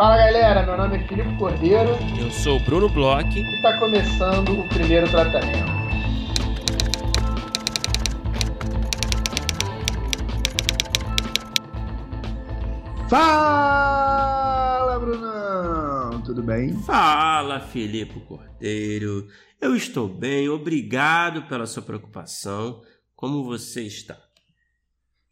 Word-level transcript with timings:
Fala 0.00 0.16
galera, 0.16 0.62
meu 0.64 0.78
nome 0.78 0.96
é 0.96 1.06
Filipe 1.06 1.36
Cordeiro. 1.36 1.90
Eu 2.18 2.30
sou 2.30 2.56
o 2.56 2.60
Bruno 2.60 2.88
Bloch. 2.88 3.38
E 3.38 3.56
está 3.56 3.78
começando 3.78 4.58
o 4.58 4.66
primeiro 4.66 5.06
tratamento. 5.10 5.70
Fala, 13.10 14.98
Brunão! 14.98 16.22
Tudo 16.22 16.42
bem? 16.44 16.72
Fala, 16.78 17.60
Filipe 17.60 18.20
Cordeiro. 18.20 19.28
Eu 19.60 19.76
estou 19.76 20.08
bem, 20.08 20.48
obrigado 20.48 21.42
pela 21.42 21.66
sua 21.66 21.82
preocupação. 21.82 22.80
Como 23.14 23.44
você 23.44 23.82
está? 23.82 24.29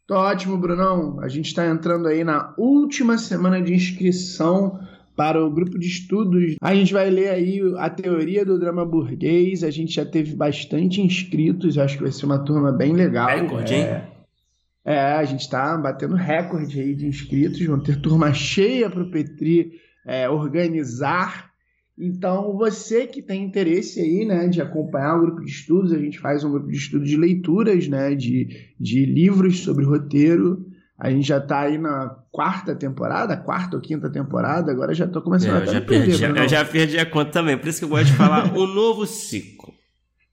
Tô 0.09 0.15
ótimo, 0.15 0.57
Brunão. 0.57 1.19
A 1.21 1.27
gente 1.27 1.45
está 1.45 1.67
entrando 1.67 2.07
aí 2.07 2.23
na 2.23 2.51
última 2.57 3.15
semana 3.15 3.61
de 3.61 3.75
inscrição 3.75 4.79
para 5.15 5.39
o 5.39 5.51
grupo 5.51 5.77
de 5.77 5.85
estudos. 5.85 6.55
A 6.59 6.73
gente 6.73 6.91
vai 6.91 7.11
ler 7.11 7.29
aí 7.29 7.61
a 7.77 7.91
teoria 7.91 8.43
do 8.43 8.57
drama 8.57 8.83
burguês. 8.83 9.63
A 9.63 9.69
gente 9.69 9.93
já 9.93 10.03
teve 10.03 10.35
bastante 10.35 10.99
inscritos. 10.99 11.77
Acho 11.77 11.97
que 11.97 12.01
vai 12.01 12.11
ser 12.11 12.25
uma 12.25 12.43
turma 12.43 12.71
bem 12.71 12.93
legal. 12.93 13.27
Recorde, 13.27 13.75
hein? 13.75 13.83
É, 13.83 14.95
é 14.95 14.99
a 15.13 15.23
gente 15.25 15.41
está 15.41 15.77
batendo 15.77 16.15
recorde 16.15 16.81
aí 16.81 16.95
de 16.95 17.05
inscritos. 17.05 17.63
Vão 17.63 17.79
ter 17.79 18.01
turma 18.01 18.33
cheia 18.33 18.89
para 18.89 19.03
o 19.03 19.11
Petri 19.11 19.73
é, 20.07 20.27
organizar 20.27 21.48
então, 21.99 22.55
você 22.55 23.05
que 23.05 23.21
tem 23.21 23.43
interesse 23.43 23.99
aí, 23.99 24.23
né, 24.23 24.47
de 24.47 24.61
acompanhar 24.61 25.17
o 25.17 25.21
grupo 25.21 25.43
de 25.43 25.51
estudos, 25.51 25.91
a 25.91 25.99
gente 25.99 26.17
faz 26.17 26.45
um 26.45 26.51
grupo 26.51 26.69
de 26.69 26.77
estudos 26.77 27.09
de 27.09 27.17
leituras, 27.17 27.89
né, 27.89 28.15
de, 28.15 28.73
de 28.79 29.05
livros 29.05 29.59
sobre 29.59 29.83
roteiro. 29.83 30.65
A 30.97 31.11
gente 31.11 31.27
já 31.27 31.39
está 31.39 31.61
aí 31.61 31.77
na 31.77 32.15
quarta 32.31 32.73
temporada, 32.73 33.35
quarta 33.35 33.75
ou 33.75 33.81
quinta 33.81 34.09
temporada, 34.09 34.71
agora 34.71 34.93
já 34.93 35.05
estou 35.05 35.21
começando 35.21 35.59
é, 35.59 35.63
a 35.63 35.65
já 35.65 35.81
perder, 35.81 36.17
perdi, 36.19 36.39
Eu 36.39 36.47
já 36.47 36.63
perdi 36.63 36.97
a 36.97 37.05
conta 37.05 37.31
também, 37.31 37.57
por 37.57 37.67
isso 37.67 37.79
que 37.79 37.85
eu 37.85 37.89
gosto 37.89 38.05
de 38.05 38.13
falar 38.13 38.57
o 38.57 38.65
novo 38.65 39.05
ciclo. 39.05 39.73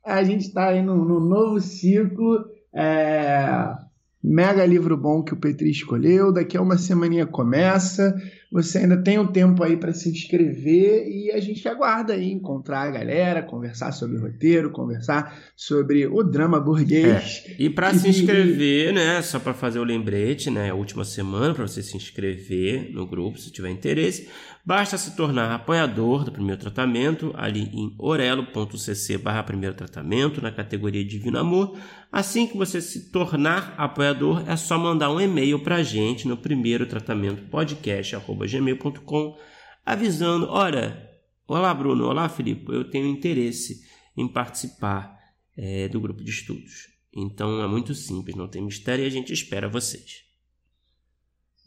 A 0.04 0.22
gente 0.22 0.46
está 0.46 0.68
aí 0.68 0.82
no, 0.82 1.04
no, 1.04 1.18
novo 1.18 1.60
ciclo. 1.60 2.44
É 2.72 3.85
mega 4.22 4.64
livro 4.64 4.96
bom 4.96 5.22
que 5.22 5.34
o 5.34 5.36
Petri 5.36 5.70
escolheu. 5.70 6.32
Daqui 6.32 6.56
a 6.56 6.62
uma 6.62 6.76
semaninha 6.76 7.26
começa. 7.26 8.14
Você 8.50 8.78
ainda 8.78 8.96
tem 8.96 9.18
um 9.18 9.26
tempo 9.26 9.62
aí 9.62 9.76
para 9.76 9.92
se 9.92 10.08
inscrever 10.08 11.06
e 11.08 11.30
a 11.32 11.40
gente 11.40 11.66
aguarda 11.68 12.14
aí 12.14 12.30
encontrar 12.30 12.82
a 12.82 12.90
galera, 12.90 13.42
conversar 13.42 13.92
sobre 13.92 14.16
o 14.16 14.20
roteiro, 14.20 14.70
conversar 14.70 15.36
sobre 15.56 16.06
o 16.06 16.22
drama 16.22 16.60
burguês. 16.60 17.44
É. 17.46 17.56
E 17.58 17.68
para 17.68 17.92
se 17.92 18.08
inscrever, 18.08 18.94
né, 18.94 19.20
só 19.20 19.38
para 19.38 19.52
fazer 19.52 19.78
o 19.78 19.84
lembrete, 19.84 20.48
né, 20.48 20.70
a 20.70 20.74
última 20.74 21.04
semana 21.04 21.54
para 21.54 21.66
você 21.66 21.82
se 21.82 21.96
inscrever 21.96 22.90
no 22.92 23.06
grupo, 23.06 23.38
se 23.38 23.50
tiver 23.50 23.70
interesse, 23.70 24.28
Basta 24.66 24.98
se 24.98 25.14
tornar 25.14 25.54
apoiador 25.54 26.24
do 26.24 26.32
primeiro 26.32 26.60
tratamento 26.60 27.32
ali 27.36 27.70
em 27.72 27.94
orelo.cc 27.96 29.16
barra 29.16 29.44
primeiro 29.44 29.76
tratamento 29.76 30.42
na 30.42 30.50
categoria 30.50 31.04
Divino 31.04 31.38
Amor. 31.38 31.78
Assim 32.16 32.46
que 32.46 32.56
você 32.56 32.80
se 32.80 33.10
tornar 33.10 33.74
apoiador, 33.76 34.42
é 34.48 34.56
só 34.56 34.78
mandar 34.78 35.10
um 35.10 35.20
e-mail 35.20 35.62
para 35.62 35.76
a 35.76 35.82
gente 35.82 36.26
no 36.26 36.34
primeiro 36.34 36.86
tratamento 36.86 37.42
podcast.gmail.com 37.50 39.36
avisando, 39.84 40.48
olha, 40.48 41.10
olá 41.46 41.74
Bruno, 41.74 42.06
olá 42.06 42.26
Filipe, 42.30 42.72
eu 42.72 42.88
tenho 42.88 43.06
interesse 43.06 43.82
em 44.16 44.26
participar 44.26 45.14
é, 45.58 45.88
do 45.88 46.00
grupo 46.00 46.24
de 46.24 46.30
estudos. 46.30 46.88
Então 47.14 47.62
é 47.62 47.68
muito 47.68 47.94
simples, 47.94 48.34
não 48.34 48.48
tem 48.48 48.64
mistério 48.64 49.04
e 49.04 49.06
a 49.06 49.10
gente 49.10 49.30
espera 49.34 49.68
vocês. 49.68 50.24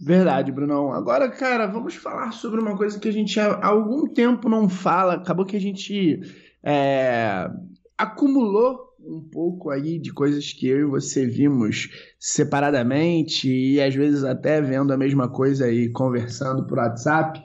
Verdade, 0.01 0.51
Brunão. 0.51 0.91
Agora, 0.91 1.29
cara, 1.29 1.67
vamos 1.67 1.93
falar 1.93 2.31
sobre 2.31 2.59
uma 2.59 2.75
coisa 2.75 2.99
que 2.99 3.07
a 3.07 3.13
gente 3.13 3.39
há 3.39 3.67
algum 3.67 4.11
tempo 4.11 4.49
não 4.49 4.67
fala. 4.67 5.13
Acabou 5.13 5.45
que 5.45 5.55
a 5.55 5.61
gente 5.61 6.21
é, 6.63 7.47
acumulou 7.95 8.88
um 9.09 9.21
pouco 9.21 9.69
aí 9.69 9.99
de 9.99 10.13
coisas 10.13 10.53
que 10.53 10.67
eu 10.67 10.79
e 10.79 10.85
você 10.85 11.25
vimos 11.25 11.89
separadamente 12.19 13.49
e 13.49 13.81
às 13.81 13.95
vezes 13.95 14.23
até 14.23 14.61
vendo 14.61 14.93
a 14.93 14.97
mesma 14.97 15.27
coisa 15.27 15.71
e 15.71 15.89
conversando 15.89 16.65
por 16.67 16.77
WhatsApp. 16.77 17.41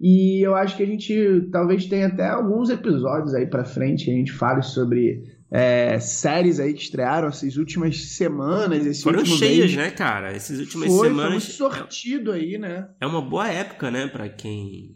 E 0.00 0.40
eu 0.46 0.54
acho 0.54 0.76
que 0.76 0.82
a 0.82 0.86
gente 0.86 1.48
talvez 1.50 1.86
tenha 1.86 2.06
até 2.06 2.28
alguns 2.28 2.70
episódios 2.70 3.34
aí 3.34 3.46
para 3.46 3.64
frente 3.64 4.04
que 4.04 4.10
a 4.12 4.14
gente 4.14 4.32
fale 4.32 4.62
sobre 4.62 5.24
é, 5.50 5.98
séries 5.98 6.60
aí 6.60 6.72
que 6.72 6.82
estrearam 6.82 7.28
essas 7.28 7.56
últimas 7.56 7.96
semanas. 8.14 8.86
Esse 8.86 9.02
Foram 9.02 9.24
cheias, 9.24 9.74
né, 9.74 9.90
cara? 9.90 10.30
Essas 10.30 10.60
últimas 10.60 10.88
foi, 10.88 11.08
semanas. 11.08 11.44
Foi 11.44 11.66
muito 11.66 11.74
sortido 11.74 12.30
aí, 12.30 12.58
né? 12.58 12.88
É 13.00 13.06
uma 13.06 13.20
boa 13.20 13.48
época, 13.48 13.90
né, 13.90 14.06
para 14.06 14.28
quem 14.28 14.94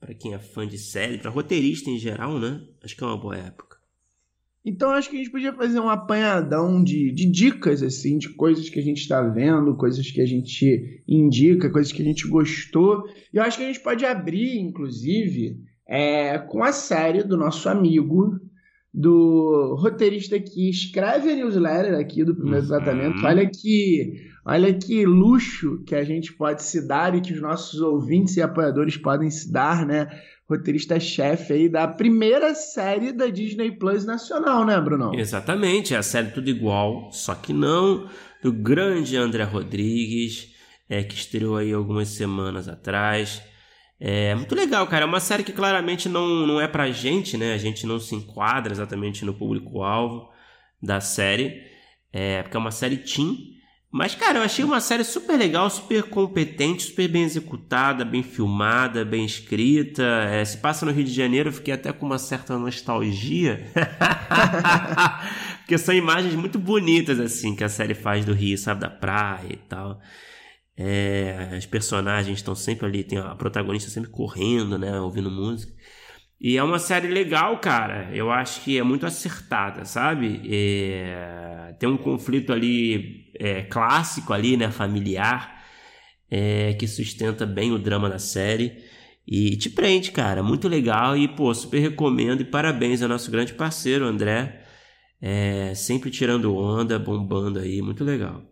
para 0.00 0.14
quem 0.14 0.32
é 0.32 0.38
fã 0.38 0.66
de 0.66 0.78
série, 0.78 1.18
para 1.18 1.30
roteirista 1.30 1.90
em 1.90 1.98
geral, 1.98 2.38
né? 2.38 2.60
Acho 2.82 2.96
que 2.96 3.02
é 3.02 3.06
uma 3.06 3.20
boa 3.20 3.36
época. 3.36 3.67
Então 4.64 4.90
acho 4.90 5.08
que 5.08 5.16
a 5.16 5.18
gente 5.18 5.30
podia 5.30 5.52
fazer 5.52 5.80
um 5.80 5.88
apanhadão 5.88 6.82
de, 6.82 7.12
de 7.12 7.30
dicas, 7.30 7.82
assim, 7.82 8.18
de 8.18 8.28
coisas 8.30 8.68
que 8.68 8.78
a 8.78 8.82
gente 8.82 9.00
está 9.00 9.22
vendo, 9.22 9.76
coisas 9.76 10.10
que 10.10 10.20
a 10.20 10.26
gente 10.26 11.02
indica, 11.06 11.70
coisas 11.70 11.92
que 11.92 12.02
a 12.02 12.04
gente 12.04 12.28
gostou. 12.28 13.04
E 13.32 13.36
eu 13.36 13.42
acho 13.42 13.56
que 13.56 13.64
a 13.64 13.66
gente 13.66 13.80
pode 13.80 14.04
abrir, 14.04 14.58
inclusive, 14.58 15.56
é, 15.88 16.38
com 16.38 16.62
a 16.62 16.72
série 16.72 17.22
do 17.22 17.36
nosso 17.36 17.68
amigo 17.68 18.38
do 18.92 19.76
roteirista 19.78 20.40
que 20.40 20.68
escreve 20.68 21.30
a 21.30 21.36
newsletter 21.36 21.94
aqui 21.98 22.24
do 22.24 22.34
primeiro 22.34 22.62
uhum. 22.62 22.68
tratamento. 22.68 23.24
Olha 23.24 23.48
que, 23.48 24.14
olha 24.44 24.74
que 24.74 25.06
luxo 25.06 25.82
que 25.84 25.94
a 25.94 26.02
gente 26.02 26.32
pode 26.32 26.62
se 26.62 26.86
dar 26.86 27.14
e 27.14 27.20
que 27.20 27.32
os 27.32 27.40
nossos 27.40 27.80
ouvintes 27.80 28.36
e 28.36 28.42
apoiadores 28.42 28.96
podem 28.96 29.30
se 29.30 29.52
dar, 29.52 29.86
né? 29.86 30.08
Roteirista-chefe 30.48 31.52
aí 31.52 31.68
da 31.68 31.86
primeira 31.86 32.54
série 32.54 33.12
da 33.12 33.26
Disney 33.26 33.70
Plus 33.70 34.06
nacional, 34.06 34.64
né, 34.64 34.80
Bruno? 34.80 35.14
Exatamente, 35.14 35.94
é 35.94 35.98
a 35.98 36.02
série 36.02 36.30
tudo 36.30 36.48
igual, 36.48 37.12
só 37.12 37.34
que 37.34 37.52
não 37.52 38.08
do 38.42 38.52
grande 38.52 39.16
André 39.16 39.42
Rodrigues, 39.42 40.54
é, 40.88 41.02
que 41.02 41.14
estreou 41.14 41.56
aí 41.56 41.72
algumas 41.72 42.08
semanas 42.08 42.68
atrás. 42.68 43.42
É 44.00 44.34
muito 44.34 44.54
legal, 44.54 44.86
cara. 44.86 45.04
É 45.04 45.08
uma 45.08 45.20
série 45.20 45.42
que 45.42 45.52
claramente 45.52 46.08
não, 46.08 46.46
não 46.46 46.60
é 46.60 46.68
pra 46.68 46.90
gente, 46.90 47.36
né? 47.36 47.52
A 47.52 47.58
gente 47.58 47.84
não 47.86 47.98
se 47.98 48.14
enquadra 48.14 48.72
exatamente 48.72 49.24
no 49.24 49.34
público-alvo 49.34 50.28
da 50.80 51.00
série. 51.00 51.62
É, 52.12 52.42
porque 52.42 52.56
é 52.56 52.60
uma 52.60 52.70
série 52.70 52.96
teen. 52.96 53.57
Mas, 53.90 54.14
cara, 54.14 54.38
eu 54.38 54.42
achei 54.42 54.64
uma 54.64 54.80
série 54.80 55.02
super 55.02 55.38
legal, 55.38 55.70
super 55.70 56.02
competente, 56.02 56.82
super 56.82 57.08
bem 57.08 57.22
executada, 57.22 58.04
bem 58.04 58.22
filmada, 58.22 59.02
bem 59.02 59.24
escrita. 59.24 60.02
É, 60.30 60.44
se 60.44 60.58
passa 60.58 60.84
no 60.84 60.92
Rio 60.92 61.04
de 61.04 61.12
Janeiro, 61.12 61.48
eu 61.48 61.52
fiquei 61.52 61.72
até 61.72 61.90
com 61.90 62.04
uma 62.04 62.18
certa 62.18 62.58
nostalgia. 62.58 63.66
porque 65.60 65.78
são 65.78 65.94
imagens 65.94 66.34
muito 66.34 66.58
bonitas, 66.58 67.18
assim, 67.18 67.56
que 67.56 67.64
a 67.64 67.68
série 67.68 67.94
faz 67.94 68.26
do 68.26 68.34
Rio, 68.34 68.58
sabe? 68.58 68.82
Da 68.82 68.90
praia 68.90 69.54
e 69.54 69.56
tal. 69.56 69.98
É, 70.76 71.54
as 71.56 71.64
personagens 71.66 72.38
estão 72.38 72.54
sempre 72.54 72.86
ali, 72.86 73.02
tem 73.02 73.18
a 73.18 73.34
protagonista 73.34 73.90
sempre 73.90 74.10
correndo, 74.10 74.78
né, 74.78 75.00
ouvindo 75.00 75.30
música. 75.30 75.72
E 76.40 76.56
é 76.56 76.62
uma 76.62 76.78
série 76.78 77.08
legal, 77.08 77.58
cara. 77.58 78.10
Eu 78.14 78.30
acho 78.30 78.62
que 78.62 78.78
é 78.78 78.82
muito 78.82 79.04
acertada, 79.04 79.84
sabe? 79.84 80.40
É, 80.48 81.74
tem 81.80 81.88
um 81.88 81.96
conflito 81.96 82.52
ali 82.52 83.32
é, 83.38 83.62
clássico 83.62 84.32
ali, 84.32 84.56
né, 84.56 84.70
familiar, 84.70 85.64
é, 86.30 86.74
que 86.74 86.86
sustenta 86.86 87.44
bem 87.44 87.72
o 87.72 87.78
drama 87.78 88.08
da 88.08 88.20
série. 88.20 88.84
E 89.26 89.56
te 89.56 89.68
prende, 89.68 90.12
cara. 90.12 90.42
Muito 90.42 90.68
legal. 90.68 91.16
E, 91.16 91.28
pô, 91.28 91.52
super 91.52 91.80
recomendo. 91.80 92.40
E 92.40 92.44
parabéns 92.44 93.02
ao 93.02 93.08
nosso 93.08 93.30
grande 93.30 93.52
parceiro, 93.54 94.06
André. 94.06 94.62
É, 95.20 95.74
sempre 95.74 96.10
tirando 96.10 96.54
onda, 96.56 96.98
bombando 96.98 97.58
aí. 97.58 97.82
Muito 97.82 98.04
legal. 98.04 98.42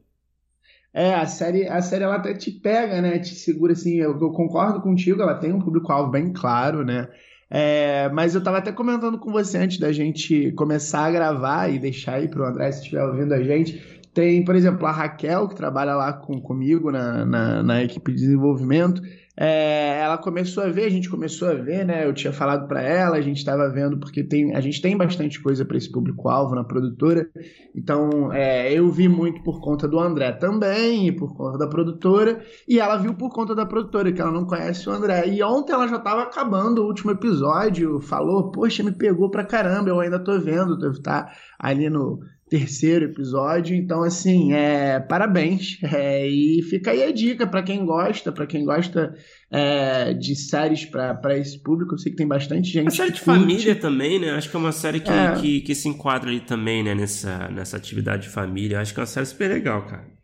É, 0.93 1.15
a 1.15 1.27
série, 1.27 1.69
a 1.69 1.81
série 1.81 2.05
ela 2.05 2.17
até 2.17 2.35
te 2.35 2.50
pega, 2.50 3.00
né? 3.00 3.19
Te 3.19 3.35
segura 3.35 3.75
assim. 3.75 3.94
Eu, 3.97 4.19
eu 4.21 4.31
concordo 4.33 4.83
contigo, 4.83 5.23
ela 5.23 5.38
tem 5.38 5.53
um 5.53 5.61
público-alvo 5.61 6.11
bem 6.11 6.33
claro, 6.33 6.85
né? 6.85 7.09
É, 7.49 8.09
mas 8.13 8.35
eu 8.35 8.43
tava 8.43 8.59
até 8.59 8.73
comentando 8.73 9.19
com 9.19 9.31
você 9.31 9.59
antes 9.59 9.79
da 9.79 9.93
gente 9.93 10.53
começar 10.53 11.07
a 11.07 11.11
gravar 11.11 11.69
e 11.69 11.79
deixar 11.79 12.15
aí 12.15 12.29
pro 12.29 12.45
André, 12.45 12.73
se 12.73 12.83
estiver 12.83 13.05
ouvindo 13.05 13.33
a 13.33 13.43
gente. 13.43 14.03
Tem, 14.13 14.45
por 14.45 14.57
exemplo, 14.57 14.87
a 14.87 14.93
Raquel, 14.93 15.49
que 15.49 15.55
trabalha 15.55 15.95
lá 15.95 16.13
com, 16.13 16.41
comigo 16.41 16.91
na, 16.91 17.25
na, 17.25 17.63
na 17.63 17.85
equipe 17.85 18.13
de 18.13 18.19
desenvolvimento 18.19 19.03
é, 19.38 20.00
ela 20.00 20.17
começou 20.17 20.65
a 20.65 20.69
ver, 20.69 20.87
a 20.87 20.91
gente 20.91 21.11
começou 21.11 21.49
a 21.49 21.55
ver, 21.55 21.85
né? 21.85 22.06
Eu 22.06 22.15
tinha 22.15 22.33
falado 22.33 22.67
para 22.67 22.81
ela, 22.81 23.17
a 23.17 23.21
gente 23.21 23.37
estava 23.37 23.69
vendo 23.69 23.99
porque 23.99 24.25
tem, 24.25 24.55
a 24.55 24.61
gente 24.61 24.81
tem 24.81 24.97
bastante 24.97 25.43
coisa 25.43 25.62
para 25.62 25.77
esse 25.77 25.93
público-alvo 25.93 26.55
na 26.55 26.65
produtora. 26.65 27.29
Então, 27.75 28.33
é, 28.33 28.73
eu 28.73 28.91
vi 28.91 29.09
muito 29.09 29.43
por 29.43 29.61
conta 29.61 29.87
do 29.87 30.00
André 30.00 30.33
também, 30.33 31.09
e 31.09 31.12
por 31.12 31.37
conta 31.37 31.59
da 31.59 31.67
produtora, 31.67 32.43
e 32.67 32.81
ela 32.81 32.97
viu 32.97 33.12
por 33.12 33.31
conta 33.31 33.55
da 33.55 33.67
produtora, 33.67 34.11
que 34.11 34.21
ela 34.21 34.33
não 34.33 34.47
conhece 34.47 34.88
o 34.88 34.93
André. 34.93 35.29
E 35.29 35.43
ontem 35.43 35.75
ela 35.75 35.87
já 35.87 35.97
estava 35.97 36.23
acabando 36.23 36.83
o 36.83 36.87
último 36.87 37.11
episódio, 37.11 38.00
falou: 38.00 38.50
Poxa, 38.50 38.83
me 38.83 38.93
pegou 38.93 39.31
pra 39.31 39.44
caramba, 39.44 39.91
eu 39.91 40.00
ainda 40.00 40.19
tô 40.19 40.38
vendo, 40.38 40.79
devo 40.79 40.94
estar 40.94 41.25
tá 41.25 41.33
ali 41.59 41.91
no 41.91 42.21
terceiro 42.49 43.07
episódio. 43.07 43.75
Então, 43.75 44.03
assim, 44.03 44.53
é, 44.53 45.01
parabéns. 45.01 45.79
É, 45.83 46.27
e 46.29 46.63
fica 46.63 46.91
aí 46.91 47.03
a 47.03 47.13
dica 47.13 47.47
para 47.47 47.63
quem 47.63 47.85
gosta, 47.85 48.31
para 48.31 48.47
quem 48.47 48.65
gosta 48.65 49.15
é, 49.51 50.13
de 50.15 50.35
séries 50.37 50.85
para 50.85 51.39
esse 51.39 51.59
público. 51.63 51.95
Eu 51.95 51.99
sei 51.99 52.13
que 52.13 52.19
tem 52.19 52.27
bastante 52.27 52.71
gente. 52.71 52.89
A 52.89 52.91
série 52.91 53.13
de 53.13 53.21
família 53.21 53.75
também, 53.75 54.19
né? 54.19 54.31
Acho 54.33 54.51
que 54.51 54.57
é 54.57 54.59
uma 54.59 54.73
série 54.73 55.01
que, 55.01 55.11
é. 55.11 55.35
que, 55.35 55.61
que, 55.61 55.75
se 55.75 55.89
enquadra 55.89 56.31
ali 56.31 56.41
também, 56.41 56.83
né? 56.83 56.95
Nessa, 56.95 57.49
nessa 57.49 57.77
atividade 57.77 58.25
de 58.25 58.29
família. 58.29 58.81
Acho 58.81 58.95
que 58.95 59.01
é 59.01 59.03
uma 59.03 59.07
série 59.07 59.27
super 59.27 59.49
legal, 59.49 59.87
cara. 59.87 60.17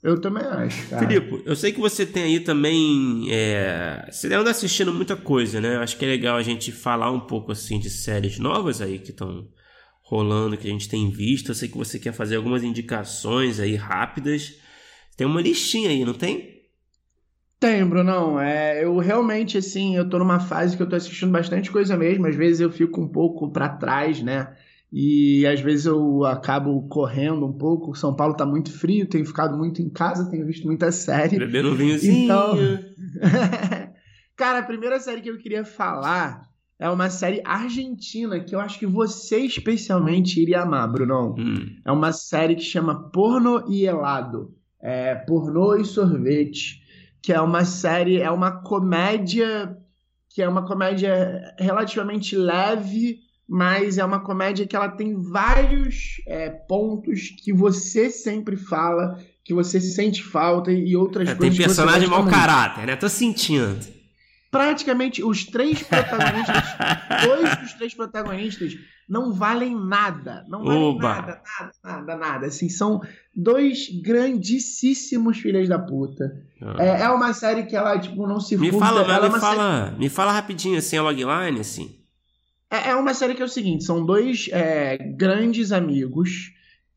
Eu 0.00 0.20
também 0.20 0.44
acho, 0.44 0.88
cara. 0.88 1.06
Filipe, 1.06 1.42
eu 1.44 1.56
sei 1.56 1.72
que 1.72 1.80
você 1.80 2.06
tem 2.06 2.22
aí 2.22 2.40
também. 2.40 3.26
É... 3.30 4.08
Você 4.10 4.32
anda 4.32 4.50
assistindo 4.50 4.92
muita 4.92 5.16
coisa, 5.16 5.60
né? 5.60 5.76
Acho 5.78 5.96
que 5.98 6.04
é 6.04 6.08
legal 6.08 6.36
a 6.36 6.42
gente 6.42 6.70
falar 6.70 7.10
um 7.10 7.20
pouco 7.20 7.50
assim 7.50 7.80
de 7.80 7.90
séries 7.90 8.38
novas 8.38 8.80
aí 8.80 9.00
que 9.00 9.10
estão 9.10 9.48
rolando, 10.08 10.56
que 10.56 10.66
a 10.66 10.70
gente 10.70 10.88
tem 10.88 11.10
visto. 11.10 11.50
Eu 11.50 11.54
sei 11.54 11.68
que 11.68 11.76
você 11.76 11.98
quer 11.98 12.12
fazer 12.12 12.36
algumas 12.36 12.64
indicações 12.64 13.60
aí 13.60 13.76
rápidas. 13.76 14.54
Tem 15.16 15.26
uma 15.26 15.42
listinha 15.42 15.90
aí, 15.90 16.04
não 16.04 16.14
tem? 16.14 16.62
Tem, 17.60 17.84
Brunão. 17.84 18.40
É, 18.40 18.82
eu 18.82 18.96
realmente, 18.96 19.58
assim, 19.58 19.96
eu 19.96 20.08
tô 20.08 20.18
numa 20.18 20.40
fase 20.40 20.76
que 20.76 20.82
eu 20.82 20.88
tô 20.88 20.96
assistindo 20.96 21.30
bastante 21.30 21.70
coisa 21.70 21.94
mesmo. 21.96 22.26
Às 22.26 22.34
vezes 22.34 22.60
eu 22.60 22.70
fico 22.70 23.00
um 23.02 23.08
pouco 23.08 23.50
para 23.50 23.68
trás, 23.68 24.22
né? 24.22 24.56
E 24.90 25.46
às 25.46 25.60
vezes 25.60 25.84
eu 25.84 26.24
acabo 26.24 26.88
correndo 26.88 27.44
um 27.44 27.52
pouco. 27.52 27.94
São 27.94 28.14
Paulo 28.14 28.34
tá 28.34 28.46
muito 28.46 28.72
frio, 28.72 29.06
tenho 29.06 29.26
ficado 29.26 29.58
muito 29.58 29.82
em 29.82 29.90
casa, 29.90 30.30
tenho 30.30 30.46
visto 30.46 30.66
muita 30.66 30.90
série. 30.90 31.38
Bebendo 31.38 31.74
vinhozinho. 31.74 32.24
Então... 32.24 32.56
Cara, 34.34 34.60
a 34.60 34.62
primeira 34.62 34.98
série 35.00 35.20
que 35.20 35.28
eu 35.28 35.36
queria 35.36 35.64
falar 35.64 36.47
é 36.78 36.88
uma 36.88 37.10
série 37.10 37.42
argentina 37.44 38.38
que 38.38 38.54
eu 38.54 38.60
acho 38.60 38.78
que 38.78 38.86
você 38.86 39.38
especialmente 39.38 40.40
iria 40.40 40.62
amar, 40.62 40.90
Brunão. 40.90 41.34
Hum. 41.36 41.76
É 41.84 41.90
uma 41.90 42.12
série 42.12 42.54
que 42.54 42.62
chama 42.62 43.10
Porno 43.10 43.64
e 43.68 43.84
Helado. 43.84 44.54
É, 44.80 45.16
pornô 45.16 45.74
e 45.74 45.84
sorvete. 45.84 46.80
Que 47.20 47.32
é 47.32 47.40
uma 47.40 47.64
série, 47.64 48.20
é 48.20 48.30
uma 48.30 48.62
comédia 48.62 49.76
que 50.30 50.40
é 50.40 50.48
uma 50.48 50.64
comédia 50.64 51.52
relativamente 51.58 52.36
leve, 52.36 53.18
mas 53.48 53.98
é 53.98 54.04
uma 54.04 54.20
comédia 54.20 54.68
que 54.68 54.76
ela 54.76 54.88
tem 54.88 55.20
vários 55.20 56.22
é, 56.28 56.48
pontos 56.48 57.30
que 57.42 57.52
você 57.52 58.08
sempre 58.08 58.56
fala, 58.56 59.18
que 59.42 59.52
você 59.52 59.80
sente 59.80 60.22
falta 60.22 60.70
e 60.70 60.94
outras 60.94 61.30
é, 61.30 61.34
coisas. 61.34 61.56
Tem 61.56 61.66
personagem 61.66 62.08
mau 62.08 62.24
caráter, 62.28 62.86
né? 62.86 62.94
Tô 62.94 63.08
sentindo 63.08 63.97
praticamente 64.50 65.22
os 65.22 65.44
três 65.44 65.82
protagonistas, 65.82 66.64
dois 67.24 67.56
dos 67.58 67.72
três 67.74 67.94
protagonistas 67.94 68.76
não 69.08 69.32
valem 69.32 69.74
nada, 69.74 70.44
não 70.48 70.62
valem 70.64 70.82
Oba. 70.82 71.14
nada, 71.14 71.42
nada, 71.58 71.72
nada, 71.82 72.16
nada. 72.16 72.46
Assim, 72.46 72.68
são 72.68 73.00
dois 73.34 73.88
grandíssimos 74.02 75.38
filhos 75.38 75.68
da 75.68 75.78
puta. 75.78 76.44
Ah. 76.60 76.76
É, 76.78 77.02
é, 77.02 77.08
uma 77.08 77.32
série 77.32 77.64
que 77.64 77.74
ela 77.74 77.98
tipo 77.98 78.26
não 78.26 78.40
se 78.40 78.56
me 78.56 78.70
fala, 78.72 79.00
ela 79.00 79.26
é 79.26 79.30
me 79.30 79.40
fala, 79.40 79.84
série... 79.86 79.98
me 79.98 80.08
fala 80.08 80.32
rapidinho 80.32 80.78
assim 80.78 80.98
a 80.98 81.02
logline 81.02 81.60
assim. 81.60 81.96
É, 82.70 82.90
é 82.90 82.94
uma 82.94 83.14
série 83.14 83.34
que 83.34 83.40
é 83.40 83.44
o 83.44 83.48
seguinte, 83.48 83.84
são 83.84 84.04
dois 84.04 84.48
é, 84.52 84.98
grandes 84.98 85.72
amigos 85.72 86.52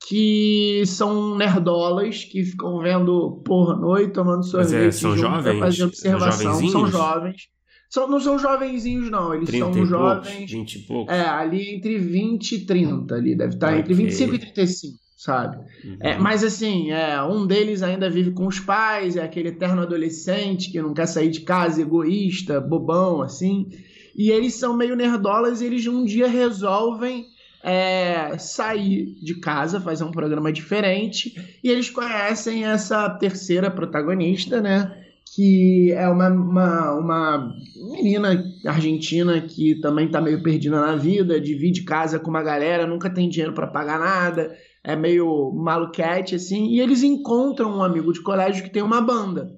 que 0.08 0.84
são 0.86 1.38
nerdolas 1.38 2.24
que 2.24 2.44
ficam 2.44 2.80
vendo 2.80 3.42
pornô 3.46 3.98
e 3.98 4.08
tomando 4.08 4.44
sorvete 4.44 4.88
é, 4.88 4.92
são 4.92 5.16
jovens, 5.16 5.80
observação. 5.80 6.70
São 6.70 6.88
jovens. 6.88 7.50
São, 7.90 8.08
não 8.08 8.20
são 8.20 8.40
jovenzinhos, 8.40 9.12
não. 9.12 9.34
Eles 9.34 9.50
são 9.50 9.86
jovens. 9.86 10.28
Poucos, 10.28 10.52
20 10.52 10.76
e 10.76 10.80
poucos. 10.80 11.14
É, 11.14 11.22
ali 11.22 11.76
entre 11.76 11.98
20 11.98 12.52
e 12.54 12.66
30 12.66 13.16
ali. 13.16 13.36
Deve 13.36 13.54
estar 13.54 13.68
okay. 13.68 13.80
entre 13.80 13.94
25 13.94 14.36
e 14.36 14.40
35, 14.40 14.98
sabe? 15.18 15.58
Uhum. 15.84 15.98
É, 16.00 16.18
mas 16.18 16.44
assim, 16.44 16.92
é, 16.92 17.22
um 17.22 17.46
deles 17.46 17.84
ainda 17.84 18.10
vive 18.10 18.32
com 18.32 18.48
os 18.48 18.60
pais, 18.60 19.18
é 19.18 19.24
aquele 19.24 19.50
eterno 19.50 19.82
adolescente 19.82 20.72
que 20.72 20.82
não 20.82 20.94
quer 20.94 21.06
sair 21.06 21.30
de 21.30 21.42
casa, 21.42 21.82
egoísta, 21.82 22.62
bobão, 22.62 23.22
assim. 23.22 23.68
E 24.16 24.32
eles 24.32 24.54
são 24.56 24.76
meio 24.76 24.96
nerdolas 24.96 25.62
e 25.62 25.66
eles 25.66 25.86
um 25.86 26.06
dia 26.06 26.28
resolvem 26.28 27.28
é, 27.64 28.38
sair 28.38 29.16
de 29.22 29.40
casa, 29.40 29.80
fazer 29.80 30.04
um 30.04 30.12
programa 30.12 30.52
diferente, 30.52 31.60
e 31.64 31.70
eles 31.70 31.90
conhecem 31.90 32.66
essa 32.66 33.10
terceira 33.10 33.70
protagonista, 33.70 34.62
né? 34.62 34.98
Que 35.34 35.92
é 35.94 36.10
uma, 36.10 36.28
uma, 36.30 36.94
uma 36.94 37.56
menina 37.94 38.44
argentina 38.66 39.40
que 39.40 39.80
também 39.80 40.10
tá 40.10 40.20
meio 40.20 40.44
perdida 40.44 40.80
na 40.82 40.96
vida, 40.96 41.40
divide 41.40 41.84
casa 41.84 42.20
com 42.20 42.30
uma 42.30 42.44
galera, 42.44 42.88
nunca 42.88 43.10
tem 43.10 43.30
dinheiro 43.30 43.54
para 43.54 43.68
pagar 43.68 44.00
nada, 44.00 44.54
é 44.84 44.96
meio 44.96 45.52
maluquete, 45.54 46.36
assim, 46.36 46.68
e 46.72 46.82
eles 46.82 47.04
encontram 47.04 47.78
um 47.78 47.84
amigo 47.84 48.12
de 48.12 48.22
colégio 48.22 48.64
que 48.64 48.72
tem 48.72 48.84
uma 48.84 49.00
banda. 49.00 49.56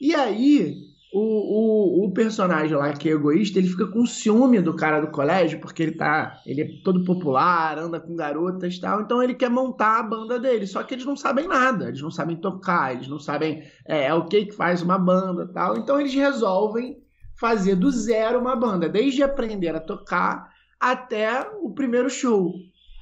E 0.00 0.14
aí, 0.14 0.85
o, 1.18 2.02
o, 2.02 2.04
o, 2.04 2.12
personagem 2.12 2.76
lá 2.76 2.92
que 2.92 3.08
é 3.08 3.12
egoísta, 3.12 3.58
ele 3.58 3.68
fica 3.68 3.86
com 3.86 4.04
ciúme 4.04 4.60
do 4.60 4.76
cara 4.76 5.00
do 5.00 5.10
colégio, 5.10 5.58
porque 5.60 5.82
ele 5.82 5.92
tá. 5.92 6.42
Ele 6.44 6.60
é 6.60 6.68
todo 6.84 7.04
popular, 7.04 7.78
anda 7.78 7.98
com 7.98 8.14
garotas 8.14 8.74
e 8.74 8.80
tal. 8.82 9.00
Então 9.00 9.22
ele 9.22 9.34
quer 9.34 9.48
montar 9.48 10.00
a 10.00 10.02
banda 10.02 10.38
dele. 10.38 10.66
Só 10.66 10.82
que 10.82 10.92
eles 10.92 11.06
não 11.06 11.16
sabem 11.16 11.48
nada, 11.48 11.88
eles 11.88 12.02
não 12.02 12.10
sabem 12.10 12.36
tocar, 12.36 12.94
eles 12.94 13.08
não 13.08 13.18
sabem 13.18 13.62
é, 13.86 14.08
é 14.08 14.14
o 14.14 14.26
que 14.26 14.44
que 14.44 14.52
faz 14.52 14.82
uma 14.82 14.98
banda 14.98 15.50
tal. 15.54 15.78
Então 15.78 15.98
eles 15.98 16.12
resolvem 16.12 16.98
fazer 17.40 17.76
do 17.76 17.90
zero 17.90 18.38
uma 18.38 18.54
banda, 18.54 18.86
desde 18.86 19.22
aprender 19.22 19.74
a 19.74 19.80
tocar 19.80 20.50
até 20.78 21.48
o 21.62 21.72
primeiro 21.72 22.10
show. 22.10 22.52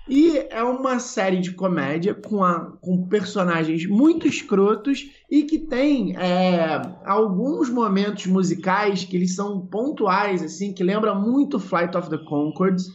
E 0.08 0.36
é 0.50 0.62
uma 0.62 0.98
série 0.98 1.40
de 1.40 1.52
comédia 1.52 2.14
com, 2.14 2.44
a, 2.44 2.72
com 2.80 3.06
personagens 3.08 3.86
muito 3.86 4.28
escrotos 4.28 5.10
e 5.30 5.44
que 5.44 5.58
tem 5.58 6.14
é, 6.16 6.82
alguns 7.06 7.70
momentos 7.70 8.26
musicais 8.26 9.02
que 9.02 9.16
eles 9.16 9.34
são 9.34 9.66
pontuais, 9.66 10.42
assim, 10.42 10.74
que 10.74 10.84
lembra 10.84 11.14
muito 11.14 11.58
Flight 11.58 11.96
of 11.96 12.10
the 12.10 12.18
Conchords 12.18 12.92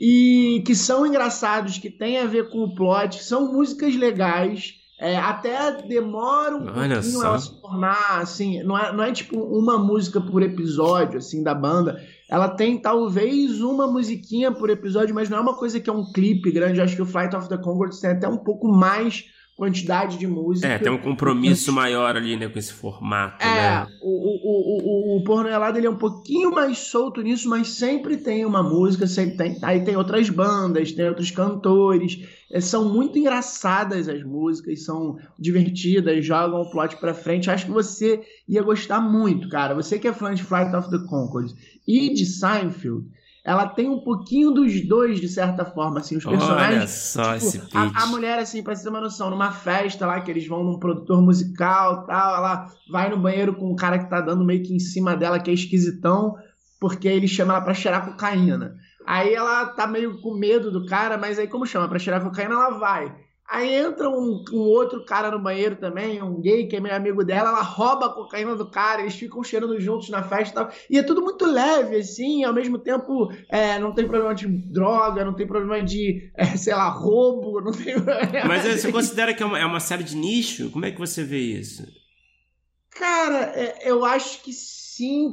e 0.00 0.64
que 0.66 0.74
são 0.74 1.06
engraçados, 1.06 1.78
que 1.78 1.88
tem 1.88 2.18
a 2.18 2.26
ver 2.26 2.50
com 2.50 2.64
o 2.64 2.74
plot, 2.74 3.22
são 3.22 3.52
músicas 3.52 3.94
legais. 3.94 4.74
É, 4.98 5.16
até 5.16 5.82
demora 5.82 6.56
um 6.56 6.66
Olha 6.76 6.96
pouquinho 6.96 7.20
só. 7.20 7.26
ela 7.26 7.38
se 7.38 7.60
tornar 7.60 8.20
assim, 8.20 8.62
não 8.62 8.78
é, 8.78 8.92
não 8.92 9.02
é 9.02 9.12
tipo 9.12 9.36
uma 9.36 9.78
música 9.78 10.20
por 10.20 10.42
episódio 10.42 11.18
assim 11.18 11.42
da 11.42 11.54
banda. 11.54 12.00
Ela 12.28 12.48
tem 12.48 12.80
talvez 12.80 13.60
uma 13.60 13.86
musiquinha 13.86 14.50
por 14.52 14.70
episódio, 14.70 15.14
mas 15.14 15.28
não 15.28 15.38
é 15.38 15.40
uma 15.40 15.56
coisa 15.56 15.80
que 15.80 15.90
é 15.90 15.92
um 15.92 16.10
clipe 16.12 16.50
grande. 16.50 16.78
Eu 16.78 16.84
acho 16.84 16.96
que 16.96 17.02
o 17.02 17.06
Flight 17.06 17.34
of 17.36 17.48
the 17.48 17.58
Conchords 17.58 18.00
tem 18.00 18.10
até 18.10 18.28
um 18.28 18.38
pouco 18.38 18.68
mais 18.68 19.24
quantidade 19.56 20.18
de 20.18 20.26
música. 20.26 20.66
É, 20.66 20.78
tem 20.78 20.90
um 20.90 20.98
compromisso 20.98 21.72
maior 21.72 22.16
ali, 22.16 22.36
né, 22.36 22.48
com 22.48 22.58
esse 22.58 22.72
formato, 22.72 23.44
é, 23.44 23.54
né? 23.54 23.86
O, 24.00 24.08
o, 24.08 25.16
o, 25.16 25.18
o, 25.18 25.24
Porno 25.24 25.48
Helado, 25.48 25.78
ele 25.78 25.86
é 25.86 25.90
um 25.90 25.96
pouquinho 25.96 26.50
mais 26.50 26.78
solto 26.78 27.20
nisso, 27.20 27.48
mas 27.48 27.68
sempre 27.68 28.16
tem 28.16 28.44
uma 28.44 28.62
música, 28.62 29.06
sempre 29.06 29.36
tem, 29.36 29.58
aí 29.62 29.84
tem 29.84 29.96
outras 29.96 30.28
bandas, 30.30 30.92
tem 30.92 31.06
outros 31.06 31.30
cantores, 31.30 32.18
é, 32.50 32.60
são 32.60 32.92
muito 32.92 33.18
engraçadas 33.18 34.08
as 34.08 34.22
músicas, 34.24 34.84
são 34.84 35.18
divertidas, 35.38 36.24
jogam 36.24 36.62
o 36.62 36.70
plot 36.70 36.96
pra 36.96 37.14
frente, 37.14 37.50
acho 37.50 37.66
que 37.66 37.72
você 37.72 38.22
ia 38.48 38.62
gostar 38.62 39.00
muito, 39.00 39.48
cara, 39.48 39.74
você 39.74 39.98
que 39.98 40.08
é 40.08 40.12
fã 40.12 40.34
de 40.34 40.42
Flight 40.42 40.74
of 40.74 40.90
the 40.90 40.98
Conchords 41.08 41.54
e 41.86 42.12
de 42.12 42.24
Seinfeld, 42.24 43.06
ela 43.44 43.66
tem 43.66 43.88
um 43.88 43.98
pouquinho 43.98 44.52
dos 44.52 44.86
dois, 44.86 45.20
de 45.20 45.28
certa 45.28 45.64
forma, 45.64 45.98
assim, 45.98 46.16
os 46.16 46.24
personagens. 46.24 46.78
Olha 46.78 46.86
só 46.86 47.34
tipo, 47.34 47.46
esse 47.46 47.58
pitch. 47.58 47.74
A, 47.74 48.04
a, 48.04 48.06
mulher, 48.06 48.38
assim, 48.38 48.62
pra 48.62 48.74
você 48.74 48.84
ter 48.84 48.88
uma 48.88 49.00
noção, 49.00 49.30
numa 49.30 49.50
festa 49.50 50.06
lá, 50.06 50.20
que 50.20 50.30
eles 50.30 50.46
vão 50.46 50.62
num 50.62 50.78
produtor 50.78 51.20
musical 51.20 52.06
tal, 52.06 52.36
ela 52.36 52.66
vai 52.88 53.10
no 53.10 53.18
banheiro 53.18 53.54
com 53.54 53.72
um 53.72 53.76
cara 53.76 53.98
que 53.98 54.08
tá 54.08 54.20
dando 54.20 54.44
meio 54.44 54.62
que 54.62 54.74
em 54.74 54.78
cima 54.78 55.16
dela, 55.16 55.40
que 55.40 55.50
é 55.50 55.54
esquisitão, 55.54 56.36
porque 56.78 57.08
ele 57.08 57.26
chama 57.26 57.54
ela 57.54 57.62
pra 57.62 57.74
cheirar 57.74 58.06
cocaína. 58.06 58.76
Aí 59.04 59.34
ela 59.34 59.66
tá 59.66 59.88
meio 59.88 60.20
com 60.20 60.34
medo 60.34 60.70
do 60.70 60.86
cara, 60.86 61.18
mas 61.18 61.36
aí 61.36 61.48
como 61.48 61.66
chama 61.66 61.88
pra 61.88 61.98
cheirar 61.98 62.22
cocaína, 62.22 62.54
ela 62.54 62.78
vai. 62.78 63.12
Aí 63.48 63.74
entra 63.74 64.08
um, 64.08 64.42
um, 64.52 64.60
outro 64.60 65.04
cara 65.04 65.30
no 65.30 65.38
banheiro 65.38 65.76
também, 65.76 66.22
um 66.22 66.40
gay 66.40 66.66
que 66.66 66.76
é 66.76 66.80
meu 66.80 66.94
amigo 66.94 67.22
dela, 67.22 67.50
ela 67.50 67.62
rouba 67.62 68.06
a 68.06 68.12
cocaína 68.12 68.56
do 68.56 68.70
cara, 68.70 69.02
eles 69.02 69.14
ficam 69.14 69.42
cheirando 69.44 69.78
juntos 69.78 70.08
na 70.08 70.22
festa 70.22 70.50
e 70.50 70.54
tal. 70.54 70.72
E 70.88 70.98
é 70.98 71.02
tudo 71.02 71.20
muito 71.20 71.44
leve, 71.44 71.96
assim, 71.96 72.44
ao 72.44 72.54
mesmo 72.54 72.78
tempo 72.78 73.30
é, 73.50 73.78
não 73.78 73.94
tem 73.94 74.08
problema 74.08 74.34
de 74.34 74.46
droga, 74.46 75.24
não 75.24 75.34
tem 75.34 75.46
problema 75.46 75.82
de, 75.82 76.30
é, 76.34 76.56
sei 76.56 76.74
lá, 76.74 76.88
roubo, 76.88 77.60
não 77.60 77.72
tem 77.72 77.94
Mas 78.46 78.80
você 78.80 78.90
considera 78.90 79.34
que 79.34 79.42
é 79.42 79.46
uma, 79.46 79.58
é 79.58 79.66
uma 79.66 79.80
série 79.80 80.04
de 80.04 80.16
nicho? 80.16 80.70
Como 80.70 80.86
é 80.86 80.90
que 80.90 80.98
você 80.98 81.22
vê 81.22 81.38
isso? 81.38 81.86
Cara, 82.90 83.52
é, 83.54 83.90
eu 83.90 84.04
acho 84.04 84.42
que 84.42 84.52
sim, 84.52 84.81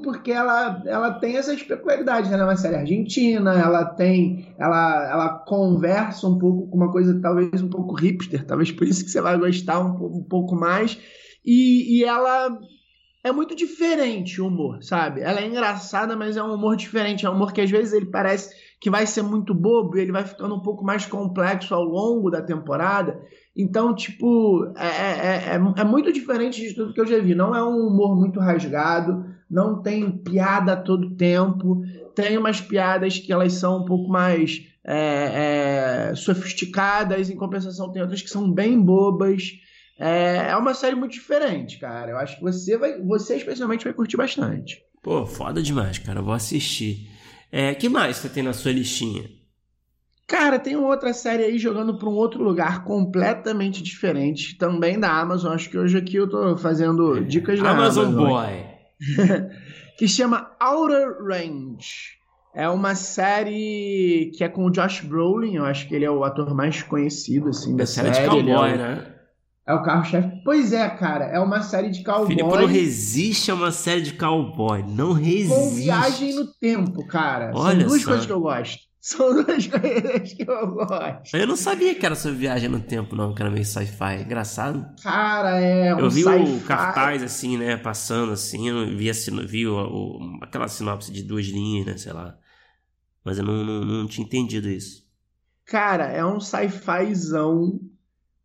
porque 0.04 0.32
ela, 0.32 0.82
ela 0.86 1.14
tem 1.20 1.38
essas 1.38 1.62
peculiaridades, 1.62 2.30
né? 2.30 2.36
Ela 2.36 2.44
é 2.44 2.48
uma 2.48 2.58
série 2.58 2.76
argentina, 2.76 3.54
ela 3.54 3.86
tem. 3.86 4.54
Ela, 4.58 5.10
ela 5.10 5.30
conversa 5.40 6.28
um 6.28 6.38
pouco 6.38 6.68
com 6.70 6.78
uma 6.78 6.92
coisa 6.92 7.20
talvez 7.22 7.62
um 7.62 7.70
pouco 7.70 7.96
hipster, 7.96 8.46
talvez 8.46 8.72
por 8.72 8.88
isso 8.88 9.04
que 9.04 9.12
você 9.12 9.22
vai 9.22 9.38
gostar 9.38 9.80
um, 9.80 10.20
um 10.20 10.24
pouco 10.24 10.56
mais. 10.56 10.98
E, 11.46 12.00
e 12.00 12.04
ela 12.04 12.60
é 13.24 13.32
muito 13.32 13.56
diferente 13.56 14.42
o 14.42 14.48
humor, 14.48 14.82
sabe? 14.82 15.22
Ela 15.22 15.42
é 15.42 15.48
engraçada, 15.48 16.16
mas 16.16 16.38
é 16.38 16.44
um 16.44 16.54
humor 16.54 16.76
diferente. 16.76 17.26
É 17.26 17.30
um 17.30 17.34
humor 17.34 17.52
que 17.52 17.62
às 17.62 17.70
vezes 17.70 17.94
ele 17.94 18.06
parece 18.06 18.56
que 18.80 18.90
vai 18.90 19.06
ser 19.06 19.22
muito 19.22 19.54
bobo 19.54 19.98
e 19.98 20.02
ele 20.02 20.12
vai 20.12 20.24
ficando 20.24 20.56
um 20.56 20.62
pouco 20.62 20.86
mais 20.86 21.06
complexo 21.06 21.76
ao 21.76 21.84
longo 21.84 22.30
da 22.30 22.42
temporada. 22.42 23.20
Então, 23.56 23.94
tipo, 23.94 24.72
é, 24.78 24.88
é, 24.88 25.54
é, 25.54 25.82
é, 25.82 25.84
muito 25.84 26.14
diferente 26.14 26.62
de 26.62 26.74
tudo 26.74 26.94
que 26.94 27.02
eu 27.02 27.06
já 27.06 27.20
vi. 27.20 27.36
Não 27.36 27.54
é 27.54 27.62
um 27.62 27.88
humor 27.88 28.16
muito 28.16 28.40
rasgado, 28.40 29.26
não 29.50 29.82
tem 29.82 30.12
piada 30.12 30.78
todo 30.78 31.16
tempo, 31.16 31.82
tem 32.16 32.38
umas 32.38 32.62
piadas 32.62 33.18
que 33.18 33.32
elas 33.32 33.54
são 33.54 33.82
um 33.82 33.86
pouco 33.86 34.10
mais 34.10 34.62
é, 34.84 36.10
é, 36.12 36.16
sofisticadas, 36.16 37.30
em 37.30 37.36
compensação 37.36 37.92
tem 37.92 38.02
outras 38.02 38.22
que 38.22 38.30
são 38.30 38.52
bem 38.52 38.80
bobas. 38.80 39.52
É, 40.00 40.50
é 40.50 40.56
uma 40.56 40.74
série 40.74 40.96
muito 40.96 41.14
diferente, 41.14 41.78
cara. 41.80 42.12
Eu 42.12 42.18
acho 42.18 42.38
que 42.38 42.44
você 42.44 42.78
vai, 42.78 43.02
você 43.02 43.36
especialmente 43.36 43.84
vai 43.84 43.94
curtir 43.94 44.18
bastante. 44.18 44.82
Pô, 45.02 45.26
foda 45.26 45.62
demais, 45.62 45.98
cara. 45.98 46.20
Eu 46.20 46.24
vou 46.24 46.34
assistir. 46.34 47.10
É, 47.52 47.74
que 47.74 47.90
mais 47.90 48.18
você 48.18 48.30
tem 48.30 48.44
na 48.44 48.54
sua 48.54 48.72
listinha? 48.72 49.30
Cara, 50.28 50.60
tem 50.60 50.76
outra 50.76 51.12
série 51.12 51.44
aí 51.44 51.58
jogando 51.58 51.98
para 51.98 52.08
um 52.08 52.14
outro 52.14 52.44
lugar 52.44 52.84
completamente 52.84 53.82
diferente, 53.82 54.56
também 54.58 55.00
da 55.00 55.12
Amazon. 55.12 55.54
Acho 55.54 55.70
que 55.70 55.78
hoje 55.78 55.98
aqui 55.98 56.18
eu 56.18 56.30
tô 56.30 56.56
fazendo 56.56 57.18
é, 57.18 57.22
dicas 57.22 57.60
da 57.60 57.72
Amazon. 57.72 58.06
Amazon 58.06 58.28
Boy. 58.28 58.69
que 59.98 60.08
chama 60.08 60.52
Outer 60.62 61.24
Range. 61.24 62.20
É 62.54 62.68
uma 62.68 62.96
série 62.96 64.32
que 64.36 64.44
é 64.44 64.50
com 64.50 64.66
o 64.66 64.72
Josh 64.72 65.02
Brolin, 65.02 65.56
eu 65.56 65.66
acho 65.66 65.88
que 65.88 65.96
ele 65.96 66.06
é 66.06 66.12
o 66.12 66.24
ator 66.24 66.54
mais 66.54 66.82
conhecido 66.82 67.50
assim 67.50 67.76
da 67.76 67.84
é 67.84 67.86
série. 67.86 68.14
série 68.14 68.28
de 68.28 68.30
cowboy, 68.30 68.70
é 68.72 68.74
o... 68.74 68.78
né? 68.78 69.16
É 69.68 69.74
o 69.76 69.84
carro-chefe. 69.84 70.42
Pois 70.44 70.74
é, 70.74 70.90
cara, 70.90 71.26
é 71.26 71.40
uma 71.40 71.62
série 71.62 71.92
de 71.92 72.04
cowboy. 72.04 72.26
Filipe 72.26 72.50
não 72.50 72.66
resiste 72.66 73.52
a 73.52 73.54
uma 73.54 73.72
série 73.72 74.02
de 74.02 74.14
cowboy. 74.14 74.84
Não 74.84 75.14
resiste. 75.14 75.54
Com 75.54 75.76
viagem 75.76 76.34
no 76.34 76.48
tempo, 76.48 77.06
cara. 77.06 77.52
Olha 77.54 77.82
São 77.82 77.88
duas 77.88 78.02
só. 78.02 78.08
coisas 78.08 78.26
que 78.26 78.32
eu 78.32 78.42
gosto. 78.42 78.89
São 79.00 79.34
duas 79.34 79.66
coisas 79.68 80.34
que 80.34 80.44
eu 80.44 80.72
gosto. 80.72 81.36
Eu 81.36 81.48
não 81.48 81.56
sabia 81.56 81.96
que 81.96 82.06
era 82.06 82.16
sobre 82.16 82.38
viagem 82.38 82.70
no 82.70 82.82
tempo, 82.82 83.16
não, 83.16 83.34
que 83.34 83.42
era 83.42 83.50
meio 83.50 83.66
sci-fi. 83.66 84.22
Engraçado. 84.24 84.86
Cara, 85.02 85.60
é. 85.60 85.96
Um 85.96 86.00
eu 86.00 86.10
vi 86.10 86.26
o 86.26 86.60
cartaz, 86.62 87.24
assim, 87.24 87.58
né, 87.58 87.78
passando 87.78 88.34
assim. 88.34 88.68
Eu 88.68 88.98
vi, 88.98 89.10
a, 89.10 89.14
vi 89.48 89.68
o, 89.68 89.76
o, 89.76 90.40
aquela 90.42 90.68
sinopse 90.68 91.12
de 91.12 91.24
duas 91.24 91.46
linhas, 91.46 91.86
né, 91.86 91.98
sei 91.98 92.12
lá. 92.12 92.38
Mas 93.24 93.38
eu 93.38 93.44
não, 93.46 93.64
não, 93.64 93.86
não 93.86 94.08
tinha 94.08 94.26
entendido 94.26 94.70
isso. 94.70 95.08
Cara, 95.66 96.06
é 96.06 96.26
um 96.26 96.40
sci-fizão 96.40 97.80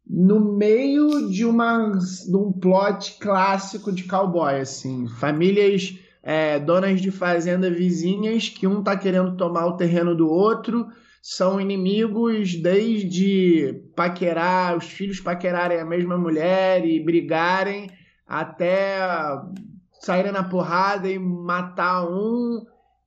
no 0.06 0.56
meio 0.56 1.30
de, 1.30 1.44
uma, 1.44 1.90
de 1.90 2.36
um 2.36 2.52
plot 2.52 3.16
clássico 3.18 3.90
de 3.90 4.04
cowboy, 4.04 4.60
assim. 4.60 5.08
Famílias 5.08 5.98
é, 6.24 6.58
donas 6.58 7.02
de 7.02 7.10
fazenda 7.10 7.70
vizinhas 7.70 8.48
que 8.48 8.66
um 8.66 8.82
tá 8.82 8.96
querendo 8.96 9.36
tomar 9.36 9.66
o 9.66 9.76
terreno 9.76 10.14
do 10.14 10.26
outro, 10.26 10.86
são 11.22 11.60
inimigos 11.60 12.56
desde 12.56 13.82
paquerar, 13.94 14.76
os 14.76 14.86
filhos 14.86 15.20
paquerarem 15.20 15.78
a 15.78 15.84
mesma 15.84 16.16
mulher 16.16 16.84
e 16.86 16.98
brigarem, 16.98 17.90
até 18.26 18.98
saírem 20.00 20.32
na 20.32 20.42
porrada 20.42 21.08
e 21.08 21.18
matar 21.18 22.06
um 22.08 22.64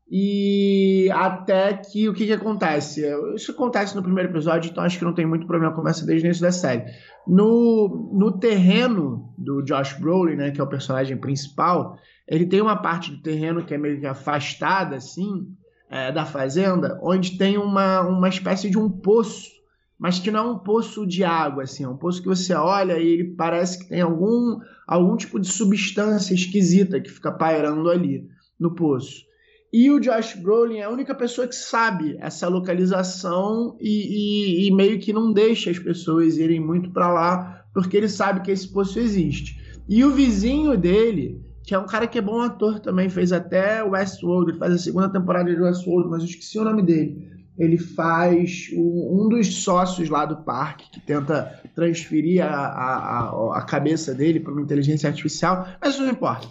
e 0.09 1.09
até 1.11 1.73
que 1.73 2.07
o 2.07 2.13
que, 2.13 2.27
que 2.27 2.33
acontece? 2.33 3.03
Isso 3.35 3.51
acontece 3.51 3.95
no 3.95 4.01
primeiro 4.01 4.29
episódio, 4.29 4.69
então 4.71 4.83
acho 4.83 4.97
que 4.97 5.03
não 5.03 5.13
tem 5.13 5.25
muito 5.25 5.45
problema, 5.45 5.75
começa 5.75 6.05
desde 6.05 6.25
o 6.25 6.27
início 6.27 6.43
da 6.43 6.51
série. 6.51 6.85
No, 7.27 8.09
no 8.13 8.39
terreno 8.39 9.33
do 9.37 9.61
Josh 9.63 9.93
Brolin, 9.99 10.35
né, 10.35 10.51
que 10.51 10.61
é 10.61 10.63
o 10.63 10.69
personagem 10.69 11.17
principal, 11.17 11.97
ele 12.27 12.45
tem 12.45 12.61
uma 12.61 12.75
parte 12.75 13.11
do 13.11 13.21
terreno 13.21 13.63
que 13.63 13.73
é 13.73 13.77
meio 13.77 13.99
que 13.99 14.05
afastada, 14.05 14.95
assim, 14.97 15.47
é, 15.89 16.11
da 16.11 16.25
fazenda, 16.25 16.99
onde 17.01 17.37
tem 17.37 17.57
uma, 17.57 18.01
uma 18.01 18.27
espécie 18.27 18.69
de 18.69 18.77
um 18.77 18.89
poço, 18.89 19.49
mas 19.97 20.19
que 20.19 20.29
não 20.29 20.39
é 20.39 20.51
um 20.51 20.59
poço 20.59 21.07
de 21.07 21.23
água, 21.23 21.63
assim, 21.63 21.83
é 21.83 21.89
um 21.89 21.97
poço 21.97 22.21
que 22.21 22.27
você 22.27 22.53
olha 22.53 22.99
e 22.99 23.07
ele 23.07 23.35
parece 23.35 23.79
que 23.79 23.89
tem 23.89 24.01
algum, 24.01 24.59
algum 24.85 25.15
tipo 25.15 25.39
de 25.39 25.47
substância 25.47 26.33
esquisita 26.33 26.99
que 26.99 27.09
fica 27.09 27.31
pairando 27.31 27.89
ali 27.89 28.27
no 28.59 28.75
poço. 28.75 29.25
E 29.71 29.89
o 29.91 29.99
Josh 29.99 30.35
Brolin 30.35 30.77
é 30.77 30.83
a 30.83 30.89
única 30.89 31.13
pessoa 31.13 31.47
que 31.47 31.55
sabe 31.55 32.15
essa 32.19 32.47
localização 32.47 33.77
e, 33.79 34.63
e, 34.63 34.67
e 34.67 34.75
meio 34.75 34.99
que 34.99 35.11
não 35.11 35.33
deixa 35.33 35.69
as 35.69 35.79
pessoas 35.79 36.37
irem 36.37 36.59
muito 36.59 36.91
para 36.91 37.11
lá, 37.11 37.65
porque 37.73 37.97
ele 37.97 38.07
sabe 38.07 38.41
que 38.41 38.51
esse 38.51 38.71
poço 38.71 38.97
existe. 38.97 39.57
E 39.87 40.03
o 40.03 40.11
vizinho 40.11 40.77
dele, 40.77 41.41
que 41.67 41.75
é 41.75 41.77
um 41.79 41.85
cara 41.85 42.07
que 42.07 42.17
é 42.17 42.21
bom 42.21 42.39
ator 42.39 42.79
também, 42.79 43.09
fez 43.09 43.33
até 43.33 43.83
Westworld, 43.83 44.51
ele 44.51 44.57
faz 44.57 44.73
a 44.73 44.77
segunda 44.77 45.09
temporada 45.09 45.53
de 45.53 45.61
Westworld, 45.61 46.09
mas 46.09 46.21
eu 46.21 46.29
esqueci 46.29 46.57
o 46.57 46.63
nome 46.63 46.81
dele. 46.81 47.29
Ele 47.59 47.77
faz 47.77 48.69
um 48.73 49.27
dos 49.27 49.63
sócios 49.63 50.07
lá 50.07 50.25
do 50.25 50.37
parque 50.37 50.89
que 50.89 51.01
tenta 51.01 51.61
transferir 51.75 52.41
a, 52.41 52.55
a, 52.55 53.57
a 53.57 53.61
cabeça 53.63 54.13
dele 54.13 54.39
para 54.39 54.53
uma 54.53 54.61
inteligência 54.61 55.09
artificial, 55.09 55.67
mas 55.81 55.95
isso 55.95 56.03
não 56.03 56.11
importa. 56.11 56.47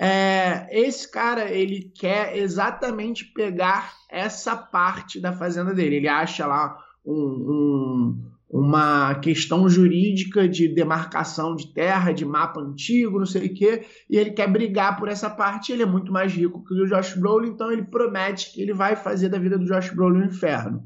É, 0.00 0.66
esse 0.72 1.08
cara 1.08 1.48
ele 1.48 1.92
quer 1.94 2.36
exatamente 2.36 3.24
pegar 3.24 3.92
essa 4.10 4.56
parte 4.56 5.20
da 5.20 5.32
fazenda 5.32 5.72
dele. 5.72 5.94
Ele 5.94 6.08
acha 6.08 6.44
lá 6.44 6.76
um, 7.04 7.14
um, 7.14 8.30
uma 8.48 9.16
questão 9.16 9.68
jurídica 9.68 10.48
de 10.48 10.68
demarcação 10.68 11.56
de 11.56 11.72
terra, 11.72 12.12
de 12.12 12.24
mapa 12.24 12.60
antigo, 12.60 13.18
não 13.18 13.26
sei 13.26 13.46
o 13.46 13.54
quê, 13.54 13.84
e 14.08 14.16
ele 14.16 14.30
quer 14.30 14.50
brigar 14.50 14.96
por 14.96 15.08
essa 15.08 15.28
parte. 15.28 15.72
Ele 15.72 15.82
é 15.82 15.86
muito 15.86 16.12
mais 16.12 16.32
rico 16.32 16.64
que 16.64 16.74
o 16.74 16.86
Josh 16.86 17.14
Brolin, 17.14 17.50
então 17.50 17.72
ele 17.72 17.82
promete 17.82 18.52
que 18.52 18.62
ele 18.62 18.72
vai 18.72 18.94
fazer 18.94 19.28
da 19.28 19.38
vida 19.38 19.58
do 19.58 19.66
Josh 19.66 19.90
Brolin 19.90 20.20
um 20.20 20.26
inferno. 20.26 20.84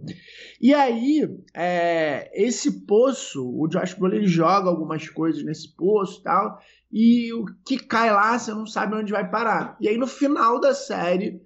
E 0.61 0.73
aí, 0.73 1.29
é, 1.55 2.31
esse 2.35 2.87
poço, 2.87 3.47
o 3.47 3.69
Josh 3.69 3.95
Brolin 3.95 4.27
joga 4.27 4.69
algumas 4.69 5.09
coisas 5.09 5.43
nesse 5.45 5.75
poço 5.77 6.21
e 6.21 6.23
tal, 6.23 6.59
e 6.91 7.33
o 7.35 7.45
que 7.65 7.79
cai 7.79 8.11
lá 8.11 8.39
você 8.39 8.53
não 8.53 8.67
sabe 8.67 8.97
onde 8.97 9.13
vai 9.13 9.31
parar. 9.31 9.77
E 9.81 9.89
aí 9.89 9.99
no 9.99 10.07
final 10.07 10.59
da 10.59 10.75
série 10.75 11.41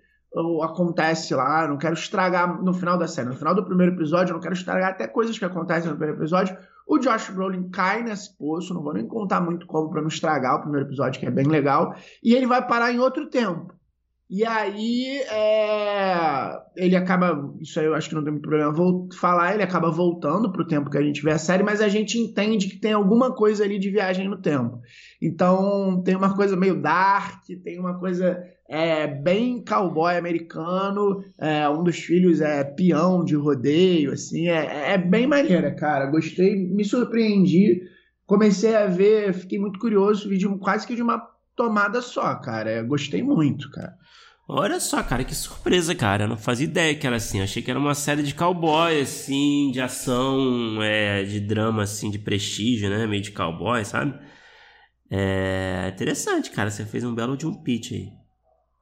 acontece 0.62 1.34
lá, 1.34 1.66
não 1.68 1.78
quero 1.78 1.94
estragar 1.94 2.62
no 2.62 2.72
final 2.72 2.98
da 2.98 3.06
série, 3.06 3.28
no 3.28 3.36
final 3.36 3.54
do 3.54 3.64
primeiro 3.64 3.94
episódio, 3.94 4.32
eu 4.32 4.34
não 4.34 4.40
quero 4.40 4.54
estragar 4.54 4.90
até 4.90 5.06
coisas 5.06 5.38
que 5.38 5.44
acontecem 5.44 5.90
no 5.90 5.96
primeiro 5.96 6.20
episódio. 6.20 6.56
O 6.86 6.98
Josh 6.98 7.30
Brolin 7.30 7.70
cai 7.70 8.02
nesse 8.02 8.36
poço, 8.36 8.74
não 8.74 8.82
vou 8.82 8.92
nem 8.92 9.06
contar 9.06 9.40
muito 9.40 9.66
como 9.66 9.90
para 9.90 10.02
não 10.02 10.08
estragar 10.08 10.56
o 10.56 10.62
primeiro 10.62 10.86
episódio, 10.86 11.20
que 11.20 11.26
é 11.26 11.30
bem 11.30 11.46
legal, 11.46 11.94
e 12.22 12.34
ele 12.34 12.46
vai 12.46 12.66
parar 12.66 12.92
em 12.92 12.98
outro 12.98 13.28
tempo. 13.30 13.72
E 14.28 14.44
aí 14.44 15.18
é... 15.30 16.58
ele 16.76 16.96
acaba. 16.96 17.54
Isso 17.60 17.78
aí 17.78 17.86
eu 17.86 17.94
acho 17.94 18.08
que 18.08 18.14
não 18.14 18.24
tem 18.24 18.32
muito 18.32 18.48
problema 18.48 18.72
vou 18.72 19.08
falar, 19.12 19.54
ele 19.54 19.62
acaba 19.62 19.90
voltando 19.90 20.50
para 20.50 20.62
o 20.62 20.66
tempo 20.66 20.90
que 20.90 20.96
a 20.96 21.02
gente 21.02 21.22
vê 21.22 21.30
a 21.30 21.38
série, 21.38 21.62
mas 21.62 21.80
a 21.80 21.88
gente 21.88 22.18
entende 22.18 22.68
que 22.68 22.80
tem 22.80 22.94
alguma 22.94 23.34
coisa 23.34 23.64
ali 23.64 23.78
de 23.78 23.90
viagem 23.90 24.28
no 24.28 24.40
tempo. 24.40 24.80
Então 25.24 26.02
tem 26.04 26.14
uma 26.14 26.36
coisa 26.36 26.54
meio 26.54 26.80
dark, 26.80 27.44
tem 27.62 27.78
uma 27.78 27.98
coisa 27.98 28.44
é, 28.68 29.06
bem 29.06 29.64
cowboy 29.64 30.16
americano. 30.16 31.24
É, 31.38 31.66
um 31.68 31.82
dos 31.82 31.96
filhos 31.96 32.42
é 32.42 32.62
peão 32.62 33.24
de 33.24 33.34
rodeio, 33.34 34.12
assim, 34.12 34.48
é, 34.48 34.92
é 34.92 34.98
bem 34.98 35.26
maneira, 35.26 35.74
cara. 35.74 36.10
Gostei, 36.10 36.54
me 36.54 36.84
surpreendi. 36.84 37.80
Comecei 38.26 38.74
a 38.74 38.86
ver, 38.86 39.32
fiquei 39.32 39.58
muito 39.58 39.78
curioso, 39.78 40.28
vídeo 40.28 40.58
quase 40.58 40.86
que 40.86 40.94
de 40.94 41.02
uma 41.02 41.26
tomada 41.56 42.02
só, 42.02 42.34
cara. 42.34 42.82
Gostei 42.82 43.22
muito, 43.22 43.70
cara. 43.70 43.94
Olha 44.46 44.78
só, 44.78 45.02
cara, 45.02 45.24
que 45.24 45.34
surpresa, 45.34 45.94
cara. 45.94 46.24
Eu 46.24 46.28
não 46.28 46.36
fazia 46.36 46.66
ideia 46.66 46.94
que 46.94 47.06
era 47.06 47.16
assim. 47.16 47.38
Eu 47.38 47.44
achei 47.44 47.62
que 47.62 47.70
era 47.70 47.80
uma 47.80 47.94
série 47.94 48.22
de 48.22 48.34
cowboy, 48.34 49.00
assim, 49.00 49.70
de 49.72 49.80
ação, 49.80 50.82
é, 50.82 51.22
de 51.24 51.40
drama, 51.40 51.84
assim, 51.84 52.10
de 52.10 52.18
prestígio, 52.18 52.90
né? 52.90 53.06
Meio 53.06 53.22
de 53.22 53.32
cowboy, 53.32 53.82
sabe? 53.86 54.18
É 55.16 55.90
interessante, 55.94 56.50
cara. 56.50 56.70
Você 56.70 56.84
fez 56.84 57.04
um 57.04 57.14
belo 57.14 57.36
de 57.36 57.46
um 57.46 57.54
pitch 57.54 57.92
aí. 57.92 58.12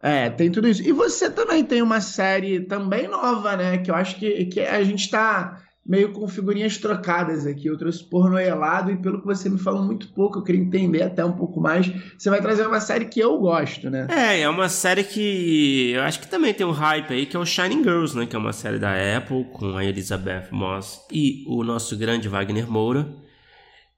É, 0.03 0.31
tem 0.31 0.51
tudo 0.51 0.67
isso. 0.67 0.83
E 0.83 0.91
você 0.91 1.31
também 1.31 1.63
tem 1.63 1.83
uma 1.83 2.01
série 2.01 2.61
também 2.61 3.07
nova, 3.07 3.55
né? 3.55 3.79
Que 3.79 3.91
eu 3.91 3.95
acho 3.95 4.17
que, 4.17 4.47
que 4.47 4.61
a 4.61 4.83
gente 4.83 5.11
tá 5.11 5.61
meio 5.85 6.13
com 6.13 6.27
figurinhas 6.27 6.79
trocadas 6.79 7.47
aqui. 7.47 7.67
Eu 7.67 7.77
trouxe 7.77 8.03
pornoelado 8.09 8.91
e 8.91 8.97
pelo 8.97 9.21
que 9.21 9.27
você 9.27 9.51
me 9.51 9.59
falou 9.59 9.83
muito 9.83 10.09
pouco, 10.15 10.39
eu 10.39 10.43
queria 10.43 10.63
entender 10.63 11.03
até 11.03 11.23
um 11.23 11.33
pouco 11.33 11.61
mais. 11.61 11.93
Você 12.17 12.31
vai 12.31 12.41
trazer 12.41 12.67
uma 12.67 12.81
série 12.81 13.05
que 13.05 13.21
eu 13.21 13.39
gosto, 13.39 13.91
né? 13.91 14.07
É, 14.09 14.41
é 14.41 14.49
uma 14.49 14.71
série 14.71 15.05
que 15.05 15.93
eu 15.95 16.03
acho 16.03 16.19
que 16.19 16.29
também 16.29 16.55
tem 16.55 16.67
um 16.67 16.73
hype 16.73 17.13
aí, 17.13 17.27
que 17.27 17.37
é 17.37 17.39
o 17.39 17.45
Shining 17.45 17.83
Girls, 17.83 18.17
né? 18.17 18.25
Que 18.25 18.35
é 18.35 18.39
uma 18.39 18.55
série 18.55 18.79
da 18.79 18.95
Apple 19.19 19.45
com 19.53 19.77
a 19.77 19.85
Elizabeth 19.85 20.49
Moss 20.51 21.03
e 21.13 21.45
o 21.47 21.63
nosso 21.63 21.95
grande 21.99 22.27
Wagner 22.27 22.71
Moura. 22.71 23.22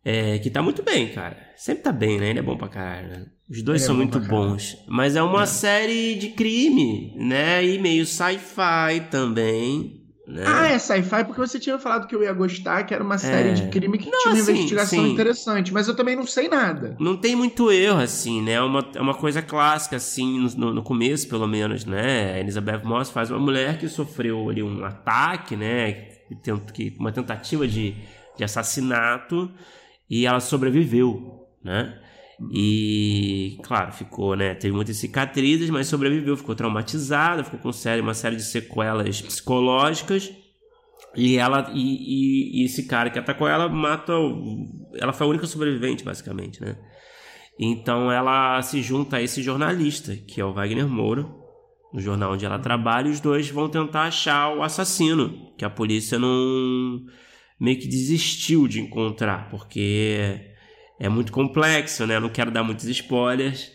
É, 0.04 0.38
que 0.38 0.50
tá 0.50 0.60
muito 0.60 0.82
bem, 0.82 1.08
cara. 1.12 1.36
Sempre 1.56 1.82
tá 1.84 1.92
bem, 1.92 2.18
né? 2.20 2.30
Ele 2.30 2.38
é 2.38 2.42
bom 2.42 2.56
pra 2.56 2.68
caralho. 2.68 3.08
Né? 3.08 3.26
Os 3.50 3.62
dois 3.62 3.80
Ele 3.80 3.84
é 3.84 3.86
são 3.86 3.94
é 3.94 3.98
muito 3.98 4.20
bons. 4.20 4.76
Mas 4.86 5.16
é 5.16 5.22
uma 5.22 5.44
é. 5.44 5.46
série 5.46 6.14
de 6.16 6.28
crime, 6.30 7.14
né? 7.16 7.64
E 7.64 7.78
meio 7.78 8.04
sci-fi 8.04 9.00
também. 9.10 10.02
Né? 10.26 10.42
Ah, 10.46 10.68
é 10.68 10.78
sci-fi 10.78 11.24
porque 11.24 11.40
você 11.40 11.58
tinha 11.58 11.78
falado 11.78 12.06
que 12.06 12.14
eu 12.14 12.22
ia 12.22 12.32
gostar, 12.32 12.82
que 12.84 12.94
era 12.94 13.04
uma 13.04 13.18
série 13.18 13.50
É. 13.50 13.52
de 13.52 13.68
crime 13.68 13.98
que 13.98 14.10
Não, 14.10 14.18
tinha 14.20 14.34
uma 14.34 14.40
assim, 14.42 14.52
investigação 14.52 15.04
sim. 15.04 15.12
interessante, 15.12 15.72
mas 15.72 15.86
eu 15.86 15.94
também 15.94 16.16
não 16.16 16.26
sei 16.26 16.48
nada. 16.48 16.96
Não 16.98 17.14
tem 17.16 17.36
muito 17.36 17.70
erro, 17.70 18.00
assim, 18.00 18.40
né? 18.42 18.52
É 18.52 18.60
uma, 18.62 18.86
é 18.94 19.00
uma 19.00 19.14
coisa 19.14 19.40
clássica, 19.42 19.96
assim, 19.96 20.48
no, 20.56 20.72
no 20.72 20.82
começo, 20.82 21.28
pelo 21.28 21.46
menos, 21.46 21.84
né? 21.84 22.34
A 22.34 22.40
Elizabeth 22.40 22.80
Moss 22.84 23.10
faz 23.10 23.30
uma 23.30 23.38
mulher 23.38 23.78
que 23.78 23.86
sofreu 23.88 24.48
ali 24.48 24.62
um 24.62 24.82
ataque, 24.84 25.56
né? 25.56 25.92
Que- 26.72 26.94
uma 26.98 27.12
tentativa 27.12 27.68
de, 27.68 27.94
de 28.36 28.42
assassinato 28.44 29.50
e 30.08 30.26
ela 30.26 30.40
sobreviveu, 30.40 31.46
né? 31.62 32.00
E, 32.52 33.58
claro, 33.62 33.92
ficou, 33.92 34.34
né? 34.36 34.54
Teve 34.54 34.74
muitas 34.74 34.96
cicatrizes, 34.96 35.70
mas 35.70 35.86
sobreviveu, 35.86 36.36
ficou 36.36 36.54
traumatizada, 36.54 37.44
ficou 37.44 37.60
com 37.60 37.72
série, 37.72 38.00
uma 38.00 38.14
série 38.14 38.36
de 38.36 38.42
sequelas 38.42 39.22
psicológicas. 39.22 40.32
E 41.16 41.36
ela 41.36 41.70
e, 41.72 41.80
e- 41.80 42.62
e 42.62 42.64
esse 42.64 42.86
cara 42.86 43.08
que 43.08 43.18
atacou 43.18 43.46
ela 43.46 43.68
mata. 43.68 44.12
Ela 44.96 45.12
foi 45.12 45.26
a 45.26 45.30
única 45.30 45.46
sobrevivente, 45.46 46.02
basicamente, 46.04 46.60
né? 46.60 46.76
Então 47.58 48.10
ela 48.10 48.60
se 48.62 48.82
junta 48.82 49.18
a 49.18 49.22
esse 49.22 49.40
jornalista, 49.42 50.16
que 50.16 50.40
é 50.40 50.44
o 50.44 50.52
Wagner 50.52 50.88
Moura, 50.88 51.24
no 51.92 52.00
jornal 52.00 52.32
onde 52.32 52.44
ela 52.44 52.58
trabalha, 52.58 53.06
e 53.06 53.12
os 53.12 53.20
dois 53.20 53.48
vão 53.48 53.68
tentar 53.68 54.02
achar 54.04 54.52
o 54.56 54.62
assassino, 54.62 55.52
que 55.56 55.64
a 55.64 55.70
polícia 55.70 56.18
não 56.18 57.06
meio 57.60 57.78
que 57.78 57.86
desistiu 57.88 58.66
de 58.68 58.80
encontrar, 58.80 59.48
porque 59.50 60.40
é 60.98 61.08
muito 61.08 61.32
complexo, 61.32 62.06
né? 62.06 62.18
Não 62.20 62.28
quero 62.28 62.50
dar 62.50 62.62
muitos 62.62 62.84
spoilers. 62.86 63.72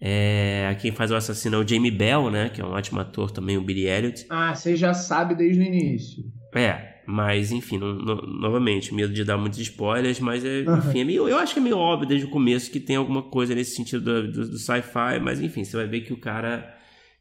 É, 0.00 0.76
quem 0.80 0.92
faz 0.92 1.10
o 1.10 1.14
assassino 1.16 1.56
é 1.56 1.58
o 1.58 1.66
Jamie 1.66 1.90
Bell, 1.90 2.30
né? 2.30 2.48
Que 2.50 2.60
é 2.60 2.64
um 2.64 2.70
ótimo 2.72 3.00
ator 3.00 3.30
também, 3.30 3.56
o 3.56 3.62
Billy 3.62 3.86
Elliot. 3.86 4.26
Ah, 4.28 4.54
você 4.54 4.76
já 4.76 4.92
sabe 4.92 5.34
desde 5.34 5.60
o 5.60 5.64
início. 5.64 6.24
É, 6.54 7.00
mas 7.06 7.50
enfim, 7.52 7.78
não- 7.78 7.94
não- 7.94 8.16
novamente, 8.22 8.94
medo 8.94 9.12
de 9.12 9.24
dar 9.24 9.36
muitos 9.38 9.58
spoilers, 9.58 10.20
mas 10.20 10.44
é, 10.44 10.62
Aham. 10.66 10.78
enfim, 10.88 11.00
é 11.00 11.04
meio, 11.04 11.28
eu 11.28 11.38
acho 11.38 11.52
que 11.54 11.60
é 11.60 11.62
meio 11.62 11.78
óbvio 11.78 12.08
desde 12.08 12.26
o 12.26 12.30
começo 12.30 12.70
que 12.70 12.80
tem 12.80 12.96
alguma 12.96 13.22
coisa 13.22 13.54
nesse 13.54 13.74
sentido 13.76 14.02
do, 14.02 14.32
do- 14.32 14.48
do 14.50 14.58
sci-fi, 14.58 15.18
mas 15.22 15.40
enfim, 15.40 15.64
você 15.64 15.76
vai 15.76 15.86
ver 15.86 16.00
que 16.02 16.12
o 16.12 16.16
cara 16.18 16.74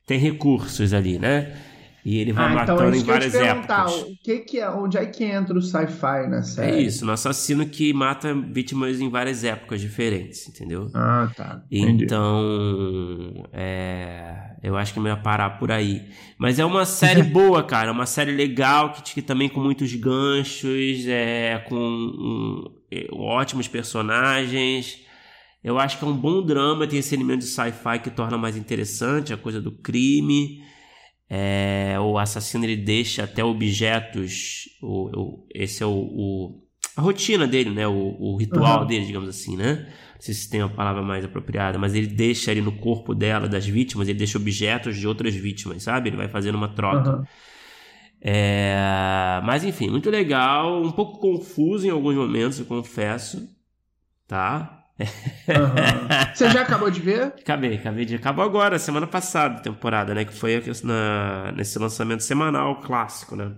tem 0.05 0.17
recursos 0.19 0.93
ali, 0.93 1.17
né? 1.19 1.55
E 2.05 2.17
ele 2.19 2.31
vai 2.33 2.47
Ah, 2.47 2.55
então 2.55 2.81
é 2.81 2.85
matando 2.85 2.95
em 2.95 3.03
que 3.03 3.11
eu 3.11 3.15
ia 3.15 3.19
te 3.19 3.27
várias 3.27 3.31
perguntar. 3.31 3.89
épocas. 3.89 4.03
O 4.03 4.15
que 4.23 4.39
que 4.41 4.59
é, 4.59 4.69
onde 4.69 4.97
é 4.97 5.05
que 5.05 5.23
entra 5.23 5.57
o 5.57 5.61
sci-fi 5.61 6.27
na 6.29 6.43
É 6.57 6.71
série? 6.71 6.83
isso, 6.83 7.05
um 7.05 7.11
assassino 7.11 7.67
que 7.69 7.93
mata 7.93 8.33
vítimas 8.33 8.99
em 9.01 9.09
várias 9.09 9.43
épocas 9.43 9.81
diferentes, 9.81 10.47
entendeu? 10.47 10.91
Ah, 10.93 11.31
tá. 11.35 11.63
Entendi. 11.71 12.05
Então, 12.05 13.45
é, 13.53 14.55
eu 14.63 14.75
acho 14.77 14.93
que 14.93 14.99
é 14.99 15.01
melhor 15.01 15.21
parar 15.21 15.51
por 15.59 15.71
aí. 15.71 16.09
Mas 16.37 16.59
é 16.59 16.65
uma 16.65 16.85
série 16.85 17.21
boa, 17.23 17.63
cara. 17.63 17.89
É 17.89 17.91
uma 17.91 18.05
série 18.05 18.31
legal, 18.31 18.93
que, 18.93 19.01
que 19.15 19.21
também 19.21 19.49
com 19.49 19.59
muitos 19.59 19.93
ganchos, 19.95 21.05
é, 21.07 21.59
com 21.67 21.75
um, 21.77 22.63
é, 22.91 23.07
ótimos 23.11 23.67
personagens. 23.67 25.01
Eu 25.63 25.79
acho 25.79 25.97
que 25.99 26.05
é 26.05 26.07
um 26.07 26.15
bom 26.15 26.43
drama, 26.45 26.87
tem 26.87 26.99
esse 26.99 27.15
elemento 27.15 27.39
de 27.39 27.45
sci-fi 27.47 27.99
que 28.03 28.09
torna 28.11 28.37
mais 28.37 28.55
interessante 28.57 29.33
a 29.33 29.37
coisa 29.37 29.61
do 29.61 29.71
crime. 29.71 30.63
É, 31.29 31.97
o 31.99 32.17
assassino 32.17 32.65
ele 32.65 32.77
deixa 32.77 33.23
até 33.23 33.43
objetos. 33.43 34.69
O, 34.81 35.09
o- 35.43 35.47
esse 35.53 35.81
é 35.83 35.85
o, 35.85 35.91
o- 35.91 36.63
a 36.95 37.01
rotina 37.01 37.47
dele, 37.47 37.69
né? 37.71 37.87
O, 37.87 37.93
o 38.19 38.37
ritual 38.37 38.79
Aham. 38.79 38.87
dele, 38.87 39.05
digamos 39.05 39.27
assim, 39.29 39.57
né? 39.57 39.87
Não 40.15 40.21
sei 40.21 40.33
se 40.33 40.49
tem 40.49 40.61
uma 40.61 40.69
palavra 40.73 41.01
mais 41.01 41.25
apropriada, 41.25 41.77
mas 41.77 41.93
ele 41.93 42.07
deixa 42.07 42.51
ali 42.51 42.61
no 42.61 42.71
corpo 42.77 43.13
dela, 43.13 43.47
das 43.49 43.65
vítimas, 43.65 44.07
ele 44.07 44.17
deixa 44.17 44.37
objetos 44.37 44.97
de 44.97 45.07
outras 45.07 45.35
vítimas, 45.35 45.83
sabe? 45.83 46.09
Ele 46.09 46.17
vai 46.17 46.27
fazendo 46.29 46.55
uma 46.55 46.69
troca. 46.73 47.09
Aham. 47.09 47.27
É, 48.21 49.39
mas 49.43 49.63
enfim, 49.63 49.89
muito 49.89 50.09
legal, 50.09 50.81
um 50.83 50.91
pouco 50.91 51.19
confuso 51.19 51.85
em 51.85 51.91
alguns 51.91 52.15
momentos, 52.15 52.59
eu 52.59 52.65
confesso, 52.65 53.47
tá? 54.27 54.74
Aham. 55.49 56.33
Você 56.33 56.49
já 56.49 56.61
acabou 56.61 56.89
de 56.89 57.01
ver? 57.01 57.33
Acabei, 57.39 57.75
acabei 57.75 58.05
de. 58.05 58.15
Acabou 58.15 58.43
agora, 58.45 58.79
semana 58.79 59.05
passada, 59.05 59.61
temporada, 59.61 60.13
né? 60.13 60.23
Que 60.25 60.33
foi 60.33 60.61
na, 60.83 61.51
nesse 61.55 61.77
lançamento 61.77 62.23
semanal 62.23 62.81
clássico, 62.81 63.35
né? 63.35 63.51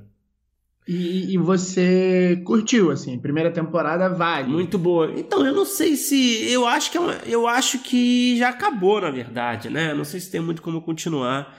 E, 0.88 1.34
e 1.34 1.38
você 1.38 2.42
curtiu, 2.46 2.92
assim, 2.92 3.20
primeira 3.20 3.52
temporada 3.52 4.08
vale. 4.08 4.48
Muito 4.48 4.80
boa. 4.80 5.12
Então, 5.18 5.46
eu 5.46 5.54
não 5.54 5.66
sei 5.66 5.96
se. 5.96 6.50
Eu 6.50 6.66
acho 6.66 6.90
que 6.92 6.98
é 6.98 7.02
eu 7.26 7.46
acho 7.46 7.80
que 7.80 8.38
já 8.38 8.50
acabou, 8.50 9.02
na 9.02 9.12
verdade, 9.12 9.70
né? 9.70 9.92
Eu 9.92 9.98
não 9.98 10.06
sei 10.06 10.20
se 10.20 10.32
tem 10.32 10.40
muito 10.40 10.62
como 10.62 10.82
continuar. 10.82 11.56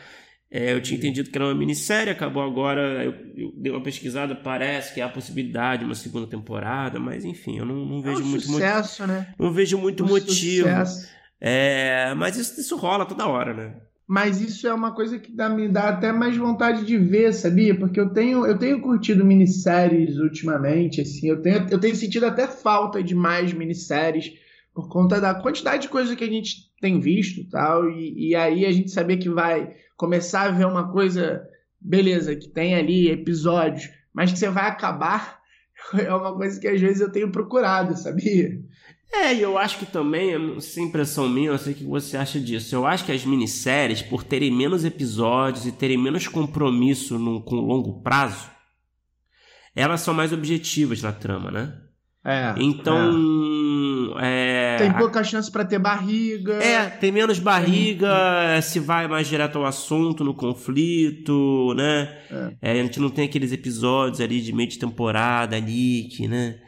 É, 0.50 0.72
eu 0.72 0.80
tinha 0.80 0.96
entendido 0.96 1.30
que 1.30 1.36
era 1.36 1.46
uma 1.46 1.54
minissérie, 1.54 2.10
acabou 2.10 2.42
agora. 2.42 3.04
Eu, 3.04 3.14
eu 3.36 3.52
dei 3.54 3.70
uma 3.70 3.82
pesquisada, 3.82 4.34
parece 4.34 4.94
que 4.94 5.00
há 5.00 5.06
a 5.06 5.10
possibilidade 5.10 5.80
de 5.80 5.84
uma 5.84 5.94
segunda 5.94 6.26
temporada, 6.26 6.98
mas 6.98 7.24
enfim, 7.24 7.58
eu 7.58 7.66
não, 7.66 7.84
não 7.84 7.98
É 7.98 8.02
vejo 8.02 8.22
um 8.22 8.26
muito, 8.26 8.46
sucesso, 8.46 9.06
né? 9.06 9.34
não 9.38 9.52
vejo 9.52 9.76
muito 9.76 10.04
Um 10.04 10.08
motivo. 10.08 10.68
É, 11.40 12.14
mas 12.16 12.36
isso, 12.36 12.60
isso 12.60 12.76
rola 12.76 13.04
toda 13.06 13.26
hora, 13.26 13.54
né? 13.54 13.74
Mas 14.06 14.40
isso 14.40 14.66
é 14.66 14.72
uma 14.72 14.94
coisa 14.94 15.18
que 15.18 15.30
dá, 15.30 15.50
me 15.50 15.68
dá 15.68 15.90
até 15.90 16.10
mais 16.10 16.34
vontade 16.34 16.86
de 16.86 16.96
ver, 16.96 17.30
sabia? 17.34 17.78
Porque 17.78 18.00
eu 18.00 18.08
tenho, 18.08 18.46
eu 18.46 18.58
tenho 18.58 18.80
curtido 18.80 19.22
minisséries 19.22 20.16
ultimamente, 20.16 21.02
assim, 21.02 21.28
eu 21.28 21.42
tenho, 21.42 21.66
eu 21.70 21.78
tenho 21.78 21.94
sentido 21.94 22.24
até 22.24 22.46
falta 22.46 23.02
de 23.02 23.14
mais 23.14 23.52
minisséries 23.52 24.32
por 24.72 24.88
conta 24.88 25.20
da 25.20 25.34
quantidade 25.34 25.82
de 25.82 25.88
coisa 25.90 26.16
que 26.16 26.24
a 26.24 26.28
gente 26.28 26.67
tem 26.80 27.00
visto 27.00 27.40
e 27.40 27.44
tal, 27.44 27.88
e, 27.90 28.30
e 28.30 28.34
aí 28.34 28.64
a 28.64 28.72
gente 28.72 28.90
saber 28.90 29.16
que 29.16 29.28
vai 29.28 29.74
começar 29.96 30.42
a 30.42 30.50
ver 30.50 30.66
uma 30.66 30.90
coisa, 30.90 31.46
beleza, 31.80 32.36
que 32.36 32.48
tem 32.48 32.74
ali 32.74 33.10
episódios, 33.10 33.90
mas 34.12 34.32
que 34.32 34.38
você 34.38 34.48
vai 34.48 34.68
acabar, 34.68 35.38
é 35.98 36.12
uma 36.14 36.34
coisa 36.34 36.60
que 36.60 36.68
às 36.68 36.80
vezes 36.80 37.00
eu 37.00 37.10
tenho 37.10 37.30
procurado, 37.30 37.96
sabia? 37.96 38.60
É, 39.12 39.34
e 39.34 39.40
eu 39.40 39.56
acho 39.56 39.78
que 39.78 39.86
também, 39.86 40.38
não 40.38 40.60
sei 40.60 40.84
impressão 40.84 41.28
minha, 41.28 41.48
eu 41.48 41.58
sei 41.58 41.72
o 41.72 41.76
que 41.76 41.84
você 41.84 42.16
acha 42.16 42.38
disso. 42.38 42.74
Eu 42.74 42.86
acho 42.86 43.06
que 43.06 43.12
as 43.12 43.24
minisséries, 43.24 44.02
por 44.02 44.22
terem 44.22 44.50
menos 44.50 44.84
episódios 44.84 45.66
e 45.66 45.72
terem 45.72 45.96
menos 45.96 46.28
compromisso 46.28 47.18
no, 47.18 47.40
com 47.40 47.56
longo 47.56 48.02
prazo, 48.02 48.50
elas 49.74 50.02
são 50.02 50.12
mais 50.12 50.30
objetivas 50.32 51.00
na 51.00 51.12
trama, 51.12 51.50
né? 51.50 51.80
É. 52.24 52.54
Então. 52.58 53.10
É, 54.82 54.86
é. 54.86 54.90
Tem 54.90 54.98
pouca 54.98 55.22
chance 55.24 55.50
pra 55.50 55.64
ter 55.64 55.78
barriga. 55.78 56.54
é, 56.62 56.88
tem 56.90 57.10
menos 57.12 57.38
barriga, 57.38 58.60
se 58.62 58.78
vai 58.80 59.06
mais 59.08 59.26
direto 59.28 59.58
ao 59.58 59.66
assunto, 59.66 60.24
no 60.24 60.34
conflito, 60.34 61.74
né? 61.76 62.18
É, 62.60 62.72
a 62.72 62.74
gente 62.74 63.00
não 63.00 63.10
tem 63.10 63.24
aqueles 63.24 63.52
episódios 63.52 64.20
ali 64.20 64.40
de 64.40 64.52
meio 64.52 64.68
de 64.68 64.78
temporada 64.78 65.56
ali, 65.56 66.04
que, 66.10 66.26
né? 66.28 66.58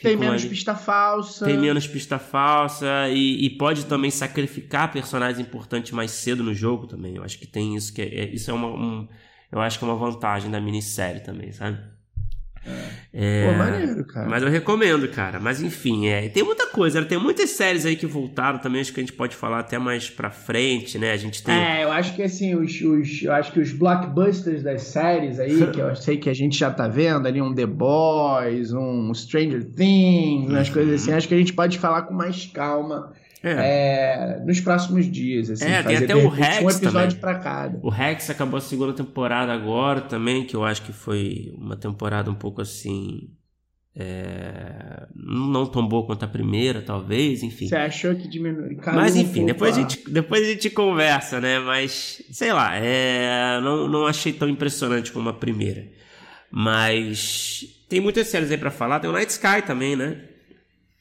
Tem 0.00 0.12
ficam 0.12 0.26
menos 0.28 0.42
ali- 0.42 0.50
pista 0.50 0.76
falsa. 0.76 1.44
tem 1.44 1.58
menos 1.58 1.86
pista 1.88 2.18
falsa 2.20 3.08
e, 3.10 3.44
e 3.46 3.50
pode 3.50 3.84
também 3.86 4.10
sacrificar 4.12 4.92
personagens 4.92 5.40
importantes 5.40 5.90
mais 5.90 6.12
cedo 6.12 6.44
no 6.44 6.54
jogo 6.54 6.86
também. 6.86 7.16
Eu 7.16 7.24
acho 7.24 7.36
que 7.38 7.46
tem 7.48 7.74
isso 7.74 7.92
que 7.92 8.02
é, 8.02 8.06
é- 8.20 8.32
isso 8.32 8.48
é 8.48 8.54
uma 8.54 8.68
um- 8.68 9.08
eu 9.50 9.60
acho 9.60 9.76
que 9.78 9.84
é 9.84 9.88
uma 9.88 9.96
vantagem 9.96 10.50
da 10.52 10.60
minissérie 10.60 11.20
também, 11.24 11.50
sabe? 11.50 11.78
É, 13.12 13.46
Pô, 13.46 13.52
maneiro, 13.56 14.04
cara. 14.06 14.28
mas 14.28 14.42
eu 14.42 14.50
recomendo, 14.50 15.08
cara. 15.08 15.40
Mas 15.40 15.62
enfim, 15.62 16.08
é, 16.08 16.28
tem 16.28 16.42
muita 16.42 16.66
coisa. 16.66 17.02
Tem 17.04 17.18
muitas 17.18 17.50
séries 17.50 17.86
aí 17.86 17.96
que 17.96 18.06
voltaram 18.06 18.58
também. 18.58 18.80
Acho 18.82 18.92
que 18.92 19.00
a 19.00 19.02
gente 19.02 19.14
pode 19.14 19.34
falar 19.34 19.60
até 19.60 19.78
mais 19.78 20.10
pra 20.10 20.30
frente, 20.30 20.98
né? 20.98 21.12
A 21.12 21.16
gente 21.16 21.42
tem. 21.42 21.54
É, 21.54 21.84
eu 21.84 21.90
acho 21.90 22.14
que 22.14 22.22
assim, 22.22 22.54
os, 22.54 22.80
os- 22.82 23.22
eu 23.22 23.32
acho 23.32 23.50
que 23.52 23.60
os 23.60 23.72
blockbusters 23.72 24.62
das 24.62 24.82
séries 24.82 25.40
aí, 25.40 25.66
que 25.72 25.80
eu 25.80 25.96
sei 25.96 26.18
que 26.18 26.28
a 26.28 26.34
gente 26.34 26.58
já 26.58 26.70
tá 26.70 26.86
vendo 26.86 27.26
ali, 27.26 27.40
um 27.40 27.54
The 27.54 27.66
Boys, 27.66 28.72
um 28.72 29.12
Stranger 29.14 29.64
Things, 29.64 30.50
umas 30.50 30.68
Uhum. 30.68 30.74
coisas 30.74 31.02
assim, 31.02 31.12
acho 31.12 31.26
que 31.28 31.34
a 31.34 31.38
gente 31.38 31.54
pode 31.54 31.78
falar 31.78 32.02
com 32.02 32.14
mais 32.14 32.44
calma 32.46 33.12
É. 33.42 33.50
é, 33.50 34.40
nos 34.44 34.60
próximos 34.60 35.10
dias. 35.10 35.50
Assim, 35.50 35.64
É, 35.64 35.82
tem 35.82 35.96
até 35.96 36.16
o 36.16 36.28
Rex 36.28 36.62
um 36.64 36.70
episódio 36.70 37.18
pra 37.18 37.36
cada. 37.36 37.78
O 37.82 37.88
Rex 37.88 38.30
acabou 38.30 38.58
a 38.58 38.60
segunda 38.60 38.92
temporada 38.92 39.52
agora 39.52 40.00
também, 40.00 40.44
que 40.44 40.56
eu 40.56 40.64
acho 40.64 40.82
que 40.82 40.92
foi 40.92 41.52
uma 41.56 41.76
temporada 41.76 42.30
um 42.30 42.34
pouco 42.34 42.60
assim. 42.60 43.30
é, 44.00 45.06
não 45.14 45.66
tão 45.66 45.86
boa 45.86 46.06
quanto 46.06 46.24
a 46.24 46.28
primeira, 46.28 46.80
talvez, 46.82 47.42
enfim. 47.42 47.66
Você 47.66 47.76
achou 47.76 48.14
que 48.14 48.28
diminuiu? 48.28 48.78
Mas 48.86 49.16
um 49.16 49.20
enfim, 49.20 49.32
pouco 49.40 49.46
depois 49.46 49.76
a, 49.76 49.80
gente, 49.80 50.10
depois 50.10 50.42
a 50.42 50.46
gente 50.50 50.70
conversa, 50.70 51.40
né? 51.40 51.58
Mas, 51.58 52.22
sei 52.30 52.52
lá, 52.52 52.76
é, 52.76 53.60
não, 53.60 53.88
não 53.88 54.06
achei 54.06 54.32
tão 54.32 54.48
impressionante 54.48 55.10
como 55.12 55.28
a 55.28 55.32
primeira. 55.32 55.86
Mas 56.50 57.64
tem 57.88 58.00
muitas 58.00 58.26
séries 58.28 58.50
aí 58.50 58.58
pra 58.58 58.70
falar. 58.70 59.00
Tem 59.00 59.10
o 59.10 59.12
Night 59.12 59.30
Sky 59.30 59.62
também, 59.66 59.96
né? 59.96 60.20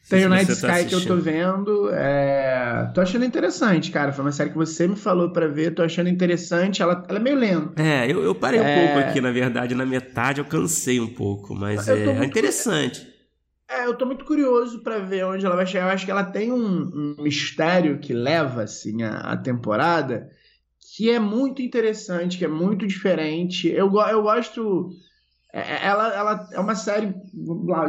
Tem 0.10 0.26
o 0.26 0.30
Night 0.30 0.48
tá 0.48 0.80
Sky 0.80 0.90
que 0.90 0.96
eu 0.96 1.06
tô 1.06 1.18
vendo. 1.18 1.90
é, 1.90 2.92
Tô 2.94 3.02
achando 3.02 3.26
interessante, 3.26 3.92
cara. 3.92 4.12
Foi 4.14 4.24
uma 4.24 4.32
série 4.32 4.50
que 4.52 4.56
você 4.56 4.88
me 4.88 4.96
falou 4.96 5.32
pra 5.32 5.48
ver. 5.48 5.72
Tô 5.76 5.84
achando 5.84 6.10
interessante. 6.10 6.82
Ela, 6.82 7.04
ela 7.10 7.20
é 7.20 7.22
meio 7.22 7.36
lenta. 7.36 7.82
É, 7.82 8.10
eu, 8.12 8.24
eu 8.24 8.34
parei 8.34 8.60
um 8.60 8.64
É. 8.64 8.74
pouco 8.74 9.10
aqui, 9.10 9.22
na 9.22 9.32
verdade, 9.32 9.76
na 9.76 9.86
metade 9.86 10.40
eu 10.40 10.46
cansei 10.46 11.00
um 11.00 11.14
pouco, 11.14 11.54
mas 11.56 11.88
Eu 11.88 11.98
é, 11.98 12.04
é 12.04 12.14
muito 12.14 12.30
interessante. 12.30 13.08
É, 13.70 13.86
eu 13.86 13.96
tô 13.98 14.06
muito 14.06 14.24
curioso 14.24 14.82
pra 14.82 15.00
ver 15.00 15.26
onde 15.26 15.46
ela 15.46 15.56
vai 15.56 15.66
chegar. 15.66 15.88
Eu 15.88 15.94
acho 15.94 16.06
que 16.06 16.12
ela 16.12 16.24
tem 16.24 16.52
um, 16.52 17.16
um 17.18 17.22
mistério 17.22 18.00
que 18.00 18.14
leva, 18.14 18.64
assim, 18.64 19.04
a, 19.04 19.18
a 19.34 19.38
temporada 19.38 20.30
que 20.96 21.10
é 21.12 21.20
muito 21.20 21.62
interessante, 21.62 22.38
que 22.38 22.46
é 22.46 22.48
muito 22.48 22.88
diferente. 22.88 23.68
Eu, 23.68 23.92
eu 24.10 24.22
gosto 24.24 24.90
é, 24.90 24.96
ela, 25.54 26.14
ela 26.14 26.50
é 26.52 26.60
uma 26.60 26.76
série. 26.76 27.14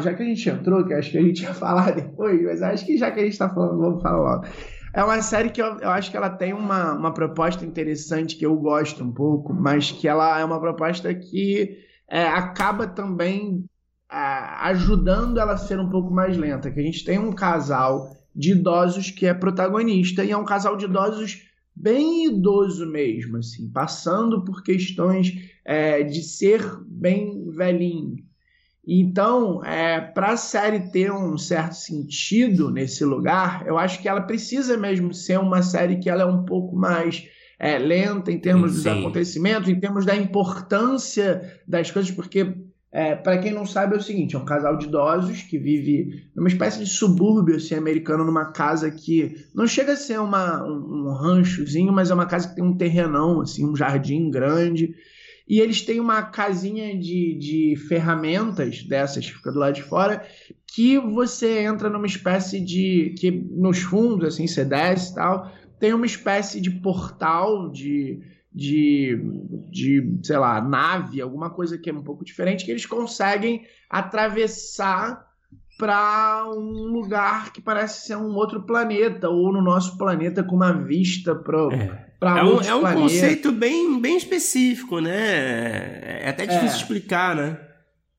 Já 0.00 0.14
que 0.14 0.22
a 0.22 0.26
gente 0.26 0.48
entrou, 0.48 0.84
que 0.86 0.94
acho 0.94 1.10
que 1.10 1.18
a 1.18 1.22
gente 1.22 1.42
ia 1.42 1.52
falar 1.54 1.92
depois, 1.92 2.42
mas 2.42 2.62
acho 2.62 2.86
que 2.86 2.96
já 2.96 3.10
que 3.10 3.20
a 3.20 3.22
gente 3.22 3.32
está 3.32 3.48
falando, 3.48 3.78
vamos 3.78 4.02
falar 4.02 4.18
logo. 4.18 4.46
É 4.94 5.04
uma 5.04 5.20
série 5.20 5.50
que 5.50 5.60
eu, 5.60 5.78
eu 5.78 5.90
acho 5.90 6.10
que 6.10 6.16
ela 6.16 6.30
tem 6.30 6.52
uma, 6.52 6.94
uma 6.94 7.12
proposta 7.12 7.64
interessante 7.64 8.36
que 8.36 8.46
eu 8.46 8.56
gosto 8.56 9.04
um 9.04 9.12
pouco, 9.12 9.52
mas 9.52 9.92
que 9.92 10.08
ela 10.08 10.40
é 10.40 10.44
uma 10.44 10.60
proposta 10.60 11.14
que 11.14 11.78
é, 12.08 12.26
acaba 12.26 12.86
também 12.86 13.64
é, 14.10 14.16
ajudando 14.16 15.38
ela 15.38 15.52
a 15.52 15.58
ser 15.58 15.78
um 15.78 15.90
pouco 15.90 16.12
mais 16.12 16.36
lenta. 16.36 16.70
Que 16.70 16.80
a 16.80 16.82
gente 16.82 17.04
tem 17.04 17.18
um 17.18 17.32
casal 17.32 18.16
de 18.34 18.52
idosos 18.52 19.10
que 19.10 19.26
é 19.26 19.34
protagonista 19.34 20.24
e 20.24 20.30
é 20.30 20.36
um 20.36 20.44
casal 20.44 20.76
de 20.76 20.86
idosos 20.86 21.42
bem 21.74 22.26
idoso 22.26 22.86
mesmo, 22.90 23.36
assim, 23.36 23.70
passando 23.70 24.44
por 24.44 24.62
questões 24.62 25.32
é, 25.68 26.02
de 26.02 26.22
ser 26.22 26.62
bem 26.86 27.50
velhinho. 27.50 28.16
Então, 28.86 29.62
é, 29.62 30.00
para 30.00 30.28
a 30.28 30.36
série 30.38 30.90
ter 30.90 31.12
um 31.12 31.36
certo 31.36 31.74
sentido 31.74 32.70
nesse 32.70 33.04
lugar, 33.04 33.66
eu 33.66 33.76
acho 33.76 34.00
que 34.00 34.08
ela 34.08 34.22
precisa 34.22 34.78
mesmo 34.78 35.12
ser 35.12 35.38
uma 35.38 35.60
série 35.60 35.98
que 35.98 36.08
ela 36.08 36.22
é 36.22 36.26
um 36.26 36.46
pouco 36.46 36.74
mais 36.74 37.28
é, 37.58 37.76
lenta 37.78 38.32
em 38.32 38.38
termos 38.38 38.70
Sim. 38.70 38.76
dos 38.76 38.86
acontecimentos, 38.86 39.68
em 39.68 39.78
termos 39.78 40.06
da 40.06 40.16
importância 40.16 41.60
das 41.68 41.90
coisas, 41.90 42.10
porque 42.10 42.54
é, 42.90 43.14
para 43.14 43.36
quem 43.36 43.52
não 43.52 43.66
sabe 43.66 43.94
é 43.94 43.98
o 43.98 44.02
seguinte, 44.02 44.36
é 44.36 44.38
um 44.38 44.46
casal 44.46 44.78
de 44.78 44.86
idosos 44.86 45.42
que 45.42 45.58
vive 45.58 46.24
numa 46.34 46.48
espécie 46.48 46.78
de 46.78 46.86
subúrbio 46.86 47.56
assim, 47.56 47.74
americano, 47.74 48.24
numa 48.24 48.52
casa 48.52 48.90
que 48.90 49.36
não 49.54 49.66
chega 49.66 49.92
a 49.92 49.96
ser 49.96 50.18
uma, 50.18 50.64
um, 50.64 51.08
um 51.08 51.12
ranchozinho, 51.12 51.92
mas 51.92 52.10
é 52.10 52.14
uma 52.14 52.24
casa 52.24 52.48
que 52.48 52.54
tem 52.54 52.64
um 52.64 52.74
terrenão, 52.74 53.42
assim, 53.42 53.68
um 53.68 53.76
jardim 53.76 54.30
grande, 54.30 54.94
e 55.48 55.60
eles 55.60 55.80
têm 55.80 55.98
uma 55.98 56.22
casinha 56.22 56.96
de, 56.96 57.34
de 57.34 57.76
ferramentas 57.88 58.82
dessas 58.82 59.24
que 59.24 59.34
fica 59.34 59.50
do 59.50 59.58
lado 59.58 59.74
de 59.74 59.82
fora, 59.82 60.22
que 60.66 60.98
você 60.98 61.60
entra 61.60 61.88
numa 61.88 62.06
espécie 62.06 62.60
de. 62.60 63.14
que 63.18 63.30
nos 63.30 63.78
fundos, 63.78 64.34
assim, 64.34 64.46
você 64.46 64.62
desce 64.62 65.12
e 65.12 65.14
tal, 65.14 65.50
tem 65.80 65.94
uma 65.94 66.04
espécie 66.04 66.60
de 66.60 66.70
portal 66.70 67.70
de, 67.70 68.20
de, 68.52 69.18
de, 69.70 70.18
sei 70.22 70.36
lá, 70.36 70.60
nave, 70.60 71.22
alguma 71.22 71.48
coisa 71.48 71.78
que 71.78 71.88
é 71.88 71.94
um 71.94 72.04
pouco 72.04 72.26
diferente, 72.26 72.66
que 72.66 72.70
eles 72.70 72.84
conseguem 72.84 73.64
atravessar 73.88 75.26
para 75.78 76.44
um 76.50 76.88
lugar 76.92 77.52
que 77.52 77.62
parece 77.62 78.06
ser 78.06 78.16
um 78.16 78.34
outro 78.34 78.66
planeta, 78.66 79.30
ou 79.30 79.50
no 79.50 79.62
nosso 79.62 79.96
planeta 79.96 80.44
com 80.44 80.56
uma 80.56 80.72
vista 80.72 81.34
para. 81.34 81.68
É 81.72 82.07
para 82.18 82.40
é 82.40 82.44
um, 82.44 82.60
é 82.60 82.74
um 82.74 82.94
conceito 82.94 83.52
bem, 83.52 84.00
bem 84.00 84.16
específico, 84.16 85.00
né? 85.00 86.20
É 86.22 86.28
até 86.30 86.46
difícil 86.46 86.76
é. 86.76 86.76
explicar, 86.76 87.36
né? 87.36 87.60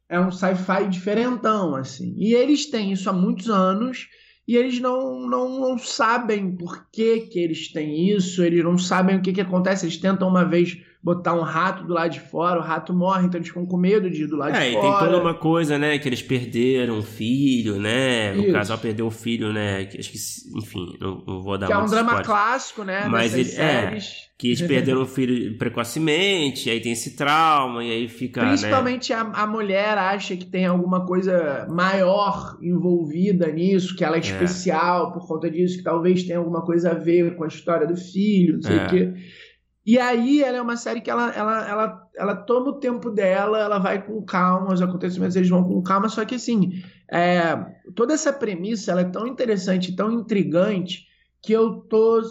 É 0.08 0.20
um 0.20 0.32
sci-fi 0.32 0.88
diferentão, 0.88 1.76
assim. 1.76 2.16
E 2.18 2.34
eles 2.34 2.66
têm 2.66 2.92
isso 2.92 3.10
há 3.10 3.14
muitos 3.14 3.50
anos 3.50 4.08
e 4.48 4.56
eles 4.56 4.80
não, 4.80 5.20
não, 5.28 5.60
não 5.60 5.78
sabem 5.78 6.56
por 6.56 6.90
que, 6.92 7.22
que 7.22 7.40
eles 7.40 7.72
têm 7.72 8.10
isso, 8.10 8.44
eles 8.44 8.64
não 8.64 8.78
sabem 8.78 9.18
o 9.18 9.22
que, 9.22 9.34
que 9.34 9.42
acontece. 9.42 9.86
Eles 9.86 9.98
tentam 9.98 10.28
uma 10.28 10.44
vez 10.44 10.78
botar 11.02 11.34
um 11.34 11.42
rato 11.42 11.86
do 11.86 11.94
lado 11.94 12.12
de 12.12 12.20
fora, 12.20 12.60
o 12.60 12.64
rato 12.64 12.94
morre, 12.94 13.26
então 13.26 13.38
eles 13.38 13.48
ficam 13.48 13.66
com 13.66 13.78
medo 13.78 14.10
de 14.10 14.24
ir 14.24 14.28
do 14.28 14.36
lado 14.36 14.56
é, 14.56 14.70
de 14.70 14.74
fora. 14.74 14.86
É, 14.86 14.90
e 14.90 14.92
tem 14.92 15.00
toda 15.00 15.22
uma 15.22 15.34
coisa, 15.34 15.78
né, 15.78 15.98
que 15.98 16.10
eles 16.10 16.22
perderam 16.22 16.98
um 16.98 17.02
filho, 17.02 17.80
né, 17.80 18.36
Isso. 18.36 18.50
o 18.50 18.52
casal 18.52 18.78
perdeu 18.78 19.08
o 19.08 19.12
filho, 19.12 19.54
né, 19.54 19.88
acho 19.98 20.12
que, 20.12 20.18
enfim, 20.58 20.98
não, 21.00 21.24
não 21.26 21.42
vou 21.42 21.58
dar 21.58 21.68
Que 21.68 21.74
é 21.74 21.78
um 21.78 21.86
drama 21.86 22.22
clássico, 22.22 22.84
né, 22.84 23.08
mas 23.08 23.34
ele, 23.34 23.50
é, 23.56 23.98
que 24.38 24.48
eles 24.48 24.62
perderam 24.62 25.02
o 25.02 25.06
filho 25.06 25.58
precocemente, 25.58 26.70
aí 26.70 26.82
tem 26.82 26.92
esse 26.92 27.16
trauma, 27.16 27.82
e 27.84 27.92
aí 27.92 28.08
fica, 28.10 28.42
né? 28.42 28.50
Principalmente 28.50 29.14
né? 29.14 29.20
a, 29.20 29.44
a 29.44 29.48
mulher 29.48 29.98
acha 29.98 30.36
que 30.36 30.46
tem 30.46 30.66
alguma 30.66 31.06
coisa 31.06 31.66
maior 31.70 32.58
envolvida 32.62 33.52
nisso, 33.52 33.96
que 33.96 34.04
ela 34.04 34.16
é, 34.16 34.20
é, 34.20 34.22
especial 34.22 35.14
por 35.14 35.28
conta 35.28 35.50
disso, 35.50 35.78
que 35.78 35.84
talvez 35.84 36.24
tenha 36.24 36.40
alguma 36.40 36.62
coisa 36.62 36.92
a 36.92 36.94
ver 36.94 37.36
com 37.36 37.44
a 37.46 37.48
história 37.48 37.88
do 37.88 37.98
filho, 37.98 38.56
não 38.56 38.62
sei 38.62 38.78
o 38.78 38.82
é. 38.82 38.88
quê. 38.88 39.14
E 39.90 39.98
aí 39.98 40.44
ela 40.44 40.58
é 40.58 40.62
uma 40.62 40.78
série 40.78 41.02
que 41.02 41.10
ela, 41.10 41.32
ela, 41.32 41.68
ela, 41.68 42.10
ela 42.16 42.36
toma 42.36 42.70
o 42.70 42.80
tempo 42.80 43.10
dela, 43.10 43.58
ela 43.58 43.80
vai 43.80 44.00
com 44.00 44.22
calma, 44.22 44.72
os 44.72 44.84
acontecimentos 44.84 45.36
eles 45.36 45.50
vão 45.50 45.64
com 45.64 45.82
calma, 45.82 46.08
só 46.08 46.24
que 46.26 46.36
assim, 46.36 46.84
é, 47.12 47.56
toda 47.96 48.14
essa 48.14 48.32
premissa 48.32 48.92
ela 48.92 49.02
é 49.02 49.10
tão 49.10 49.26
interessante, 49.26 49.96
tão 49.96 50.12
intrigante, 50.12 51.08
que 51.42 51.52
eu 51.52 51.78
tô. 51.90 52.22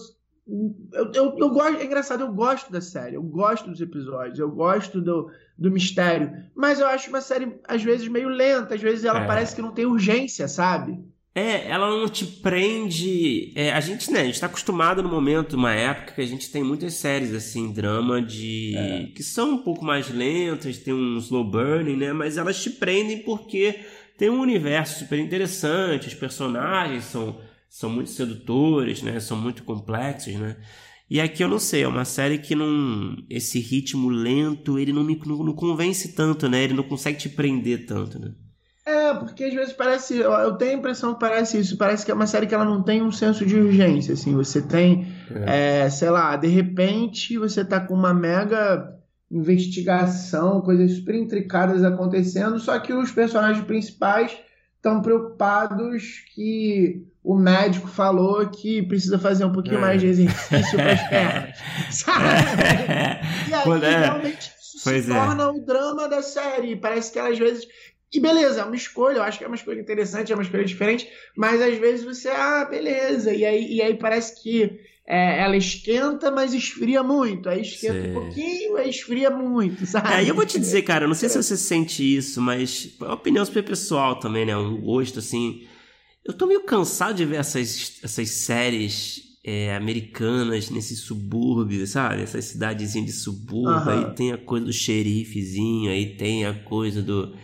Eu, 0.93 1.11
eu, 1.13 1.37
eu 1.37 1.51
gosto, 1.51 1.81
é 1.81 1.85
engraçado, 1.85 2.21
eu 2.21 2.33
gosto 2.33 2.71
da 2.71 2.81
série, 2.81 3.17
eu 3.17 3.25
gosto 3.25 3.69
dos 3.69 3.81
episódios, 3.81 4.39
eu 4.39 4.53
gosto 4.53 5.01
do, 5.01 5.29
do 5.59 5.69
mistério, 5.69 6.31
mas 6.55 6.79
eu 6.79 6.87
acho 6.87 7.09
uma 7.09 7.21
série, 7.21 7.59
às 7.67 7.83
vezes, 7.83 8.07
meio 8.07 8.29
lenta, 8.29 8.77
às 8.77 8.81
vezes 8.81 9.05
ela 9.05 9.25
é. 9.25 9.27
parece 9.27 9.57
que 9.57 9.63
não 9.63 9.73
tem 9.73 9.85
urgência, 9.85 10.47
sabe? 10.47 11.05
É, 11.35 11.69
ela 11.69 11.89
não 11.89 12.09
te 12.09 12.27
prende. 12.27 13.53
É, 13.55 13.73
a 13.73 13.81
gente, 13.81 14.11
né, 14.11 14.21
a 14.21 14.25
gente 14.25 14.41
tá 14.41 14.47
acostumado 14.47 15.03
no 15.03 15.09
momento, 15.09 15.55
uma 15.55 15.73
época 15.73 16.15
que 16.15 16.21
a 16.21 16.27
gente 16.27 16.51
tem 16.51 16.65
muitas 16.65 16.95
séries 16.95 17.33
assim, 17.33 17.73
drama 17.73 18.21
de. 18.21 18.75
É. 18.77 19.07
que 19.15 19.23
são 19.23 19.53
um 19.55 19.59
pouco 19.59 19.85
mais 19.85 20.09
lentas, 20.09 20.79
tem 20.79 20.93
um 20.93 21.19
slow 21.19 21.45
burning, 21.45 21.97
né? 21.97 22.13
Mas 22.13 22.37
elas 22.37 22.61
te 22.61 22.71
prendem 22.71 23.23
porque 23.23 23.79
tem 24.17 24.29
um 24.29 24.41
universo 24.41 24.99
super 24.99 25.19
interessante, 25.19 26.09
os 26.09 26.15
personagens 26.15 27.05
são, 27.05 27.41
são 27.69 27.89
muito 27.89 28.11
sedutores, 28.11 29.03
né? 29.03 29.21
São 29.21 29.37
muito 29.37 29.63
complexos, 29.63 30.35
né? 30.35 30.57
E 31.11 31.21
aqui 31.21 31.43
eu 31.43 31.49
não 31.49 31.59
sei, 31.59 31.85
é 31.85 31.89
uma 31.89 32.05
série 32.05 32.39
que 32.39 32.55
não. 32.55 33.17
Esse 33.31 33.61
ritmo 33.61 34.09
lento, 34.11 34.79
ele 34.79 34.93
não 34.93 35.05
me 35.05 35.19
não, 35.25 35.45
não 35.45 35.53
convence 35.55 36.15
tanto, 36.15 36.49
né? 36.49 36.65
Ele 36.65 36.75
não 36.75 36.83
consegue 36.83 37.17
te 37.17 37.29
prender 37.29 37.87
tanto, 37.87 38.19
né? 38.19 38.35
É, 39.09 39.15
porque 39.15 39.45
às 39.45 39.55
vezes 39.55 39.73
parece. 39.73 40.19
Eu 40.19 40.53
tenho 40.57 40.73
a 40.73 40.75
impressão 40.75 41.15
que 41.15 41.21
parece 41.21 41.59
isso. 41.59 41.77
Parece 41.77 42.05
que 42.05 42.11
é 42.11 42.15
uma 42.15 42.27
série 42.27 42.47
que 42.47 42.55
ela 42.55 42.65
não 42.65 42.83
tem 42.83 43.03
um 43.03 43.13
senso 43.13 43.47
de 43.47 43.57
urgência. 43.57 44.15
Assim, 44.15 44.35
você 44.35 44.61
tem, 44.61 45.07
é. 45.47 45.85
É, 45.85 45.91
sei 45.91 46.11
lá, 46.11 46.37
de 46.37 46.49
repente 46.49 47.39
você 47.39 47.65
tá 47.65 47.81
com 47.81 47.95
uma 47.95 48.13
mega 48.13 48.95
investigação, 49.31 50.61
coisas 50.61 50.93
super 50.93 51.15
intricadas 51.15 51.85
acontecendo, 51.85 52.59
só 52.59 52.79
que 52.79 52.95
os 52.95 53.13
personagens 53.13 53.65
principais 53.65 54.37
estão 54.77 55.03
preocupados 55.03 56.25
que 56.35 57.05
o 57.23 57.37
médico 57.37 57.89
falou 57.89 58.49
que 58.49 58.83
precisa 58.85 59.19
fazer 59.19 59.45
um 59.45 59.53
pouquinho 59.53 59.79
é. 59.79 59.81
mais 59.81 60.01
de 60.01 60.07
exercício 60.07 60.79
para 60.79 60.93
as 60.93 61.09
pernas. 61.09 61.59
Sabe? 61.91 62.25
e 63.49 63.55
aí, 63.55 63.85
é. 63.85 63.99
realmente, 63.99 64.53
isso 64.59 64.81
pois 64.83 65.05
se 65.05 65.13
é. 65.13 65.15
torna 65.15 65.51
o 65.51 65.61
drama 65.61 66.09
da 66.09 66.23
série. 66.23 66.77
Parece 66.77 67.13
que 67.13 67.19
ela, 67.19 67.29
às 67.29 67.39
vezes 67.39 67.67
e 68.13 68.21
beleza, 68.21 68.61
é 68.61 68.65
uma 68.65 68.77
escolha, 68.77 69.19
eu 69.19 69.23
acho 69.23 69.39
que 69.39 69.45
é 69.45 69.47
uma 69.47 69.57
escolha 69.57 69.81
interessante, 69.81 70.33
é 70.33 70.35
uma 70.35 70.43
escolha 70.43 70.65
diferente, 70.65 71.09
mas 71.37 71.61
às 71.61 71.77
vezes 71.77 72.05
você, 72.05 72.29
ah, 72.29 72.65
beleza, 72.65 73.35
e 73.35 73.45
aí, 73.45 73.75
e 73.75 73.83
aí 73.83 73.95
parece 73.95 74.43
que 74.43 74.81
é, 75.09 75.41
ela 75.41 75.57
esquenta, 75.57 76.31
mas 76.31 76.53
esfria 76.53 77.03
muito. 77.03 77.49
Aí 77.49 77.63
esquenta 77.63 78.03
Sim. 78.03 78.11
um 78.11 78.13
pouquinho, 78.13 78.77
aí 78.77 78.91
esfria 78.91 79.31
muito, 79.31 79.85
sabe? 79.87 80.13
É, 80.13 80.31
eu 80.31 80.35
vou 80.35 80.45
te 80.45 80.59
dizer, 80.59 80.83
cara, 80.83 81.07
não 81.07 81.15
sei 81.15 81.31
se 81.31 81.43
você 81.43 81.57
sente 81.57 82.03
isso, 82.17 82.43
mas 82.43 82.95
é 83.01 83.05
uma 83.05 83.15
opinião 83.15 83.45
super 83.45 83.65
pessoal 83.65 84.21
também, 84.21 84.45
né? 84.45 84.55
Um 84.55 84.79
gosto, 84.79 85.19
assim. 85.19 85.67
Eu 86.23 86.35
tô 86.35 86.47
meio 86.47 86.63
cansado 86.65 87.17
de 87.17 87.25
ver 87.25 87.37
essas, 87.37 88.01
essas 88.05 88.29
séries 88.29 89.23
é, 89.43 89.75
americanas 89.75 90.69
nesse 90.69 90.95
subúrbio, 90.95 91.87
sabe? 91.87 92.23
Essas 92.23 92.45
cidadezinhas 92.45 93.07
de 93.07 93.13
subúrbio, 93.15 93.91
uhum. 93.91 94.09
aí 94.09 94.15
tem 94.15 94.33
a 94.35 94.37
coisa 94.37 94.67
do 94.67 94.73
xerifezinho, 94.75 95.91
aí 95.91 96.17
tem 96.17 96.45
a 96.45 96.53
coisa 96.53 97.03
do 97.03 97.35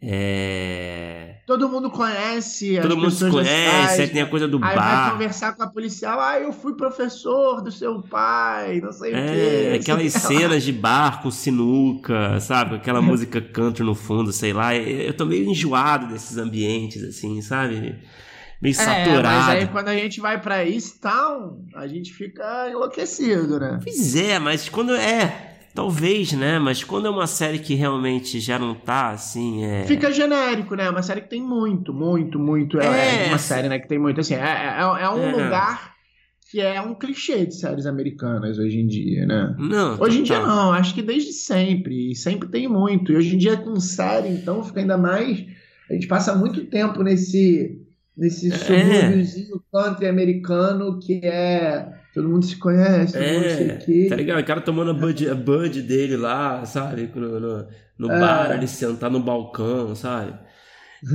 é... 0.00 1.36
Todo 1.46 1.68
mundo 1.68 1.90
conhece. 1.90 2.78
Todo 2.82 2.96
mundo 2.96 3.10
se 3.10 3.30
conhece, 3.30 4.08
tem 4.08 4.20
a 4.20 4.26
coisa 4.26 4.48
do 4.48 4.56
aí 4.56 4.74
bar. 4.74 4.90
Aí 4.90 4.96
vai 4.96 5.10
conversar 5.12 5.52
com 5.56 5.62
a 5.62 5.68
policial. 5.68 6.20
Ah, 6.20 6.40
eu 6.40 6.52
fui 6.52 6.74
professor 6.74 7.62
do 7.62 7.70
seu 7.70 8.02
pai, 8.02 8.80
não 8.80 8.92
sei 8.92 9.14
é, 9.14 9.16
o 9.16 9.28
quê. 9.28 9.78
Aquelas 9.80 10.12
cenas 10.12 10.64
de 10.64 10.72
bar 10.74 11.22
com 11.22 11.30
sinuca, 11.30 12.40
sabe? 12.40 12.74
Aquela 12.74 13.00
música 13.00 13.40
country 13.40 13.84
no 13.84 13.94
fundo, 13.94 14.32
sei 14.32 14.52
lá. 14.52 14.74
Eu 14.74 15.14
tô 15.14 15.24
meio 15.24 15.48
enjoado 15.48 16.08
desses 16.08 16.36
ambientes, 16.36 17.04
assim, 17.04 17.40
sabe? 17.40 17.96
Meio 18.60 18.72
é, 18.72 18.74
saturado. 18.74 19.28
Mas 19.28 19.48
aí 19.48 19.68
quando 19.68 19.88
a 19.88 19.94
gente 19.94 20.20
vai 20.20 20.40
pra 20.40 20.64
East 20.64 20.98
Town, 21.00 21.64
a 21.76 21.86
gente 21.86 22.12
fica 22.12 22.68
enlouquecido, 22.70 23.60
né? 23.60 23.78
Pois 23.82 24.16
é, 24.16 24.38
mas 24.40 24.68
quando 24.68 24.94
é. 24.96 25.55
Talvez, 25.76 26.32
né? 26.32 26.58
Mas 26.58 26.82
quando 26.82 27.06
é 27.06 27.10
uma 27.10 27.26
série 27.26 27.58
que 27.58 27.74
realmente 27.74 28.40
já 28.40 28.58
não 28.58 28.74
tá 28.74 29.10
assim. 29.10 29.62
É... 29.62 29.84
Fica 29.84 30.10
genérico, 30.10 30.74
né? 30.74 30.88
Uma 30.88 31.02
série 31.02 31.20
que 31.20 31.28
tem 31.28 31.42
muito, 31.42 31.92
muito, 31.92 32.38
muito. 32.38 32.80
É, 32.80 33.26
é 33.26 33.28
uma 33.28 33.36
série, 33.36 33.68
né? 33.68 33.78
Que 33.78 33.86
tem 33.86 33.98
muito. 33.98 34.18
Assim, 34.18 34.36
é, 34.36 34.38
é, 34.38 34.80
é 34.80 35.10
um 35.10 35.22
é. 35.22 35.32
lugar 35.32 35.94
que 36.50 36.62
é 36.62 36.80
um 36.80 36.94
clichê 36.94 37.44
de 37.44 37.54
séries 37.54 37.84
americanas 37.84 38.58
hoje 38.58 38.78
em 38.78 38.86
dia, 38.86 39.26
né? 39.26 39.54
Não. 39.58 40.00
Hoje 40.00 40.20
em 40.20 40.22
dia 40.22 40.40
não, 40.40 40.72
acho 40.72 40.94
que 40.94 41.02
desde 41.02 41.34
sempre. 41.34 42.12
E 42.12 42.16
sempre 42.16 42.48
tem 42.48 42.66
muito. 42.66 43.12
E 43.12 43.16
hoje 43.16 43.34
em 43.34 43.38
dia 43.38 43.58
com 43.58 43.78
série, 43.78 44.30
então 44.30 44.64
fica 44.64 44.80
ainda 44.80 44.96
mais. 44.96 45.44
A 45.90 45.92
gente 45.92 46.06
passa 46.06 46.34
muito 46.34 46.64
tempo 46.64 47.02
nesse. 47.02 47.82
Nesse 48.16 48.50
é. 48.50 48.56
subúrbiozinho 48.56 49.62
country 49.70 50.08
americano 50.08 50.98
que 50.98 51.20
é 51.22 51.86
todo 52.16 52.30
mundo 52.30 52.46
se 52.46 52.56
conhece, 52.56 53.12
todo 53.12 53.22
é, 53.22 53.32
mundo 53.34 53.50
sei 53.50 53.68
o 53.68 53.78
quê. 53.78 54.06
Tá 54.08 54.16
ligado? 54.16 54.40
O 54.40 54.44
cara 54.44 54.62
tomando 54.62 54.90
a 54.92 54.94
bud, 54.94 55.28
a 55.28 55.34
bud 55.34 55.82
dele 55.82 56.16
lá, 56.16 56.64
sabe? 56.64 57.10
No, 57.14 57.38
no, 57.38 57.68
no 57.98 58.10
é. 58.10 58.18
bar, 58.18 58.52
ali 58.52 58.66
sentar 58.66 59.10
no 59.10 59.20
balcão, 59.20 59.94
sabe? 59.94 60.32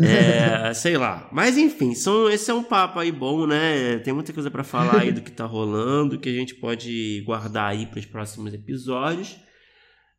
É, 0.04 0.72
sei 0.78 0.98
lá. 0.98 1.28
Mas 1.32 1.58
enfim, 1.58 1.96
são, 1.96 2.30
esse 2.30 2.52
é 2.52 2.54
um 2.54 2.62
papo 2.62 3.00
aí 3.00 3.12
bom, 3.12 3.48
né? 3.48 3.98
Tem 4.04 4.14
muita 4.14 4.32
coisa 4.32 4.52
para 4.52 4.64
falar 4.64 5.02
aí 5.02 5.12
do 5.12 5.22
que 5.22 5.32
tá 5.32 5.44
rolando, 5.44 6.20
que 6.20 6.30
a 6.30 6.34
gente 6.34 6.54
pode 6.54 7.24
guardar 7.26 7.72
aí 7.72 7.88
para 7.88 7.98
os 7.98 8.06
próximos 8.06 8.54
episódios. 8.54 9.40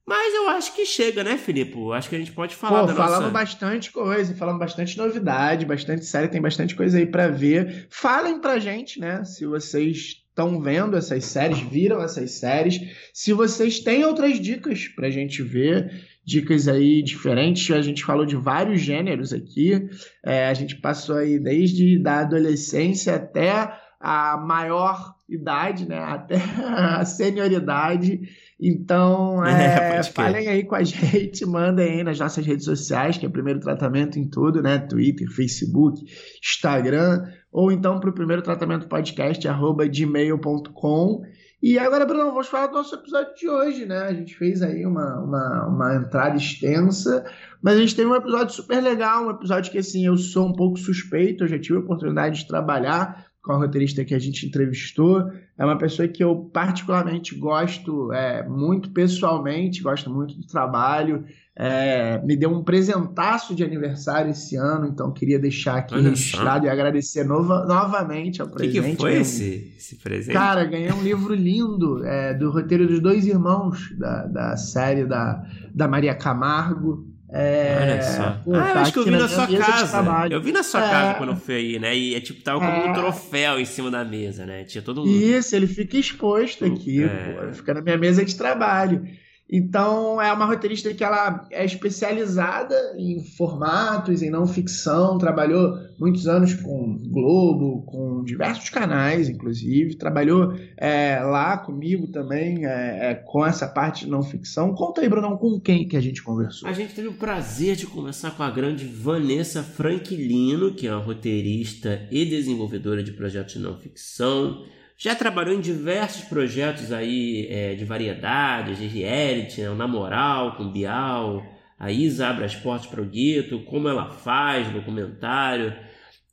Mas 0.05 0.35
eu 0.35 0.49
acho 0.49 0.75
que 0.75 0.85
chega, 0.85 1.23
né, 1.23 1.39
Filipe? 1.39 1.79
Acho 1.95 2.09
que 2.09 2.17
a 2.17 2.19
gente 2.19 2.33
pode 2.33 2.57
falar 2.57 2.81
Pô, 2.81 2.87
da 2.89 2.95
falamos 2.97 3.21
nossa... 3.21 3.31
bastante 3.31 3.93
coisa, 3.93 4.35
falamos 4.35 4.59
bastante 4.59 4.99
novidade, 4.99 5.65
bastante 5.65 6.05
série, 6.05 6.27
tem 6.27 6.43
bastante 6.43 6.75
coisa 6.75 6.99
aí 6.99 7.07
para 7.07 7.29
ver. 7.29 7.87
Falem 7.89 8.41
pra 8.41 8.59
gente, 8.59 8.99
né, 8.99 9.23
se 9.23 9.47
vocês 9.47 10.22
estão 10.33 10.61
vendo 10.61 10.97
essas 10.97 11.27
séries, 11.27 11.61
viram 11.61 12.03
essas 12.03 12.33
séries, 12.33 12.81
se 13.13 13.33
vocês 13.33 13.81
têm 13.81 14.05
outras 14.05 14.41
dicas 14.41 14.89
pra 14.89 15.11
gente 15.11 15.43
ver, 15.43 15.93
dicas 16.25 16.69
aí 16.69 17.03
diferentes, 17.03 17.71
a 17.71 17.83
gente 17.83 18.03
falou 18.03 18.25
de 18.25 18.35
vários 18.35 18.81
gêneros 18.81 19.33
aqui, 19.33 19.89
é, 20.25 20.47
a 20.47 20.55
gente 20.55 20.77
passou 20.77 21.17
aí 21.17 21.39
desde 21.39 21.99
da 21.99 22.21
adolescência 22.21 23.15
até 23.15 23.79
a 24.01 24.37
maior 24.39 25.15
idade, 25.29 25.87
né, 25.87 25.99
até 25.99 26.37
a 26.67 27.05
senioridade, 27.05 28.21
então, 28.65 29.45
é, 29.45 29.97
é 29.97 30.03
falem 30.05 30.47
aí 30.47 30.63
com 30.63 30.77
a 30.77 30.83
gente, 30.85 31.45
mandem 31.45 31.99
aí 31.99 32.05
nas 32.05 32.19
nossas 32.19 32.47
redes 32.47 32.65
sociais, 32.65 33.19
que 33.19 33.27
é 33.27 33.29
Primeiro 33.29 33.59
Tratamento 33.59 34.19
em 34.19 34.29
tudo, 34.29 34.63
né? 34.63 34.79
Twitter, 34.79 35.29
Facebook, 35.29 36.01
Instagram, 36.41 37.25
ou 37.53 37.71
então 37.71 38.01
para 38.01 38.09
o 38.09 38.15
Primeiro 38.15 38.43
Tratamento 38.43 38.89
Podcast, 38.89 39.47
arroba 39.47 39.87
gmail.com. 39.87 41.23
E 41.63 41.79
agora, 41.79 42.07
Bruno, 42.07 42.31
vamos 42.31 42.49
falar 42.49 42.69
do 42.69 42.73
nosso 42.73 42.95
episódio 42.95 43.35
de 43.37 43.49
hoje, 43.49 43.87
né? 43.87 43.99
A 43.99 44.13
gente 44.13 44.35
fez 44.37 44.63
aí 44.63 44.85
uma, 44.85 45.21
uma, 45.21 45.67
uma 45.67 45.95
entrada 45.95 46.37
extensa, 46.37 47.25
mas 47.63 47.77
a 47.77 47.81
gente 47.81 47.95
teve 47.95 48.09
um 48.09 48.17
episódio 48.17 48.55
super 48.55 48.83
legal, 48.83 49.27
um 49.27 49.31
episódio 49.31 49.71
que, 49.71 49.79
assim, 49.79 50.05
eu 50.07 50.17
sou 50.17 50.49
um 50.49 50.53
pouco 50.53 50.77
suspeito, 50.79 51.45
eu 51.45 51.49
já 51.49 51.59
tive 51.61 51.77
a 51.77 51.83
oportunidade 51.83 52.41
de 52.41 52.49
trabalhar 52.49 53.27
com 53.43 53.53
a 53.53 53.57
roteirista 53.57 54.05
que 54.05 54.15
a 54.15 54.19
gente 54.19 54.47
entrevistou. 54.47 55.31
É 55.59 55.65
uma 55.65 55.77
pessoa 55.77 56.07
que 56.07 56.23
eu 56.23 56.37
particularmente 56.53 57.35
gosto 57.35 58.13
é, 58.13 58.47
muito 58.49 58.91
pessoalmente, 58.91 59.83
gosto 59.83 60.09
muito 60.09 60.35
do 60.37 60.47
trabalho. 60.47 61.25
É, 61.55 62.19
me 62.25 62.35
deu 62.37 62.51
um 62.51 62.63
presentaço 62.63 63.55
de 63.55 63.63
aniversário 63.63 64.31
esse 64.31 64.57
ano, 64.57 64.87
então 64.87 65.13
queria 65.13 65.39
deixar 65.39 65.79
aqui 65.79 65.95
Olha 65.95 66.09
registrado 66.09 66.65
só. 66.65 66.71
e 66.71 66.71
agradecer 66.71 67.25
nova, 67.25 67.67
novamente 67.67 68.41
ao 68.41 68.49
presente. 68.49 68.79
O 68.79 68.83
que, 68.83 68.91
que, 68.91 68.97
foi 68.97 69.15
esse, 69.17 69.75
esse 69.77 69.97
presente? 69.97 70.33
Cara, 70.33 70.65
ganhei 70.65 70.93
um 70.93 71.03
livro 71.03 71.35
lindo 71.35 72.03
é, 72.05 72.33
do 72.33 72.51
roteiro 72.51 72.87
dos 72.87 73.01
dois 73.01 73.27
irmãos 73.27 73.93
da, 73.99 74.27
da 74.27 74.57
série 74.57 75.05
da, 75.05 75.45
da 75.75 75.87
Maria 75.87 76.15
Camargo. 76.15 77.12
É... 77.33 77.79
Olha 77.81 78.03
só. 78.03 78.41
Pô, 78.45 78.55
ah, 78.55 78.73
tá 78.73 78.81
acho 78.83 78.93
que 78.93 78.99
eu 78.99 79.05
vi 79.05 79.11
na 79.11 79.29
sua 79.29 79.47
casa. 79.47 80.29
Eu 80.31 80.41
vi 80.43 80.53
na 80.53 80.63
sua 80.63 80.87
é... 80.87 80.91
casa 80.91 81.15
quando 81.15 81.31
eu 81.31 81.37
fui 81.37 81.55
aí, 81.55 81.79
né? 81.79 81.97
E 81.97 82.15
é 82.15 82.21
tipo, 82.21 82.43
tava 82.43 82.61
como 82.61 82.71
é... 82.71 82.91
um 82.91 82.93
troféu 82.93 83.59
em 83.59 83.65
cima 83.65 83.91
da 83.91 84.05
mesa, 84.05 84.45
né? 84.45 84.65
Tinha 84.65 84.83
todo 84.83 85.01
mundo. 85.05 85.11
Isso, 85.11 85.57
ele 85.57 85.67
fica 85.67 85.97
exposto 85.97 86.65
aqui, 86.65 87.05
é... 87.05 87.09
pô. 87.09 87.53
Fica 87.55 87.75
na 87.75 87.81
minha 87.81 87.97
mesa 87.97 88.25
de 88.25 88.37
trabalho. 88.37 89.07
Então, 89.55 90.19
é 90.19 90.33
uma 90.33 90.47
roteirista 90.47 90.95
que 90.95 91.05
ela 91.05 91.47
é 91.51 91.63
especializada 91.63 92.75
em 92.97 93.23
formatos, 93.23 94.23
em 94.23 94.31
não 94.31 94.47
ficção, 94.47 95.19
trabalhou 95.19 95.77
muitos 95.99 96.27
anos 96.27 96.55
com 96.55 96.97
Globo, 96.97 97.83
com 97.83 98.25
diversos 98.25 98.71
canais, 98.71 99.29
inclusive, 99.29 99.97
trabalhou 99.97 100.55
é, 100.79 101.21
lá 101.21 101.59
comigo 101.59 102.07
também, 102.07 102.65
é, 102.65 103.11
é, 103.11 103.15
com 103.15 103.45
essa 103.45 103.69
parte 103.69 104.07
de 104.07 104.11
não 104.11 104.23
ficção. 104.23 104.75
Conta 104.75 105.03
aí, 105.03 105.09
Brunão, 105.09 105.37
com 105.37 105.61
quem 105.61 105.87
que 105.87 105.99
a 105.99 106.01
gente 106.01 106.23
conversou? 106.23 106.67
A 106.67 106.73
gente 106.73 106.95
teve 106.95 107.09
o 107.09 107.15
prazer 107.15 107.77
de 107.77 107.87
conversar 107.87 108.31
com 108.35 108.43
a 108.43 108.51
grande 108.51 108.87
Vanessa 108.87 109.63
Franquilino, 109.63 110.73
que 110.73 110.87
é 110.87 110.95
uma 110.95 111.05
roteirista 111.05 112.09
e 112.11 112.25
desenvolvedora 112.25 113.03
de 113.03 113.13
projetos 113.13 113.53
de 113.53 113.61
não 113.61 113.77
ficção, 113.77 114.65
já 114.97 115.15
trabalhou 115.15 115.55
em 115.55 115.61
diversos 115.61 116.25
projetos 116.25 116.93
aí 116.93 117.47
é, 117.51 117.75
de 117.75 117.85
variedades, 117.85 118.79
de 118.79 118.87
reality, 118.87 119.61
né? 119.61 119.71
o 119.71 119.75
Namoral 119.75 120.57
com 120.57 120.71
Bial, 120.71 121.45
a 121.79 121.91
Isa 121.91 122.29
abre 122.29 122.45
as 122.45 122.55
portas 122.55 122.87
para 122.87 123.03
o 123.03 123.05
Guito, 123.05 123.61
como 123.65 123.89
ela 123.89 124.09
faz, 124.09 124.71
documentário. 124.71 125.75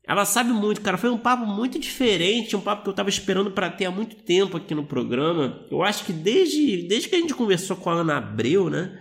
Ela 0.08 0.24
sabe 0.24 0.52
muito, 0.52 0.82
cara. 0.82 0.98
Foi 0.98 1.10
um 1.10 1.18
papo 1.18 1.46
muito 1.46 1.80
diferente, 1.80 2.56
um 2.56 2.62
papo 2.62 2.84
que 2.84 2.90
eu 2.90 2.92
estava 2.92 3.10
esperando 3.10 3.52
para 3.52 3.70
ter 3.70 3.86
há 3.86 3.92
muito 3.92 4.16
tempo 4.16 4.58
aqui 4.58 4.76
no 4.76 4.86
programa. 4.86 5.66
Eu 5.72 5.82
acho 5.84 6.06
que 6.06 6.14
desde, 6.14 6.84
desde 6.88 7.10
que 7.10 7.16
a 7.16 7.20
gente 7.20 7.34
conversou 7.34 7.78
com 7.78 7.90
a 7.90 7.94
Ana 7.94 8.18
Abreu, 8.18 8.70
né? 8.70 9.00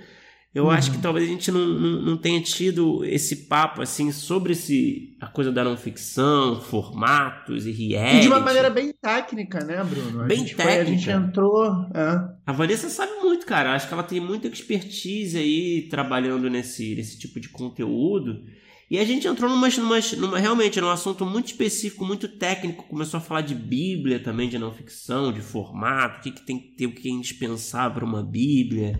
Eu 0.54 0.64
uhum. 0.64 0.70
acho 0.70 0.90
que 0.90 0.98
talvez 0.98 1.28
a 1.28 1.30
gente 1.30 1.52
não, 1.52 1.60
não, 1.60 2.02
não, 2.02 2.16
tenha 2.16 2.40
tido 2.40 3.04
esse 3.04 3.46
papo 3.46 3.82
assim 3.82 4.10
sobre 4.10 4.52
esse, 4.52 5.14
a 5.20 5.26
coisa 5.26 5.52
da 5.52 5.62
não 5.62 5.76
ficção, 5.76 6.60
formatos 6.60 7.66
e 7.66 7.70
reality. 7.70 8.16
E 8.16 8.20
de 8.22 8.28
uma 8.28 8.40
maneira 8.40 8.70
bem 8.70 8.92
técnica, 8.92 9.62
né, 9.62 9.84
Bruno? 9.84 10.22
A 10.22 10.24
bem 10.24 10.44
técnica. 10.44 10.62
Foi, 10.62 10.78
a 10.78 10.84
gente 10.84 11.10
entrou. 11.10 11.66
É. 11.94 12.34
A 12.46 12.52
Vanessa 12.52 12.88
sabe 12.88 13.12
muito, 13.20 13.44
cara. 13.44 13.74
Acho 13.74 13.86
que 13.88 13.92
ela 13.94 14.02
tem 14.02 14.20
muita 14.20 14.48
expertise 14.48 15.36
aí 15.36 15.86
trabalhando 15.90 16.48
nesse, 16.48 16.94
nesse 16.94 17.18
tipo 17.18 17.38
de 17.38 17.50
conteúdo. 17.50 18.42
E 18.90 18.98
a 18.98 19.04
gente 19.04 19.28
entrou 19.28 19.50
numa, 19.50 19.68
numa, 19.68 19.98
numa, 20.16 20.38
realmente 20.38 20.80
num 20.80 20.88
assunto 20.88 21.26
muito 21.26 21.48
específico, 21.48 22.06
muito 22.06 22.26
técnico. 22.26 22.84
Começou 22.84 23.18
a 23.18 23.20
falar 23.20 23.42
de 23.42 23.54
Bíblia 23.54 24.18
também, 24.18 24.48
de 24.48 24.58
não 24.58 24.72
ficção, 24.72 25.30
de 25.30 25.42
formato, 25.42 26.20
o 26.20 26.22
que, 26.22 26.30
que 26.30 26.40
tem 26.40 26.58
que 26.58 26.68
ter, 26.68 26.86
o 26.86 26.94
que 26.94 27.06
é 27.06 27.12
indispensável 27.12 27.96
para 27.96 28.04
uma 28.06 28.22
Bíblia. 28.22 28.96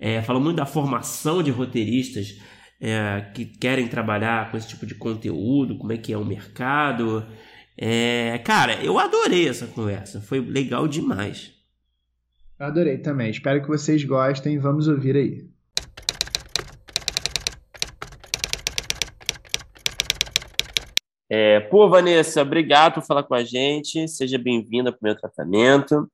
É, 0.00 0.22
falou 0.22 0.42
muito 0.42 0.56
da 0.56 0.64
formação 0.64 1.42
de 1.42 1.50
roteiristas 1.50 2.40
é, 2.80 3.20
que 3.34 3.44
querem 3.44 3.86
trabalhar 3.86 4.50
com 4.50 4.56
esse 4.56 4.66
tipo 4.66 4.86
de 4.86 4.94
conteúdo, 4.94 5.76
como 5.76 5.92
é 5.92 5.98
que 5.98 6.10
é 6.10 6.16
o 6.16 6.24
mercado. 6.24 7.26
É, 7.76 8.38
cara, 8.38 8.82
eu 8.82 8.98
adorei 8.98 9.46
essa 9.46 9.66
conversa, 9.66 10.20
foi 10.20 10.40
legal 10.40 10.88
demais. 10.88 11.52
Eu 12.58 12.66
adorei 12.66 12.98
também. 12.98 13.30
Espero 13.30 13.60
que 13.62 13.68
vocês 13.68 14.02
gostem. 14.04 14.58
Vamos 14.58 14.88
ouvir 14.88 15.16
aí. 15.16 15.48
É, 21.28 21.60
pô, 21.60 21.88
Vanessa, 21.88 22.42
obrigado 22.42 22.94
por 22.94 23.02
falar 23.04 23.22
com 23.22 23.34
a 23.34 23.44
gente. 23.44 24.06
Seja 24.08 24.36
bem-vinda 24.36 24.90
para 24.90 24.98
o 25.00 25.04
meu 25.04 25.16
tratamento. 25.16 26.10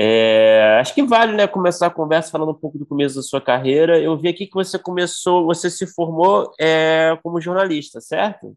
É, 0.00 0.78
acho 0.80 0.94
que 0.94 1.02
vale 1.02 1.32
né, 1.32 1.46
começar 1.46 1.86
a 1.86 1.90
conversa 1.90 2.30
falando 2.30 2.52
um 2.52 2.58
pouco 2.58 2.78
do 2.78 2.86
começo 2.86 3.16
da 3.16 3.22
sua 3.22 3.40
carreira. 3.40 4.00
Eu 4.00 4.16
vi 4.16 4.28
aqui 4.28 4.46
que 4.46 4.54
você 4.54 4.78
começou, 4.78 5.44
você 5.44 5.68
se 5.68 5.86
formou 5.86 6.52
é, 6.58 7.18
como 7.22 7.40
jornalista, 7.40 8.00
certo? 8.00 8.56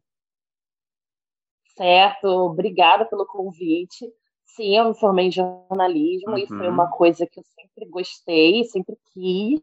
Certo, 1.76 2.28
obrigada 2.28 3.06
pelo 3.06 3.26
convite. 3.26 4.08
Sim, 4.46 4.78
eu 4.78 4.90
me 4.90 4.96
formei 4.96 5.28
em 5.28 5.32
jornalismo 5.32 6.32
uhum. 6.32 6.38
e 6.38 6.48
foi 6.48 6.70
uma 6.70 6.90
coisa 6.90 7.26
que 7.26 7.40
eu 7.40 7.44
sempre 7.44 7.90
gostei, 7.90 8.64
sempre 8.66 8.96
quis 9.14 9.62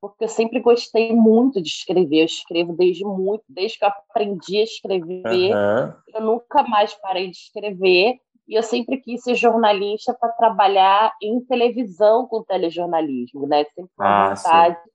porque 0.00 0.24
eu 0.24 0.28
sempre 0.28 0.60
gostei 0.60 1.12
muito 1.12 1.60
de 1.60 1.68
escrever. 1.68 2.20
Eu 2.20 2.26
escrevo 2.26 2.72
desde 2.74 3.04
muito, 3.04 3.42
desde 3.48 3.78
que 3.78 3.84
eu 3.84 3.88
aprendi 3.88 4.58
a 4.58 4.62
escrever. 4.62 5.24
Uhum. 5.24 5.92
Eu 6.14 6.20
nunca 6.20 6.62
mais 6.62 6.94
parei 6.94 7.30
de 7.30 7.36
escrever. 7.36 8.18
E 8.48 8.54
eu 8.54 8.62
sempre 8.62 8.98
quis 8.98 9.22
ser 9.22 9.34
jornalista 9.34 10.14
para 10.14 10.30
trabalhar 10.32 11.12
em 11.20 11.40
televisão 11.40 12.26
com 12.26 12.44
telejornalismo, 12.44 13.46
né? 13.46 13.64
Sempre 13.64 13.90
com 13.96 14.04
ah, 14.04 14.34
vontade 14.34 14.76
de 14.76 14.90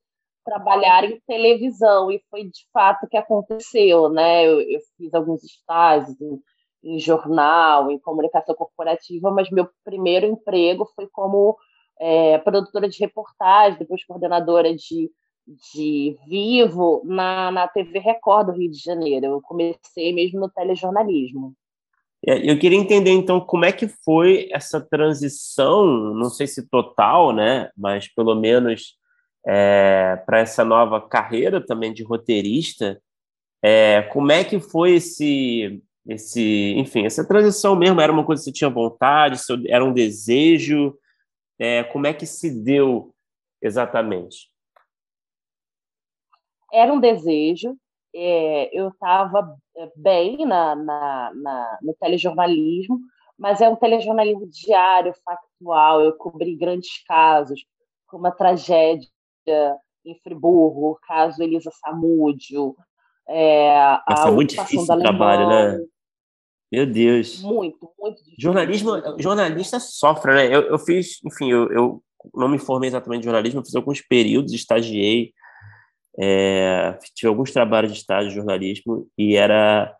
trabalhar 0.46 1.04
em 1.04 1.20
televisão. 1.28 2.10
E 2.10 2.24
foi 2.30 2.46
de 2.46 2.66
fato 2.72 3.06
o 3.06 3.10
que 3.10 3.18
aconteceu, 3.18 4.10
né? 4.10 4.48
Eu, 4.48 4.62
eu 4.62 4.80
fiz 4.98 5.14
alguns 5.14 5.44
estágios 5.44 6.20
em, 6.22 6.42
em 6.84 7.00
jornal, 7.00 7.92
em 7.92 8.00
comunicação 8.00 8.56
corporativa, 8.56 9.30
mas 9.32 9.50
meu 9.50 9.70
primeiro 9.84 10.26
emprego 10.26 10.86
foi 10.96 11.08
como 11.12 11.58
é, 12.00 12.38
produtora 12.40 12.88
de 12.88 13.00
reportagem, 13.00 13.80
depois 13.80 14.04
coordenadora 14.06 14.74
de, 14.74 15.12
de 15.74 16.18
Vivo 16.26 17.02
na, 17.06 17.52
na 17.52 17.68
TV 17.68 18.00
Record 18.00 18.48
do 18.48 18.54
Rio 18.54 18.72
de 18.72 18.80
Janeiro. 18.80 19.26
Eu 19.26 19.42
comecei 19.42 20.14
mesmo 20.14 20.40
no 20.40 20.50
telejornalismo. 20.50 21.54
É, 22.25 22.51
eu 22.51 22.57
queria 22.60 22.77
entender, 22.77 23.12
então, 23.12 23.39
como 23.41 23.65
é 23.65 23.71
que 23.71 23.88
foi 23.88 24.47
essa 24.51 24.79
transição, 24.79 26.13
não 26.13 26.29
sei 26.29 26.45
se 26.45 26.67
total, 26.69 27.34
né, 27.34 27.71
mas 27.75 28.07
pelo 28.07 28.36
menos 28.36 28.95
é, 29.45 30.21
para 30.25 30.39
essa 30.39 30.63
nova 30.63 31.01
carreira 31.01 31.65
também 31.65 31.91
de 31.91 32.03
roteirista, 32.03 33.01
é, 33.63 34.03
como 34.03 34.31
é 34.31 34.43
que 34.43 34.60
foi 34.60 34.93
esse, 34.93 35.81
esse, 36.07 36.73
enfim, 36.77 37.05
essa 37.05 37.27
transição 37.27 37.75
mesmo? 37.75 38.01
Era 38.01 38.12
uma 38.12 38.25
coisa 38.25 38.41
que 38.41 38.45
você 38.45 38.51
tinha 38.51 38.69
vontade, 38.69 39.39
era 39.67 39.84
um 39.84 39.93
desejo? 39.93 40.97
É, 41.60 41.84
como 41.84 42.07
é 42.07 42.13
que 42.13 42.25
se 42.25 42.49
deu 42.63 43.13
exatamente? 43.62 44.49
Era 46.73 46.91
um 46.91 46.99
desejo. 46.99 47.77
É, 48.13 48.69
eu 48.78 48.89
estava 48.89 49.56
é, 49.78 49.91
bem 49.95 50.45
na, 50.45 50.76
na, 50.76 51.32
na, 51.34 51.80
no 51.82 51.93
telejornalismo, 51.93 53.00
mas 53.38 53.62
é 53.62 53.69
um 53.69 53.76
telejornalismo 53.76 54.47
diário, 54.47 55.13
factual. 55.26 56.02
Eu 56.02 56.13
cobri 56.13 56.56
grandes 56.56 57.04
casos, 57.06 57.63
como 58.06 58.28
a 58.28 58.32
tragédia 58.32 59.08
em 60.06 60.19
Friburgo, 60.24 60.91
o 60.91 61.00
caso 61.08 61.41
Elisa 61.41 61.71
Samúdio, 61.84 62.76
é, 63.28 63.97
Nossa, 64.10 64.28
a 64.28 64.32
muito 64.32 64.56
difícil 64.56 64.93
o 64.93 65.00
trabalho, 65.00 65.47
né? 65.47 65.80
Meu 66.71 66.86
Deus. 66.86 67.41
Muito, 67.41 67.89
muito 68.00 68.17
difícil. 68.17 68.36
Jornalismo, 68.39 68.91
jornalista 69.19 69.80
sofre, 69.80 70.34
né? 70.34 70.47
Eu, 70.47 70.62
eu 70.63 70.80
fiz, 70.80 71.19
enfim, 71.26 71.52
eu, 71.52 71.71
eu 71.71 72.04
não 72.34 72.47
me 72.47 72.60
formei 72.60 72.89
exatamente 72.89 73.21
em 73.21 73.26
jornalismo, 73.26 73.60
eu 73.60 73.65
fiz 73.65 73.76
alguns 73.76 74.02
períodos, 74.02 74.54
estagiei, 74.54 75.34
é, 76.19 76.97
tive 77.15 77.30
alguns 77.30 77.52
trabalhos 77.52 77.91
de 77.91 78.00
estágio 78.00 78.30
de 78.30 78.36
jornalismo 78.36 79.08
e 79.17 79.36
era 79.36 79.95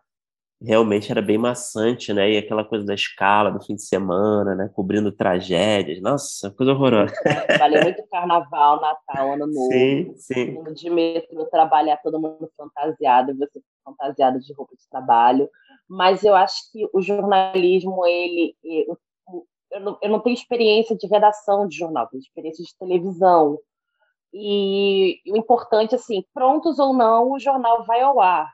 realmente 0.64 1.10
era 1.10 1.20
bem 1.20 1.36
maçante, 1.36 2.12
né? 2.12 2.30
E 2.30 2.38
aquela 2.38 2.64
coisa 2.64 2.86
da 2.86 2.94
escala 2.94 3.50
do 3.50 3.60
fim 3.64 3.74
de 3.74 3.84
semana, 3.84 4.54
né? 4.54 4.70
Cobrindo 4.72 5.10
tragédias. 5.10 6.00
Nossa, 6.00 6.50
coisa 6.52 6.72
horrorosa. 6.72 7.12
Valeu 7.58 7.82
muito 7.82 8.02
carnaval, 8.08 8.80
Natal, 8.80 9.32
Ano 9.32 9.46
Novo. 9.46 9.72
Sim, 9.72 10.14
sim. 10.16 10.62
De 10.74 10.88
metrô, 10.88 11.44
trabalhar 11.46 11.96
todo 11.98 12.20
mundo 12.20 12.48
fantasiado, 12.56 13.36
você 13.36 13.60
fantasiado 13.84 14.38
de 14.38 14.52
roupa 14.54 14.74
de 14.76 14.88
trabalho. 14.88 15.48
Mas 15.88 16.22
eu 16.22 16.34
acho 16.34 16.70
que 16.72 16.88
o 16.92 17.02
jornalismo, 17.02 18.06
ele... 18.06 18.54
Eu, 18.62 18.96
eu, 19.72 19.80
não, 19.80 19.98
eu 20.00 20.10
não 20.10 20.20
tenho 20.20 20.34
experiência 20.34 20.96
de 20.96 21.06
redação 21.06 21.66
de 21.66 21.76
jornal, 21.76 22.06
tenho 22.08 22.20
experiência 22.20 22.64
de 22.64 22.76
televisão. 22.78 23.58
E 24.32 25.20
o 25.28 25.36
importante, 25.36 25.94
assim, 25.94 26.24
prontos 26.32 26.78
ou 26.78 26.94
não, 26.94 27.32
o 27.32 27.38
jornal 27.38 27.84
vai 27.84 28.00
ao 28.00 28.20
ar 28.20 28.50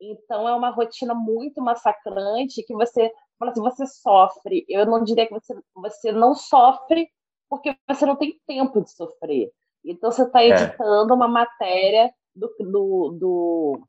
então 0.00 0.48
é 0.48 0.54
uma 0.54 0.70
rotina 0.70 1.14
muito 1.14 1.60
massacrante 1.60 2.62
que 2.62 2.74
você, 2.74 3.12
assim, 3.40 3.60
você 3.60 3.86
sofre. 3.86 4.64
Eu 4.68 4.86
não 4.86 5.04
diria 5.04 5.26
que 5.26 5.34
você, 5.34 5.54
você 5.74 6.12
não 6.12 6.34
sofre 6.34 7.08
porque 7.48 7.76
você 7.86 8.06
não 8.06 8.16
tem 8.16 8.40
tempo 8.46 8.80
de 8.80 8.90
sofrer. 8.90 9.52
Então 9.84 10.10
você 10.10 10.22
está 10.22 10.42
é. 10.42 10.48
editando 10.48 11.12
é. 11.12 11.16
uma 11.16 11.28
matéria 11.28 12.12
do, 12.34 12.48
do, 12.58 13.18
do, 13.18 13.80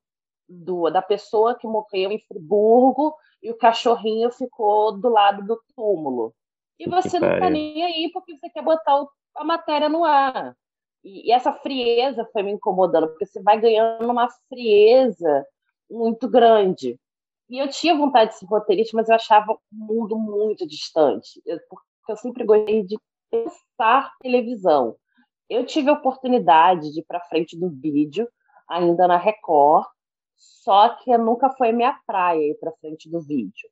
do, 0.49 0.89
da 0.89 1.01
pessoa 1.01 1.55
que 1.55 1.67
morreu 1.67 2.11
em 2.11 2.19
Friburgo 2.19 3.15
e 3.41 3.49
o 3.49 3.57
cachorrinho 3.57 4.31
ficou 4.31 4.91
do 4.91 5.07
lado 5.07 5.45
do 5.45 5.61
túmulo. 5.75 6.33
E 6.77 6.89
você 6.89 7.19
não 7.19 7.33
está 7.33 7.49
nem 7.49 7.83
aí 7.83 8.11
porque 8.11 8.35
você 8.37 8.49
quer 8.49 8.63
botar 8.63 9.01
o, 9.01 9.09
a 9.35 9.43
matéria 9.45 9.87
no 9.87 10.03
ar. 10.03 10.55
E, 11.03 11.29
e, 11.29 11.31
essa 11.31 11.53
frieza 11.53 12.27
foi 12.31 12.43
me 12.43 12.51
incomodando, 12.51 13.07
porque 13.07 13.25
você 13.25 13.41
vai 13.41 13.59
ganhando 13.59 14.09
uma 14.09 14.29
frieza 14.47 15.45
muito 15.89 16.29
grande. 16.29 16.99
E 17.49 17.57
eu 17.59 17.67
tinha 17.69 17.97
vontade 17.97 18.31
de 18.31 18.37
ser 18.37 18.45
roteirista, 18.45 18.95
mas 18.95 19.09
eu 19.09 19.15
achava 19.15 19.53
o 19.53 19.59
mundo 19.71 20.17
muito 20.17 20.65
distante, 20.67 21.41
porque 21.69 22.11
eu 22.11 22.17
sempre 22.17 22.45
gostei 22.45 22.83
de 22.83 22.97
pensar 23.29 24.11
televisão. 24.21 24.95
Eu 25.49 25.65
tive 25.65 25.89
a 25.89 25.93
oportunidade 25.93 26.93
de 26.93 27.01
ir 27.01 27.05
para 27.05 27.19
frente 27.25 27.59
do 27.59 27.69
vídeo, 27.69 28.27
ainda 28.69 29.07
na 29.07 29.17
Record, 29.17 29.85
só 30.37 30.89
que 30.89 31.15
nunca 31.17 31.49
foi 31.51 31.71
minha 31.71 31.99
praia 32.07 32.51
ir 32.51 32.55
para 32.55 32.71
frente 32.79 33.09
do 33.09 33.19
vídeo. 33.19 33.69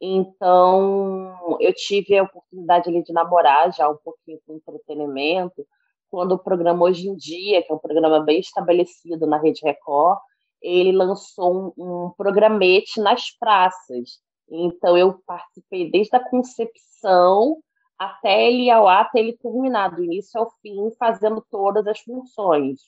Então, 0.00 1.56
eu 1.60 1.72
tive 1.74 2.16
a 2.18 2.22
oportunidade 2.22 2.88
ali 2.88 3.02
de 3.02 3.12
namorar 3.12 3.72
já 3.72 3.88
um 3.88 3.96
pouquinho 3.96 4.40
com 4.46 4.54
entretenimento, 4.54 5.66
quando 6.10 6.32
o 6.32 6.38
programa 6.38 6.84
Hoje 6.84 7.08
em 7.08 7.14
Dia, 7.14 7.62
que 7.62 7.72
é 7.72 7.74
um 7.74 7.78
programa 7.78 8.20
bem 8.20 8.40
estabelecido 8.40 9.26
na 9.26 9.38
Rede 9.38 9.60
Record, 9.62 10.18
ele 10.60 10.92
lançou 10.92 11.72
um, 11.76 12.06
um 12.06 12.10
programete 12.10 13.00
nas 13.00 13.30
praças. 13.30 14.20
Então, 14.50 14.98
eu 14.98 15.20
participei 15.24 15.90
desde 15.90 16.16
a 16.16 16.28
concepção 16.28 17.58
até 17.98 18.48
ele 18.48 18.64
ir 18.64 18.70
ao 18.70 18.88
ar, 18.88 19.02
até 19.02 19.20
ele 19.20 19.36
terminar, 19.36 19.94
do 19.94 20.02
início 20.02 20.40
ao 20.40 20.50
fim, 20.60 20.90
fazendo 20.98 21.44
todas 21.50 21.86
as 21.86 22.00
funções. 22.00 22.80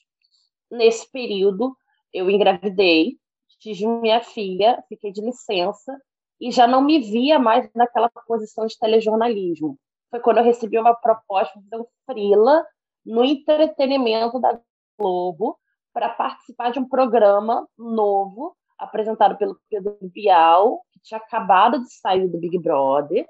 Nesse 0.69 1.09
período, 1.11 1.75
eu 2.11 2.29
engravidei, 2.29 3.17
tive 3.59 3.87
minha 3.87 4.21
filha, 4.21 4.83
fiquei 4.89 5.11
de 5.11 5.21
licença 5.21 5.97
e 6.41 6.51
já 6.51 6.67
não 6.67 6.81
me 6.81 6.99
via 6.99 7.39
mais 7.39 7.69
naquela 7.73 8.09
posição 8.09 8.65
de 8.65 8.77
telejornalismo. 8.77 9.77
Foi 10.09 10.19
quando 10.19 10.37
eu 10.39 10.43
recebi 10.43 10.77
uma 10.77 10.93
proposta 10.93 11.59
de 11.59 11.77
um 11.77 11.85
frila 12.05 12.65
no 13.05 13.23
entretenimento 13.23 14.39
da 14.39 14.59
Globo, 14.97 15.57
para 15.93 16.09
participar 16.09 16.71
de 16.71 16.79
um 16.79 16.87
programa 16.87 17.67
novo 17.77 18.55
apresentado 18.77 19.37
pelo 19.37 19.59
Pedro 19.69 19.97
Bial, 20.01 20.81
que 20.91 20.99
tinha 21.01 21.19
acabado 21.19 21.79
de 21.79 21.93
sair 21.93 22.27
do 22.27 22.37
Big 22.37 22.57
Brother. 22.59 23.27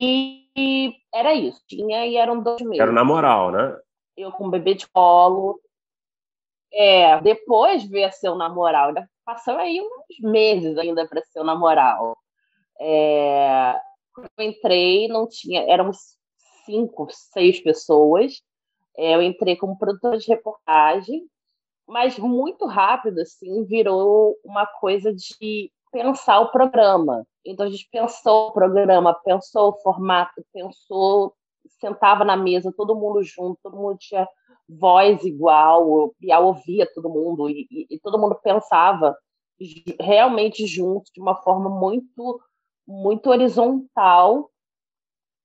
E 0.00 0.96
era 1.14 1.32
isso, 1.34 1.60
tinha 1.66 2.06
e 2.06 2.16
eram 2.16 2.42
dois 2.42 2.60
meses. 2.62 2.80
Era 2.80 2.90
na 2.90 3.04
moral, 3.04 3.52
né? 3.52 3.78
Eu 4.16 4.32
com 4.32 4.46
um 4.46 4.50
bebê 4.50 4.74
de 4.74 4.88
colo. 4.88 5.60
É, 6.72 7.20
depois 7.20 7.84
veio 7.84 8.08
a 8.08 8.10
ser 8.10 8.30
o 8.30 8.34
namoral. 8.34 8.88
Ainda 8.88 9.08
passou 9.24 9.56
aí 9.56 9.80
uns 9.80 10.30
meses 10.30 10.76
ainda 10.78 11.06
para 11.06 11.22
ser 11.22 11.40
o 11.40 11.44
namoral. 11.44 12.16
É, 12.80 13.74
eu 14.38 14.44
entrei, 14.44 15.06
não 15.06 15.28
tinha, 15.28 15.62
eram 15.70 15.90
cinco, 16.64 17.08
seis 17.10 17.60
pessoas. 17.60 18.42
É, 18.96 19.14
eu 19.14 19.22
entrei 19.22 19.56
como 19.56 19.78
produtora 19.78 20.18
de 20.18 20.28
reportagem, 20.28 21.26
mas 21.86 22.18
muito 22.18 22.66
rápido, 22.66 23.20
assim, 23.20 23.64
virou 23.64 24.36
uma 24.44 24.66
coisa 24.66 25.12
de 25.12 25.70
pensar 25.90 26.40
o 26.40 26.50
programa. 26.50 27.26
Então 27.44 27.66
a 27.66 27.70
gente 27.70 27.88
pensou 27.90 28.48
o 28.48 28.52
programa, 28.52 29.14
pensou 29.14 29.70
o 29.70 29.78
formato, 29.80 30.44
pensou, 30.52 31.34
sentava 31.80 32.24
na 32.24 32.36
mesa, 32.36 32.72
todo 32.76 32.94
mundo 32.94 33.22
junto, 33.22 33.58
todo 33.62 33.76
mundo 33.76 33.96
tinha 33.98 34.28
voz 34.68 35.24
igual, 35.24 36.14
e 36.20 36.32
ouvia 36.34 36.88
todo 36.94 37.10
mundo, 37.10 37.48
e, 37.50 37.66
e, 37.70 37.86
e 37.90 38.00
todo 38.00 38.18
mundo 38.18 38.38
pensava 38.42 39.16
realmente 40.00 40.66
junto, 40.66 41.10
de 41.12 41.20
uma 41.20 41.36
forma 41.36 41.68
muito, 41.68 42.40
muito 42.86 43.28
horizontal, 43.30 44.50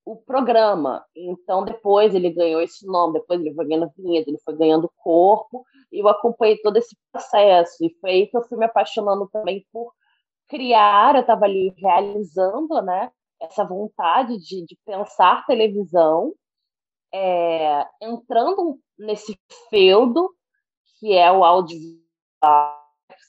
o 0.07 0.15
programa. 0.15 1.05
Então, 1.13 1.65
depois 1.65 2.15
ele 2.15 2.29
ganhou 2.29 2.61
esse 2.61 2.85
nome, 2.87 3.19
depois 3.19 3.41
ele 3.41 3.53
foi 3.53 3.65
ganhando 3.65 3.91
vinheta, 3.97 4.29
ele 4.29 4.39
foi 4.39 4.55
ganhando 4.55 4.91
corpo, 4.95 5.65
e 5.91 5.99
eu 5.99 6.07
acompanhei 6.07 6.57
todo 6.61 6.77
esse 6.77 6.95
processo. 7.11 7.83
E 7.83 7.93
foi 7.99 8.11
aí 8.11 8.27
que 8.27 8.37
eu 8.37 8.43
fui 8.43 8.57
me 8.57 8.65
apaixonando 8.65 9.27
também 9.27 9.65
por 9.71 9.91
criar, 10.47 11.15
eu 11.15 11.21
estava 11.21 11.43
ali 11.43 11.73
realizando 11.77 12.81
né, 12.81 13.11
essa 13.41 13.65
vontade 13.65 14.37
de, 14.39 14.65
de 14.65 14.77
pensar 14.85 15.45
televisão, 15.45 16.33
é, 17.13 17.85
entrando 18.01 18.79
nesse 18.97 19.37
feudo 19.69 20.33
que 20.99 21.13
é 21.13 21.29
o 21.29 21.43
audiovisual, 21.43 22.01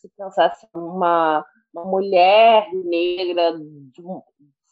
se 0.00 0.08
pensasse 0.16 0.66
uma, 0.72 1.44
uma 1.74 1.84
mulher 1.84 2.72
negra 2.72 3.58
de 3.58 4.02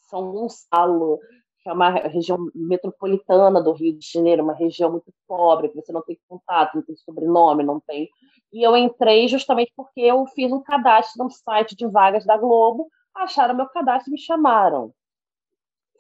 São 0.09 0.31
Gonçalo, 0.31 1.19
que 1.67 1.71
é 1.71 1.73
uma 1.73 1.91
região 1.91 2.39
metropolitana 2.55 3.61
do 3.61 3.73
Rio 3.73 3.99
de 3.99 4.09
Janeiro, 4.09 4.45
uma 4.45 4.55
região 4.55 4.89
muito 4.89 5.13
pobre, 5.27 5.69
que 5.69 5.75
você 5.75 5.91
não 5.91 6.01
tem 6.01 6.17
contato, 6.29 6.77
não 6.77 6.83
tem 6.83 6.95
sobrenome, 6.95 7.65
não 7.65 7.81
tem. 7.81 8.09
E 8.53 8.65
eu 8.65 8.77
entrei 8.77 9.27
justamente 9.27 9.73
porque 9.77 10.01
eu 10.01 10.25
fiz 10.27 10.53
um 10.53 10.63
cadastro 10.63 11.25
no 11.25 11.29
site 11.29 11.75
de 11.75 11.85
vagas 11.89 12.25
da 12.25 12.37
Globo, 12.37 12.89
acharam 13.13 13.57
meu 13.57 13.67
cadastro 13.67 14.11
e 14.11 14.13
me 14.13 14.21
chamaram. 14.21 14.95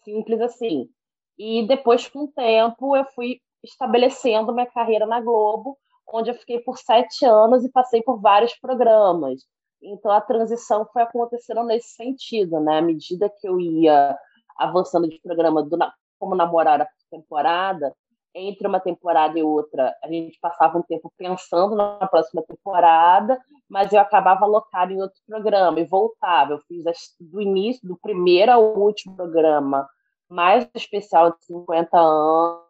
Simples 0.05 0.41
assim. 0.41 0.89
E 1.37 1.67
depois, 1.67 2.07
com 2.07 2.27
o 2.27 2.29
tempo, 2.29 2.95
eu 2.95 3.05
fui 3.07 3.41
estabelecendo 3.65 4.55
minha 4.55 4.71
carreira 4.71 5.05
na 5.05 5.21
Globo, 5.21 5.77
onde 6.13 6.31
eu 6.31 6.35
fiquei 6.37 6.61
por 6.61 6.79
sete 6.79 7.25
anos 7.25 7.65
e 7.65 7.73
passei 7.73 8.01
por 8.03 8.21
vários 8.21 8.55
programas. 8.55 9.43
Então, 9.83 10.13
a 10.13 10.21
transição 10.21 10.87
foi 10.93 11.03
acontecendo 11.03 11.65
nesse 11.65 11.89
sentido, 11.89 12.61
né? 12.61 12.79
À 12.79 12.83
medida 12.83 13.29
que 13.29 13.49
eu 13.49 13.59
ia 13.59 14.17
avançando 14.59 15.09
de 15.09 15.21
programa 15.21 15.63
do, 15.63 15.79
como 16.19 16.35
namorar 16.35 16.83
a 16.83 16.89
temporada, 17.11 17.95
entre 18.39 18.69
uma 18.69 18.79
temporada 18.79 19.39
e 19.39 19.43
outra, 19.43 19.97
a 20.05 20.09
gente 20.09 20.39
passava 20.39 20.77
um 20.77 20.83
tempo 20.83 21.11
pensando 21.17 21.75
na 21.75 22.07
próxima 22.07 22.43
temporada, 22.43 23.41
mas 23.67 23.93
eu 23.93 23.99
acabava 23.99 24.45
alocado 24.45 24.93
em 24.93 25.01
outro 25.01 25.19
programa 25.27 25.81
e 25.81 25.87
voltava. 25.87 26.53
Eu 26.53 26.61
fiz 26.69 26.85
do 27.19 27.41
início, 27.41 27.89
do 27.89 27.97
primeiro 27.97 28.53
ao 28.53 28.79
último 28.79 29.17
programa, 29.17 29.89
mais 30.29 30.69
especial 30.75 31.31
de 31.31 31.45
50 31.47 31.99
anos. 31.99 32.67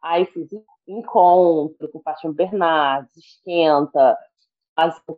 Aí 0.00 0.24
fiz 0.26 0.48
encontro 0.86 1.88
com 1.90 2.00
Fátima 2.00 2.32
Bernardes, 2.32 3.16
Esquenta, 3.16 4.16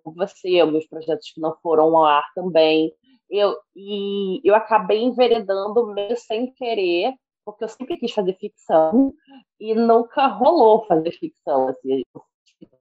com 0.02 0.12
você, 0.12 0.61
alguns 0.61 0.86
projetos 0.86 1.30
que 1.30 1.40
não 1.40 1.55
foram 1.62 1.94
ao 1.94 2.05
ar 2.05 2.24
também 2.34 2.90
eu, 3.31 3.57
e 3.75 4.41
eu 4.45 4.55
acabei 4.55 5.03
enveredando 5.03 5.87
meio 5.89 6.16
sem 6.16 6.53
querer, 6.53 7.14
porque 7.45 7.64
eu 7.64 7.68
sempre 7.68 7.97
quis 7.97 8.12
fazer 8.12 8.35
ficção 8.35 9.12
e 9.61 9.75
nunca 9.75 10.27
rolou 10.27 10.87
fazer 10.87 11.12
ficção. 11.12 11.68
Assim, 11.68 12.03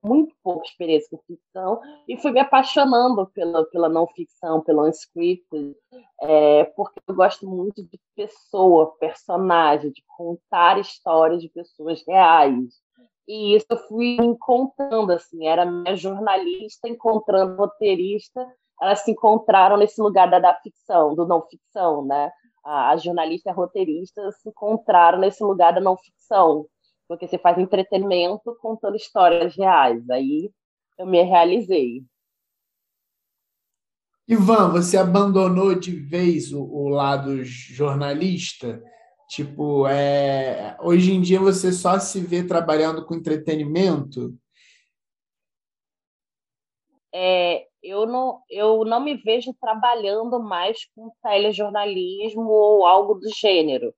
muito 0.03 0.35
pouca 0.43 0.65
experiência 0.65 1.07
com 1.09 1.23
ficção 1.23 1.81
e 2.07 2.17
fui 2.17 2.31
me 2.31 2.39
apaixonando 2.39 3.25
pela, 3.27 3.65
pela 3.65 3.89
não 3.89 4.07
ficção, 4.07 4.61
pelo 4.61 4.87
unscripted, 4.87 5.75
é, 6.21 6.65
porque 6.75 6.99
eu 7.07 7.15
gosto 7.15 7.47
muito 7.47 7.83
de 7.83 7.99
pessoa, 8.15 8.95
personagem, 8.97 9.91
de 9.91 10.03
contar 10.07 10.79
histórias 10.79 11.41
de 11.41 11.49
pessoas 11.49 12.03
reais. 12.07 12.81
E 13.27 13.55
isso 13.55 13.65
eu 13.69 13.77
fui 13.77 14.17
encontrando, 14.19 15.13
assim, 15.13 15.47
era 15.47 15.65
minha 15.65 15.95
jornalista 15.95 16.89
encontrando 16.89 17.55
roteirista, 17.55 18.45
elas 18.83 18.99
se 18.99 19.11
encontraram 19.11 19.77
nesse 19.77 20.01
lugar 20.01 20.29
da, 20.29 20.39
da 20.39 20.53
ficção, 20.55 21.15
do 21.15 21.25
não 21.25 21.41
ficção, 21.47 22.05
né? 22.05 22.29
A, 22.63 22.91
a 22.91 22.97
jornalista 22.97 23.49
e 23.49 23.51
a 23.51 23.55
roteirista 23.55 24.29
se 24.33 24.49
encontraram 24.49 25.19
nesse 25.19 25.41
lugar 25.41 25.73
da 25.73 25.79
não 25.79 25.97
ficção, 25.97 26.65
porque 27.07 27.25
você 27.25 27.37
faz 27.37 27.57
entretenimento 27.57 28.55
contando 28.61 28.97
histórias 28.97 29.55
reais. 29.55 30.09
Aí 30.09 30.51
eu 30.99 31.05
me 31.05 31.21
realizei. 31.21 32.03
Ivan, 34.27 34.69
você 34.69 34.97
abandonou 34.97 35.75
de 35.75 35.95
vez 35.95 36.51
o, 36.51 36.63
o 36.63 36.89
lado 36.89 37.43
jornalista? 37.43 38.83
Tipo, 39.29 39.87
é, 39.87 40.77
hoje 40.81 41.13
em 41.13 41.21
dia 41.21 41.39
você 41.39 41.71
só 41.71 41.97
se 41.99 42.19
vê 42.19 42.43
trabalhando 42.43 43.05
com 43.05 43.15
entretenimento? 43.15 44.37
É, 47.13 47.67
eu, 47.83 48.05
não, 48.05 48.41
eu 48.49 48.85
não 48.85 48.99
me 48.99 49.15
vejo 49.15 49.53
trabalhando 49.59 50.41
mais 50.41 50.85
com 50.95 51.11
telejornalismo 51.21 52.49
ou 52.49 52.85
algo 52.85 53.15
do 53.15 53.29
gênero. 53.29 53.93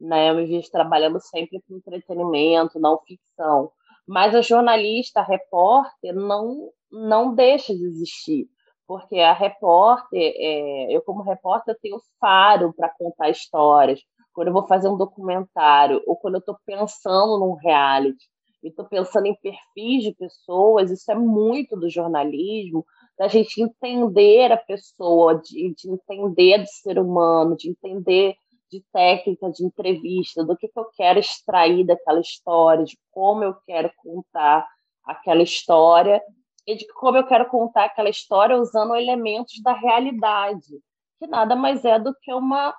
Né? 0.00 0.30
Eu 0.30 0.34
me 0.34 0.46
vejo 0.46 0.70
trabalhando 0.70 1.20
sempre 1.20 1.60
com 1.66 1.76
entretenimento, 1.76 2.78
não 2.78 3.00
ficção. 3.06 3.72
Mas 4.06 4.34
a 4.34 4.42
jornalista, 4.42 5.20
a 5.20 5.24
repórter, 5.24 6.14
não, 6.14 6.70
não 6.90 7.34
deixa 7.34 7.74
de 7.74 7.84
existir 7.84 8.48
porque 8.90 9.20
a 9.20 9.32
repórter, 9.32 10.34
é, 10.36 10.96
eu 10.96 11.00
como 11.02 11.22
repórter, 11.22 11.78
tenho 11.80 12.00
faro 12.18 12.72
para 12.72 12.88
contar 12.88 13.30
histórias. 13.30 14.00
Quando 14.32 14.48
eu 14.48 14.52
vou 14.52 14.66
fazer 14.66 14.88
um 14.88 14.96
documentário, 14.96 16.02
ou 16.08 16.16
quando 16.16 16.34
eu 16.34 16.40
estou 16.40 16.56
pensando 16.66 17.38
num 17.38 17.54
reality, 17.54 18.26
e 18.64 18.66
estou 18.66 18.84
pensando 18.86 19.26
em 19.26 19.36
perfis 19.36 20.02
de 20.02 20.12
pessoas, 20.12 20.90
isso 20.90 21.08
é 21.08 21.14
muito 21.14 21.76
do 21.76 21.88
jornalismo, 21.88 22.84
da 23.20 23.28
gente 23.28 23.60
entender 23.60 24.50
a 24.50 24.56
pessoa, 24.56 25.34
de, 25.34 25.74
de 25.74 25.90
entender 25.90 26.56
do 26.56 26.66
ser 26.66 26.98
humano, 26.98 27.54
de 27.54 27.68
entender 27.68 28.34
de 28.70 28.82
técnica 28.90 29.50
de 29.50 29.62
entrevista, 29.62 30.42
do 30.42 30.56
que, 30.56 30.66
que 30.66 30.78
eu 30.80 30.86
quero 30.96 31.18
extrair 31.18 31.84
daquela 31.84 32.20
história, 32.20 32.82
de 32.82 32.98
como 33.10 33.44
eu 33.44 33.54
quero 33.66 33.92
contar 33.98 34.66
aquela 35.04 35.42
história 35.42 36.22
e 36.66 36.74
de 36.74 36.90
como 36.94 37.18
eu 37.18 37.26
quero 37.26 37.46
contar 37.50 37.84
aquela 37.84 38.08
história 38.08 38.56
usando 38.56 38.96
elementos 38.96 39.60
da 39.62 39.74
realidade, 39.74 40.80
que 41.18 41.26
nada 41.26 41.54
mais 41.54 41.84
é 41.84 41.98
do 41.98 42.14
que 42.22 42.32
uma 42.32 42.74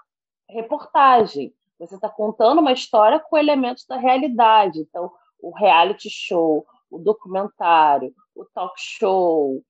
reportagem. 0.50 1.54
Você 1.78 1.94
está 1.94 2.10
contando 2.10 2.62
uma 2.62 2.74
história 2.74 3.20
com 3.20 3.38
elementos 3.38 3.86
da 3.86 3.98
realidade. 3.98 4.80
Então, 4.80 5.12
o 5.40 5.52
reality 5.52 6.10
show, 6.10 6.66
o 6.90 6.98
documentário, 6.98 8.12
o 8.36 8.44
talk 8.46 8.74
show, 8.76 9.62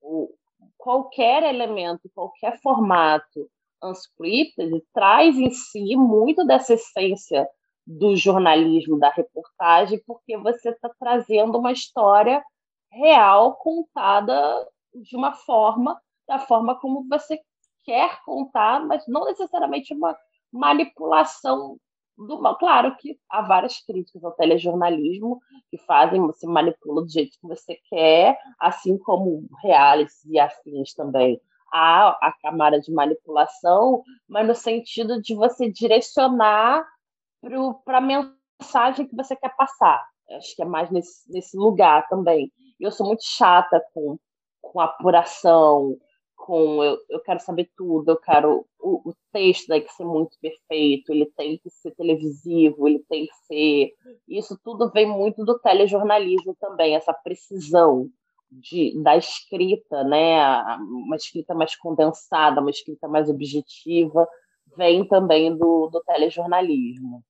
o, 0.00 0.32
qualquer 0.76 1.42
elemento, 1.42 2.10
qualquer 2.14 2.60
formato 2.60 3.48
unscripted 3.82 4.82
traz 4.92 5.36
em 5.36 5.50
si 5.50 5.96
muito 5.96 6.44
dessa 6.44 6.74
essência 6.74 7.48
do 7.86 8.14
jornalismo, 8.14 8.98
da 8.98 9.10
reportagem, 9.10 10.00
porque 10.06 10.36
você 10.36 10.70
está 10.70 10.90
trazendo 10.98 11.58
uma 11.58 11.72
história 11.72 12.42
real 12.92 13.54
contada 13.56 14.68
de 14.94 15.16
uma 15.16 15.32
forma, 15.32 16.00
da 16.26 16.38
forma 16.38 16.78
como 16.78 17.06
você 17.08 17.40
quer 17.84 18.22
contar, 18.24 18.84
mas 18.86 19.06
não 19.08 19.24
necessariamente 19.24 19.94
uma 19.94 20.16
manipulação 20.52 21.78
do 22.16 22.40
mal. 22.40 22.56
Claro 22.58 22.96
que 22.96 23.18
há 23.28 23.42
várias 23.42 23.80
críticas 23.80 24.22
ao 24.24 24.32
telejornalismo 24.32 25.40
que 25.70 25.78
fazem, 25.78 26.20
você 26.20 26.46
manipula 26.46 27.02
do 27.02 27.10
jeito 27.10 27.38
que 27.40 27.46
você 27.46 27.78
quer, 27.88 28.38
assim 28.58 28.98
como 28.98 29.46
reality 29.62 30.12
e 30.26 30.38
afins 30.38 30.94
também. 30.94 31.40
Há 31.72 32.08
a 32.20 32.34
camada 32.42 32.80
de 32.80 32.92
manipulação, 32.92 34.02
mas 34.28 34.46
no 34.46 34.54
sentido 34.54 35.20
de 35.22 35.34
você 35.34 35.70
direcionar 35.70 36.84
para 37.84 37.98
a 37.98 38.00
mensagem 38.00 39.06
que 39.06 39.16
você 39.16 39.36
quer 39.36 39.54
passar. 39.56 40.04
Acho 40.30 40.54
que 40.54 40.62
é 40.62 40.64
mais 40.64 40.90
nesse, 40.90 41.30
nesse 41.32 41.56
lugar 41.56 42.08
também 42.08 42.52
eu 42.80 42.90
sou 42.90 43.06
muito 43.06 43.22
chata 43.22 43.82
com, 43.92 44.18
com 44.60 44.80
apuração, 44.80 45.96
com 46.44 46.82
eu, 46.82 46.98
eu 47.08 47.20
quero 47.20 47.40
saber 47.40 47.70
tudo, 47.76 48.10
eu 48.10 48.16
quero 48.16 48.66
o, 48.78 49.10
o 49.10 49.14
texto 49.32 49.68
tem 49.68 49.82
que 49.82 49.92
ser 49.92 50.04
muito 50.04 50.36
perfeito, 50.40 51.12
ele 51.12 51.26
tem 51.36 51.58
que 51.58 51.70
ser 51.70 51.90
televisivo, 51.92 52.88
ele 52.88 53.04
tem 53.08 53.26
que 53.26 53.34
ser. 53.46 53.92
Isso 54.26 54.58
tudo 54.64 54.90
vem 54.90 55.06
muito 55.06 55.44
do 55.44 55.58
telejornalismo 55.58 56.56
também, 56.58 56.96
essa 56.96 57.12
precisão 57.12 58.08
de, 58.50 59.00
da 59.02 59.16
escrita, 59.16 60.02
né? 60.02 60.42
Uma 60.78 61.16
escrita 61.16 61.54
mais 61.54 61.76
condensada, 61.76 62.60
uma 62.60 62.70
escrita 62.70 63.06
mais 63.06 63.28
objetiva, 63.28 64.26
vem 64.76 65.06
também 65.06 65.56
do, 65.56 65.88
do 65.88 66.02
telejornalismo. 66.04 67.22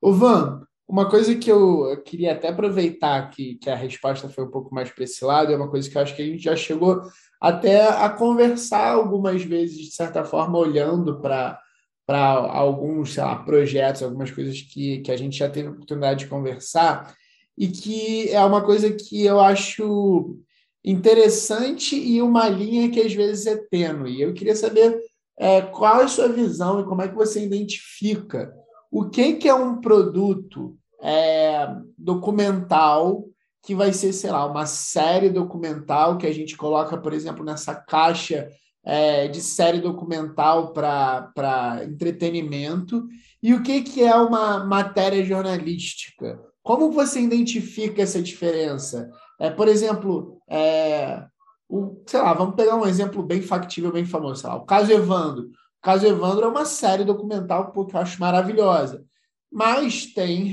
O 0.00 0.12
Van, 0.12 0.66
uma 0.88 1.10
coisa 1.10 1.34
que 1.34 1.50
eu 1.50 2.00
queria 2.04 2.32
até 2.32 2.48
aproveitar 2.48 3.28
que, 3.30 3.56
que 3.56 3.68
a 3.68 3.74
resposta 3.74 4.28
foi 4.28 4.44
um 4.44 4.50
pouco 4.50 4.74
mais 4.74 4.90
para 4.90 5.04
esse 5.04 5.24
lado, 5.24 5.52
é 5.52 5.56
uma 5.56 5.70
coisa 5.70 5.90
que 5.90 5.98
eu 5.98 6.02
acho 6.02 6.14
que 6.14 6.22
a 6.22 6.26
gente 6.26 6.42
já 6.42 6.54
chegou 6.54 7.02
até 7.40 7.88
a 7.88 8.08
conversar 8.08 8.92
algumas 8.92 9.42
vezes, 9.42 9.76
de 9.76 9.94
certa 9.94 10.24
forma, 10.24 10.58
olhando 10.58 11.20
para 11.20 11.60
para 12.06 12.20
alguns 12.20 13.14
sei 13.14 13.24
lá, 13.24 13.34
projetos, 13.34 14.00
algumas 14.00 14.30
coisas 14.30 14.62
que, 14.62 15.00
que 15.00 15.10
a 15.10 15.16
gente 15.16 15.38
já 15.38 15.50
teve 15.50 15.70
oportunidade 15.70 16.20
de 16.20 16.30
conversar, 16.30 17.12
e 17.58 17.66
que 17.66 18.28
é 18.30 18.44
uma 18.44 18.62
coisa 18.62 18.92
que 18.92 19.24
eu 19.24 19.40
acho 19.40 20.38
interessante 20.84 21.96
e 21.96 22.22
uma 22.22 22.48
linha 22.48 22.88
que 22.90 23.00
às 23.00 23.12
vezes 23.12 23.46
é 23.46 23.56
tênue. 23.56 24.20
Eu 24.20 24.32
queria 24.32 24.54
saber 24.54 24.96
é, 25.36 25.60
qual 25.62 26.00
é 26.00 26.04
a 26.04 26.08
sua 26.08 26.28
visão 26.28 26.80
e 26.80 26.84
como 26.84 27.02
é 27.02 27.08
que 27.08 27.14
você 27.16 27.44
identifica 27.44 28.54
o 28.90 29.08
que, 29.10 29.34
que 29.34 29.48
é 29.48 29.54
um 29.54 29.80
produto 29.80 30.76
é, 31.02 31.68
documental 31.98 33.24
que 33.66 33.74
vai 33.74 33.92
ser, 33.92 34.12
sei 34.12 34.30
lá, 34.30 34.46
uma 34.46 34.64
série 34.64 35.28
documental 35.28 36.16
que 36.16 36.26
a 36.26 36.32
gente 36.32 36.56
coloca, 36.56 36.96
por 36.96 37.12
exemplo, 37.12 37.44
nessa 37.44 37.74
caixa 37.74 38.48
é, 38.84 39.26
de 39.26 39.40
série 39.40 39.80
documental 39.80 40.72
para 40.72 41.82
entretenimento, 41.84 43.06
e 43.42 43.52
o 43.52 43.62
que, 43.62 43.82
que 43.82 44.02
é 44.02 44.14
uma 44.14 44.64
matéria 44.64 45.24
jornalística? 45.24 46.40
Como 46.62 46.92
você 46.92 47.20
identifica 47.20 48.02
essa 48.02 48.22
diferença? 48.22 49.10
É, 49.40 49.50
por 49.50 49.66
exemplo, 49.66 50.40
é, 50.48 51.24
o, 51.68 52.00
sei 52.06 52.20
lá, 52.20 52.32
vamos 52.32 52.54
pegar 52.54 52.76
um 52.76 52.86
exemplo 52.86 53.22
bem 53.22 53.42
factível, 53.42 53.92
bem 53.92 54.04
famoso, 54.04 54.42
sei 54.42 54.50
lá, 54.50 54.56
o 54.56 54.64
caso 54.64 54.92
Evandro 54.92 55.50
caso 55.86 56.04
Evandro 56.04 56.46
é 56.46 56.48
uma 56.48 56.64
série 56.64 57.04
documental 57.04 57.70
que 57.70 57.78
eu 57.78 58.00
acho 58.00 58.18
maravilhosa. 58.18 59.04
Mas 59.52 60.06
tem. 60.06 60.52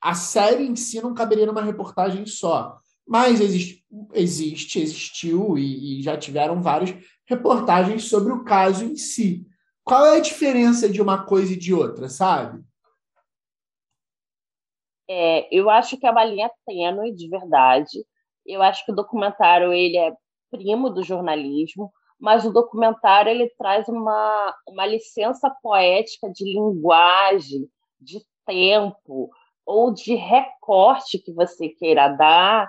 A 0.00 0.14
série 0.14 0.64
em 0.66 0.76
si 0.76 1.00
não 1.00 1.14
caberia 1.14 1.46
numa 1.46 1.62
reportagem 1.62 2.26
só. 2.26 2.78
Mas 3.06 3.40
existe, 3.40 3.84
existe 4.14 4.80
existiu 4.80 5.58
e, 5.58 5.98
e 5.98 6.02
já 6.02 6.16
tiveram 6.16 6.62
várias 6.62 6.94
reportagens 7.26 8.04
sobre 8.04 8.32
o 8.32 8.44
caso 8.44 8.84
em 8.84 8.96
si. 8.96 9.46
Qual 9.84 10.06
é 10.06 10.16
a 10.16 10.20
diferença 10.20 10.88
de 10.88 11.02
uma 11.02 11.24
coisa 11.24 11.52
e 11.52 11.58
de 11.58 11.74
outra, 11.74 12.08
sabe? 12.08 12.62
É, 15.08 15.48
eu 15.54 15.68
acho 15.68 15.98
que 15.98 16.06
é 16.06 16.10
uma 16.10 16.24
linha 16.24 16.50
tênue, 16.64 17.14
de 17.14 17.28
verdade. 17.28 18.04
Eu 18.46 18.62
acho 18.62 18.84
que 18.84 18.92
o 18.92 18.94
documentário 18.94 19.72
ele 19.72 19.96
é 19.96 20.12
primo 20.50 20.88
do 20.88 21.02
jornalismo 21.02 21.92
mas 22.20 22.44
o 22.44 22.52
documentário 22.52 23.30
ele 23.30 23.48
traz 23.56 23.88
uma, 23.88 24.54
uma 24.68 24.86
licença 24.86 25.50
poética 25.62 26.30
de 26.30 26.44
linguagem, 26.44 27.66
de 27.98 28.20
tempo 28.44 29.30
ou 29.70 29.92
de 29.92 30.14
recorte 30.16 31.18
que 31.18 31.32
você 31.32 31.68
queira 31.68 32.08
dar 32.08 32.68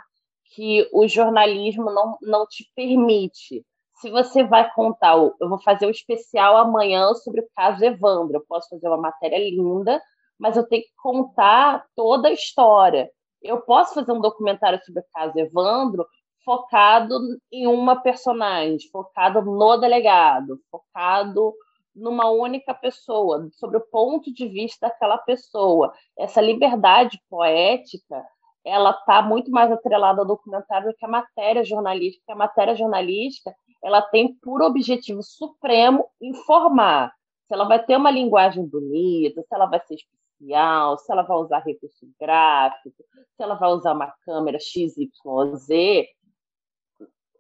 que 0.53 0.87
o 0.93 1.07
jornalismo 1.07 1.85
não, 1.85 2.17
não 2.21 2.45
te 2.45 2.69
permite. 2.75 3.65
Se 3.95 4.11
você 4.11 4.43
vai 4.43 4.71
contar, 4.73 5.15
eu 5.15 5.49
vou 5.49 5.59
fazer 5.59 5.87
um 5.87 5.91
especial 5.91 6.57
amanhã 6.57 7.13
sobre 7.15 7.41
o 7.41 7.47
caso 7.55 7.83
Evandro, 7.83 8.37
eu 8.37 8.45
posso 8.47 8.69
fazer 8.69 8.87
uma 8.87 8.97
matéria 8.97 9.37
linda, 9.37 10.01
mas 10.37 10.57
eu 10.57 10.67
tenho 10.67 10.83
que 10.83 10.91
contar 10.97 11.85
toda 11.95 12.27
a 12.27 12.33
história. 12.33 13.09
Eu 13.41 13.61
posso 13.61 13.95
fazer 13.95 14.11
um 14.11 14.21
documentário 14.21 14.79
sobre 14.85 15.01
o 15.01 15.05
caso 15.11 15.39
Evandro, 15.39 16.05
focado 16.45 17.17
em 17.51 17.65
uma 17.65 17.95
personagem, 18.01 18.89
focado 18.91 19.41
no 19.41 19.77
delegado, 19.77 20.59
focado 20.69 21.53
numa 21.95 22.29
única 22.29 22.73
pessoa, 22.73 23.49
sobre 23.53 23.77
o 23.77 23.87
ponto 23.87 24.33
de 24.33 24.47
vista 24.47 24.87
daquela 24.87 25.17
pessoa. 25.17 25.93
Essa 26.17 26.41
liberdade 26.41 27.21
poética, 27.29 28.23
ela 28.63 28.91
está 28.91 29.21
muito 29.21 29.51
mais 29.51 29.71
atrelada 29.71 30.21
ao 30.21 30.27
documentário 30.27 30.89
do 30.89 30.95
que 30.95 31.05
a 31.05 31.09
matéria 31.09 31.63
jornalística. 31.63 32.31
A 32.31 32.35
matéria 32.35 32.75
jornalística, 32.75 33.53
ela 33.83 34.01
tem 34.01 34.33
por 34.35 34.61
objetivo 34.61 35.21
supremo 35.23 36.07
informar. 36.21 37.13
Se 37.47 37.53
ela 37.53 37.65
vai 37.65 37.83
ter 37.83 37.97
uma 37.97 38.11
linguagem 38.11 38.65
bonita, 38.65 39.41
se 39.41 39.53
ela 39.53 39.65
vai 39.65 39.79
ser 39.81 39.97
facial, 40.39 40.97
se 40.97 41.11
ela 41.11 41.23
vai 41.23 41.37
usar 41.37 41.59
recurso 41.59 42.07
gráfico, 42.19 43.03
se 43.35 43.43
ela 43.43 43.55
vai 43.55 43.69
usar 43.69 43.93
uma 43.93 44.13
câmera 44.23 44.57
XYZ, 44.59 46.07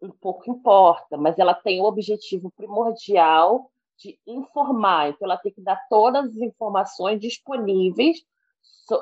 um 0.01 0.09
pouco 0.19 0.49
importa, 0.49 1.15
mas 1.15 1.37
ela 1.37 1.53
tem 1.53 1.79
o 1.79 1.85
objetivo 1.85 2.51
primordial 2.57 3.71
de 4.01 4.19
informar, 4.25 5.09
então 5.09 5.27
ela 5.27 5.37
tem 5.37 5.51
que 5.51 5.61
dar 5.61 5.79
todas 5.89 6.25
as 6.25 6.37
informações 6.37 7.19
disponíveis 7.19 8.17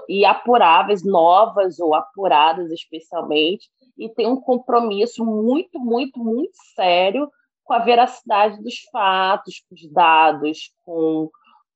e 0.08 0.26
apuráveis, 0.26 1.04
novas 1.04 1.80
ou 1.80 1.96
apuradas 1.96 2.72
especialmente, 2.72 3.70
e 3.98 4.10
tem 4.10 4.28
um 4.28 4.40
compromisso 4.40 5.26
muito, 5.26 5.80
muito, 5.80 6.20
muito 6.20 6.56
sério 6.76 7.30
com 7.64 7.74
a 7.74 7.80
veracidade 7.80 8.62
dos 8.64 8.80
fatos, 8.92 9.64
com 9.68 9.76
os 9.76 9.92
dados, 9.92 10.74
com, 10.84 11.30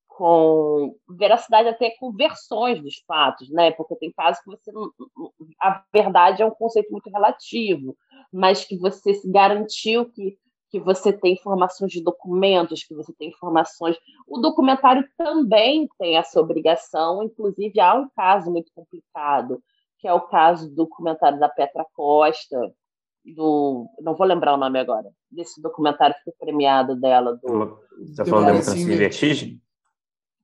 com 0.08 0.96
veracidade 1.10 1.70
até 1.70 1.92
com 1.92 2.12
versões 2.12 2.82
dos 2.82 3.04
fatos, 3.08 3.50
né? 3.50 3.72
Porque 3.72 3.96
tem 3.96 4.12
casos 4.12 4.42
que 4.42 4.50
você 4.50 4.72
a 5.62 5.84
verdade 5.94 6.42
é 6.42 6.46
um 6.46 6.52
conceito 6.52 6.92
muito 6.92 7.10
relativo, 7.10 7.96
mas 8.32 8.66
que 8.66 8.78
você 8.78 9.14
se 9.14 9.30
garantiu 9.30 10.10
que 10.10 10.38
que 10.74 10.80
você 10.80 11.14
tem 11.14 11.34
informações 11.34 11.92
de 11.92 12.02
documentos, 12.02 12.84
que 12.84 12.96
você 12.96 13.14
tem 13.14 13.30
informações. 13.30 13.96
O 14.28 14.40
documentário 14.40 15.08
também 15.16 15.88
tem 16.00 16.18
essa 16.18 16.42
obrigação, 16.42 17.22
inclusive 17.22 17.80
há 17.80 17.94
um 17.94 18.10
caso 18.10 18.50
muito 18.50 18.72
complicado, 18.74 19.62
que 20.00 20.08
é 20.08 20.14
o 20.14 20.22
caso 20.22 20.68
do 20.70 20.74
documentário 20.78 21.40
da 21.40 21.48
Petra 21.48 21.86
Costa, 21.94 22.60
do. 23.24 23.88
Não 24.02 24.16
vou 24.16 24.26
lembrar 24.26 24.56
o 24.56 24.58
nome 24.58 24.80
agora, 24.80 25.12
desse 25.30 25.62
documentário 25.62 26.16
que 26.16 26.24
foi 26.24 26.34
premiado 26.40 26.96
dela. 26.96 27.40
Do, 27.40 27.78
Está 28.02 28.26
falando 28.26 28.48
Democracia 28.48 28.82
em 28.82 28.98
Vertigem? 28.98 29.62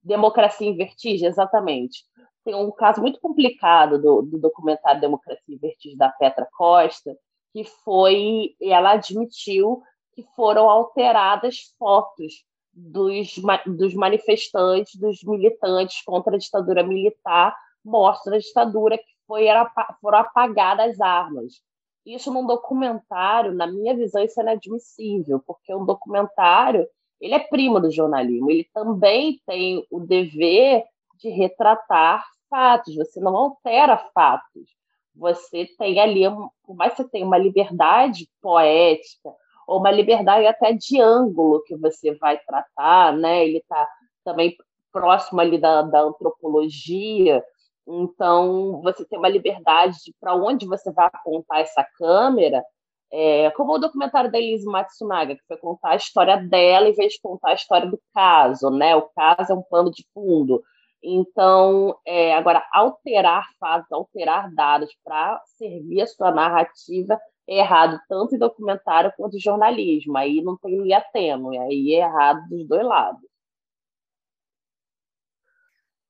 Democracia 0.03 0.69
em 0.69 0.77
Vertigem, 0.77 1.27
exatamente. 1.27 2.03
Tem 2.45 2.53
um 2.53 2.69
caso 2.71 3.01
muito 3.01 3.19
complicado 3.19 3.99
do, 3.99 4.21
do 4.21 4.37
documentário 4.37 5.01
Democracia 5.01 5.55
em 5.55 5.57
Vertigem 5.57 5.97
da 5.97 6.09
Petra 6.09 6.47
Costa, 6.55 7.17
que 7.51 7.63
foi. 7.63 8.53
Ela 8.61 8.91
admitiu 8.91 9.81
que 10.21 10.35
foram 10.35 10.69
alteradas 10.69 11.73
fotos 11.77 12.43
dos, 12.73 13.35
dos 13.65 13.93
manifestantes, 13.93 14.95
dos 14.95 15.23
militantes 15.23 16.01
contra 16.03 16.35
a 16.35 16.39
ditadura 16.39 16.83
militar, 16.83 17.55
mostra 17.83 18.35
a 18.35 18.39
ditadura 18.39 18.97
que 18.97 19.13
foi, 19.25 19.45
era, 19.45 19.69
foram 20.01 20.19
apagadas 20.19 20.99
armas. 20.99 21.61
Isso 22.05 22.33
num 22.33 22.45
documentário, 22.45 23.53
na 23.53 23.67
minha 23.67 23.95
visão, 23.95 24.23
isso 24.23 24.39
é 24.39 24.43
inadmissível, 24.43 25.41
porque 25.45 25.73
um 25.73 25.85
documentário 25.85 26.87
ele 27.21 27.33
é 27.33 27.39
primo 27.39 27.79
do 27.79 27.91
jornalismo, 27.91 28.49
ele 28.49 28.67
também 28.73 29.41
tem 29.45 29.85
o 29.91 29.99
dever 29.99 30.85
de 31.17 31.29
retratar 31.29 32.25
fatos, 32.49 32.95
você 32.95 33.19
não 33.19 33.35
altera 33.35 33.97
fatos, 34.13 34.69
você 35.13 35.65
tem 35.77 35.99
ali, 35.99 36.21
por 36.63 36.75
mais 36.75 36.93
que 36.93 37.03
você 37.03 37.09
tenha 37.09 37.25
uma 37.25 37.37
liberdade 37.37 38.29
poética, 38.41 39.35
ou 39.69 39.79
uma 39.79 39.91
liberdade 39.91 40.47
até 40.47 40.73
de 40.73 40.99
ângulo 40.99 41.61
que 41.63 41.75
você 41.77 42.15
vai 42.15 42.39
tratar, 42.39 43.13
né? 43.13 43.45
Ele 43.45 43.59
está 43.59 43.87
também 44.25 44.57
próximo 44.91 45.39
ali 45.39 45.59
da, 45.59 45.83
da 45.83 46.01
antropologia, 46.01 47.43
então 47.87 48.81
você 48.81 49.05
tem 49.05 49.19
uma 49.19 49.29
liberdade 49.29 49.97
de 50.03 50.13
para 50.19 50.33
onde 50.33 50.65
você 50.65 50.91
vai 50.91 51.05
apontar 51.05 51.59
essa 51.59 51.85
câmera, 51.99 52.63
é, 53.11 53.51
como 53.51 53.73
o 53.73 53.77
documentário 53.77 54.31
da 54.31 54.39
Elise 54.39 54.65
Matsunaga, 54.65 55.35
que 55.35 55.45
foi 55.47 55.57
contar 55.57 55.91
a 55.91 55.95
história 55.95 56.37
dela 56.37 56.89
em 56.89 56.93
vez 56.93 57.13
de 57.13 57.21
contar 57.21 57.49
a 57.49 57.55
história 57.55 57.87
do 57.87 57.99
caso, 58.11 58.71
né? 58.71 58.95
O 58.95 59.03
caso 59.15 59.51
é 59.51 59.55
um 59.55 59.63
pano 59.63 59.91
de 59.91 60.03
fundo. 60.15 60.63
Então, 61.01 61.95
é, 62.05 62.33
agora, 62.33 62.65
alterar 62.73 63.47
fatos, 63.59 63.91
alterar 63.91 64.53
dados 64.53 64.89
para 65.03 65.39
servir 65.57 66.01
a 66.01 66.07
sua 66.07 66.31
narrativa 66.31 67.19
errado 67.57 67.99
tanto 68.07 68.35
em 68.35 68.37
documentário 68.37 69.11
quanto 69.17 69.37
em 69.37 69.39
jornalismo. 69.39 70.17
Aí 70.17 70.41
não 70.41 70.57
tem 70.57 70.81
linha 70.81 71.01
tênue, 71.13 71.57
aí 71.57 71.93
é 71.95 71.99
errado 71.99 72.47
dos 72.49 72.67
dois 72.67 72.85
lados. 72.85 73.29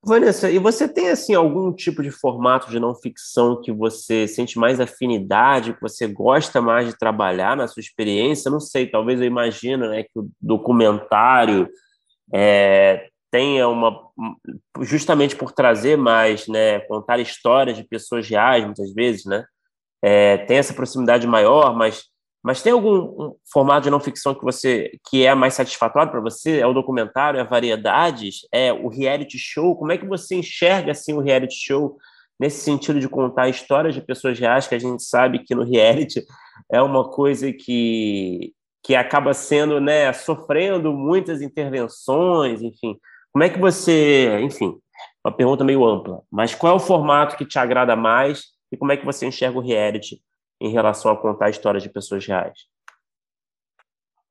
Vanessa, 0.01 0.49
e 0.49 0.57
você 0.57 0.87
tem 0.87 1.09
assim 1.09 1.35
algum 1.35 1.73
tipo 1.73 2.01
de 2.01 2.09
formato 2.09 2.71
de 2.71 2.79
não 2.79 2.95
ficção 2.95 3.61
que 3.61 3.69
você 3.69 4.27
sente 4.29 4.57
mais 4.57 4.79
afinidade, 4.79 5.73
que 5.73 5.81
você 5.81 6.07
gosta 6.07 6.61
mais 6.61 6.87
de 6.87 6.97
trabalhar 6.97 7.57
na 7.57 7.67
sua 7.67 7.81
experiência? 7.81 8.49
Não 8.49 8.61
sei, 8.61 8.87
talvez 8.87 9.19
eu 9.19 9.27
imagino, 9.27 9.89
né, 9.89 10.03
que 10.03 10.17
o 10.17 10.29
documentário 10.41 11.67
é, 12.33 13.09
tenha 13.29 13.67
uma 13.67 14.09
justamente 14.81 15.35
por 15.35 15.51
trazer 15.51 15.97
mais, 15.97 16.47
né, 16.47 16.79
contar 16.81 17.19
histórias 17.19 17.75
de 17.75 17.83
pessoas 17.83 18.27
reais, 18.27 18.63
muitas 18.63 18.93
vezes, 18.93 19.25
né? 19.25 19.45
É, 20.01 20.37
tem 20.37 20.57
essa 20.57 20.73
proximidade 20.73 21.27
maior, 21.27 21.75
mas, 21.75 22.05
mas 22.43 22.61
tem 22.61 22.71
algum 22.71 22.97
um 22.97 23.35
formato 23.51 23.83
de 23.83 23.89
não 23.89 23.99
ficção 23.99 24.33
que 24.33 24.43
você 24.43 24.91
que 25.09 25.25
é 25.25 25.33
mais 25.35 25.53
satisfatório 25.53 26.11
para 26.11 26.21
você? 26.21 26.59
É 26.59 26.67
o 26.67 26.73
documentário, 26.73 27.39
é 27.39 27.43
variedades, 27.43 28.47
é 28.51 28.71
o 28.71 28.87
reality 28.87 29.37
show? 29.37 29.75
Como 29.75 29.91
é 29.91 29.97
que 29.97 30.05
você 30.05 30.35
enxerga 30.35 30.91
assim 30.91 31.13
o 31.13 31.21
reality 31.21 31.55
show 31.55 31.97
nesse 32.39 32.61
sentido 32.61 32.99
de 32.99 33.09
contar 33.09 33.49
histórias 33.49 33.93
de 33.93 34.01
pessoas 34.01 34.39
reais 34.39 34.67
que 34.67 34.75
a 34.75 34.79
gente 34.79 35.03
sabe 35.03 35.39
que 35.39 35.53
no 35.53 35.63
reality 35.63 36.23
é 36.71 36.81
uma 36.81 37.09
coisa 37.09 37.51
que 37.51 38.53
que 38.81 38.95
acaba 38.95 39.33
sendo, 39.33 39.79
né, 39.81 40.11
sofrendo 40.13 40.93
muitas 40.93 41.41
intervenções, 41.41 42.61
enfim. 42.61 42.97
Como 43.31 43.43
é 43.43 43.49
que 43.49 43.59
você, 43.59 44.39
enfim, 44.39 44.79
uma 45.23 45.35
pergunta 45.35 45.63
meio 45.63 45.85
ampla, 45.85 46.21
mas 46.31 46.55
qual 46.55 46.73
é 46.73 46.75
o 46.75 46.79
formato 46.79 47.35
que 47.35 47.45
te 47.45 47.59
agrada 47.59 47.95
mais 47.95 48.45
e 48.71 48.77
como 48.77 48.91
é 48.91 48.97
que 48.97 49.05
você 49.05 49.25
enxerga 49.25 49.57
o 49.57 49.61
reality 49.61 50.21
em 50.59 50.69
relação 50.69 51.11
a 51.11 51.17
contar 51.17 51.49
histórias 51.49 51.83
de 51.83 51.89
pessoas 51.89 52.25
reais? 52.25 52.67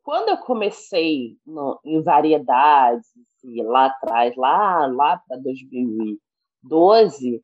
Quando 0.03 0.31
eu 0.31 0.39
comecei 0.39 1.37
no, 1.47 1.79
em 1.85 2.03
variedades, 2.03 3.07
lá 3.45 3.87
atrás, 3.87 4.35
lá, 4.37 4.87
lá 4.87 5.23
para 5.29 5.37
2012, 5.39 7.43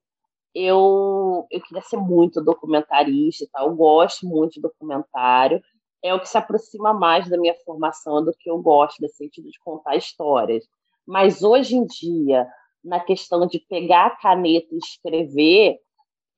eu, 0.55 1.47
eu 1.51 1.61
queria 1.61 1.83
ser 1.83 1.97
muito 1.97 2.43
documentarista, 2.43 3.47
tá? 3.53 3.63
eu 3.63 3.75
gosto 3.75 4.27
muito 4.27 4.55
de 4.55 4.61
documentário, 4.61 5.61
é 6.03 6.15
o 6.15 6.21
que 6.21 6.29
se 6.29 6.39
aproxima 6.39 6.93
mais 6.93 7.29
da 7.29 7.37
minha 7.37 7.55
formação 7.65 8.25
do 8.25 8.33
que 8.33 8.49
eu 8.49 8.59
gosto, 8.59 9.01
nesse 9.01 9.17
sentido 9.17 9.51
de 9.51 9.59
contar 9.59 9.97
histórias. 9.97 10.65
Mas 11.07 11.43
hoje 11.43 11.77
em 11.77 11.87
dia, 11.87 12.47
na 12.85 13.01
questão 13.01 13.47
de 13.47 13.59
pegar 13.59 14.07
a 14.07 14.17
caneta 14.17 14.69
e 14.73 14.79
escrever, 14.79 15.79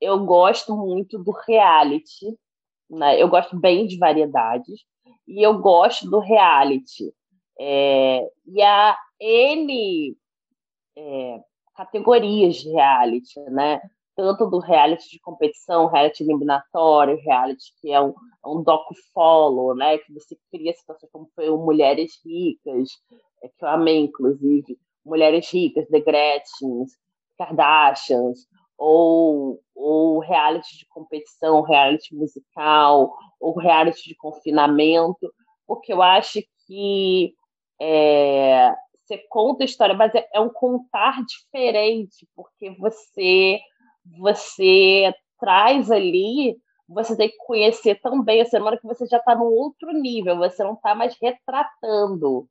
eu 0.01 0.24
gosto 0.24 0.76
muito 0.76 1.18
do 1.18 1.32
reality, 1.47 2.36
né? 2.88 3.20
Eu 3.20 3.28
gosto 3.28 3.59
bem 3.59 3.86
de 3.86 3.99
variedades 3.99 4.80
e 5.26 5.42
eu 5.44 5.59
gosto 5.59 6.09
do 6.09 6.18
reality. 6.18 7.12
É, 7.59 8.30
e 8.47 8.62
há 8.62 8.97
N 9.20 10.16
é, 10.97 11.40
categorias 11.74 12.57
de 12.57 12.70
reality, 12.70 13.40
né? 13.51 13.80
Tanto 14.14 14.47
do 14.47 14.59
reality 14.59 15.11
de 15.11 15.20
competição, 15.20 15.86
reality 15.86 16.22
eliminatório, 16.22 17.20
reality 17.20 17.72
que 17.80 17.92
é 17.92 18.01
um, 18.01 18.11
é 18.44 18.49
um 18.49 18.62
docu-follow, 18.62 19.74
né? 19.74 19.99
Que 19.99 20.12
você 20.12 20.36
cria 20.51 20.72
situações 20.72 21.11
como 21.11 21.28
foi 21.34 21.49
o 21.51 21.59
Mulheres 21.59 22.20
Ricas, 22.24 22.90
é, 23.42 23.49
que 23.49 23.64
eu 23.64 23.68
amei, 23.68 23.99
inclusive. 23.99 24.78
Mulheres 25.05 25.51
Ricas, 25.51 25.86
The 25.88 26.01
Gretchens, 26.01 26.92
Kardashians, 27.38 28.47
ou, 28.79 29.61
ou 29.74 30.18
reality 30.20 30.79
de 30.79 30.87
competição, 30.87 31.62
reality 31.62 32.14
musical, 32.14 33.16
ou 33.41 33.59
reality 33.59 34.09
de 34.09 34.14
confinamento, 34.16 35.33
porque 35.66 35.93
eu 35.93 36.03
acho 36.03 36.41
que 36.66 37.35
é, 37.81 38.74
você 39.05 39.18
conta 39.29 39.62
a 39.62 39.66
história, 39.66 39.95
mas 39.95 40.14
é, 40.14 40.29
é, 40.33 40.41
um 40.41 40.49
contar 40.49 41.24
diferente, 41.24 42.29
porque 42.35 42.70
você 42.79 43.61
você 44.18 45.12
traz 45.41 45.91
ali, 45.91 46.57
você 46.89 47.16
tem 47.16 47.29
que 47.29 47.37
conhecer 47.39 48.01
também 48.01 48.41
a 48.41 48.45
semana 48.45 48.79
que 48.79 48.87
você 48.87 49.05
já 49.07 49.16
está 49.18 49.35
num 49.35 49.47
outro 49.47 49.93
nível, 49.93 50.37
você 50.37 50.62
não 50.62 50.74
está 50.74 50.95
mais 50.95 51.16
retratando, 51.20 52.49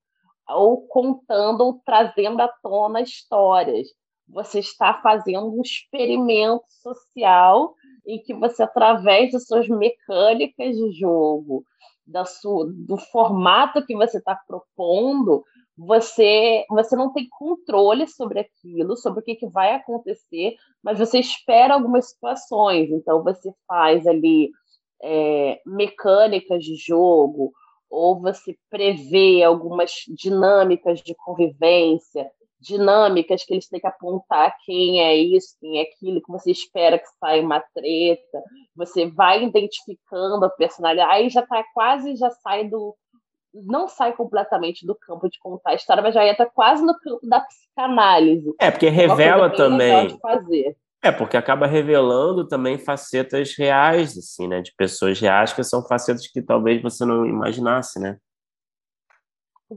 ou 0.49 0.85
contando, 0.87 1.61
ou 1.61 1.81
trazendo 1.85 2.41
à 2.41 2.47
tona 2.61 3.01
histórias 3.01 3.87
você 4.27 4.59
está 4.59 4.93
fazendo 5.01 5.47
um 5.47 5.61
experimento 5.61 6.65
social 6.81 7.73
em 8.05 8.21
que 8.21 8.33
você, 8.33 8.63
através 8.63 9.31
das 9.31 9.45
suas 9.45 9.67
mecânicas 9.67 10.75
de 10.75 10.91
jogo, 10.99 11.63
da 12.05 12.25
sua, 12.25 12.67
do 12.71 12.97
formato 12.97 13.85
que 13.85 13.95
você 13.95 14.17
está 14.17 14.35
propondo, 14.47 15.43
você, 15.77 16.63
você 16.69 16.95
não 16.95 17.11
tem 17.11 17.27
controle 17.29 18.07
sobre 18.07 18.39
aquilo, 18.39 18.95
sobre 18.95 19.19
o 19.19 19.23
que, 19.23 19.35
que 19.35 19.47
vai 19.47 19.73
acontecer, 19.73 20.55
mas 20.83 20.99
você 20.99 21.19
espera 21.19 21.73
algumas 21.73 22.09
situações. 22.11 22.89
Então, 22.91 23.23
você 23.23 23.51
faz 23.67 24.05
ali 24.05 24.51
é, 25.01 25.59
mecânicas 25.65 26.63
de 26.63 26.75
jogo, 26.75 27.51
ou 27.89 28.19
você 28.19 28.55
prevê 28.69 29.43
algumas 29.43 29.91
dinâmicas 30.07 31.01
de 31.01 31.15
convivência 31.15 32.29
dinâmicas 32.65 33.43
que 33.45 33.53
eles 33.53 33.67
têm 33.67 33.79
que 33.79 33.87
apontar 33.87 34.55
quem 34.65 35.01
é 35.01 35.15
isso, 35.15 35.55
quem 35.59 35.79
é 35.79 35.83
aquilo, 35.83 36.21
que 36.21 36.31
você 36.31 36.51
espera 36.51 36.97
que 36.97 37.07
saia 37.19 37.41
uma 37.41 37.59
treta, 37.73 38.43
você 38.75 39.05
vai 39.09 39.43
identificando 39.43 40.43
a 40.43 40.49
personalidade, 40.49 41.11
aí 41.11 41.29
já 41.29 41.41
tá 41.45 41.63
quase, 41.73 42.15
já 42.15 42.29
sai 42.31 42.67
do, 42.67 42.95
não 43.53 43.87
sai 43.87 44.13
completamente 44.13 44.85
do 44.85 44.95
campo 44.95 45.29
de 45.29 45.39
contar 45.39 45.71
a 45.71 45.75
história, 45.75 46.03
mas 46.03 46.13
já 46.13 46.25
entra 46.27 46.45
quase 46.45 46.83
no 46.83 46.97
campo 46.99 47.27
da 47.27 47.39
psicanálise. 47.39 48.53
É, 48.59 48.71
porque 48.71 48.89
revela 48.89 49.49
também. 49.49 50.17
É, 51.01 51.11
porque 51.11 51.37
acaba 51.37 51.67
revelando 51.67 52.47
também 52.47 52.79
facetas 52.79 53.55
reais, 53.55 54.17
assim, 54.17 54.47
né? 54.47 54.61
De 54.61 54.73
pessoas 54.75 55.19
reais 55.19 55.53
que 55.53 55.63
são 55.63 55.85
facetas 55.85 56.27
que 56.27 56.41
talvez 56.41 56.81
você 56.81 57.05
não 57.05 57.25
imaginasse, 57.25 57.99
né? 57.99 58.17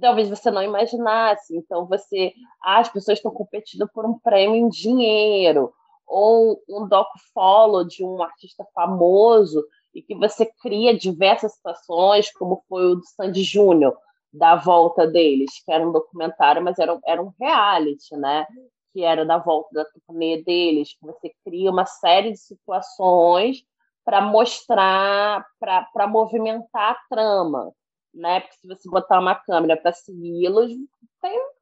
Talvez 0.01 0.29
você 0.29 0.51
não 0.51 0.63
imaginasse. 0.63 1.57
Então, 1.57 1.87
você, 1.87 2.33
ah, 2.63 2.79
as 2.79 2.89
pessoas 2.89 3.19
estão 3.19 3.31
competindo 3.31 3.89
por 3.93 4.05
um 4.05 4.19
prêmio 4.19 4.57
em 4.57 4.69
dinheiro, 4.69 5.73
ou 6.07 6.63
um 6.69 6.87
docu-follow 6.87 7.85
de 7.85 8.05
um 8.05 8.23
artista 8.23 8.67
famoso, 8.75 9.65
e 9.95 10.03
que 10.03 10.15
você 10.15 10.47
cria 10.63 10.97
diversas 10.97 11.55
situações, 11.55 12.33
como 12.33 12.63
foi 12.69 12.93
o 12.93 12.95
do 12.97 13.05
Sandy 13.05 13.43
Júnior, 13.43 13.97
da 14.33 14.57
volta 14.57 15.07
deles, 15.07 15.63
que 15.65 15.73
era 15.73 15.87
um 15.87 15.93
documentário, 15.93 16.63
mas 16.63 16.79
era, 16.79 16.99
era 17.07 17.23
um 17.23 17.33
reality, 17.41 18.15
né? 18.17 18.47
Que 18.93 19.03
era 19.03 19.25
da 19.25 19.39
volta 19.39 19.69
da 19.73 19.87
turnê 20.07 20.43
deles, 20.43 20.93
que 20.99 21.07
você 21.07 21.33
cria 21.45 21.71
uma 21.71 21.87
série 21.87 22.33
de 22.33 22.39
situações 22.39 23.63
para 24.05 24.21
mostrar, 24.21 25.47
para 25.59 26.07
movimentar 26.07 26.93
a 26.93 26.99
trama 27.09 27.73
né? 28.19 28.41
Porque 28.41 28.57
se 28.57 28.67
você 28.67 28.89
botar 28.91 29.21
uma 29.21 29.35
câmera 29.35 29.77
para 29.77 29.93
segui-los, 29.93 30.73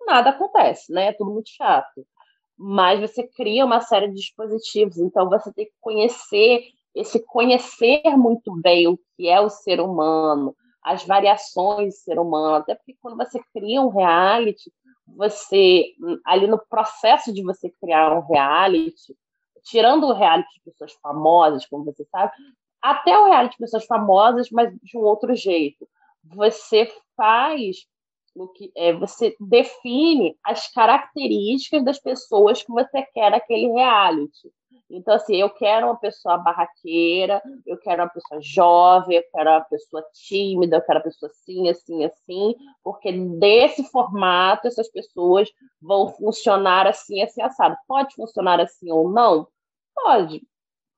nada 0.07 0.31
acontece, 0.31 0.93
né? 0.93 1.09
É 1.09 1.13
tudo 1.13 1.31
muito 1.31 1.51
chato. 1.51 2.07
Mas 2.57 3.01
você 3.01 3.23
cria 3.23 3.65
uma 3.65 3.81
série 3.81 4.09
de 4.09 4.15
dispositivos, 4.15 4.99
então 4.99 5.29
você 5.29 5.53
tem 5.53 5.67
que 5.67 5.75
conhecer 5.81 6.65
esse 6.95 7.23
conhecer 7.27 8.03
muito 8.17 8.55
bem 8.63 8.89
o 8.89 8.99
que 9.17 9.29
é 9.29 9.39
o 9.39 9.51
ser 9.51 9.81
humano, 9.81 10.57
as 10.83 11.05
variações 11.05 11.95
do 11.95 11.99
ser 11.99 12.19
humano, 12.19 12.57
até 12.57 12.75
porque 12.75 12.97
quando 13.03 13.19
você 13.19 13.39
cria 13.53 13.83
um 13.83 13.91
reality, 13.91 14.73
você 15.07 15.85
ali 16.25 16.47
no 16.47 16.59
processo 16.59 17.35
de 17.35 17.43
você 17.43 17.71
criar 17.81 18.17
um 18.17 18.27
reality, 18.27 19.15
tirando 19.63 20.05
o 20.07 20.15
reality 20.15 20.49
de 20.55 20.71
pessoas 20.71 20.95
famosas, 21.03 21.67
como 21.67 21.85
você 21.85 22.05
sabe, 22.07 22.33
até 22.81 23.19
o 23.19 23.27
reality 23.27 23.57
de 23.57 23.65
pessoas 23.65 23.85
famosas, 23.85 24.49
mas 24.51 24.75
de 24.83 24.97
um 24.97 25.03
outro 25.03 25.35
jeito 25.35 25.87
você 26.35 26.91
faz 27.17 27.87
o 28.35 28.49
que 28.49 28.71
é, 28.77 28.93
você 28.93 29.35
define 29.41 30.37
as 30.45 30.71
características 30.73 31.85
das 31.85 31.99
pessoas 31.99 32.63
que 32.63 32.71
você 32.71 33.03
quer 33.15 33.31
naquele 33.31 33.73
reality. 33.73 34.53
Então, 34.89 35.15
assim, 35.15 35.37
eu 35.37 35.51
quero 35.51 35.87
uma 35.87 35.97
pessoa 35.97 36.39
barraqueira, 36.39 37.43
eu 37.67 37.77
quero 37.79 38.03
uma 38.03 38.09
pessoa 38.09 38.41
jovem, 38.41 39.17
eu 39.17 39.25
quero 39.33 39.51
uma 39.51 39.63
pessoa 39.63 40.05
tímida, 40.13 40.77
eu 40.77 40.83
quero 40.83 40.99
uma 40.99 41.05
pessoa 41.05 41.31
assim, 41.31 41.69
assim, 41.69 42.05
assim, 42.05 42.55
porque 42.85 43.11
desse 43.11 43.83
formato 43.91 44.69
essas 44.69 44.89
pessoas 44.91 45.51
vão 45.81 46.09
funcionar 46.09 46.87
assim, 46.87 47.21
assim, 47.23 47.43
assado. 47.43 47.77
Pode 47.89 48.15
funcionar 48.15 48.61
assim 48.61 48.93
ou 48.93 49.11
não? 49.11 49.49
Pode, 49.95 50.43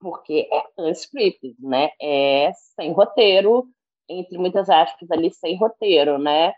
porque 0.01 0.49
é 0.53 0.83
unscripted, 0.83 1.57
né? 1.59 1.91
É 2.01 2.53
sem 2.77 2.93
roteiro, 2.93 3.67
entre 4.09 4.39
muitas 4.39 4.69
aspas, 4.71 5.11
ali 5.11 5.33
sem 5.33 5.57
roteiro, 5.57 6.19
né? 6.19 6.53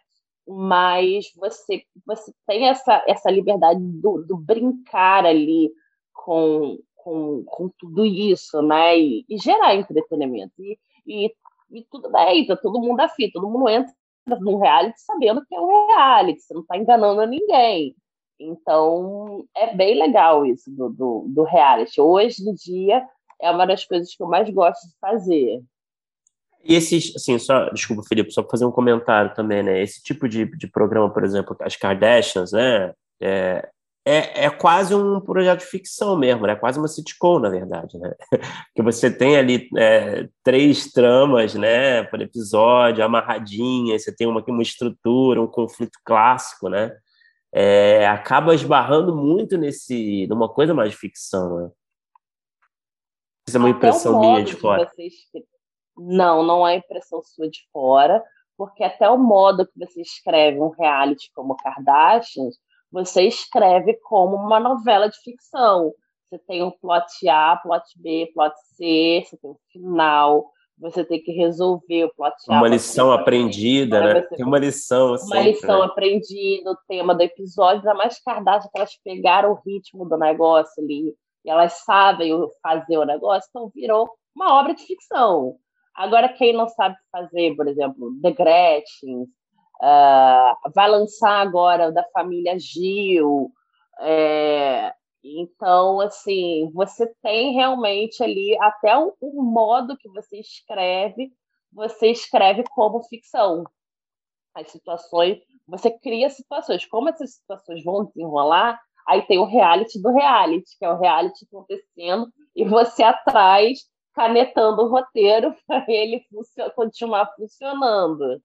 Mas 0.47 1.27
você, 1.37 1.83
você 2.07 2.33
tem 2.47 2.69
essa, 2.69 3.03
essa 3.07 3.31
liberdade 3.31 3.81
do, 3.81 4.25
do 4.27 4.37
brincar 4.37 5.25
ali 5.27 5.71
com, 6.13 6.79
com, 6.97 7.45
com 7.45 7.71
tudo 7.79 8.05
isso, 8.05 8.63
né? 8.63 8.99
E, 8.99 9.25
e 9.29 9.39
gerar 9.39 9.75
entretenimento. 9.75 10.53
E, 10.59 10.79
e, 11.07 11.33
e, 11.71 11.85
tudo 11.91 12.11
bem, 12.11 12.47
tá 12.47 12.57
todo 12.57 12.81
mundo 12.81 13.01
afim, 13.01 13.31
todo 13.31 13.49
mundo 13.49 13.69
entra 13.69 13.93
num 14.41 14.59
reality 14.59 15.01
sabendo 15.01 15.45
que 15.47 15.55
é 15.55 15.61
um 15.61 15.87
reality, 15.89 16.41
você 16.41 16.55
não 16.55 16.63
está 16.63 16.77
enganando 16.77 17.27
ninguém. 17.27 17.95
Então, 18.39 19.45
é 19.55 19.75
bem 19.75 19.99
legal 19.99 20.47
isso 20.47 20.71
do, 20.71 20.89
do, 20.89 21.27
do 21.29 21.43
reality. 21.43 22.01
Hoje 22.01 22.43
em 22.49 22.55
dia, 22.55 23.07
é 23.41 23.51
uma 23.51 23.67
das 23.67 23.85
coisas 23.85 24.15
que 24.15 24.23
eu 24.23 24.27
mais 24.27 24.49
gosto 24.51 24.89
de 24.89 24.95
fazer. 24.99 25.63
E 26.63 26.75
esses, 26.75 27.15
assim, 27.17 27.39
só, 27.39 27.71
desculpa, 27.71 28.03
Felipe, 28.07 28.33
só 28.33 28.43
para 28.43 28.51
fazer 28.51 28.65
um 28.65 28.73
comentário 28.73 29.35
também, 29.35 29.63
né? 29.63 29.83
Esse 29.83 30.03
tipo 30.03 30.29
de, 30.29 30.45
de 30.57 30.67
programa, 30.67 31.11
por 31.11 31.25
exemplo, 31.25 31.57
as 31.61 31.77
Kardashians, 31.77 32.53
né? 32.53 32.93
É, 33.21 33.69
é, 34.05 34.45
é 34.47 34.51
quase 34.51 34.95
um 34.95 35.21
projeto 35.21 35.61
de 35.61 35.67
ficção 35.67 36.19
mesmo, 36.19 36.47
né? 36.47 36.53
É 36.53 36.57
quase 36.57 36.79
uma 36.79 36.89
sitcom, 36.89 37.39
na 37.39 37.49
verdade, 37.49 37.99
né? 37.99 38.13
Que 38.75 38.83
você 38.83 39.11
tem 39.11 39.37
ali 39.37 39.69
é, 39.77 40.29
três 40.43 40.91
tramas, 40.93 41.55
né? 41.55 42.03
Por 42.05 42.21
episódio, 42.21 43.05
amarradinhas, 43.05 44.05
você 44.05 44.15
tem 44.15 44.27
uma, 44.27 44.43
uma 44.47 44.63
estrutura, 44.63 45.41
um 45.41 45.47
conflito 45.47 45.99
clássico, 46.05 46.69
né? 46.69 46.95
É, 47.53 48.07
acaba 48.07 48.55
esbarrando 48.55 49.17
muito 49.17 49.59
nesse, 49.59 50.27
numa 50.29 50.49
coisa 50.49 50.73
mais 50.73 50.93
de 50.93 50.97
ficção, 50.97 51.57
né? 51.57 51.71
Isso 53.49 53.57
é 53.57 53.61
uma 53.61 53.71
impressão 53.71 54.21
minha 54.21 54.45
de 54.45 54.55
fora. 54.55 54.89
Vocês 54.95 55.15
não, 55.97 56.43
não 56.43 56.67
é 56.67 56.77
impressão 56.77 57.23
sua 57.23 57.49
de 57.49 57.61
fora, 57.73 58.23
porque 58.57 58.85
até 58.85 59.09
o 59.09 59.19
modo 59.19 59.67
que 59.67 59.79
você 59.79 60.03
escreve 60.03 60.61
um 60.61 60.69
reality 60.69 61.31
como 61.35 61.57
Kardashians, 61.57 62.57
você 62.93 63.23
escreve 63.23 63.95
como 64.03 64.37
uma 64.37 64.61
novela 64.61 65.09
de 65.09 65.19
ficção. 65.23 65.93
Você 66.29 66.39
tem 66.47 66.63
um 66.63 66.71
plot 66.71 67.29
A, 67.29 67.57
plot 67.57 67.85
B, 67.97 68.31
plot 68.35 68.55
C, 68.77 69.25
você 69.25 69.37
tem 69.37 69.51
um 69.51 69.57
final, 69.73 70.51
você 70.79 71.05
tem 71.05 71.23
que 71.23 71.33
resolver 71.33 72.05
o 72.05 72.15
plot 72.15 72.35
A. 72.49 72.53
Uma 72.53 72.69
lição 72.69 73.13
aprendida, 73.13 74.01
né? 74.01 74.21
Tem 74.23 74.45
uma 74.45 74.59
lição 74.59 75.15
assim. 75.15 75.27
Uma 75.27 75.43
lição 75.43 75.81
né? 75.81 75.87
aprendida, 75.87 76.71
o 76.71 76.77
tema 76.89 77.15
do 77.15 77.23
episódio, 77.23 77.81
ainda 77.81 77.95
mais 77.95 78.21
Kardashian, 78.23 78.71
que 78.71 78.79
elas 78.79 78.97
pegaram 79.05 79.53
o 79.53 79.61
ritmo 79.67 80.09
do 80.09 80.17
negócio 80.17 80.83
ali, 80.83 81.15
e 81.45 81.51
elas 81.51 81.73
sabem 81.85 82.33
fazer 82.63 82.99
o 82.99 83.05
negócio, 83.05 83.49
então 83.49 83.71
virou 83.75 84.09
uma 84.35 84.55
obra 84.59 84.75
de 84.75 84.85
ficção. 84.85 85.57
Agora, 86.01 86.31
quem 86.31 86.55
não 86.55 86.67
sabe 86.67 86.97
fazer, 87.13 87.55
por 87.55 87.69
exemplo, 87.69 88.19
The 88.23 88.31
Gretchen, 88.31 89.25
uh, 89.25 90.71
vai 90.75 90.89
lançar 90.89 91.43
agora 91.43 91.91
o 91.91 91.93
da 91.93 92.03
família 92.05 92.59
Gil. 92.59 93.53
É, 94.01 94.95
então, 95.23 96.01
assim, 96.01 96.71
você 96.73 97.07
tem 97.23 97.53
realmente 97.53 98.23
ali 98.23 98.57
até 98.63 98.97
o, 98.97 99.15
o, 99.21 99.43
modo 99.43 99.95
que 99.99 100.09
você 100.09 100.41
escreve, 100.41 101.31
você 101.71 102.07
escreve 102.07 102.65
como 102.71 103.03
ficção. 103.03 103.65
As 104.55 104.71
situações, 104.71 105.39
você 105.69 105.91
cria 105.91 106.31
situações. 106.31 106.87
Como 106.87 107.11
essas 107.11 107.35
situações 107.35 107.85
vão 107.85 108.07
desenrolar, 108.07 108.81
aí 109.07 109.21
tem 109.27 109.39
o 109.39 109.45
reality 109.45 110.01
do 110.01 110.11
reality, 110.15 110.79
que 110.79 110.85
é 110.87 110.91
o 110.91 110.99
reality 110.99 111.45
acontecendo, 111.45 112.33
e 112.57 112.65
você 112.65 113.03
atrás 113.03 113.81
canetando 114.21 114.83
o 114.83 114.89
roteiro 114.89 115.57
para 115.67 115.85
ele 115.89 116.23
continuar 116.75 117.33
funcionando. 117.35 118.43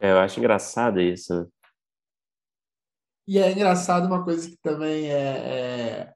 É, 0.00 0.12
eu 0.12 0.18
acho 0.18 0.38
engraçado 0.38 0.98
isso. 0.98 1.50
E 3.26 3.38
é 3.38 3.52
engraçado 3.52 4.06
uma 4.06 4.24
coisa 4.24 4.48
que 4.48 4.56
também 4.62 5.10
é, 5.10 5.14
é 5.14 6.14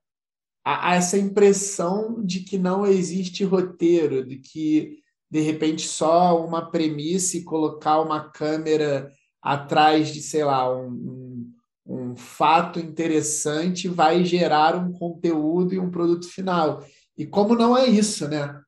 há 0.65 0.95
essa 0.95 1.19
impressão 1.19 2.25
de 2.25 2.41
que 2.41 2.57
não 2.57 2.87
existe 2.87 3.45
roteiro, 3.45 4.25
de 4.25 4.39
que 4.39 4.99
de 5.31 5.41
repente 5.41 5.87
só 5.87 6.43
uma 6.43 6.71
premissa 6.71 7.37
e 7.37 7.45
colocar 7.45 8.01
uma 8.01 8.31
câmera 8.31 9.11
atrás 9.43 10.15
de, 10.15 10.23
sei 10.23 10.45
lá, 10.45 10.75
um, 10.75 10.89
um, 10.89 11.55
um 11.85 12.17
fato 12.17 12.79
interessante 12.79 13.89
vai 13.89 14.25
gerar 14.25 14.77
um 14.77 14.93
conteúdo 14.93 15.75
e 15.75 15.79
um 15.79 15.91
produto 15.91 16.29
final. 16.29 16.83
E 17.17 17.27
como 17.27 17.55
não 17.55 17.77
é 17.77 17.87
isso, 17.87 18.29
né? 18.29 18.63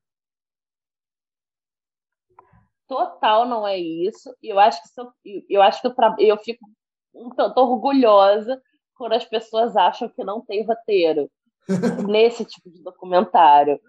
Total 2.87 3.47
não 3.47 3.67
é 3.67 3.77
isso. 3.77 4.35
E 4.41 4.49
eu 4.49 4.59
acho 4.59 4.81
que 4.83 5.01
eu, 5.01 5.43
eu 5.49 5.61
acho 5.61 5.81
que 5.81 5.87
eu, 5.87 5.93
eu 6.19 6.37
fico 6.37 6.65
um 7.13 7.29
tanto 7.29 7.59
orgulhosa 7.59 8.61
quando 8.95 9.13
as 9.13 9.25
pessoas 9.25 9.75
acham 9.75 10.07
que 10.09 10.23
não 10.23 10.41
tem 10.41 10.65
roteiro 10.65 11.29
nesse 12.07 12.45
tipo 12.45 12.69
de 12.69 12.83
documentário. 12.83 13.79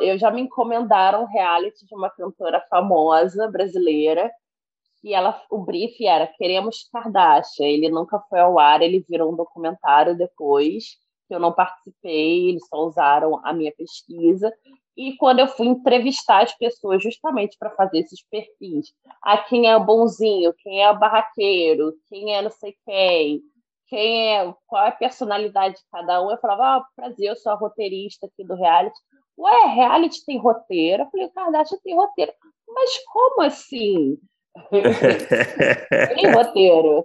Eu 0.00 0.18
já 0.18 0.30
me 0.30 0.40
encomendaram 0.40 1.22
um 1.22 1.26
reality 1.26 1.86
de 1.86 1.94
uma 1.94 2.10
cantora 2.10 2.60
famosa 2.68 3.48
brasileira 3.48 4.30
que 5.00 5.14
ela, 5.14 5.40
o 5.48 5.58
brief 5.58 6.04
era 6.04 6.26
queremos 6.26 6.88
Kardashian. 6.90 7.66
Ele 7.66 7.88
nunca 7.88 8.18
foi 8.28 8.40
ao 8.40 8.58
ar, 8.58 8.82
ele 8.82 9.04
virou 9.08 9.32
um 9.32 9.36
documentário 9.36 10.16
depois 10.16 10.96
que 11.28 11.34
eu 11.34 11.38
não 11.38 11.52
participei, 11.52 12.48
eles 12.48 12.66
só 12.66 12.78
usaram 12.78 13.40
a 13.44 13.52
minha 13.52 13.72
pesquisa. 13.72 14.52
E 14.96 15.16
quando 15.16 15.38
eu 15.38 15.46
fui 15.46 15.68
entrevistar 15.68 16.42
as 16.42 16.56
pessoas 16.56 17.00
justamente 17.02 17.56
para 17.56 17.70
fazer 17.70 17.98
esses 17.98 18.20
perfis, 18.28 18.92
a 19.22 19.34
ah, 19.34 19.38
quem 19.38 19.68
é 19.68 19.76
o 19.76 19.84
bonzinho, 19.84 20.52
quem 20.58 20.82
é 20.82 20.90
o 20.90 20.98
barraqueiro, 20.98 21.94
quem 22.08 22.34
é 22.34 22.42
não 22.42 22.50
sei 22.50 22.74
quem, 22.84 23.40
quem 23.86 24.36
é, 24.36 24.54
qual 24.66 24.84
é 24.84 24.88
a 24.88 24.92
personalidade 24.92 25.76
de 25.76 25.82
cada 25.92 26.20
um, 26.20 26.30
eu 26.30 26.38
falava, 26.38 26.78
ah, 26.78 26.84
prazer, 26.96 27.28
eu 27.28 27.36
sou 27.36 27.52
a 27.52 27.54
roteirista 27.54 28.26
aqui 28.26 28.44
do 28.44 28.54
reality. 28.54 28.98
Ué, 29.38 29.66
reality 29.66 30.24
tem 30.26 30.38
roteiro? 30.38 31.04
Eu 31.04 31.10
falei, 31.10 31.28
Kardashian 31.28 31.78
tem 31.84 31.94
roteiro. 31.94 32.32
Mas 32.68 32.98
como 33.06 33.42
assim? 33.42 34.18
tem 36.14 36.32
roteiro. 36.32 37.04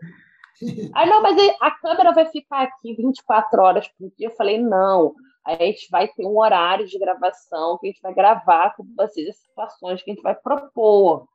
Aí, 0.94 1.10
não, 1.10 1.22
mas 1.22 1.36
a 1.60 1.72
câmera 1.72 2.14
vai 2.14 2.26
ficar 2.28 2.64
aqui 2.64 2.94
24 2.94 3.62
horas 3.62 3.88
por 3.88 4.12
dia. 4.18 4.28
Eu 4.28 4.36
falei, 4.36 4.58
não, 4.60 5.14
a 5.46 5.56
gente 5.56 5.90
vai 5.90 6.08
ter 6.08 6.26
um 6.26 6.38
horário 6.38 6.88
de 6.88 6.98
gravação 6.98 7.78
que 7.78 7.88
a 7.88 7.90
gente 7.92 8.02
vai 8.02 8.14
gravar 8.14 8.76
com 8.76 8.86
vocês 8.96 9.30
as 9.30 9.38
situações 9.38 10.02
que 10.02 10.12
a 10.12 10.14
gente 10.14 10.24
vai 10.24 10.36
propor. 10.36 11.28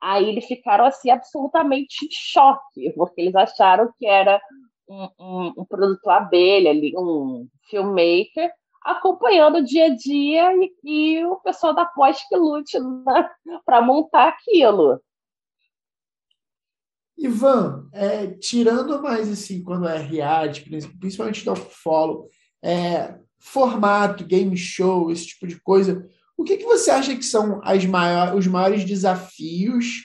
Aí 0.00 0.28
eles 0.28 0.44
ficaram 0.44 0.84
assim 0.84 1.10
absolutamente 1.10 2.04
em 2.04 2.08
choque, 2.10 2.92
porque 2.94 3.20
eles 3.22 3.34
acharam 3.34 3.92
que 3.98 4.06
era 4.06 4.40
um, 4.88 5.08
um, 5.18 5.52
um 5.58 5.64
produto 5.64 6.10
abelha 6.10 6.70
ali, 6.70 6.92
um 6.96 7.48
filmmaker, 7.70 8.52
acompanhando 8.82 9.58
o 9.58 9.64
dia 9.64 9.86
a 9.86 9.94
dia 9.94 10.52
e, 10.56 10.74
e 10.84 11.24
o 11.24 11.36
pessoal 11.36 11.72
da 11.72 11.86
pós 11.86 12.22
que 12.28 12.36
lute 12.36 12.78
né, 12.78 13.30
para 13.64 13.80
montar 13.80 14.28
aquilo. 14.28 15.00
Ivan, 17.16 17.88
é, 17.92 18.26
tirando 18.26 19.00
mais 19.02 19.30
assim, 19.30 19.62
quando 19.62 19.88
é 19.88 19.98
reality, 19.98 20.68
principalmente 20.98 21.44
do 21.44 21.54
follow, 21.54 22.28
é, 22.62 23.14
formato, 23.38 24.24
game 24.24 24.56
show, 24.56 25.10
esse 25.10 25.28
tipo 25.28 25.46
de 25.46 25.60
coisa, 25.60 26.06
o 26.36 26.42
que, 26.42 26.56
que 26.56 26.64
você 26.64 26.90
acha 26.90 27.14
que 27.14 27.24
são 27.24 27.60
as 27.62 27.84
os 28.36 28.46
maiores 28.46 28.84
desafios 28.84 30.02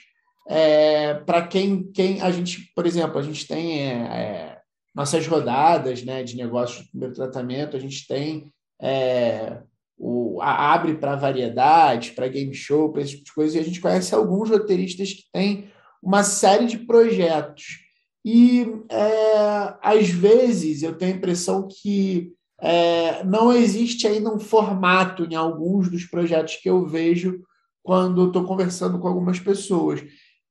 é, 0.48 1.14
para 1.14 1.46
quem, 1.46 1.90
quem 1.92 2.20
a 2.20 2.30
gente, 2.30 2.70
por 2.74 2.86
exemplo, 2.86 3.18
a 3.18 3.22
gente 3.22 3.46
tem 3.46 3.82
é, 3.82 3.92
é 3.92 4.60
nossas 4.94 5.26
rodadas 5.26 6.02
né, 6.02 6.22
de 6.22 6.36
negócios 6.36 6.84
de 6.84 6.90
primeiro 6.90 7.14
tratamento, 7.14 7.76
a 7.76 7.80
gente 7.80 8.06
tem 8.06 8.52
é, 8.80 9.62
o, 9.96 10.40
a 10.42 10.72
abre 10.72 10.96
para 10.96 11.14
variedade, 11.14 12.12
para 12.12 12.28
game 12.28 12.52
show, 12.52 12.90
para 12.90 13.02
esse 13.02 13.12
tipo 13.12 13.24
de 13.24 13.32
coisa, 13.32 13.56
e 13.56 13.60
a 13.60 13.64
gente 13.64 13.80
conhece 13.80 14.14
alguns 14.14 14.50
roteiristas 14.50 15.12
que 15.12 15.24
têm 15.32 15.70
uma 16.02 16.22
série 16.22 16.66
de 16.66 16.78
projetos. 16.78 17.78
E 18.24 18.66
é, 18.90 19.74
às 19.82 20.08
vezes 20.08 20.82
eu 20.82 20.96
tenho 20.96 21.14
a 21.14 21.16
impressão 21.16 21.66
que 21.68 22.32
é, 22.60 23.24
não 23.24 23.52
existe 23.52 24.06
ainda 24.06 24.32
um 24.32 24.38
formato 24.38 25.24
em 25.24 25.34
alguns 25.34 25.90
dos 25.90 26.04
projetos 26.04 26.56
que 26.56 26.68
eu 26.68 26.86
vejo 26.86 27.40
quando 27.82 28.26
estou 28.26 28.44
conversando 28.44 28.98
com 28.98 29.08
algumas 29.08 29.38
pessoas. 29.38 30.02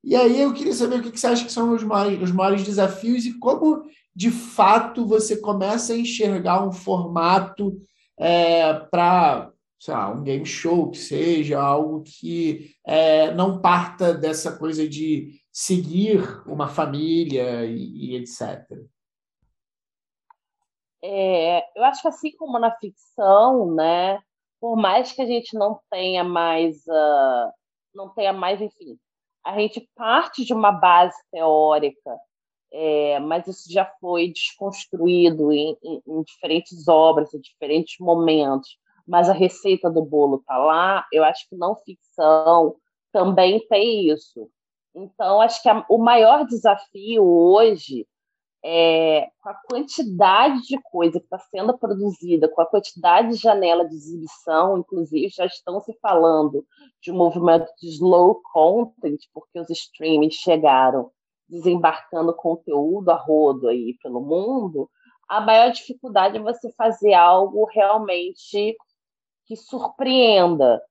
E 0.04 0.16
aí 0.16 0.42
eu 0.42 0.54
queria 0.54 0.74
saber 0.74 1.00
o 1.00 1.12
que 1.12 1.20
você 1.20 1.28
acha 1.28 1.46
que 1.46 1.52
são 1.52 1.74
os 1.74 1.84
maiores, 1.84 2.22
os 2.22 2.32
maiores 2.32 2.64
desafios 2.64 3.26
e 3.26 3.38
como, 3.38 3.84
de 4.16 4.32
fato, 4.32 5.06
você 5.06 5.38
começa 5.38 5.94
a 5.94 5.98
enxergar 5.98 6.66
um 6.66 6.72
formato 6.72 7.80
é, 8.18 8.74
para 8.74 9.52
sei 9.80 9.94
lá, 9.94 10.12
um 10.12 10.24
game 10.24 10.46
show 10.46 10.92
que 10.92 10.98
seja, 10.98 11.60
algo 11.60 12.04
que 12.04 12.72
é, 12.86 13.34
não 13.34 13.62
parta 13.62 14.14
dessa 14.14 14.52
coisa 14.52 14.88
de 14.88 15.39
seguir 15.60 16.22
uma 16.48 16.70
família 16.70 17.66
e, 17.66 18.14
e 18.14 18.16
etc. 18.16 18.66
É, 21.04 21.78
eu 21.78 21.84
acho 21.84 22.02
que 22.02 22.08
assim 22.08 22.32
como 22.38 22.58
na 22.58 22.72
ficção, 22.78 23.76
né, 23.76 24.22
por 24.62 24.78
mais 24.78 25.12
que 25.12 25.22
a 25.22 25.26
gente 25.26 25.58
não 25.58 25.78
tenha 25.92 26.24
mais, 26.24 26.78
uh, 26.88 27.52
não 27.94 28.08
tenha 28.08 28.32
mais, 28.32 28.62
enfim, 28.62 28.98
a 29.46 29.60
gente 29.60 29.86
parte 29.96 30.46
de 30.46 30.54
uma 30.54 30.72
base 30.72 31.18
teórica, 31.30 32.18
é, 32.72 33.20
mas 33.20 33.46
isso 33.46 33.70
já 33.70 33.84
foi 34.00 34.32
desconstruído 34.32 35.52
em, 35.52 35.78
em, 35.84 36.02
em 36.08 36.24
diferentes 36.24 36.88
obras, 36.88 37.34
em 37.34 37.40
diferentes 37.42 37.98
momentos 38.00 38.78
mas 39.06 39.28
a 39.28 39.34
receita 39.34 39.90
do 39.90 40.06
bolo 40.06 40.38
está 40.38 40.56
lá, 40.56 41.04
eu 41.12 41.24
acho 41.24 41.50
que 41.50 41.56
não 41.56 41.76
ficção 41.78 42.76
também 43.12 43.60
tem 43.68 44.08
isso. 44.08 44.48
Então, 44.96 45.42
acho 45.42 45.62
que 45.62 45.70
a, 45.70 45.86
o 45.90 45.98
maior 45.98 46.46
desafio 46.46 47.24
hoje 47.24 48.08
é 48.64 49.30
com 49.42 49.50
a 49.50 49.54
quantidade 49.54 50.62
de 50.64 50.78
coisa 50.82 51.20
que 51.20 51.26
está 51.26 51.40
sendo 51.40 51.78
produzida, 51.78 52.50
com 52.50 52.62
a 52.62 52.66
quantidade 52.66 53.30
de 53.30 53.36
janela 53.36 53.88
de 53.88 53.96
exibição, 53.96 54.80
inclusive 54.80 55.30
já 55.30 55.46
estão 55.46 55.80
se 55.80 55.94
falando 56.02 56.66
de 57.02 57.12
um 57.12 57.16
movimento 57.16 57.72
de 57.80 57.88
slow 57.90 58.42
content, 58.52 59.20
porque 59.34 59.60
os 59.60 59.70
streamings 59.70 60.36
chegaram 60.36 61.10
desembarcando 61.48 62.36
conteúdo 62.36 63.10
a 63.10 63.16
rodo 63.16 63.70
aí 63.70 63.98
pelo 64.04 64.22
mundo, 64.22 64.90
a 65.28 65.40
maior 65.40 65.72
dificuldade 65.72 66.38
é 66.38 66.42
você 66.42 66.72
fazer 66.74 67.14
algo 67.14 67.66
realmente 67.66 68.76
que 69.46 69.56
surpreenda. 69.56 70.82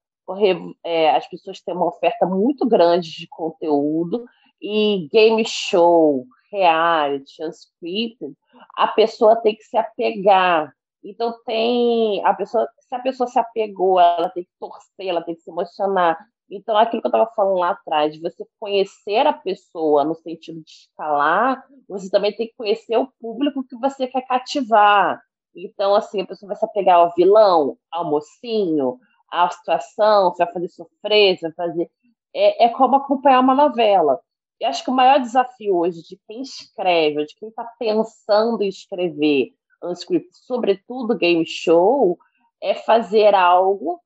É, 0.85 1.11
as 1.17 1.27
pessoas 1.29 1.61
têm 1.61 1.75
uma 1.75 1.87
oferta 1.89 2.27
muito 2.27 2.67
grande 2.69 3.11
de 3.11 3.27
conteúdo 3.29 4.27
e 4.61 5.09
game 5.11 5.45
show, 5.47 6.27
reality, 6.53 7.43
unscripted, 7.43 8.35
a 8.77 8.89
pessoa 8.89 9.37
tem 9.37 9.55
que 9.57 9.63
se 9.63 9.77
apegar. 9.77 10.73
Então 11.03 11.35
tem 11.47 12.25
a 12.25 12.35
pessoa, 12.35 12.69
se 12.81 12.95
a 12.95 12.99
pessoa 12.99 13.27
se 13.29 13.39
apegou, 13.39 14.01
ela 14.01 14.29
tem 14.29 14.45
que 14.45 14.51
torcer, 14.59 15.07
ela 15.07 15.23
tem 15.23 15.35
que 15.35 15.43
se 15.43 15.51
emocionar. 15.51 16.19
Então 16.51 16.77
aquilo 16.77 17.01
que 17.01 17.07
eu 17.07 17.11
estava 17.11 17.31
falando 17.35 17.59
lá 17.59 17.71
atrás, 17.71 18.13
de 18.13 18.21
você 18.21 18.45
conhecer 18.59 19.27
a 19.27 19.33
pessoa 19.33 20.05
no 20.05 20.15
sentido 20.15 20.61
de 20.63 20.71
escalar, 20.71 21.63
você 21.89 22.11
também 22.11 22.35
tem 22.35 22.49
que 22.49 22.55
conhecer 22.57 22.97
o 22.97 23.11
público 23.21 23.65
que 23.65 23.77
você 23.77 24.07
quer 24.07 24.23
cativar. 24.23 25.23
Então, 25.55 25.95
assim, 25.95 26.21
a 26.21 26.27
pessoa 26.27 26.49
vai 26.49 26.57
se 26.57 26.65
apegar 26.65 26.97
ao 26.97 27.13
vilão, 27.15 27.77
ao 27.91 28.09
mocinho, 28.09 28.99
à 29.31 29.49
situação, 29.51 30.35
vai 30.37 30.51
fazer 30.53 30.69
sofrer, 30.69 31.39
vai 31.41 31.53
fazer. 31.53 31.91
É, 32.35 32.67
é 32.67 32.69
como 32.71 32.97
acompanhar 32.97 33.41
uma 33.41 33.55
novela. 33.55 34.21
Eu 34.61 34.69
acho 34.69 34.83
que 34.83 34.91
o 34.91 34.95
maior 34.95 35.21
desafio 35.21 35.77
hoje 35.77 36.03
de 36.03 36.19
quem 36.27 36.43
escreve, 36.43 37.25
de 37.27 37.35
quem 37.37 37.49
está 37.49 37.65
pensando 37.79 38.63
em 38.63 38.69
escrever 38.69 39.53
um 39.83 39.93
script, 39.93 40.29
sobretudo 40.33 41.17
game 41.17 41.47
show, 41.47 42.19
é 42.61 42.75
fazer 42.75 43.35
algo 43.35 44.01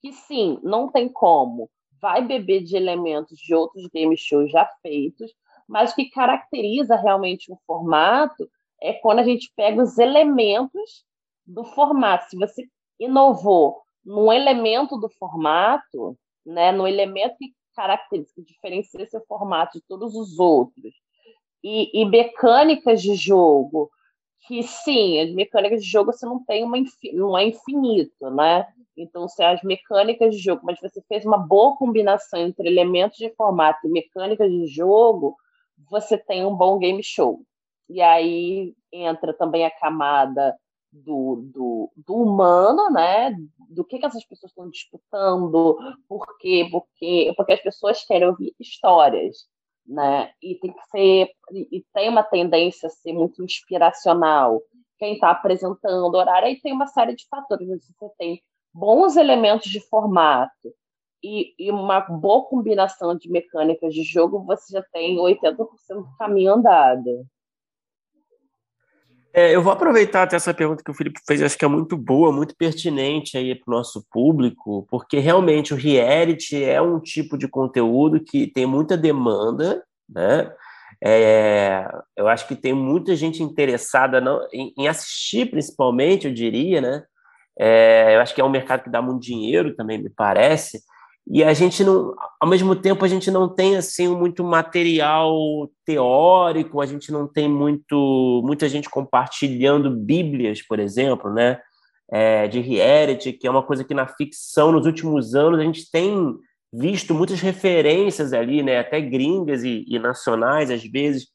que, 0.00 0.12
sim, 0.12 0.58
não 0.62 0.90
tem 0.90 1.08
como, 1.10 1.70
vai 2.00 2.22
beber 2.22 2.62
de 2.62 2.76
elementos 2.76 3.38
de 3.38 3.54
outros 3.54 3.86
game 3.88 4.16
shows 4.16 4.50
já 4.50 4.66
feitos, 4.82 5.32
mas 5.68 5.94
que 5.94 6.10
caracteriza 6.10 6.96
realmente 6.96 7.52
um 7.52 7.56
formato 7.66 8.48
é 8.80 8.92
quando 8.94 9.20
a 9.20 9.24
gente 9.24 9.52
pega 9.56 9.82
os 9.82 9.98
elementos 9.98 11.04
do 11.46 11.64
formato. 11.64 12.28
Se 12.28 12.36
você 12.36 12.68
inovou 13.00 13.83
num 14.04 14.32
elemento 14.32 14.98
do 14.98 15.08
formato, 15.08 16.16
né, 16.44 16.72
no 16.72 16.86
elemento 16.86 17.36
que 17.38 17.54
caracteriza, 17.74 18.32
que 18.34 18.42
diferencia 18.42 19.06
seu 19.06 19.24
formato 19.26 19.78
de 19.78 19.84
todos 19.86 20.14
os 20.14 20.38
outros, 20.38 20.94
e, 21.62 22.02
e 22.02 22.04
mecânicas 22.04 23.00
de 23.00 23.14
jogo, 23.14 23.90
que 24.46 24.62
sim, 24.62 25.20
as 25.20 25.32
mecânicas 25.32 25.82
de 25.82 25.90
jogo 25.90 26.12
você 26.12 26.26
não 26.26 26.44
tem 26.44 26.62
uma 26.62 26.76
não 27.14 27.36
é 27.36 27.46
infinito, 27.46 28.30
né? 28.30 28.66
Então, 28.96 29.26
se 29.26 29.42
as 29.42 29.62
mecânicas 29.62 30.36
de 30.36 30.40
jogo, 30.40 30.62
mas 30.64 30.78
você 30.80 31.02
fez 31.08 31.24
uma 31.24 31.38
boa 31.38 31.76
combinação 31.76 32.40
entre 32.40 32.68
elementos 32.68 33.16
de 33.16 33.34
formato 33.34 33.86
e 33.86 33.90
mecânicas 33.90 34.50
de 34.50 34.66
jogo, 34.66 35.34
você 35.90 36.16
tem 36.16 36.44
um 36.44 36.54
bom 36.54 36.78
game 36.78 37.02
show. 37.02 37.40
E 37.88 38.00
aí 38.00 38.74
entra 38.92 39.32
também 39.32 39.64
a 39.64 39.70
camada 39.70 40.54
do, 40.94 41.42
do, 41.52 41.92
do 41.96 42.14
humano, 42.14 42.90
né? 42.90 43.34
Do 43.68 43.84
que, 43.84 43.98
que 43.98 44.06
essas 44.06 44.24
pessoas 44.24 44.52
estão 44.52 44.70
disputando, 44.70 45.76
por 46.08 46.38
quê, 46.38 46.68
porque, 46.70 47.34
as 47.52 47.60
pessoas 47.60 48.04
querem 48.04 48.28
ouvir 48.28 48.54
histórias, 48.60 49.46
né? 49.86 50.32
E 50.42 50.54
tem 50.56 50.72
que 50.72 50.84
ser, 50.90 51.30
e 51.52 51.84
tem 51.92 52.08
uma 52.08 52.22
tendência 52.22 52.86
a 52.86 52.90
ser 52.90 53.12
muito 53.12 53.42
inspiracional. 53.42 54.62
Quem 54.98 55.14
está 55.14 55.30
apresentando 55.30 56.14
horário, 56.14 56.48
aí 56.48 56.60
tem 56.60 56.72
uma 56.72 56.86
série 56.86 57.16
de 57.16 57.26
fatores. 57.28 57.68
Você 57.68 58.08
tem 58.16 58.42
bons 58.72 59.16
elementos 59.16 59.70
de 59.70 59.80
formato 59.80 60.72
e, 61.22 61.54
e 61.58 61.70
uma 61.70 62.00
boa 62.00 62.44
combinação 62.44 63.16
de 63.16 63.30
mecânicas 63.30 63.94
de 63.94 64.02
jogo, 64.02 64.44
você 64.44 64.74
já 64.74 64.82
tem 64.92 65.16
80% 65.16 65.56
do 65.56 66.16
caminho 66.18 66.52
andado. 66.52 67.26
É, 69.36 69.52
eu 69.52 69.60
vou 69.60 69.72
aproveitar 69.72 70.22
até 70.22 70.36
essa 70.36 70.54
pergunta 70.54 70.84
que 70.84 70.90
o 70.92 70.94
Felipe 70.94 71.18
fez, 71.26 71.42
acho 71.42 71.58
que 71.58 71.64
é 71.64 71.68
muito 71.68 71.96
boa, 71.96 72.30
muito 72.30 72.54
pertinente 72.56 73.36
aí 73.36 73.52
para 73.52 73.72
o 73.72 73.76
nosso 73.76 74.06
público, 74.08 74.86
porque 74.88 75.18
realmente 75.18 75.74
o 75.74 75.76
reality 75.76 76.62
é 76.62 76.80
um 76.80 77.00
tipo 77.00 77.36
de 77.36 77.48
conteúdo 77.48 78.22
que 78.22 78.46
tem 78.46 78.64
muita 78.64 78.96
demanda, 78.96 79.82
né? 80.08 80.52
É, 81.02 81.84
eu 82.16 82.28
acho 82.28 82.46
que 82.46 82.54
tem 82.54 82.72
muita 82.72 83.16
gente 83.16 83.42
interessada 83.42 84.22
em, 84.52 84.72
em, 84.78 84.86
assistir, 84.86 85.50
principalmente, 85.50 86.28
eu 86.28 86.32
diria, 86.32 86.80
né? 86.80 87.02
É, 87.58 88.14
eu 88.14 88.20
acho 88.20 88.36
que 88.36 88.40
é 88.40 88.44
um 88.44 88.48
mercado 88.48 88.84
que 88.84 88.90
dá 88.90 89.02
muito 89.02 89.20
dinheiro 89.20 89.74
também, 89.74 90.00
me 90.00 90.10
parece. 90.10 90.80
E 91.26 91.42
a 91.42 91.54
gente 91.54 91.82
não, 91.82 92.14
ao 92.38 92.48
mesmo 92.48 92.76
tempo, 92.76 93.02
a 93.04 93.08
gente 93.08 93.30
não 93.30 93.48
tem 93.48 93.76
assim 93.76 94.08
muito 94.08 94.44
material 94.44 95.34
teórico, 95.84 96.82
a 96.82 96.86
gente 96.86 97.10
não 97.10 97.26
tem 97.26 97.48
muito 97.48 98.42
muita 98.44 98.68
gente 98.68 98.90
compartilhando 98.90 99.90
Bíblias, 99.90 100.60
por 100.60 100.78
exemplo, 100.78 101.32
né? 101.32 101.60
É, 102.12 102.46
de 102.46 102.60
reality, 102.60 103.32
que 103.32 103.46
é 103.46 103.50
uma 103.50 103.62
coisa 103.62 103.82
que 103.82 103.94
na 103.94 104.06
ficção 104.06 104.70
nos 104.70 104.84
últimos 104.84 105.34
anos 105.34 105.58
a 105.58 105.62
gente 105.62 105.90
tem 105.90 106.36
visto 106.70 107.14
muitas 107.14 107.40
referências 107.40 108.34
ali, 108.34 108.62
né? 108.62 108.78
Até 108.78 109.00
gringas 109.00 109.64
e, 109.64 109.84
e 109.88 109.98
nacionais 109.98 110.70
às 110.70 110.84
vezes 110.84 111.28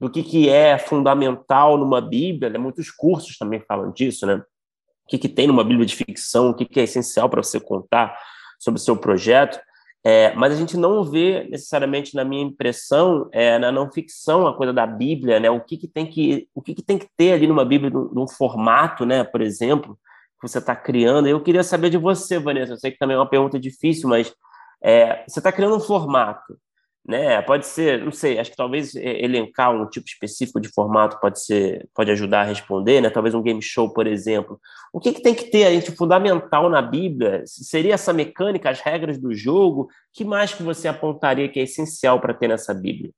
do 0.00 0.10
que, 0.10 0.24
que 0.24 0.48
é 0.48 0.78
fundamental 0.78 1.76
numa 1.76 2.00
Bíblia. 2.00 2.50
Né? 2.50 2.58
Muitos 2.58 2.90
cursos 2.90 3.36
também 3.38 3.60
falam 3.60 3.92
disso, 3.92 4.26
né? 4.26 4.34
O 4.34 5.08
que, 5.08 5.18
que 5.18 5.28
tem 5.28 5.46
numa 5.46 5.64
Bíblia 5.64 5.86
de 5.86 5.96
ficção, 5.96 6.50
o 6.50 6.54
que, 6.54 6.64
que 6.64 6.80
é 6.80 6.82
essencial 6.82 7.28
para 7.30 7.42
você 7.42 7.60
contar 7.60 8.18
sobre 8.58 8.80
o 8.80 8.82
seu 8.82 8.96
projeto, 8.96 9.60
é, 10.04 10.32
mas 10.34 10.52
a 10.52 10.56
gente 10.56 10.76
não 10.76 11.04
vê 11.04 11.46
necessariamente, 11.50 12.14
na 12.14 12.24
minha 12.24 12.42
impressão, 12.42 13.28
é, 13.32 13.58
na 13.58 13.72
não 13.72 13.90
ficção, 13.90 14.46
a 14.46 14.56
coisa 14.56 14.72
da 14.72 14.86
Bíblia, 14.86 15.40
né? 15.40 15.50
O 15.50 15.60
que, 15.60 15.76
que 15.76 15.88
tem 15.88 16.06
que 16.06 16.48
o 16.54 16.62
que, 16.62 16.74
que 16.74 16.82
tem 16.82 16.98
que 16.98 17.08
ter 17.16 17.32
ali 17.32 17.46
numa 17.46 17.64
Bíblia, 17.64 17.90
num, 17.90 18.08
num 18.12 18.28
formato, 18.28 19.04
né? 19.04 19.24
Por 19.24 19.40
exemplo, 19.40 19.98
que 20.40 20.48
você 20.48 20.58
está 20.58 20.74
criando. 20.76 21.26
Eu 21.28 21.42
queria 21.42 21.64
saber 21.64 21.90
de 21.90 21.98
você, 21.98 22.38
Vanessa. 22.38 22.72
Eu 22.72 22.78
sei 22.78 22.92
que 22.92 22.98
também 22.98 23.16
é 23.16 23.18
uma 23.18 23.28
pergunta 23.28 23.58
difícil, 23.58 24.08
mas 24.08 24.32
é, 24.82 25.24
você 25.26 25.40
está 25.40 25.50
criando 25.50 25.76
um 25.76 25.80
formato 25.80 26.56
né? 27.08 27.40
Pode 27.40 27.66
ser, 27.66 28.04
não 28.04 28.12
sei, 28.12 28.38
acho 28.38 28.50
que 28.50 28.56
talvez 28.56 28.94
elencar 28.94 29.72
um 29.72 29.88
tipo 29.88 30.06
específico 30.06 30.60
de 30.60 30.68
formato 30.68 31.18
pode 31.18 31.42
ser, 31.42 31.88
pode 31.94 32.10
ajudar 32.10 32.42
a 32.42 32.44
responder, 32.44 33.00
né? 33.00 33.08
Talvez 33.08 33.34
um 33.34 33.40
game 33.40 33.62
show, 33.62 33.90
por 33.90 34.06
exemplo. 34.06 34.60
O 34.92 35.00
que, 35.00 35.14
que 35.14 35.22
tem 35.22 35.34
que 35.34 35.44
ter 35.44 35.64
aí 35.64 35.80
de 35.80 35.90
fundamental 35.96 36.68
na 36.68 36.82
Bíblia? 36.82 37.44
Seria 37.46 37.94
essa 37.94 38.12
mecânica, 38.12 38.68
as 38.68 38.80
regras 38.80 39.18
do 39.18 39.34
jogo? 39.34 39.88
que 40.12 40.22
mais 40.22 40.52
que 40.52 40.62
você 40.62 40.86
apontaria 40.86 41.48
que 41.48 41.58
é 41.58 41.62
essencial 41.62 42.20
para 42.20 42.34
ter 42.34 42.48
nessa 42.48 42.74
Bíblia? 42.74 43.10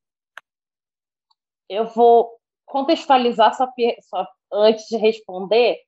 Eu 1.68 1.86
vou 1.88 2.30
contextualizar 2.66 3.56
só, 3.56 3.66
só 4.02 4.26
antes 4.52 4.86
de 4.86 4.98
responder, 4.98 5.78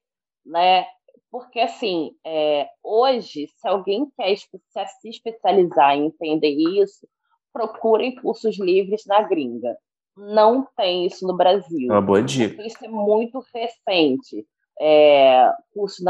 né? 0.44 0.86
Porque, 1.30 1.60
assim, 1.60 2.16
é, 2.26 2.66
hoje, 2.82 3.46
se 3.46 3.68
alguém 3.68 4.10
quer 4.18 4.36
se 4.36 5.08
especializar 5.08 5.96
em 5.96 6.06
entender 6.06 6.50
isso, 6.50 7.06
procurem 7.52 8.14
cursos 8.16 8.58
livres 8.58 9.04
na 9.06 9.22
gringa. 9.22 9.76
Não 10.16 10.66
tem 10.76 11.06
isso 11.06 11.26
no 11.26 11.36
Brasil. 11.36 11.88
Uma 11.90 12.02
boa 12.02 12.22
dica. 12.22 12.62
Isso 12.66 12.84
é 12.84 12.88
muito 12.88 13.42
recente. 13.54 14.46
É, 14.80 15.50
curso 15.74 16.02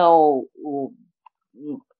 o, 0.57 0.93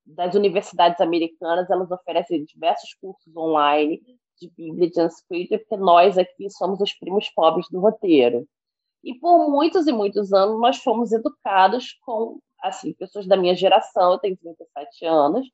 das 0.05 0.35
universidades 0.35 1.01
americanas, 1.01 1.71
elas 1.71 1.91
oferecem 1.91 2.45
diversos 2.45 2.95
cursos 2.95 3.37
online 3.37 4.01
de 4.41 4.51
Bíblia 4.57 4.91
de 4.91 5.01
Unscripted, 5.01 5.59
porque 5.59 5.77
nós 5.77 6.19
aqui 6.19 6.51
somos 6.51 6.81
os 6.81 6.93
primos 6.95 7.29
pobres 7.31 7.67
do 7.71 7.81
roteiro. 7.81 8.47
E 9.05 9.15
por 9.15 9.51
muitos 9.51 9.87
e 9.87 9.93
muitos 9.93 10.33
anos 10.33 10.61
nós 10.61 10.79
fomos 10.79 11.13
educados 11.13 11.97
com, 12.05 12.39
assim, 12.61 12.93
pessoas 12.95 13.27
da 13.27 13.37
minha 13.37 13.55
geração, 13.55 14.13
eu 14.13 14.19
tenho 14.19 14.37
37 14.37 15.07
anos, 15.07 15.49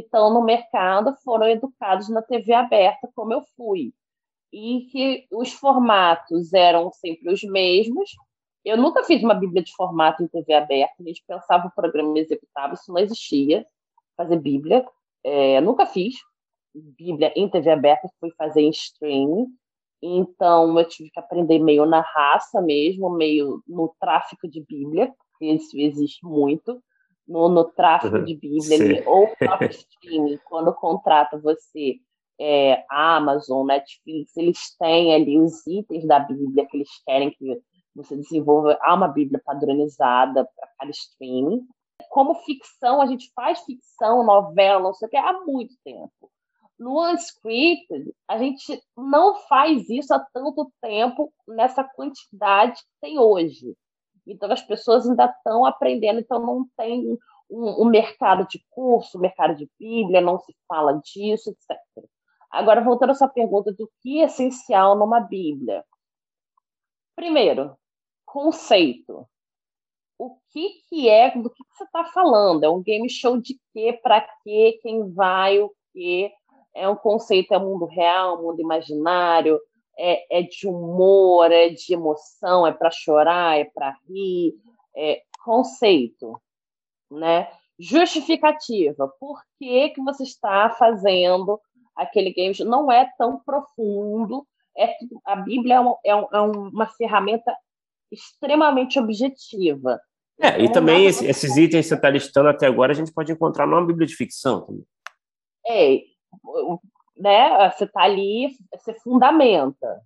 que 0.00 0.06
estão 0.06 0.32
no 0.32 0.42
mercado 0.42 1.14
foram 1.22 1.48
educados 1.48 2.08
na 2.08 2.22
TV 2.22 2.52
aberta, 2.52 3.08
como 3.14 3.32
eu 3.32 3.42
fui. 3.56 3.92
E 4.52 4.86
que 4.90 5.26
os 5.30 5.52
formatos 5.52 6.52
eram 6.52 6.90
sempre 6.92 7.32
os 7.32 7.42
mesmos. 7.42 8.10
Eu 8.64 8.76
nunca 8.76 9.04
fiz 9.04 9.22
uma 9.22 9.34
Bíblia 9.34 9.62
de 9.62 9.72
formato 9.74 10.22
em 10.22 10.28
TV 10.28 10.52
aberta, 10.54 10.94
a 10.98 11.02
gente 11.02 11.22
pensava 11.26 11.68
o 11.68 11.74
programa 11.74 12.18
executável, 12.18 12.74
isso 12.74 12.92
não 12.92 12.98
existia, 12.98 13.66
fazer 14.16 14.38
Bíblia. 14.38 14.84
É, 15.24 15.60
nunca 15.60 15.86
fiz 15.86 16.16
Bíblia 16.74 17.32
em 17.36 17.48
TV 17.48 17.70
aberta, 17.70 18.10
fui 18.18 18.30
fazer 18.36 18.62
em 18.62 18.70
streaming. 18.70 19.46
Então, 20.02 20.78
eu 20.78 20.88
tive 20.88 21.10
que 21.10 21.20
aprender 21.20 21.58
meio 21.58 21.84
na 21.84 22.00
raça 22.00 22.60
mesmo, 22.60 23.10
meio 23.10 23.62
no 23.66 23.94
tráfico 24.00 24.48
de 24.48 24.64
Bíblia, 24.64 25.12
porque 25.30 25.46
isso 25.46 25.78
existe 25.78 26.24
muito 26.24 26.82
no, 27.30 27.48
no 27.48 27.64
tráfego 27.64 28.16
uhum. 28.16 28.24
de 28.24 28.34
Bíblia, 28.34 28.76
ali, 28.76 29.02
ou 29.06 29.24
o 29.24 29.36
próprio 29.38 29.70
streaming, 29.70 30.38
quando 30.44 30.74
contrata 30.74 31.38
você, 31.38 32.00
é, 32.40 32.84
Amazon, 32.90 33.66
Netflix, 33.66 34.36
eles 34.36 34.76
têm 34.76 35.14
ali 35.14 35.38
os 35.38 35.64
itens 35.66 36.04
da 36.06 36.18
Bíblia 36.18 36.66
que 36.66 36.76
eles 36.76 36.90
querem 37.06 37.30
que 37.30 37.62
você 37.94 38.16
desenvolva. 38.16 38.76
Há 38.82 38.94
uma 38.94 39.08
Bíblia 39.08 39.40
padronizada 39.44 40.44
para 40.56 40.68
cada 40.78 40.90
streaming. 40.90 41.62
Como 42.10 42.34
ficção, 42.34 43.00
a 43.00 43.06
gente 43.06 43.30
faz 43.32 43.60
ficção, 43.60 44.24
novela, 44.24 44.80
não 44.80 44.94
sei 44.94 45.06
o 45.06 45.10
que, 45.10 45.16
há 45.16 45.32
muito 45.44 45.74
tempo. 45.84 46.10
No 46.76 46.98
Unscripted, 47.12 48.12
a 48.26 48.38
gente 48.38 48.82
não 48.96 49.36
faz 49.46 49.88
isso 49.88 50.12
há 50.14 50.26
tanto 50.32 50.72
tempo 50.80 51.30
nessa 51.46 51.84
quantidade 51.84 52.80
que 52.80 53.00
tem 53.02 53.18
hoje. 53.18 53.76
Então, 54.32 54.50
as 54.50 54.62
pessoas 54.62 55.08
ainda 55.08 55.26
estão 55.26 55.64
aprendendo, 55.64 56.20
então 56.20 56.40
não 56.40 56.66
tem 56.76 57.18
um, 57.50 57.82
um, 57.82 57.84
mercado 57.86 58.46
de 58.46 58.64
curso, 58.70 59.18
mercado 59.18 59.56
de 59.56 59.68
Bíblia, 59.78 60.20
não 60.20 60.38
se 60.38 60.54
fala 60.68 61.00
disso, 61.04 61.50
etc. 61.50 61.78
Agora, 62.50 62.82
voltando 62.82 63.10
à 63.10 63.14
sua 63.14 63.28
pergunta 63.28 63.72
do 63.72 63.90
que 64.00 64.20
é 64.20 64.24
essencial 64.24 64.96
numa 64.96 65.20
Bíblia. 65.20 65.84
Primeiro, 67.14 67.76
conceito. 68.24 69.28
O 70.18 70.36
que, 70.50 70.68
que 70.88 71.08
é, 71.08 71.30
do 71.30 71.50
que, 71.50 71.64
que 71.64 71.76
você 71.76 71.84
está 71.84 72.04
falando? 72.04 72.64
É 72.64 72.68
um 72.68 72.82
game 72.82 73.08
show 73.08 73.40
de 73.40 73.58
quê, 73.72 73.98
para 74.02 74.20
quê, 74.42 74.78
quem 74.82 75.12
vai, 75.12 75.58
o 75.58 75.72
quê? 75.92 76.30
É 76.74 76.88
um 76.88 76.96
conceito, 76.96 77.52
é 77.52 77.58
mundo 77.58 77.86
real, 77.86 78.42
mundo 78.42 78.60
imaginário, 78.60 79.58
é, 80.00 80.38
é 80.38 80.42
de 80.42 80.66
humor, 80.66 81.52
é 81.52 81.68
de 81.68 81.92
emoção, 81.92 82.66
é 82.66 82.72
para 82.72 82.90
chorar, 82.90 83.58
é 83.58 83.64
para 83.64 83.94
rir, 84.08 84.54
é 84.96 85.22
conceito, 85.44 86.40
né? 87.10 87.48
Justificativa. 87.78 89.08
Por 89.20 89.42
que, 89.58 89.90
que 89.90 90.02
você 90.02 90.22
está 90.22 90.70
fazendo 90.70 91.60
aquele 91.94 92.32
game? 92.32 92.54
Não 92.64 92.90
é 92.90 93.10
tão 93.18 93.38
profundo. 93.40 94.46
É, 94.76 94.94
a 95.26 95.36
Bíblia 95.36 95.76
é 95.76 95.80
uma, 95.80 95.98
é, 96.04 96.10
é 96.10 96.40
uma 96.40 96.86
ferramenta 96.86 97.54
extremamente 98.10 98.98
objetiva. 98.98 100.00
É, 100.40 100.62
e 100.62 100.72
também 100.72 101.04
esse, 101.04 101.26
esses 101.26 101.56
itens 101.56 101.84
que 101.84 101.88
você 101.90 101.94
está 101.94 102.08
listando 102.08 102.48
até 102.48 102.66
agora 102.66 102.92
a 102.92 102.94
gente 102.94 103.12
pode 103.12 103.30
encontrar 103.30 103.66
numa 103.66 103.84
Bíblia 103.84 104.06
de 104.06 104.16
ficção 104.16 104.62
também. 104.62 104.84
É, 105.66 106.00
né? 107.20 107.70
Você 107.70 107.84
está 107.84 108.02
ali, 108.02 108.56
você 108.74 108.94
fundamenta, 108.94 110.00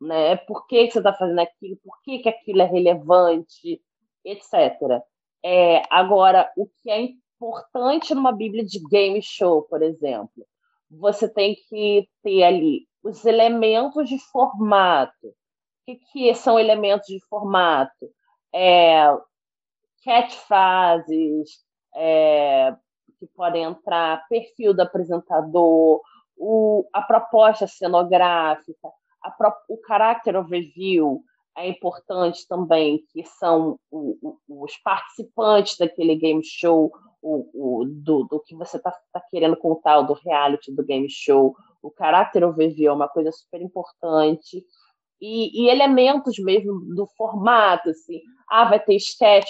né? 0.00 0.36
Por 0.36 0.66
que, 0.66 0.90
você 0.90 0.98
está 0.98 1.12
fazendo 1.12 1.40
aquilo? 1.40 1.76
Por 1.82 2.00
que, 2.02 2.20
que 2.20 2.28
aquilo 2.28 2.62
é 2.62 2.66
relevante, 2.66 3.82
etc. 4.24 5.02
É, 5.44 5.82
agora, 5.90 6.50
o 6.56 6.66
que 6.66 6.90
é 6.90 7.08
importante 7.36 8.14
numa 8.14 8.32
Bíblia 8.32 8.64
de 8.64 8.78
game 8.88 9.20
show, 9.20 9.62
por 9.62 9.82
exemplo, 9.82 10.46
você 10.90 11.28
tem 11.28 11.56
que 11.68 12.08
ter 12.22 12.44
ali 12.44 12.86
os 13.02 13.24
elementos 13.24 14.08
de 14.08 14.18
formato. 14.30 15.26
O 15.26 15.34
que, 15.86 15.96
que 16.12 16.34
são 16.34 16.58
elementos 16.58 17.06
de 17.06 17.18
formato? 17.28 18.10
É, 18.54 19.06
catchphrases 20.04 21.64
é, 21.96 22.74
que 23.18 23.26
podem 23.34 23.64
entrar, 23.64 24.26
perfil 24.28 24.74
do 24.74 24.82
apresentador, 24.82 26.00
o, 26.40 26.88
a 26.90 27.02
proposta 27.02 27.66
cenográfica, 27.66 28.88
a 29.22 29.30
pro, 29.30 29.52
o 29.68 29.78
character 29.86 30.34
overview 30.36 31.22
é 31.54 31.68
importante 31.68 32.48
também, 32.48 33.04
que 33.12 33.22
são 33.24 33.78
o, 33.90 34.16
o, 34.48 34.64
os 34.64 34.74
participantes 34.78 35.76
daquele 35.76 36.16
game 36.16 36.42
show, 36.42 36.90
o, 37.22 37.84
do, 37.84 38.24
do, 38.24 38.40
que 38.40 38.56
você 38.56 38.78
está 38.78 38.90
tá 39.12 39.20
querendo 39.30 39.54
contar, 39.54 40.00
do 40.00 40.14
reality 40.14 40.74
do 40.74 40.82
game 40.82 41.10
show. 41.10 41.54
O 41.82 41.92
character 41.96 42.42
overview 42.42 42.90
é 42.90 42.94
uma 42.94 43.08
coisa 43.08 43.30
super 43.30 43.60
importante 43.60 44.64
e, 45.20 45.64
e, 45.64 45.68
elementos 45.68 46.38
mesmo 46.38 46.80
do 46.94 47.06
formato, 47.16 47.90
assim. 47.90 48.20
Ah, 48.48 48.64
vai 48.64 48.80
ter 48.80 48.96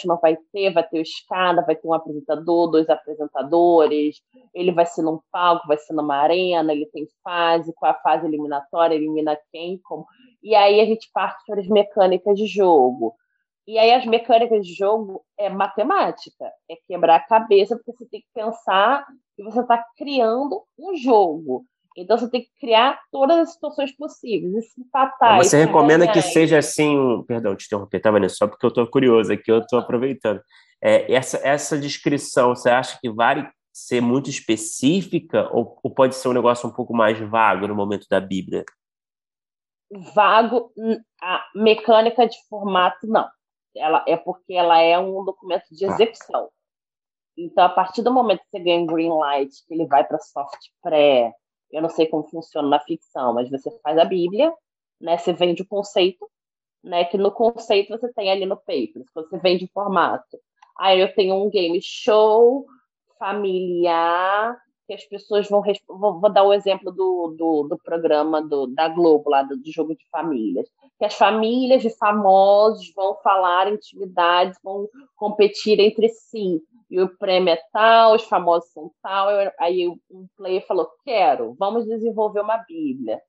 não 0.04 0.18
vai 0.18 0.36
ter, 0.52 0.72
vai 0.72 0.86
ter 0.86 1.00
escada, 1.00 1.64
vai 1.64 1.74
ter 1.74 1.88
um 1.88 1.94
apresentador, 1.94 2.70
dois 2.70 2.88
apresentadores, 2.90 4.20
ele 4.52 4.72
vai 4.72 4.84
ser 4.84 5.02
num 5.02 5.20
palco, 5.32 5.66
vai 5.66 5.78
ser 5.78 5.94
numa 5.94 6.16
arena, 6.16 6.72
ele 6.72 6.86
tem 6.86 7.08
fase, 7.24 7.72
qual 7.74 7.92
é 7.92 7.94
a 7.94 8.00
fase 8.00 8.26
eliminatória, 8.26 8.94
elimina 8.94 9.38
quem, 9.50 9.78
como. 9.84 10.04
E 10.42 10.54
aí 10.54 10.80
a 10.80 10.84
gente 10.84 11.10
parte 11.14 11.42
para 11.46 11.60
as 11.60 11.68
mecânicas 11.68 12.36
de 12.36 12.46
jogo. 12.46 13.14
E 13.66 13.78
aí 13.78 13.92
as 13.92 14.04
mecânicas 14.04 14.66
de 14.66 14.74
jogo 14.74 15.24
é 15.38 15.48
matemática, 15.48 16.52
é 16.68 16.76
quebrar 16.86 17.16
a 17.16 17.26
cabeça, 17.26 17.76
porque 17.76 17.92
você 17.92 18.06
tem 18.08 18.20
que 18.20 18.26
pensar 18.34 19.06
que 19.36 19.42
você 19.42 19.60
está 19.60 19.82
criando 19.96 20.62
um 20.78 20.96
jogo. 20.96 21.64
Então 21.96 22.16
você 22.16 22.30
tem 22.30 22.42
que 22.42 22.50
criar 22.60 23.00
todas 23.10 23.38
as 23.38 23.52
situações 23.52 23.92
possíveis 23.96 24.64
e 24.76 24.80
empatar. 24.80 25.36
Mas 25.36 25.48
você 25.48 25.64
recomenda 25.64 26.06
ganhar. 26.06 26.12
que 26.12 26.22
seja 26.22 26.58
assim, 26.58 27.22
perdão, 27.26 27.56
te 27.56 27.66
interromper, 27.66 28.00
tá, 28.00 28.10
Vanessa? 28.10 28.36
Só 28.36 28.46
porque 28.46 28.64
eu 28.64 28.68
estou 28.68 28.86
curioso 28.86 29.32
aqui, 29.32 29.50
eu 29.50 29.58
estou 29.58 29.78
aproveitando. 29.78 30.40
É, 30.82 31.12
essa, 31.12 31.38
essa 31.46 31.78
descrição, 31.78 32.54
você 32.54 32.70
acha 32.70 32.98
que 33.00 33.10
vale 33.10 33.46
ser 33.72 34.00
muito 34.00 34.30
específica 34.30 35.48
ou, 35.52 35.78
ou 35.82 35.92
pode 35.92 36.14
ser 36.14 36.28
um 36.28 36.32
negócio 36.32 36.68
um 36.68 36.72
pouco 36.72 36.94
mais 36.94 37.18
vago 37.18 37.66
no 37.66 37.74
momento 37.74 38.06
da 38.08 38.20
Bíblia? 38.20 38.64
Vago, 40.14 40.72
a 41.20 41.44
mecânica 41.54 42.26
de 42.26 42.36
formato, 42.48 43.06
não. 43.06 43.28
Ela 43.76 44.04
é 44.06 44.16
porque 44.16 44.54
ela 44.54 44.80
é 44.80 44.98
um 44.98 45.24
documento 45.24 45.64
de 45.70 45.86
tá. 45.86 45.92
execução. 45.92 46.44
Ah. 46.44 46.60
Então, 47.36 47.64
a 47.64 47.68
partir 47.68 48.02
do 48.02 48.12
momento 48.12 48.40
que 48.40 48.50
você 48.50 48.60
ganha 48.60 48.80
um 48.80 48.86
green 48.86 49.10
light, 49.10 49.50
que 49.66 49.74
ele 49.74 49.86
vai 49.86 50.04
para 50.04 50.18
soft 50.18 50.58
pré, 50.82 51.32
eu 51.72 51.82
não 51.82 51.88
sei 51.88 52.06
como 52.06 52.28
funciona 52.28 52.68
na 52.68 52.80
ficção, 52.80 53.34
mas 53.34 53.50
você 53.50 53.70
faz 53.82 53.98
a 53.98 54.04
Bíblia, 54.04 54.52
né? 55.00 55.16
Você 55.16 55.32
vende 55.32 55.62
o 55.62 55.66
conceito, 55.66 56.28
né? 56.82 57.04
Que 57.04 57.16
no 57.16 57.30
conceito 57.30 57.90
você 57.90 58.12
tem 58.12 58.30
ali 58.30 58.46
no 58.46 58.56
paper, 58.56 59.04
você 59.14 59.38
vende 59.38 59.64
o 59.64 59.70
formato. 59.72 60.38
Aí 60.78 61.00
eu 61.00 61.14
tenho 61.14 61.34
um 61.34 61.50
game 61.50 61.80
show 61.82 62.66
familiar, 63.18 64.56
que 64.90 64.94
as 64.94 65.04
pessoas 65.04 65.48
vão. 65.48 65.62
Vou, 65.86 66.20
vou 66.20 66.32
dar 66.32 66.42
o 66.42 66.52
exemplo 66.52 66.90
do, 66.90 67.34
do, 67.38 67.68
do 67.68 67.78
programa 67.78 68.42
do, 68.42 68.66
da 68.66 68.88
Globo, 68.88 69.30
lá 69.30 69.42
do, 69.42 69.56
do, 69.56 69.72
jogo 69.72 69.94
de 69.94 70.04
famílias. 70.10 70.68
Que 70.98 71.04
as 71.04 71.14
famílias 71.14 71.82
de 71.82 71.90
famosos 71.96 72.92
vão 72.94 73.14
falar 73.22 73.72
intimidades, 73.72 74.58
vão 74.64 74.88
competir 75.14 75.78
entre 75.78 76.08
si 76.08 76.60
e 76.90 77.00
o 77.00 77.16
prêmio 77.16 77.54
é 77.54 77.58
tal, 77.72 78.16
os 78.16 78.24
famosos 78.24 78.70
são 78.72 78.90
tal. 79.02 79.28
Aí 79.58 79.88
um 79.88 80.26
player 80.36 80.66
falou: 80.66 80.90
Quero, 81.04 81.54
vamos 81.58 81.86
desenvolver 81.86 82.40
uma 82.40 82.58
Bíblia. 82.58 83.20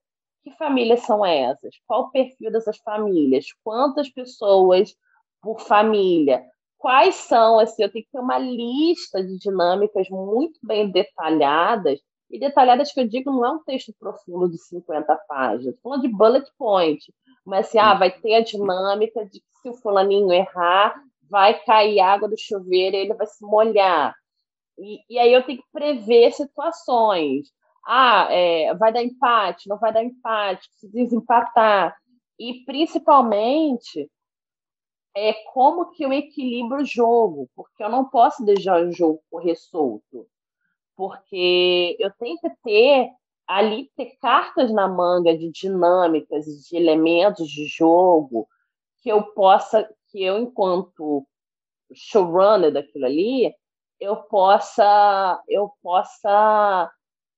Que 0.43 0.51
famílias 0.57 1.01
são 1.01 1.24
essas? 1.24 1.76
Qual 1.86 2.03
o 2.03 2.12
perfil 2.12 2.51
dessas 2.51 2.78
famílias? 2.80 3.45
Quantas 3.64 4.09
pessoas 4.09 4.95
por 5.41 5.62
família? 5.62 6.43
Quais 6.80 7.14
são? 7.14 7.59
Assim, 7.59 7.84
eu 7.84 7.91
tenho 7.91 8.03
que 8.03 8.12
ter 8.12 8.20
uma 8.20 8.39
lista 8.39 9.24
de 9.24 9.38
dinâmicas 9.38 10.09
muito 10.09 10.59
bem 10.64 10.89
detalhadas. 10.91 11.99
E 12.32 12.39
detalhadas 12.39 12.91
que 12.91 13.01
eu 13.01 13.07
digo 13.07 13.30
não 13.30 13.45
é 13.45 13.51
um 13.51 13.64
texto 13.64 13.93
profundo 13.99 14.49
de 14.49 14.57
50 14.57 15.16
páginas, 15.28 15.76
estou 15.76 15.91
falando 15.91 16.01
de 16.01 16.07
bullet 16.07 16.49
point. 16.57 17.14
Mas 17.45 17.68
assim, 17.68 17.78
ah, 17.78 17.93
vai 17.93 18.09
ter 18.09 18.36
a 18.36 18.41
dinâmica 18.41 19.24
de 19.26 19.39
que 19.39 19.45
se 19.62 19.70
o 19.70 19.74
fulaninho 19.74 20.32
errar, 20.32 20.95
vai 21.32 21.58
cair 21.64 22.02
água 22.02 22.28
do 22.28 22.38
chuveiro 22.38 22.98
ele 22.98 23.14
vai 23.14 23.26
se 23.26 23.44
molhar. 23.44 24.14
E, 24.78 25.00
e 25.10 25.18
aí 25.18 25.32
eu 25.34 25.44
tenho 25.44 25.60
que 25.60 25.68
prever 25.72 26.34
situações. 26.34 27.48
Ah, 27.88 28.28
é, 28.30 28.76
vai 28.76 28.92
dar 28.92 29.02
empate, 29.02 29.70
não 29.70 29.80
vai 29.80 29.94
dar 29.94 30.04
empate, 30.04 30.68
se 30.74 30.92
desempatar. 30.92 31.96
E 32.38 32.66
principalmente 32.66 34.10
é 35.16 35.34
como 35.54 35.92
que 35.92 36.04
eu 36.04 36.12
equilibro 36.14 36.82
o 36.82 36.86
jogo, 36.86 37.50
porque 37.56 37.84
eu 37.84 37.90
não 37.90 38.06
posso 38.06 38.44
deixar 38.46 38.82
o 38.82 38.92
jogo 38.92 39.24
correr 39.30 39.56
solto. 39.56 40.28
Porque 40.96 41.96
eu 42.00 42.12
tenho 42.20 42.38
que 42.40 42.50
ter 42.64 43.10
ali 43.48 43.90
ter 43.96 44.18
cartas 44.22 44.72
na 44.72 44.88
manga 44.88 45.38
de 45.38 45.50
dinâmicas, 45.52 46.46
de 46.46 46.76
elementos 46.76 47.50
de 47.50 47.66
jogo 47.66 48.48
que 49.02 49.10
eu 49.10 49.24
possa 49.34 49.88
que 50.12 50.24
eu, 50.24 50.38
enquanto 50.38 51.26
showrunner 51.93 52.72
daquilo 52.72 53.05
ali, 53.05 53.53
eu 53.99 54.16
possa, 54.16 55.41
eu 55.47 55.72
possa 55.82 56.91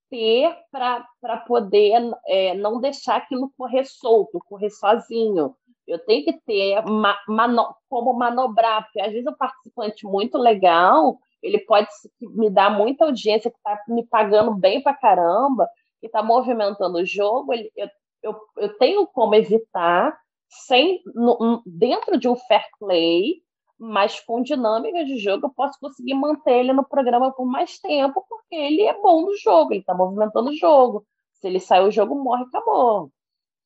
ter 0.09 0.55
para 0.71 1.37
poder 1.47 2.11
é, 2.27 2.53
não 2.53 2.79
deixar 2.79 3.17
aquilo 3.17 3.51
correr 3.57 3.83
solto, 3.85 4.39
correr 4.47 4.69
sozinho. 4.69 5.55
Eu 5.85 5.99
tenho 5.99 6.23
que 6.23 6.33
ter 6.45 6.81
ma, 6.85 7.17
mano, 7.27 7.75
como 7.89 8.13
manobrar, 8.13 8.83
porque 8.83 9.01
às 9.01 9.11
vezes 9.11 9.27
o 9.27 9.35
participante 9.35 10.05
muito 10.05 10.37
legal, 10.37 11.17
ele 11.41 11.59
pode 11.59 11.89
me 12.21 12.49
dar 12.49 12.69
muita 12.69 13.05
audiência, 13.05 13.51
que 13.51 13.57
está 13.57 13.77
me 13.87 14.05
pagando 14.05 14.53
bem 14.55 14.81
para 14.81 14.93
caramba, 14.93 15.67
que 15.99 16.05
está 16.05 16.23
movimentando 16.23 16.99
o 16.99 17.05
jogo, 17.05 17.53
ele, 17.53 17.69
eu, 17.75 17.89
eu, 18.21 18.39
eu 18.57 18.77
tenho 18.77 19.05
como 19.07 19.35
evitar 19.35 20.17
sem 20.65 21.01
no, 21.13 21.61
dentro 21.65 22.17
de 22.17 22.27
um 22.27 22.35
fair 22.35 22.65
play, 22.79 23.41
mas 23.77 24.19
com 24.19 24.41
dinâmica 24.41 25.03
de 25.03 25.17
jogo, 25.17 25.47
eu 25.47 25.53
posso 25.53 25.79
conseguir 25.79 26.13
manter 26.13 26.59
ele 26.59 26.73
no 26.73 26.87
programa 26.87 27.31
por 27.33 27.45
mais 27.45 27.79
tempo, 27.79 28.23
porque 28.29 28.55
ele 28.55 28.81
é 28.83 28.93
bom 29.01 29.21
no 29.21 29.35
jogo, 29.37 29.73
ele 29.73 29.81
está 29.81 29.93
movimentando 29.93 30.49
o 30.49 30.55
jogo. 30.55 31.05
Se 31.33 31.47
ele 31.47 31.59
sair, 31.59 31.85
o 31.85 31.91
jogo 31.91 32.15
morre, 32.15 32.43
acabou. 32.43 33.11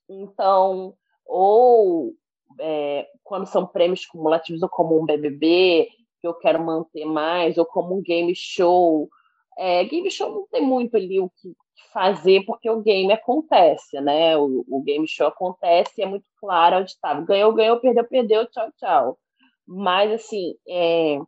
Então, 0.10 0.96
ou 1.26 2.14
é, 2.60 3.08
quando 3.24 3.46
são 3.46 3.68
prêmios 3.68 4.06
cumulativos, 4.06 4.64
ou 4.64 4.70
como 4.70 5.00
um 5.00 5.06
BBB, 5.06 5.90
que 6.20 6.28
eu 6.28 6.34
quero 6.34 6.64
manter 6.64 7.06
mais, 7.06 7.58
ou 7.58 7.66
como 7.66 7.96
um 7.96 8.02
game 8.02 8.34
show. 8.36 9.10
É, 9.58 9.84
game 9.84 10.10
show 10.10 10.32
não 10.32 10.48
tem 10.48 10.62
muito 10.62 10.96
ali 10.96 11.20
o 11.20 11.30
que 11.30 11.54
fazer 11.94 12.44
porque 12.46 12.70
o 12.70 12.82
game 12.82 13.12
acontece, 13.12 14.00
né? 14.02 14.38
O, 14.38 14.66
o 14.68 14.82
game 14.82 15.08
show 15.08 15.28
acontece 15.28 16.02
é 16.02 16.06
muito 16.06 16.28
claro 16.40 16.78
onde 16.78 16.92
está. 16.92 17.14
Ganhou, 17.22 17.54
ganhou, 17.54 17.80
perdeu, 17.80 18.04
perdeu, 18.06 18.46
tchau, 18.48 18.72
tchau. 18.78 19.20
Mas, 19.66 20.12
assim, 20.12 20.56
é, 20.68 21.20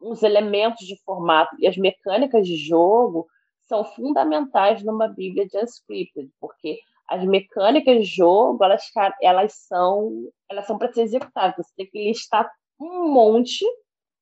os 0.00 0.22
elementos 0.22 0.86
de 0.86 0.96
formato 1.04 1.56
e 1.58 1.66
as 1.66 1.76
mecânicas 1.76 2.46
de 2.46 2.56
jogo 2.56 3.26
são 3.66 3.84
fundamentais 3.84 4.82
numa 4.82 5.08
Bíblia 5.08 5.46
de 5.46 5.56
Unscripted, 5.58 6.30
porque 6.40 6.78
as 7.08 7.24
mecânicas 7.24 7.96
de 7.98 8.04
jogo, 8.04 8.62
elas, 8.64 8.84
elas 9.20 9.54
são 9.66 10.28
elas 10.50 10.66
são 10.66 10.78
para 10.78 10.92
ser 10.92 11.02
executadas. 11.02 11.66
Você 11.66 11.72
tem 11.76 11.86
que 11.86 12.08
listar 12.08 12.50
um 12.80 13.12
monte 13.12 13.64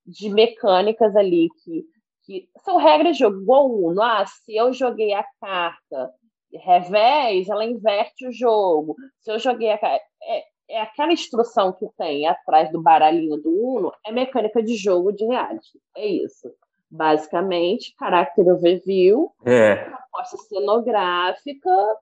de 0.07 0.29
mecânicas 0.31 1.15
ali 1.17 1.49
que 1.63 1.85
que 2.33 2.49
são 2.65 2.79
regras 2.79 3.17
de 3.17 3.23
jogo, 3.23 3.43
igual 3.43 3.71
Uno. 3.71 4.01
Ah, 4.01 4.25
se 4.25 4.57
eu 4.57 4.73
joguei 4.73 5.13
a 5.13 5.25
carta 5.41 6.11
revés, 6.55 7.49
ela 7.49 7.65
inverte 7.65 8.27
o 8.27 8.33
jogo. 8.33 8.97
Se 9.21 9.31
eu 9.31 9.39
joguei 9.39 9.71
a 9.71 9.79
carta. 9.79 10.05
É, 10.23 10.45
é 10.77 10.81
aquela 10.81 11.13
instrução 11.13 11.73
que 11.73 11.87
tem 11.99 12.27
atrás 12.27 12.71
do 12.71 12.81
baralhinho 12.81 13.37
do 13.37 13.51
Uno, 13.51 13.93
é 14.07 14.13
mecânica 14.13 14.63
de 14.63 14.77
jogo 14.77 15.13
de 15.13 15.25
reality. 15.27 15.79
É 15.97 16.07
isso. 16.07 16.51
Basicamente, 16.91 17.95
caráter 17.97 18.51
overview, 18.51 19.31
é. 19.45 19.77
proposta 19.77 20.37
cenográfica 20.49 21.97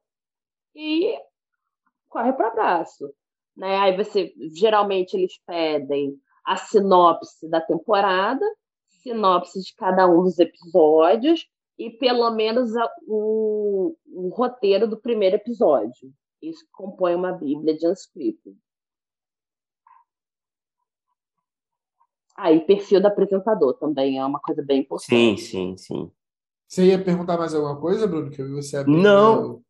e 0.75 1.17
corre 2.09 2.33
para 2.33 2.49
abraço. 2.49 3.13
Né? 3.57 3.77
Aí 3.79 3.97
você, 3.97 4.33
geralmente, 4.53 5.15
eles 5.15 5.41
pedem 5.47 6.15
a 6.45 6.57
sinopse 6.57 7.49
da 7.49 7.61
temporada, 7.61 8.45
sinopse 9.03 9.61
de 9.61 9.75
cada 9.75 10.07
um 10.07 10.23
dos 10.23 10.39
episódios 10.39 11.47
e 11.79 11.91
pelo 11.91 12.31
menos 12.31 12.71
o, 13.07 13.97
o 14.07 14.29
roteiro 14.29 14.87
do 14.87 15.01
primeiro 15.01 15.37
episódio. 15.37 16.13
Isso 16.43 16.67
compõe 16.73 17.15
uma 17.15 17.33
Bíblia 17.33 17.77
de 17.77 17.87
Unscripted. 17.87 18.57
Aí, 22.37 22.59
ah, 22.59 22.67
perfil 22.67 23.01
do 23.03 23.09
apresentador 23.09 23.75
também 23.75 24.19
é 24.19 24.25
uma 24.25 24.41
coisa 24.41 24.63
bem 24.63 24.81
importante. 24.81 25.09
Sim, 25.11 25.37
sim, 25.37 25.77
sim. 25.77 26.11
Você 26.67 26.87
ia 26.87 27.03
perguntar 27.03 27.37
mais 27.37 27.55
alguma 27.55 27.79
coisa, 27.79 28.07
Bruno? 28.07 28.31
Que 28.31 28.41
eu 28.41 28.47
vi 28.47 28.55
você 28.55 28.79
abrir. 28.79 28.97
Não, 28.97 29.61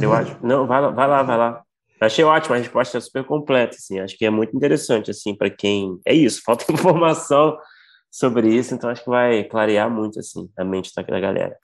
eu 0.00 0.12
acho. 0.12 0.38
Não, 0.44 0.66
vai 0.66 0.80
lá, 0.80 0.90
vai 0.90 1.08
lá, 1.08 1.22
vai 1.22 1.36
lá. 1.36 1.64
Achei 2.00 2.24
ótimo, 2.24 2.54
a 2.54 2.58
resposta 2.58 2.98
é 2.98 3.00
super 3.00 3.24
completa, 3.24 3.76
assim. 3.76 3.98
Acho 4.00 4.16
que 4.16 4.24
é 4.24 4.30
muito 4.30 4.56
interessante, 4.56 5.10
assim, 5.10 5.34
para 5.34 5.50
quem. 5.50 5.98
É 6.06 6.14
isso, 6.14 6.42
falta 6.44 6.64
informação 6.72 7.56
sobre 8.16 8.48
isso, 8.48 8.74
então 8.74 8.88
acho 8.88 9.04
que 9.04 9.10
vai 9.10 9.44
clarear 9.44 9.90
muito 9.90 10.18
assim 10.18 10.48
a 10.56 10.64
mente 10.64 10.90
da 10.94 11.02
galera. 11.02 11.54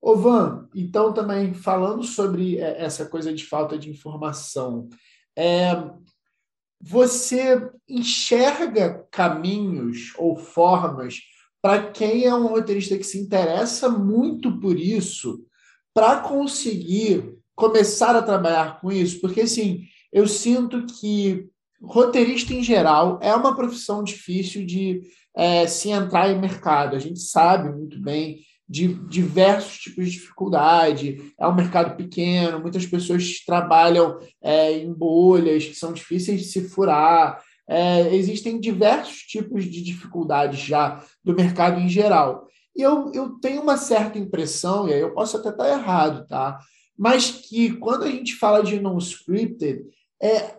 Ô 0.00 0.16
Van, 0.16 0.70
então 0.74 1.12
também 1.12 1.52
falando 1.52 2.02
sobre 2.02 2.58
é, 2.58 2.82
essa 2.82 3.04
coisa 3.04 3.30
de 3.30 3.44
falta 3.44 3.76
de 3.76 3.90
informação, 3.90 4.88
é, 5.36 5.72
você 6.80 7.70
enxerga 7.86 9.06
caminhos 9.10 10.14
ou 10.16 10.36
formas 10.36 11.20
para 11.60 11.90
quem 11.90 12.24
é 12.24 12.34
um 12.34 12.46
roteirista 12.46 12.96
que 12.96 13.04
se 13.04 13.20
interessa 13.20 13.90
muito 13.90 14.58
por 14.58 14.78
isso, 14.78 15.44
para 15.92 16.20
conseguir 16.20 17.36
começar 17.54 18.16
a 18.16 18.22
trabalhar 18.22 18.80
com 18.80 18.90
isso? 18.90 19.20
Porque 19.20 19.42
assim, 19.42 19.84
eu 20.10 20.26
sinto 20.26 20.86
que 20.86 21.50
roteirista 21.82 22.52
em 22.52 22.62
geral 22.62 23.18
é 23.22 23.34
uma 23.34 23.54
profissão 23.54 24.02
difícil 24.02 24.64
de 24.64 25.00
é, 25.36 25.66
se 25.66 25.90
entrar 25.90 26.30
em 26.30 26.40
mercado. 26.40 26.96
A 26.96 26.98
gente 26.98 27.20
sabe 27.20 27.70
muito 27.70 28.00
bem 28.00 28.38
de 28.68 28.88
diversos 29.08 29.78
tipos 29.78 30.06
de 30.06 30.12
dificuldade. 30.12 31.32
É 31.38 31.46
um 31.46 31.54
mercado 31.54 31.96
pequeno, 31.96 32.60
muitas 32.60 32.86
pessoas 32.86 33.44
trabalham 33.44 34.18
é, 34.42 34.72
em 34.72 34.92
bolhas 34.92 35.66
que 35.66 35.74
são 35.74 35.92
difíceis 35.92 36.40
de 36.40 36.46
se 36.46 36.68
furar. 36.68 37.42
É, 37.68 38.14
existem 38.14 38.60
diversos 38.60 39.18
tipos 39.18 39.64
de 39.64 39.82
dificuldades 39.82 40.60
já 40.60 41.02
do 41.22 41.34
mercado 41.34 41.80
em 41.80 41.88
geral. 41.88 42.46
E 42.74 42.82
eu, 42.82 43.10
eu 43.12 43.30
tenho 43.40 43.62
uma 43.62 43.76
certa 43.76 44.18
impressão, 44.18 44.88
e 44.88 44.92
aí 44.92 45.00
eu 45.00 45.14
posso 45.14 45.36
até 45.36 45.48
estar 45.48 45.68
errado, 45.68 46.26
tá? 46.26 46.58
mas 46.96 47.30
que 47.30 47.72
quando 47.74 48.04
a 48.04 48.10
gente 48.10 48.34
fala 48.36 48.62
de 48.62 48.80
non-scripted, 48.80 49.84
é, 50.22 50.56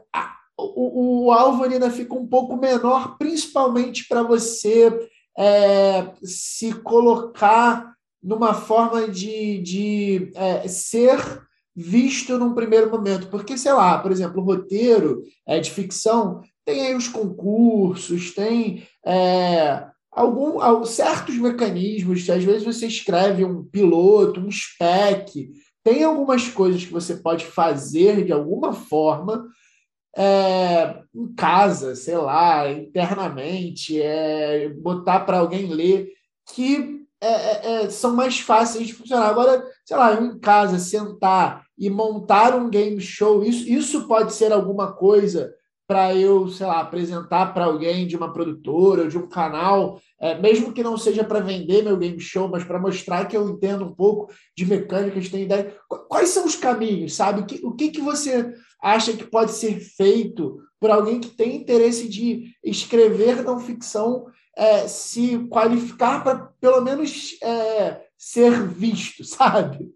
o, 0.58 1.28
o 1.28 1.64
ainda 1.64 1.92
fica 1.92 2.14
um 2.16 2.26
pouco 2.26 2.58
menor, 2.58 3.18
principalmente 3.18 4.08
para 4.08 4.24
você 4.24 4.92
é, 5.38 6.12
se 6.24 6.74
colocar 6.74 7.94
numa 8.24 8.54
forma 8.54 9.08
de, 9.08 9.60
de 9.60 10.32
é, 10.36 10.68
ser 10.68 11.46
visto 11.76 12.38
num 12.40 12.56
primeiro 12.56 12.90
momento. 12.90 13.28
Porque, 13.28 13.58
sei 13.58 13.72
lá, 13.74 14.00
por 14.00 14.12
exemplo, 14.12 14.42
o 14.42 14.46
roteiro 14.46 15.24
é, 15.46 15.60
de 15.60 15.70
ficção 15.70 16.42
tem 16.66 16.88
aí 16.88 16.96
os 16.96 17.08
concursos, 17.08 18.34
tem 18.34 18.86
é, 19.06 19.86
algum, 20.12 20.84
certos 20.84 21.38
mecanismos. 21.38 22.28
Às 22.30 22.44
vezes 22.44 22.64
você 22.64 22.88
escreve 22.88 23.46
um 23.46 23.64
piloto, 23.64 24.40
um 24.40 24.52
spec, 24.52 25.52
tem 25.84 26.04
algumas 26.04 26.50
coisas 26.50 26.84
que 26.84 26.92
você 26.92 27.16
pode 27.16 27.46
fazer 27.46 28.26
de 28.26 28.34
alguma 28.34 28.74
forma 28.74 29.48
é, 30.18 31.00
em 31.14 31.28
casa, 31.36 31.96
sei 31.96 32.18
lá, 32.18 32.70
internamente, 32.72 34.02
é, 34.02 34.68
botar 34.70 35.20
para 35.20 35.38
alguém 35.38 35.68
ler, 35.68 36.10
que 36.56 37.06
é, 37.22 37.28
é, 37.28 37.84
é, 37.84 37.90
são 37.90 38.16
mais 38.16 38.40
fáceis 38.40 38.88
de 38.88 38.94
funcionar. 38.96 39.30
Agora, 39.30 39.64
sei 39.86 39.96
lá, 39.96 40.20
em 40.20 40.40
casa, 40.40 40.80
sentar 40.80 41.64
e 41.78 41.88
montar 41.88 42.56
um 42.56 42.68
game 42.68 43.00
show, 43.00 43.44
isso, 43.44 43.70
isso 43.70 44.08
pode 44.08 44.34
ser 44.34 44.52
alguma 44.52 44.92
coisa 44.92 45.54
para 45.88 46.14
eu, 46.14 46.50
sei 46.50 46.68
lá, 46.68 46.82
apresentar 46.82 47.54
para 47.54 47.66
alguém 47.66 48.06
de 48.06 48.18
uma 48.18 48.34
produtora 48.34 49.04
ou 49.04 49.08
de 49.08 49.18
um 49.18 49.30
canal, 49.30 50.02
é, 50.20 50.38
mesmo 50.38 50.74
que 50.74 50.84
não 50.84 50.98
seja 50.98 51.24
para 51.24 51.40
vender 51.40 51.84
meu 51.84 51.96
game 51.96 52.20
show, 52.20 52.50
mas 52.50 52.64
para 52.66 52.80
mostrar 52.80 53.26
que 53.26 53.38
eu 53.38 53.48
entendo 53.48 53.86
um 53.86 53.96
pouco 53.96 54.30
de 54.56 54.66
mecânicas, 54.66 55.30
tenho 55.30 55.46
ideia. 55.46 55.78
Quais 56.10 56.30
são 56.30 56.46
os 56.46 56.56
caminhos, 56.56 57.14
sabe? 57.14 57.42
O 57.42 57.46
que, 57.46 57.66
o 57.66 57.72
que, 57.74 57.90
que 57.90 58.02
você 58.02 58.54
acha 58.82 59.16
que 59.16 59.26
pode 59.26 59.52
ser 59.52 59.80
feito 59.80 60.60
por 60.80 60.92
alguém 60.92 61.20
que 61.20 61.30
tem 61.30 61.56
interesse 61.56 62.08
de 62.08 62.56
escrever 62.64 63.44
não 63.44 63.60
ficção, 63.60 64.28
é, 64.56 64.88
se 64.88 65.48
qualificar 65.50 66.24
para 66.24 66.52
pelo 66.60 66.82
menos 66.82 67.38
é, 67.42 68.08
ser 68.18 68.68
visto, 68.68 69.24
sabe? 69.26 69.92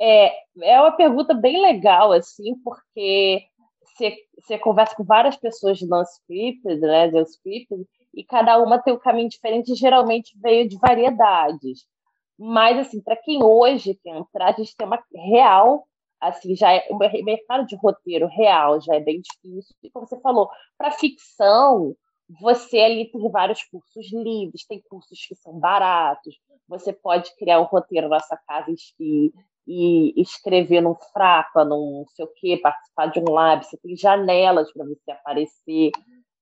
É, 0.00 0.32
é 0.62 0.80
uma 0.80 0.92
pergunta 0.92 1.34
bem 1.34 1.60
legal, 1.62 2.12
assim, 2.12 2.54
porque 2.62 3.44
você, 4.38 4.58
conversa 4.58 4.94
com 4.94 5.04
várias 5.04 5.36
pessoas 5.36 5.78
de 5.78 5.86
non-scripted, 5.86 6.80
né, 6.80 7.08
de 7.08 7.18
unscripted, 7.18 7.86
e 8.14 8.22
cada 8.22 8.58
uma 8.58 8.78
tem 8.78 8.92
um 8.92 8.98
caminho 8.98 9.28
diferente, 9.28 9.72
e 9.72 9.76
geralmente 9.76 10.38
veio 10.38 10.68
de 10.68 10.78
variedades. 10.78 11.86
Mas, 12.38 12.78
assim, 12.78 13.00
para 13.00 13.16
quem 13.16 13.42
hoje 13.42 13.98
quer 14.02 14.16
entrar, 14.16 14.48
a 14.48 14.52
gente 14.52 14.76
tem 14.76 14.86
uma 14.86 15.02
real, 15.14 15.86
assim, 16.20 16.56
já 16.56 16.72
é, 16.72 16.86
o 16.90 16.96
mercado 16.96 17.66
de 17.66 17.76
roteiro 17.76 18.26
real 18.26 18.80
já 18.80 18.94
é 18.94 19.00
bem 19.00 19.20
difícil. 19.20 19.74
E 19.82 19.90
como 19.90 20.06
você 20.06 20.18
falou, 20.20 20.48
para 20.76 20.90
ficção, 20.90 21.94
você 22.40 22.80
ali 22.80 23.10
tem 23.10 23.30
vários 23.30 23.62
cursos 23.64 24.12
livres, 24.12 24.66
tem 24.66 24.82
cursos 24.88 25.18
que 25.26 25.34
são 25.36 25.58
baratos, 25.58 26.36
você 26.68 26.92
pode 26.92 27.34
criar 27.36 27.60
um 27.60 27.64
roteiro 27.64 28.08
na 28.08 28.20
sua 28.20 28.36
casa 28.36 28.72
e, 28.98 29.32
e 29.66 30.20
escrever 30.20 30.80
num 30.80 30.96
frapa, 31.12 31.64
num 31.64 32.04
sei 32.14 32.24
o 32.24 32.32
quê, 32.34 32.58
participar 32.60 33.06
de 33.06 33.20
um 33.20 33.30
lab, 33.30 33.64
você 33.64 33.76
tem 33.76 33.96
janelas 33.96 34.72
para 34.72 34.84
você 34.84 35.10
aparecer, 35.10 35.92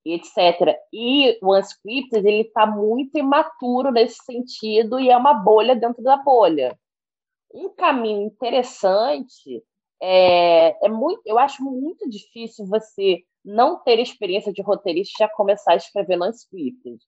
etc. 0.05 0.77
E 0.93 1.39
o 1.43 1.57
Unscripted, 1.57 2.27
ele 2.27 2.43
está 2.43 2.67
muito 2.67 3.19
imaturo 3.19 3.91
nesse 3.91 4.23
sentido 4.25 4.99
e 5.01 5.11
é 5.11 5.17
uma 5.17 5.35
bolha 5.35 5.75
dentro 5.75 6.03
da 6.03 6.17
bolha. 6.17 6.79
Um 7.55 7.69
caminho 7.69 8.23
interessante 8.23 9.63
é, 10.03 10.87
é 10.87 10.89
muito, 10.89 11.23
eu 11.25 11.39
acho 11.39 11.63
muito 11.63 12.11
difícil 12.11 12.67
você 12.67 13.23
não 13.45 13.79
ter 13.79 14.01
experiência 14.01 14.53
de 14.53 14.61
roteirista 14.61 15.15
já 15.21 15.29
começar 15.29 15.73
a 15.73 15.77
escrever 15.77 16.17
no 16.17 16.27
Unscripted. 16.27 16.99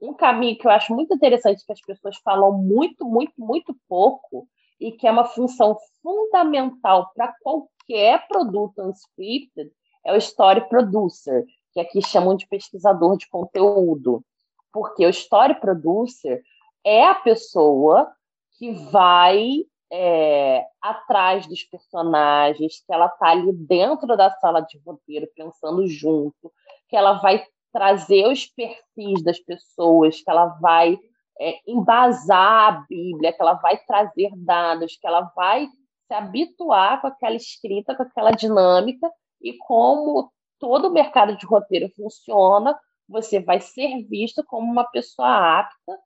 Um 0.00 0.12
caminho 0.12 0.58
que 0.58 0.66
eu 0.66 0.70
acho 0.72 0.92
muito 0.92 1.14
interessante 1.14 1.64
que 1.64 1.72
as 1.72 1.80
pessoas 1.80 2.16
falam 2.24 2.52
muito, 2.52 3.04
muito, 3.04 3.34
muito 3.38 3.76
pouco 3.88 4.48
e 4.80 4.90
que 4.90 5.06
é 5.06 5.12
uma 5.12 5.24
função 5.24 5.78
fundamental 6.02 7.12
para 7.14 7.32
qualquer 7.40 8.26
produto 8.26 8.82
unscripted, 8.82 9.70
é 10.04 10.12
o 10.12 10.16
story 10.16 10.68
producer, 10.68 11.46
que 11.72 11.78
aqui 11.78 12.02
chamam 12.02 12.34
de 12.34 12.48
pesquisador 12.48 13.16
de 13.16 13.28
conteúdo. 13.28 14.24
Porque 14.72 15.06
o 15.06 15.10
story 15.10 15.60
producer 15.60 16.42
é 16.84 17.06
a 17.06 17.14
pessoa 17.14 18.10
que 18.58 18.72
vai 18.72 19.64
é, 19.92 20.64
atrás 20.80 21.46
dos 21.46 21.62
personagens, 21.64 22.82
que 22.84 22.92
ela 22.92 23.06
está 23.06 23.28
ali 23.28 23.52
dentro 23.52 24.16
da 24.16 24.30
sala 24.30 24.62
de 24.62 24.78
roteiro, 24.78 25.28
pensando 25.36 25.86
junto, 25.86 26.50
que 26.88 26.96
ela 26.96 27.14
vai 27.14 27.44
trazer 27.70 28.26
os 28.26 28.46
perfis 28.46 29.22
das 29.22 29.38
pessoas, 29.38 30.22
que 30.22 30.30
ela 30.30 30.46
vai 30.60 30.98
é, 31.38 31.58
embasar 31.66 32.68
a 32.68 32.86
Bíblia, 32.88 33.34
que 33.34 33.42
ela 33.42 33.54
vai 33.54 33.76
trazer 33.84 34.30
dados, 34.34 34.96
que 34.96 35.06
ela 35.06 35.30
vai 35.36 35.68
se 36.06 36.14
habituar 36.14 37.02
com 37.02 37.08
aquela 37.08 37.36
escrita, 37.36 37.94
com 37.94 38.02
aquela 38.02 38.30
dinâmica, 38.30 39.10
e 39.42 39.58
como 39.58 40.32
todo 40.58 40.88
o 40.88 40.92
mercado 40.92 41.36
de 41.36 41.44
roteiro 41.44 41.90
funciona, 41.94 42.78
você 43.06 43.40
vai 43.40 43.60
ser 43.60 44.04
visto 44.04 44.42
como 44.44 44.70
uma 44.70 44.84
pessoa 44.84 45.60
apta 45.60 45.98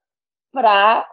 para 0.51 1.09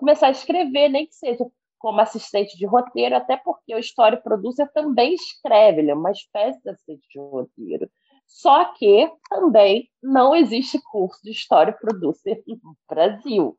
começar 0.00 0.28
a 0.28 0.32
escrever, 0.32 0.88
nem 0.88 1.06
que 1.06 1.14
seja 1.14 1.44
como 1.78 2.00
assistente 2.00 2.56
de 2.56 2.66
roteiro, 2.66 3.16
até 3.16 3.36
porque 3.36 3.74
o 3.74 3.78
story 3.78 4.22
producer 4.22 4.70
também 4.72 5.14
escreve, 5.14 5.80
ele 5.80 5.90
é 5.90 5.94
uma 5.94 6.10
espécie 6.10 6.60
de 6.62 6.70
assistente 6.70 7.06
de 7.10 7.18
roteiro. 7.18 7.88
Só 8.26 8.66
que 8.74 9.10
também 9.30 9.88
não 10.02 10.34
existe 10.34 10.80
curso 10.90 11.18
de 11.22 11.30
história 11.30 11.72
producer 11.72 12.42
no 12.46 12.76
Brasil. 12.88 13.58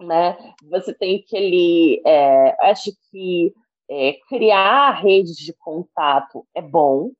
Né? 0.00 0.36
Você 0.70 0.92
tem 0.92 1.22
que 1.22 1.36
ele, 1.36 2.02
é, 2.04 2.68
acho 2.68 2.90
que 3.10 3.54
é, 3.88 4.14
criar 4.28 4.90
redes 5.02 5.36
de 5.36 5.52
contato 5.52 6.44
é 6.54 6.60
bom, 6.60 7.12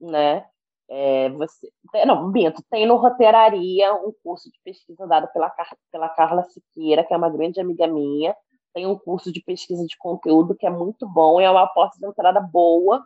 né? 0.00 0.46
É, 0.88 1.30
você, 1.30 1.72
não, 2.06 2.30
Bento, 2.30 2.62
tem 2.70 2.84
no 2.84 2.96
Roteiraria 2.96 3.94
um 3.94 4.12
curso 4.22 4.50
de 4.50 4.58
pesquisa 4.62 5.06
dado 5.06 5.26
pela, 5.32 5.50
pela 5.90 6.08
Carla 6.10 6.42
Siqueira, 6.44 7.02
que 7.02 7.14
é 7.14 7.16
uma 7.16 7.30
grande 7.30 7.60
amiga 7.60 7.86
minha. 7.86 8.36
Tem 8.74 8.86
um 8.86 8.98
curso 8.98 9.32
de 9.32 9.42
pesquisa 9.42 9.84
de 9.86 9.96
conteúdo 9.98 10.54
que 10.54 10.66
é 10.66 10.70
muito 10.70 11.06
bom 11.08 11.40
e 11.40 11.44
é 11.44 11.50
uma 11.50 11.66
porta 11.66 11.98
de 11.98 12.06
entrada 12.06 12.40
boa 12.40 13.02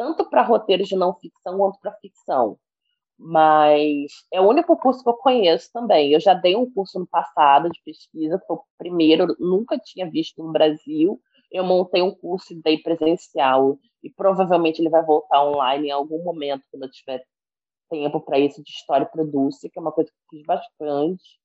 tanto 0.00 0.24
para 0.30 0.42
roteiros 0.42 0.88
de 0.88 0.96
não 0.96 1.14
ficção 1.14 1.58
quanto 1.58 1.78
para 1.78 1.92
ficção. 2.00 2.58
Mas 3.18 4.10
é 4.32 4.40
o 4.40 4.48
único 4.48 4.74
curso 4.78 5.02
que 5.02 5.08
eu 5.10 5.14
conheço 5.14 5.70
também. 5.72 6.12
Eu 6.12 6.20
já 6.20 6.32
dei 6.32 6.56
um 6.56 6.70
curso 6.70 6.98
no 6.98 7.06
passado 7.06 7.68
de 7.68 7.78
pesquisa, 7.84 8.42
foi 8.46 8.56
o 8.56 8.64
primeiro, 8.78 9.36
nunca 9.38 9.78
tinha 9.78 10.10
visto 10.10 10.42
no 10.42 10.52
Brasil. 10.52 11.20
Eu 11.52 11.64
montei 11.64 12.00
um 12.00 12.14
curso 12.14 12.54
e 12.54 12.62
dei 12.62 12.78
presencial. 12.78 13.78
E 14.02 14.08
provavelmente 14.08 14.80
ele 14.80 14.88
vai 14.88 15.04
voltar 15.04 15.44
online 15.44 15.88
em 15.88 15.90
algum 15.90 16.24
momento, 16.24 16.64
quando 16.70 16.84
eu 16.84 16.90
tiver 16.90 17.22
tempo 17.90 18.20
para 18.20 18.38
isso, 18.38 18.62
de 18.62 18.70
história 18.70 19.04
produce, 19.04 19.68
que 19.68 19.78
é 19.78 19.82
uma 19.82 19.92
coisa 19.92 20.10
que 20.10 20.36
eu 20.36 20.38
fiz 20.38 20.46
bastante. 20.46 21.40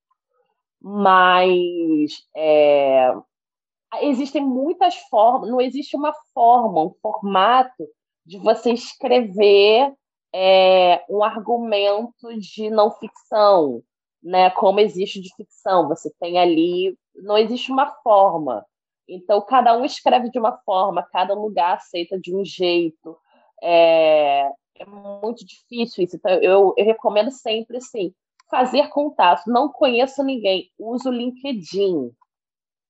Mas 0.81 2.11
é, 2.33 3.11
existem 4.01 4.43
muitas 4.43 4.95
formas, 5.09 5.49
não 5.49 5.61
existe 5.61 5.95
uma 5.95 6.13
forma, 6.33 6.83
um 6.83 6.93
formato 7.01 7.87
de 8.25 8.37
você 8.37 8.71
escrever 8.71 9.93
é, 10.33 11.03
um 11.09 11.23
argumento 11.23 12.37
de 12.39 12.69
não 12.69 12.91
ficção, 12.91 13.81
né? 14.21 14.49
Como 14.49 14.79
existe 14.79 15.21
de 15.21 15.33
ficção, 15.35 15.87
você 15.87 16.11
tem 16.19 16.37
ali, 16.39 16.97
não 17.15 17.37
existe 17.37 17.71
uma 17.71 17.91
forma. 18.03 18.65
Então 19.07 19.41
cada 19.41 19.77
um 19.77 19.85
escreve 19.85 20.29
de 20.29 20.39
uma 20.39 20.57
forma, 20.65 21.07
cada 21.11 21.33
lugar 21.33 21.75
aceita 21.75 22.19
de 22.19 22.35
um 22.35 22.43
jeito. 22.43 23.17
É, 23.61 24.49
é 24.77 24.85
muito 24.85 25.45
difícil 25.45 26.03
isso. 26.03 26.15
Então 26.15 26.31
eu, 26.31 26.73
eu 26.75 26.85
recomendo 26.85 27.31
sempre 27.31 27.77
assim 27.77 28.13
fazer 28.49 28.89
contato. 28.89 29.43
Não 29.47 29.69
conheço 29.69 30.23
ninguém, 30.23 30.71
uso 30.77 31.09
o 31.09 31.13
LinkedIn. 31.13 32.11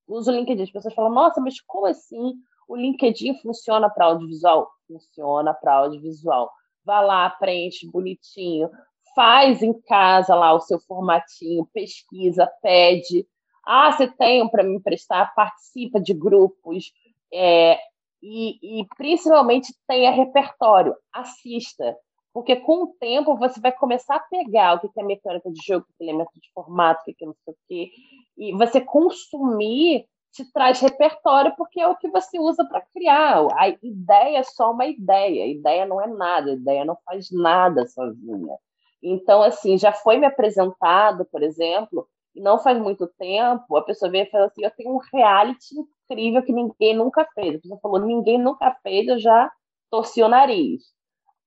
Uso 0.07 0.31
o 0.31 0.35
LinkedIn. 0.35 0.63
As 0.63 0.71
pessoas 0.71 0.93
falam, 0.93 1.11
nossa, 1.11 1.41
mas 1.41 1.59
como 1.61 1.85
assim? 1.85 2.33
O 2.67 2.75
LinkedIn 2.75 3.35
funciona 3.41 3.89
para 3.89 4.05
audiovisual? 4.05 4.69
Funciona 4.87 5.53
para 5.53 5.73
audiovisual. 5.73 6.51
Vá 6.83 7.01
lá, 7.01 7.29
preenche 7.29 7.89
bonitinho, 7.89 8.69
faz 9.15 9.63
em 9.63 9.73
casa 9.73 10.35
lá 10.35 10.53
o 10.53 10.59
seu 10.59 10.79
formatinho, 10.79 11.67
pesquisa, 11.73 12.51
pede. 12.61 13.27
Ah, 13.65 13.91
você 13.91 14.07
tem 14.07 14.47
para 14.47 14.63
me 14.63 14.75
emprestar? 14.75 15.33
Participa 15.33 15.99
de 15.99 16.13
grupos. 16.13 16.91
É, 17.33 17.79
e, 18.21 18.81
e 18.81 18.87
principalmente 18.97 19.73
tenha 19.87 20.11
repertório, 20.11 20.95
assista. 21.13 21.95
Porque 22.33 22.57
com 22.57 22.83
o 22.83 22.87
tempo 22.99 23.37
você 23.37 23.61
vai 23.61 23.71
começar 23.71 24.17
a 24.17 24.19
pegar 24.19 24.75
o 24.75 24.79
que 24.79 24.99
é 24.99 25.03
mecânica 25.03 25.49
de 25.49 25.59
jogo, 25.65 25.85
o 25.85 25.97
que 25.97 26.03
é 26.03 26.07
elemento 26.07 26.31
de 26.35 26.51
formato, 26.53 27.01
o 27.01 27.15
que 27.15 27.23
é 27.23 27.27
não 27.27 27.35
sei 27.45 27.53
o 27.53 27.57
quê, 27.67 27.91
e 28.37 28.53
você 28.53 28.81
consumir 28.81 30.07
te 30.31 30.43
traz 30.51 30.81
repertório 30.81 31.55
porque 31.55 31.79
é 31.79 31.87
o 31.87 31.95
que 31.95 32.09
você 32.09 32.37
usa 32.37 32.65
para 32.65 32.81
criar. 32.93 33.47
A 33.53 33.69
ideia 33.69 34.39
é 34.39 34.43
só 34.43 34.71
uma 34.71 34.85
ideia, 34.85 35.45
a 35.45 35.47
ideia 35.47 35.85
não 35.85 36.01
é 36.01 36.07
nada, 36.07 36.51
a 36.51 36.55
ideia 36.55 36.83
não 36.83 36.97
faz 37.05 37.31
nada 37.31 37.87
sozinha. 37.87 38.57
Então, 39.01 39.41
assim, 39.41 39.77
já 39.77 39.93
foi 39.93 40.17
me 40.17 40.25
apresentado, 40.25 41.25
por 41.25 41.41
exemplo, 41.41 42.07
e 42.35 42.41
não 42.41 42.59
faz 42.59 42.77
muito 42.77 43.07
tempo, 43.17 43.77
a 43.77 43.83
pessoa 43.83 44.11
veio 44.11 44.25
e 44.25 44.29
falou 44.29 44.47
assim: 44.47 44.63
eu 44.63 44.71
tenho 44.71 44.93
um 44.93 44.99
reality 45.13 45.75
incrível 46.09 46.43
que 46.43 46.51
ninguém 46.51 46.95
nunca 46.95 47.25
fez. 47.33 47.55
A 47.55 47.59
pessoa 47.59 47.79
falou: 47.79 47.99
ninguém 47.99 48.37
nunca 48.37 48.75
fez, 48.83 49.07
eu 49.07 49.19
já 49.19 49.49
torci 49.89 50.21
o 50.21 50.27
nariz. 50.27 50.83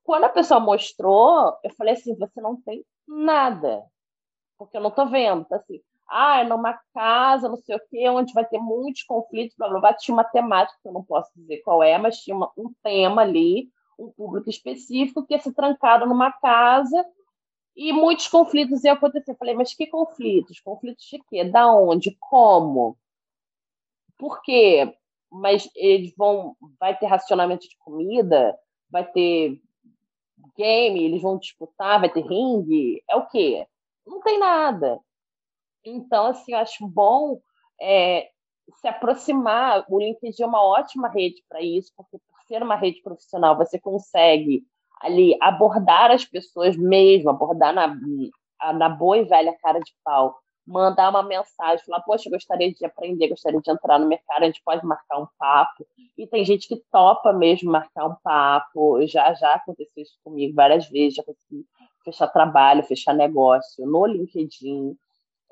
Quando 0.02 0.24
a 0.24 0.28
pessoa 0.30 0.60
mostrou, 0.60 1.54
eu 1.62 1.70
falei 1.76 1.94
assim: 1.94 2.16
você 2.16 2.40
não 2.40 2.60
tem 2.62 2.84
nada, 3.06 3.84
porque 4.58 4.76
eu 4.76 4.80
não 4.80 4.90
estou 4.90 5.08
vendo. 5.08 5.44
Tá 5.44 5.56
assim, 5.56 5.80
ah, 6.08 6.40
é 6.40 6.44
numa 6.44 6.78
casa, 6.94 7.48
não 7.48 7.56
sei 7.56 7.76
o 7.76 7.80
quê, 7.90 8.08
onde 8.08 8.32
vai 8.32 8.44
ter 8.44 8.58
muitos 8.58 9.02
conflitos, 9.02 9.56
blá, 9.56 9.68
blá, 9.68 9.80
blá. 9.80 9.94
Tinha 9.94 10.14
uma 10.14 10.24
temática, 10.24 10.78
que 10.82 10.88
eu 10.88 10.92
não 10.92 11.04
posso 11.04 11.30
dizer 11.36 11.58
qual 11.58 11.82
é, 11.82 11.98
mas 11.98 12.18
tinha 12.18 12.36
uma, 12.36 12.50
um 12.56 12.72
tema 12.82 13.22
ali, 13.22 13.68
um 13.98 14.10
público 14.10 14.48
específico 14.48 15.26
que 15.26 15.34
ia 15.34 15.40
ser 15.40 15.52
trancado 15.52 16.06
numa 16.06 16.32
casa 16.32 17.04
e 17.76 17.92
muitos 17.92 18.26
conflitos 18.28 18.82
iam 18.84 18.94
acontecer. 18.94 19.30
Eu 19.30 19.36
falei, 19.36 19.54
mas 19.54 19.74
que 19.74 19.86
conflitos? 19.86 20.60
Conflitos 20.60 21.04
de 21.04 21.22
quê? 21.28 21.44
Da 21.44 21.72
onde? 21.72 22.16
Como? 22.18 22.98
Por 24.18 24.42
quê? 24.42 24.94
Mas 25.30 25.70
eles 25.76 26.12
vão. 26.16 26.56
Vai 26.80 26.98
ter 26.98 27.06
racionamento 27.06 27.68
de 27.68 27.76
comida? 27.78 28.58
Vai 28.90 29.08
ter 29.10 29.60
game? 30.56 31.04
Eles 31.04 31.22
vão 31.22 31.38
disputar? 31.38 32.00
Vai 32.00 32.10
ter 32.10 32.22
ringue? 32.22 33.02
É 33.08 33.16
o 33.16 33.26
quê? 33.28 33.66
Não 34.04 34.20
tem 34.22 34.40
nada. 34.40 35.00
Então, 35.90 36.26
assim, 36.26 36.52
eu 36.52 36.58
acho 36.58 36.86
bom 36.86 37.40
é, 37.80 38.28
se 38.80 38.88
aproximar. 38.88 39.84
O 39.88 39.98
LinkedIn 39.98 40.42
é 40.42 40.46
uma 40.46 40.62
ótima 40.62 41.08
rede 41.08 41.42
para 41.48 41.60
isso, 41.62 41.92
porque 41.96 42.18
por 42.18 42.42
ser 42.46 42.62
uma 42.62 42.76
rede 42.76 43.00
profissional, 43.02 43.56
você 43.56 43.78
consegue 43.78 44.62
ali 45.00 45.36
abordar 45.40 46.10
as 46.10 46.24
pessoas 46.24 46.76
mesmo, 46.76 47.30
abordar 47.30 47.72
na, 47.72 47.94
na 48.74 48.88
boa 48.88 49.18
e 49.18 49.24
velha 49.24 49.56
cara 49.62 49.78
de 49.78 49.94
pau, 50.04 50.36
mandar 50.66 51.08
uma 51.08 51.22
mensagem, 51.22 51.84
falar, 51.84 52.02
poxa, 52.02 52.28
gostaria 52.28 52.72
de 52.72 52.84
aprender, 52.84 53.28
gostaria 53.28 53.60
de 53.60 53.70
entrar 53.70 53.98
no 53.98 54.06
mercado, 54.06 54.42
a 54.42 54.46
gente 54.46 54.62
pode 54.62 54.84
marcar 54.84 55.18
um 55.18 55.26
papo. 55.38 55.86
E 56.16 56.26
tem 56.26 56.44
gente 56.44 56.68
que 56.68 56.76
topa 56.90 57.32
mesmo 57.32 57.70
marcar 57.70 58.06
um 58.06 58.16
papo. 58.22 59.06
Já 59.06 59.32
já 59.34 59.54
aconteceu 59.54 60.02
isso 60.02 60.18
comigo 60.22 60.54
várias 60.54 60.88
vezes, 60.88 61.14
já 61.14 61.22
consegui 61.22 61.64
fechar 62.04 62.26
trabalho, 62.28 62.82
fechar 62.82 63.14
negócio 63.14 63.86
no 63.86 64.04
LinkedIn 64.06 64.96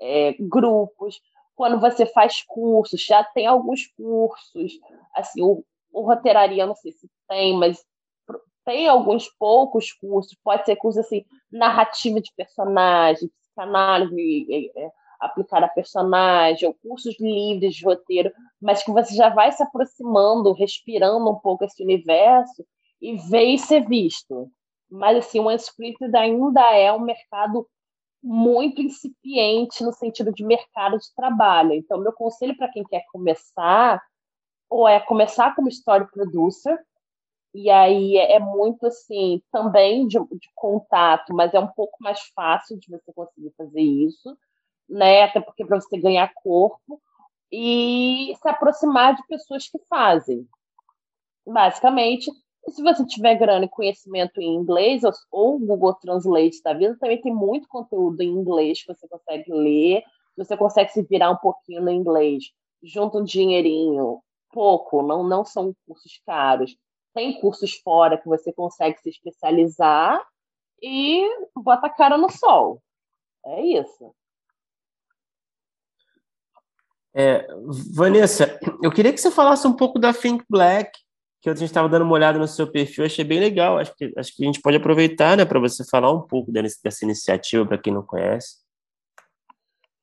é, 0.00 0.34
grupos, 0.38 1.20
quando 1.54 1.80
você 1.80 2.04
faz 2.04 2.42
cursos, 2.42 3.02
já 3.02 3.24
tem 3.24 3.46
alguns 3.46 3.86
cursos, 3.86 4.78
assim, 5.14 5.42
o, 5.42 5.64
o 5.92 6.02
roteiraria, 6.02 6.66
não 6.66 6.74
sei 6.74 6.92
se 6.92 7.08
tem, 7.28 7.56
mas 7.56 7.82
tem 8.64 8.88
alguns 8.88 9.28
poucos 9.38 9.92
cursos, 9.92 10.36
pode 10.44 10.66
ser 10.66 10.76
curso 10.76 11.00
assim, 11.00 11.24
narrativa 11.50 12.20
de 12.20 12.30
personagem, 12.36 13.30
psicanálise 13.40 14.46
é, 14.50 14.84
é, 14.84 14.90
aplicada 15.20 15.66
a 15.66 15.70
personagem, 15.70 16.68
ou 16.68 16.74
cursos 16.74 17.18
livres 17.18 17.76
de 17.76 17.84
roteiro, 17.84 18.30
mas 18.60 18.82
que 18.82 18.90
você 18.90 19.14
já 19.14 19.30
vai 19.30 19.50
se 19.52 19.62
aproximando, 19.62 20.52
respirando 20.52 21.30
um 21.30 21.36
pouco 21.36 21.64
esse 21.64 21.82
universo 21.82 22.66
e 23.00 23.16
vê 23.16 23.56
ser 23.56 23.86
visto. 23.88 24.50
Mas 24.90 25.18
assim, 25.18 25.40
o 25.40 25.48
unscripted 25.48 26.14
ainda 26.14 26.74
é 26.74 26.92
um 26.92 27.00
mercado 27.00 27.66
muito 28.22 28.80
incipiente 28.82 29.84
no 29.84 29.92
sentido 29.92 30.32
de 30.32 30.44
mercado 30.44 30.98
de 30.98 31.14
trabalho. 31.14 31.72
Então, 31.72 31.98
meu 31.98 32.12
conselho 32.12 32.56
para 32.56 32.70
quem 32.70 32.84
quer 32.84 33.04
começar, 33.12 34.02
ou 34.68 34.88
é 34.88 34.98
começar 35.00 35.54
como 35.54 35.68
story 35.68 36.10
producer, 36.10 36.78
e 37.54 37.70
aí 37.70 38.16
é, 38.18 38.38
muito 38.38 38.86
assim, 38.86 39.42
também 39.50 40.06
de, 40.06 40.18
de, 40.18 40.50
contato, 40.54 41.32
mas 41.32 41.54
é 41.54 41.58
um 41.58 41.68
pouco 41.68 41.96
mais 42.00 42.20
fácil 42.34 42.78
de 42.78 42.90
você 42.90 43.12
conseguir 43.14 43.50
fazer 43.56 43.80
isso, 43.80 44.36
né? 44.88 45.22
Até 45.22 45.40
porque 45.40 45.64
para 45.64 45.80
você 45.80 45.96
ganhar 45.98 46.32
corpo 46.34 47.00
e 47.50 48.34
se 48.42 48.48
aproximar 48.48 49.14
de 49.14 49.26
pessoas 49.26 49.68
que 49.68 49.78
fazem. 49.88 50.46
Basicamente, 51.46 52.30
e 52.66 52.72
se 52.72 52.82
você 52.82 53.06
tiver 53.06 53.36
grana 53.36 53.64
e 53.64 53.68
conhecimento 53.68 54.40
em 54.40 54.54
inglês, 54.54 55.02
ou 55.30 55.58
Google 55.58 55.94
Translate 55.94 56.62
da 56.62 56.74
vida, 56.74 56.96
também 56.98 57.20
tem 57.20 57.32
muito 57.32 57.68
conteúdo 57.68 58.20
em 58.22 58.28
inglês 58.28 58.82
que 58.82 58.92
você 58.92 59.06
consegue 59.06 59.52
ler, 59.52 60.02
você 60.36 60.56
consegue 60.56 60.90
se 60.90 61.02
virar 61.02 61.30
um 61.30 61.36
pouquinho 61.36 61.82
no 61.82 61.90
inglês, 61.90 62.44
junta 62.82 63.18
um 63.18 63.24
dinheirinho, 63.24 64.20
pouco, 64.50 65.02
não, 65.02 65.22
não 65.22 65.44
são 65.44 65.74
cursos 65.86 66.20
caros. 66.26 66.76
Tem 67.14 67.40
cursos 67.40 67.74
fora 67.76 68.18
que 68.18 68.28
você 68.28 68.52
consegue 68.52 68.98
se 69.00 69.10
especializar 69.10 70.20
e 70.82 71.24
bota 71.56 71.86
a 71.86 71.90
cara 71.90 72.18
no 72.18 72.30
sol. 72.30 72.82
É 73.46 73.62
isso. 73.62 74.14
É, 77.14 77.46
Vanessa, 77.94 78.58
eu 78.82 78.90
queria 78.90 79.12
que 79.12 79.18
você 79.18 79.30
falasse 79.30 79.66
um 79.66 79.72
pouco 79.72 79.98
da 79.98 80.12
Think 80.12 80.44
Black, 80.50 80.98
que 81.46 81.50
a 81.50 81.54
gente 81.54 81.68
estava 81.68 81.88
dando 81.88 82.02
uma 82.02 82.14
olhada 82.14 82.38
no 82.38 82.48
seu 82.48 82.66
perfil, 82.70 83.04
achei 83.04 83.24
bem 83.24 83.38
legal. 83.38 83.78
Acho 83.78 83.94
que, 83.94 84.12
acho 84.16 84.34
que 84.34 84.42
a 84.42 84.46
gente 84.46 84.60
pode 84.60 84.76
aproveitar, 84.76 85.36
né, 85.36 85.44
para 85.44 85.60
você 85.60 85.84
falar 85.84 86.10
um 86.10 86.22
pouco 86.22 86.50
dessa, 86.50 87.04
iniciativa 87.04 87.64
para 87.64 87.78
quem 87.78 87.92
não 87.92 88.02
conhece. 88.02 88.64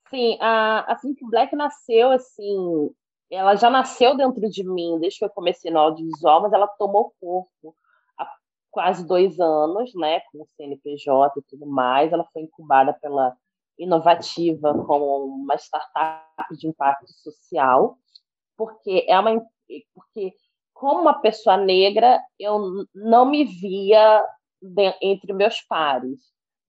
Sim, 0.10 0.38
a, 0.40 0.80
a 0.80 0.96
Think 0.96 1.26
Black 1.26 1.54
nasceu 1.56 2.12
assim, 2.12 2.90
ela 3.30 3.56
já 3.56 3.70
nasceu 3.70 4.16
dentro 4.16 4.48
de 4.50 4.64
mim 4.64 5.00
desde 5.00 5.20
que 5.20 5.26
eu 5.26 5.30
comecei 5.30 5.72
no 5.72 5.80
audiovisual, 5.80 6.44
mas 6.44 6.54
ela 6.54 6.68
tomou 6.68 7.14
corpo 7.20 7.76
há 8.18 8.30
quase 8.72 9.06
dois 9.06 9.40
anos, 9.40 9.94
né, 9.96 10.22
com 10.32 10.44
o 10.44 10.48
CNPJ 10.56 11.40
e 11.40 11.44
tudo 11.50 11.66
mais. 11.66 12.14
Ela 12.14 12.26
foi 12.32 12.44
incubada 12.44 12.94
pela 12.94 13.36
Inovativa 13.78 14.72
como 14.86 15.26
uma 15.26 15.56
startup 15.56 16.56
de 16.58 16.68
impacto 16.68 17.12
social, 17.12 17.98
porque 18.56 19.04
é 19.10 19.20
uma 19.20 19.44
porque 19.96 20.34
como 20.84 21.00
uma 21.00 21.14
pessoa 21.14 21.56
negra, 21.56 22.22
eu 22.38 22.86
não 22.94 23.26
me 23.26 23.46
via 23.46 24.22
entre 25.02 25.32
meus 25.32 25.62
pares, 25.62 26.20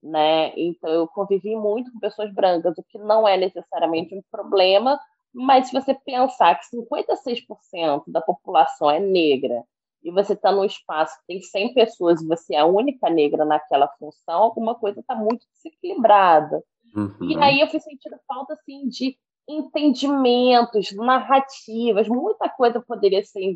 né? 0.01 0.53
Então 0.55 0.89
eu 0.89 1.05
convivi 1.05 1.53
muito 1.53 1.91
com 1.91 1.99
pessoas 1.99 2.33
brancas, 2.33 2.77
o 2.77 2.83
que 2.83 2.97
não 2.97 3.27
é 3.27 3.35
necessariamente 3.35 4.15
um 4.15 4.21
problema, 4.31 4.97
mas 5.33 5.67
se 5.67 5.73
você 5.73 5.93
pensar 5.93 6.55
que 6.55 6.77
56% 6.77 8.03
da 8.07 8.21
população 8.21 8.89
é 8.89 9.01
negra 9.01 9.65
e 10.01 10.09
você 10.09 10.31
está 10.31 10.49
num 10.49 10.63
espaço 10.63 11.13
que 11.19 11.33
tem 11.33 11.41
100 11.41 11.73
pessoas 11.73 12.21
e 12.21 12.25
você 12.25 12.55
é 12.55 12.59
a 12.59 12.65
única 12.65 13.09
negra 13.09 13.43
naquela 13.43 13.89
função, 13.99 14.43
alguma 14.43 14.75
coisa 14.75 15.01
está 15.01 15.13
muito 15.13 15.45
desequilibrada. 15.51 16.63
Uhum. 16.95 17.17
E 17.19 17.37
aí 17.37 17.59
eu 17.59 17.67
fui 17.67 17.81
sentindo 17.81 18.15
falta 18.25 18.53
assim 18.53 18.87
de 18.87 19.17
entendimentos, 19.47 20.91
narrativas, 20.93 22.07
muita 22.07 22.49
coisa 22.49 22.81
poderia 22.81 23.23
ser. 23.23 23.55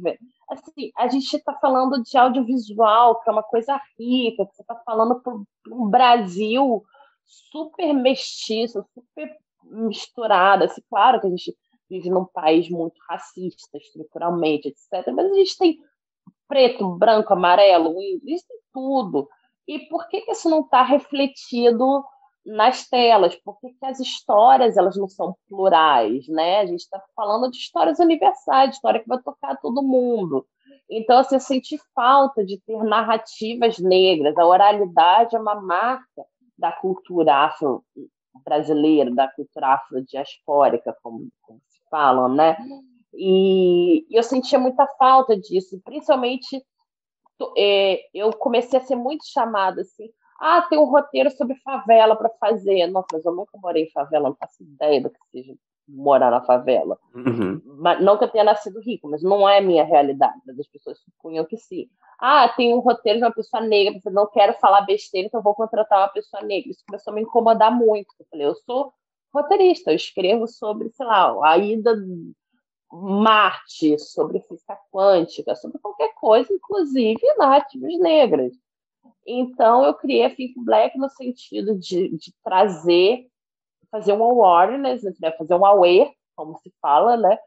Assim, 0.50 0.92
a 0.96 1.08
gente 1.08 1.36
está 1.36 1.54
falando 1.56 2.02
de 2.04 2.18
audiovisual, 2.18 3.22
que 3.22 3.30
é 3.30 3.34
uma 3.34 3.44
coisa 3.44 3.80
rica, 3.98 4.46
que 4.46 4.56
você 4.56 4.62
está 4.62 4.76
falando 4.86 5.20
para 5.22 5.34
um 5.34 5.90
Brasil 5.90 6.84
super 7.26 7.94
mestiço, 7.94 8.86
super 8.94 9.36
misturado. 9.64 10.66
Assim, 10.66 10.82
claro 10.90 11.20
que 11.20 11.28
a 11.28 11.30
gente 11.30 11.58
vive 11.90 12.10
num 12.10 12.26
país 12.26 12.70
muito 12.70 12.96
racista, 13.10 13.78
estruturalmente, 13.78 14.68
etc. 14.68 15.12
Mas 15.14 15.32
a 15.32 15.34
gente 15.34 15.58
tem 15.58 15.80
preto, 16.48 16.96
branco, 16.96 17.34
amarelo, 17.34 17.96
isso 18.26 18.46
tem 18.48 18.58
tudo. 18.74 19.28
E 19.68 19.80
por 19.88 20.08
que, 20.08 20.22
que 20.22 20.32
isso 20.32 20.50
não 20.50 20.62
está 20.62 20.84
refletido 20.84 22.04
nas 22.46 22.88
telas, 22.88 23.36
porque 23.36 23.74
as 23.84 24.00
histórias 24.00 24.78
elas 24.78 24.96
não 24.98 25.08
são 25.08 25.36
plurais, 25.48 26.28
né? 26.28 26.60
A 26.60 26.66
gente 26.66 26.82
está 26.82 27.02
falando 27.16 27.52
de 27.52 27.58
histórias 27.58 28.00
universais, 28.00 28.76
história 28.76 29.00
que 29.00 29.08
vai 29.08 29.22
tocar 29.22 29.58
todo 29.58 29.84
mundo. 29.84 30.46
Então, 30.90 31.20
assim, 31.20 31.36
eu 31.36 31.42
senti 31.42 31.80
falta 31.94 32.44
de 32.44 32.60
ter 32.62 32.84
narrativas 32.84 33.78
negras. 33.78 34.38
A 34.38 34.46
oralidade 34.46 35.36
é 35.36 35.40
uma 35.40 35.56
marca 35.56 36.26
da 36.58 36.72
cultura 36.72 37.46
afro-brasileira, 37.46 39.14
da 39.14 39.28
cultura 39.28 39.76
afro-diaspórica, 39.76 40.96
como, 41.04 41.30
como 41.42 41.60
se 41.68 41.82
falam, 41.90 42.30
né? 42.30 42.58
E 43.14 44.06
eu 44.10 44.24
sentia 44.24 44.60
muita 44.60 44.88
falta 44.98 45.38
disso, 45.38 45.80
principalmente 45.84 46.64
é, 47.58 48.02
eu 48.14 48.32
comecei 48.34 48.78
a 48.80 48.84
ser 48.84 48.96
muito 48.96 49.26
chamada 49.26 49.82
assim, 49.82 50.10
ah, 50.40 50.62
tem 50.70 50.80
um 50.80 50.86
roteiro 50.86 51.30
sobre 51.32 51.56
favela 51.58 52.16
para 52.16 52.30
fazer. 52.40 52.88
Nossa, 52.88 53.08
mas 53.14 53.26
eu 53.26 53.36
nunca 53.36 53.58
morei 53.58 53.84
em 53.84 53.92
favela, 53.92 54.30
não 54.30 54.36
faço 54.36 54.64
ideia 54.64 55.02
do 55.02 55.10
que 55.10 55.20
seja 55.32 55.54
morar 55.88 56.32
na 56.32 56.42
favela. 56.42 56.98
Uhum. 57.14 57.62
Mas, 57.80 58.02
não 58.02 58.18
que 58.18 58.24
eu 58.24 58.30
tenha 58.30 58.44
nascido 58.44 58.80
rico, 58.80 59.10
mas 59.10 59.24
não 59.24 59.48
é 59.48 59.58
a 59.58 59.62
minha 59.62 59.84
realidade. 59.84 60.40
As 60.48 60.68
pessoas 60.68 61.00
supunham 61.00 61.46
que 61.46 61.58
sim. 61.58 61.88
Ah, 62.20 62.48
tem 62.50 62.74
um 62.74 62.80
roteiro 62.80 63.20
de 63.20 63.26
uma 63.26 63.34
pessoa 63.34 63.62
negra, 63.62 64.00
eu 64.06 64.12
não 64.12 64.28
quero 64.28 64.54
falar 64.56 64.82
besteira, 64.82 65.28
então 65.28 65.42
vou 65.42 65.56
contratar 65.56 66.00
uma 66.00 66.10
pessoa 66.10 66.44
negra. 66.44 66.70
Isso 66.70 66.84
começou 66.86 67.12
a 67.12 67.16
me 67.16 67.22
incomodar 67.22 67.72
muito. 67.72 68.14
Eu 68.20 68.26
falei, 68.30 68.46
eu 68.46 68.56
sou 68.56 68.94
roteirista, 69.34 69.92
eu 69.92 69.96
escrevo 69.96 70.48
sobre, 70.48 70.90
sei 70.90 71.06
lá, 71.06 71.36
a 71.44 71.58
ida 71.58 71.96
Marte, 72.92 74.00
sobre 74.00 74.40
física 74.42 74.78
quântica, 74.92 75.56
sobre 75.56 75.78
qualquer 75.80 76.12
coisa, 76.16 76.52
inclusive 76.52 77.22
narrativas 77.38 78.00
negras. 78.00 78.54
Então, 79.26 79.84
eu 79.84 79.94
criei 79.94 80.26
a 80.26 80.36
Think 80.36 80.54
Black 80.64 80.98
no 80.98 81.10
sentido 81.10 81.78
de, 81.78 82.10
de 82.18 82.34
trazer, 82.44 83.28
fazer 83.92 84.14
um 84.14 84.24
awareness, 84.24 85.04
né, 85.20 85.32
fazer 85.38 85.54
um 85.54 85.66
aware, 85.66 86.12
como 86.36 86.58
se 86.60 86.74
fala, 86.82 87.18
né? 87.18 87.38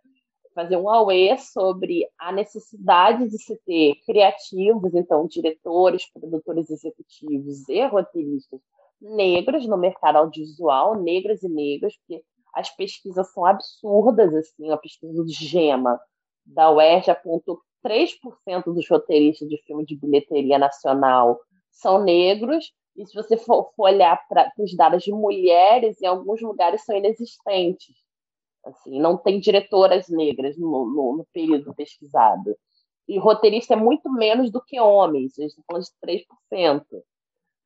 Fazer 0.55 0.77
um 0.77 0.89
aware 0.89 1.41
sobre 1.41 2.07
a 2.19 2.31
necessidade 2.31 3.29
de 3.29 3.39
se 3.39 3.57
ter 3.65 3.97
criativos, 4.05 4.95
então, 4.95 5.27
diretores, 5.27 6.11
produtores 6.13 6.71
executivos 6.71 7.69
e 7.69 7.87
roteiristas 7.87 8.61
negros 9.01 9.67
no 9.67 9.77
mercado 9.77 10.17
audiovisual, 10.17 10.95
negras 10.95 11.43
e 11.43 11.49
negros, 11.49 11.97
porque 11.97 12.23
as 12.55 12.71
pesquisas 12.71 13.33
são 13.33 13.45
absurdas, 13.45 14.35
assim, 14.35 14.71
a 14.71 14.77
pesquisa 14.77 15.13
do 15.13 15.29
GEMA 15.29 15.99
da 16.45 16.71
UERJ 16.71 17.11
apontou 17.11 17.57
que 17.57 17.72
3% 17.85 18.65
dos 18.67 18.89
roteiristas 18.89 19.49
de 19.49 19.59
filme 19.67 19.85
de 19.85 19.97
bilheteria 19.97 20.59
nacional 20.59 21.39
são 21.71 22.03
negros, 22.03 22.73
e 22.97 23.07
se 23.07 23.15
você 23.15 23.37
for, 23.37 23.73
for 23.75 23.85
olhar 23.85 24.21
para 24.29 24.53
os 24.59 24.77
dados 24.77 25.03
de 25.03 25.13
mulheres, 25.13 26.01
em 26.01 26.07
alguns 26.07 26.41
lugares 26.41 26.85
são 26.85 26.97
inexistentes. 26.97 27.97
Assim, 28.65 29.01
não 29.01 29.17
tem 29.17 29.41
diretoras 29.41 30.09
negras 30.09 30.57
no, 30.57 30.87
no, 30.87 31.17
no 31.19 31.27
período 31.33 31.75
pesquisado. 31.75 32.57
E 33.09 33.19
roteirista 33.19 33.75
é 33.75 33.77
muito 33.77 34.11
menos 34.13 34.51
do 34.51 34.63
que 34.63 34.79
homens, 34.79 35.39
a 35.39 35.43
gente 35.43 35.51
está 35.53 35.63
falando 35.67 35.85
de 35.85 36.25
3%. 36.53 36.85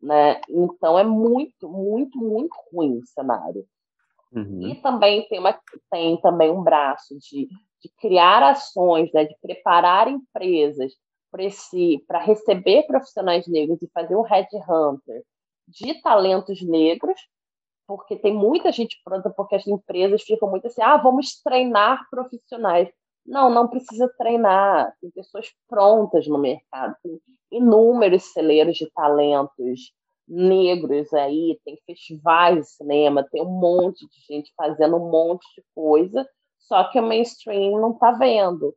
Né? 0.01 0.41
Então 0.49 0.99
é 0.99 1.05
muito, 1.05 1.69
muito, 1.69 2.19
muito 2.19 2.55
ruim 2.73 2.99
o 2.99 3.07
cenário. 3.07 3.67
Uhum. 4.33 4.69
E 4.69 4.81
também 4.81 5.27
tem, 5.29 5.39
uma, 5.39 5.59
tem 5.91 6.21
também 6.21 6.51
um 6.51 6.63
braço 6.63 7.17
de, 7.19 7.49
de 7.83 7.91
criar 8.01 8.43
ações, 8.43 9.13
né, 9.13 9.25
de 9.25 9.37
preparar 9.41 10.09
empresas 10.09 10.93
para 12.07 12.19
receber 12.21 12.87
profissionais 12.87 13.47
negros 13.47 13.83
e 13.83 13.91
fazer 13.93 14.17
um 14.17 14.23
headhunter 14.23 15.23
de 15.69 16.01
talentos 16.01 16.63
negros, 16.63 17.21
porque 17.87 18.17
tem 18.17 18.35
muita 18.35 18.73
gente 18.73 19.01
pronta, 19.05 19.31
porque 19.31 19.55
as 19.55 19.67
empresas 19.67 20.23
ficam 20.23 20.51
muito 20.51 20.67
assim, 20.67 20.83
ah, 20.83 20.97
vamos 20.97 21.41
treinar 21.43 22.07
profissionais. 22.11 22.89
Não, 23.25 23.51
não 23.51 23.69
precisa 23.69 24.09
treinar. 24.17 24.95
Tem 25.01 25.11
pessoas 25.11 25.53
prontas 25.69 26.27
no 26.27 26.39
mercado, 26.39 26.97
tem 27.03 27.21
inúmeros 27.51 28.33
celeiros 28.33 28.77
de 28.77 28.91
talentos 28.93 29.93
negros 30.29 31.13
aí, 31.15 31.59
tem 31.65 31.79
festivais 31.87 32.57
de 32.57 32.71
cinema, 32.71 33.27
tem 33.31 33.43
um 33.43 33.61
monte 33.61 34.07
de 34.09 34.35
gente 34.35 34.53
fazendo 34.57 34.97
um 34.97 35.11
monte 35.11 35.47
de 35.55 35.65
coisa, 35.75 36.29
só 36.67 36.85
que 36.91 36.99
o 36.99 37.03
mainstream 37.03 37.81
não 37.81 37.93
está 37.93 38.13
vendo. 38.13 38.75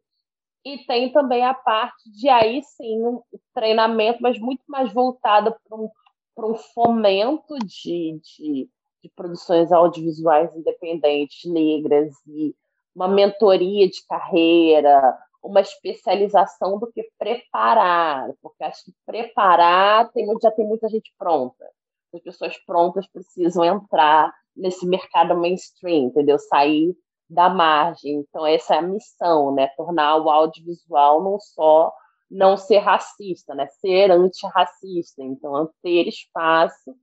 E 0.66 0.78
tem 0.86 1.11
também 1.11 1.44
a 1.45 1.53
parte 1.53 2.10
de 2.11 2.28
aí 2.30 2.61
sim 2.64 3.02
um 3.02 3.22
treinamento, 3.53 4.22
mas 4.22 4.38
muito 4.40 4.64
mais 4.68 4.91
voltada 4.91 5.57
para 5.68 5.78
um, 5.78 5.90
um 6.38 6.56
fomento 6.56 7.57
de, 7.60 8.20
de, 8.22 8.70
de 9.02 9.10
produções 9.16 9.72
audiovisuais 9.72 10.53
independentes, 10.56 11.49
negras, 11.49 12.14
e 12.28 12.53
uma 12.94 13.07
mentoria 13.07 13.88
de 13.88 14.06
carreira, 14.06 15.18
uma 15.41 15.61
especialização 15.61 16.78
do 16.78 16.91
que 16.91 17.10
preparar, 17.18 18.30
porque 18.41 18.64
acho 18.64 18.86
que 18.86 18.94
preparar 19.06 20.11
tem, 20.11 20.28
já 20.41 20.52
tem 20.52 20.68
muita 20.68 20.90
gente 20.90 21.14
pronta. 21.18 21.66
As 22.14 22.22
pessoas 22.22 22.57
prontas 22.66 23.07
precisam 23.07 23.64
entrar 23.64 24.34
nesse 24.56 24.86
mercado 24.86 25.38
mainstream, 25.38 26.07
entendeu? 26.07 26.38
Sair 26.38 26.95
da 27.30 27.49
margem. 27.49 28.15
Então, 28.15 28.45
essa 28.45 28.76
é 28.76 28.77
a 28.80 28.81
missão, 28.81 29.53
né? 29.53 29.68
Tornar 29.77 30.18
o 30.18 30.30
audiovisual 30.30 31.23
não 31.23 31.39
só 31.39 31.93
não 32.30 32.57
ser 32.57 32.80
racista, 32.80 33.56
né? 33.56 33.68
Ser 33.68 34.11
antirracista. 34.11 35.23
Então, 35.23 35.69
ter 35.81 36.07
espaço 36.07 36.95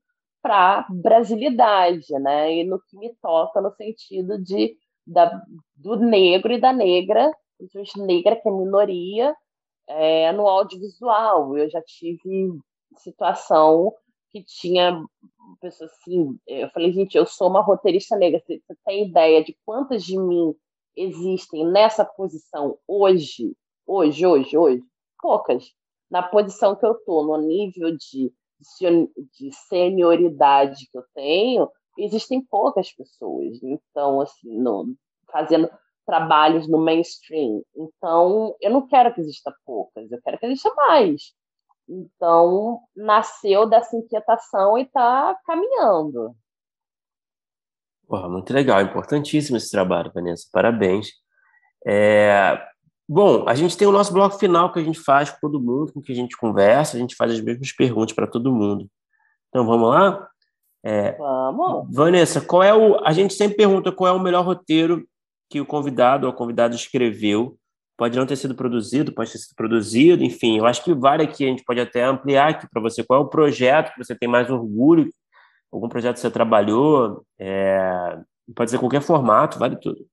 para 0.43 0.87
brasilidade, 0.91 2.13
né? 2.21 2.55
E 2.55 2.65
no 2.65 2.81
que 2.81 2.97
me 2.97 3.15
toca 3.23 3.61
no 3.61 3.73
sentido 3.73 4.43
de 4.43 4.77
da, 5.07 5.41
do 5.77 5.97
negro 5.97 6.53
e 6.53 6.61
da 6.61 6.73
negra 6.73 7.33
principalmente 7.57 8.01
negra, 8.01 8.37
que 8.37 8.49
é 8.49 8.53
minoria, 8.53 9.35
é, 9.87 10.33
no 10.33 10.47
audiovisual. 10.47 11.57
Eu 11.57 11.69
já 11.71 11.83
tive 11.83 12.59
situação 12.99 13.93
que 14.33 14.43
tinha 14.45 15.03
pessoas 15.61 15.91
assim, 15.93 16.39
eu 16.47 16.69
falei, 16.71 16.93
gente, 16.93 17.17
eu 17.17 17.27
sou 17.27 17.49
uma 17.49 17.61
roteirista 17.61 18.17
negra, 18.17 18.41
você, 18.41 18.61
você 18.67 18.77
tem 18.85 19.09
ideia 19.09 19.43
de 19.45 19.57
quantas 19.65 20.05
de 20.05 20.19
mim 20.19 20.55
existem 20.97 21.67
nessa 21.67 22.05
posição 22.05 22.79
hoje? 22.87 23.55
Hoje, 23.87 24.27
hoje, 24.27 24.57
hoje? 24.57 24.83
Poucas. 25.21 25.73
Na 26.11 26.23
posição 26.23 26.75
que 26.75 26.85
eu 26.85 26.93
estou, 26.93 27.25
no 27.27 27.39
nível 27.47 27.97
de, 27.97 28.33
de 29.39 29.53
senioridade 29.69 30.89
que 30.91 30.99
eu 30.99 31.05
tenho, 31.15 31.71
existem 31.99 32.45
poucas 32.45 32.93
pessoas. 32.93 33.63
Então, 33.63 34.21
assim, 34.21 34.59
no, 34.59 34.95
fazendo 35.31 35.71
trabalhos 36.07 36.69
no 36.69 36.79
mainstream. 36.79 37.63
Então, 37.77 38.55
eu 38.61 38.71
não 38.71 38.87
quero 38.87 39.13
que 39.13 39.21
exista 39.21 39.55
poucas, 39.65 40.11
eu 40.11 40.21
quero 40.23 40.39
que 40.39 40.47
exista 40.47 40.73
mais. 40.75 41.35
Então, 41.89 42.81
nasceu 42.97 43.69
dessa 43.69 43.97
inquietação 43.97 44.77
e 44.77 44.83
está 44.83 45.37
caminhando. 45.47 46.35
Porra, 48.07 48.29
muito 48.29 48.53
legal, 48.53 48.81
importantíssimo 48.83 49.57
esse 49.57 49.71
trabalho, 49.71 50.13
Vanessa, 50.15 50.49
parabéns. 50.53 51.09
É... 51.87 52.61
Bom, 53.09 53.49
a 53.49 53.55
gente 53.55 53.77
tem 53.77 53.87
o 53.87 53.93
nosso 53.93 54.13
bloco 54.13 54.37
final 54.37 54.73
que 54.73 54.81
a 54.81 54.83
gente 54.83 54.99
faz 54.99 55.31
com 55.31 55.39
todo 55.41 55.61
mundo, 55.61 55.93
com 55.93 56.03
que 56.03 56.13
a 56.13 56.15
gente 56.15 56.37
conversa, 56.37 56.97
a 56.97 57.01
gente 57.01 57.15
faz 57.15 57.33
as 57.33 57.41
mesmas 57.41 57.73
perguntas 57.73 58.15
para 58.15 58.27
todo 58.27 58.53
mundo. 58.53 58.89
Então, 59.49 59.65
vamos 59.65 59.89
lá? 59.91 60.29
É... 60.85 61.13
Vamos. 61.13 61.95
Vanessa, 61.95 62.41
qual 62.41 62.63
é 62.63 62.75
o. 62.75 63.05
A 63.05 63.13
gente 63.13 63.35
sempre 63.35 63.57
pergunta 63.57 63.93
qual 63.93 64.13
é 64.15 64.17
o 64.17 64.23
melhor 64.23 64.45
roteiro 64.45 65.07
que 65.49 65.61
o 65.61 65.67
convidado 65.67 66.27
ou 66.27 66.33
a 66.33 66.37
convidada 66.37 66.75
escreveu. 66.75 67.57
Pode 67.97 68.19
não 68.19 68.27
ter 68.27 68.37
sido 68.37 68.55
produzido, 68.55 69.15
pode 69.15 69.33
ter 69.33 69.39
sido 69.39 69.55
produzido, 69.55 70.23
enfim. 70.23 70.59
Eu 70.59 70.67
acho 70.67 70.85
que 70.85 70.95
vale 70.95 71.23
aqui, 71.23 71.45
a 71.45 71.49
gente 71.49 71.65
pode 71.65 71.81
até 71.81 72.05
ampliar 72.05 72.51
aqui 72.51 72.69
para 72.69 72.83
você 72.83 73.03
qual 73.05 73.21
é 73.21 73.25
o 73.25 73.29
projeto 73.29 73.93
que 73.93 74.05
você 74.05 74.15
tem 74.15 74.29
mais 74.29 74.51
orgulho, 74.51 75.11
algum 75.73 75.89
projeto 75.89 76.15
que 76.15 76.21
você 76.21 76.31
trabalhou, 76.31 77.25
é... 77.39 78.19
pode 78.55 78.71
ser 78.71 78.79
qualquer 78.79 79.01
formato, 79.03 79.59
vale 79.59 79.77
tudo. 79.77 80.07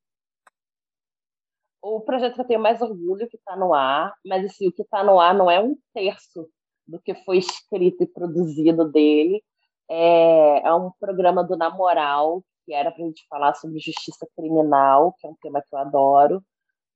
O 1.82 2.00
projeto 2.00 2.36
que 2.36 2.42
eu 2.42 2.48
tenho 2.48 2.62
mais 2.62 2.82
orgulho 2.82 3.28
que 3.28 3.36
está 3.36 3.58
no 3.58 3.74
ar, 3.74 4.14
mas 4.26 4.46
assim, 4.46 4.70
o 4.70 4.72
que 4.72 4.84
está 4.84 5.04
no 5.04 5.20
ar 5.20 5.34
não 5.34 5.52
é 5.52 5.60
um 5.60 5.76
terço 5.94 6.48
do 6.88 7.00
que 7.00 7.14
foi 7.26 7.38
escrito 7.40 8.04
e 8.04 8.08
produzido 8.08 8.90
dele. 8.90 9.44
É, 9.90 10.68
é 10.68 10.74
um 10.74 10.92
programa 11.00 11.44
do 11.44 11.58
Namoral, 11.58 12.42
que 12.66 12.74
era 12.74 12.92
para 12.92 13.04
a 13.04 13.08
gente 13.08 13.26
falar 13.30 13.54
sobre 13.56 13.80
justiça 13.80 14.26
criminal, 14.36 15.14
que 15.20 15.28
é 15.28 15.30
um 15.30 15.36
tema 15.42 15.62
que 15.62 15.76
eu 15.76 15.80
adoro. 15.80 16.44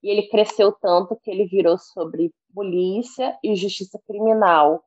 E 0.04 0.10
ele 0.10 0.28
cresceu 0.30 0.72
tanto 0.72 1.16
que 1.18 1.32
ele 1.32 1.46
virou 1.46 1.78
sobre 1.78 2.32
polícia 2.54 3.38
e 3.44 3.56
justiça 3.56 4.00
criminal, 4.08 4.84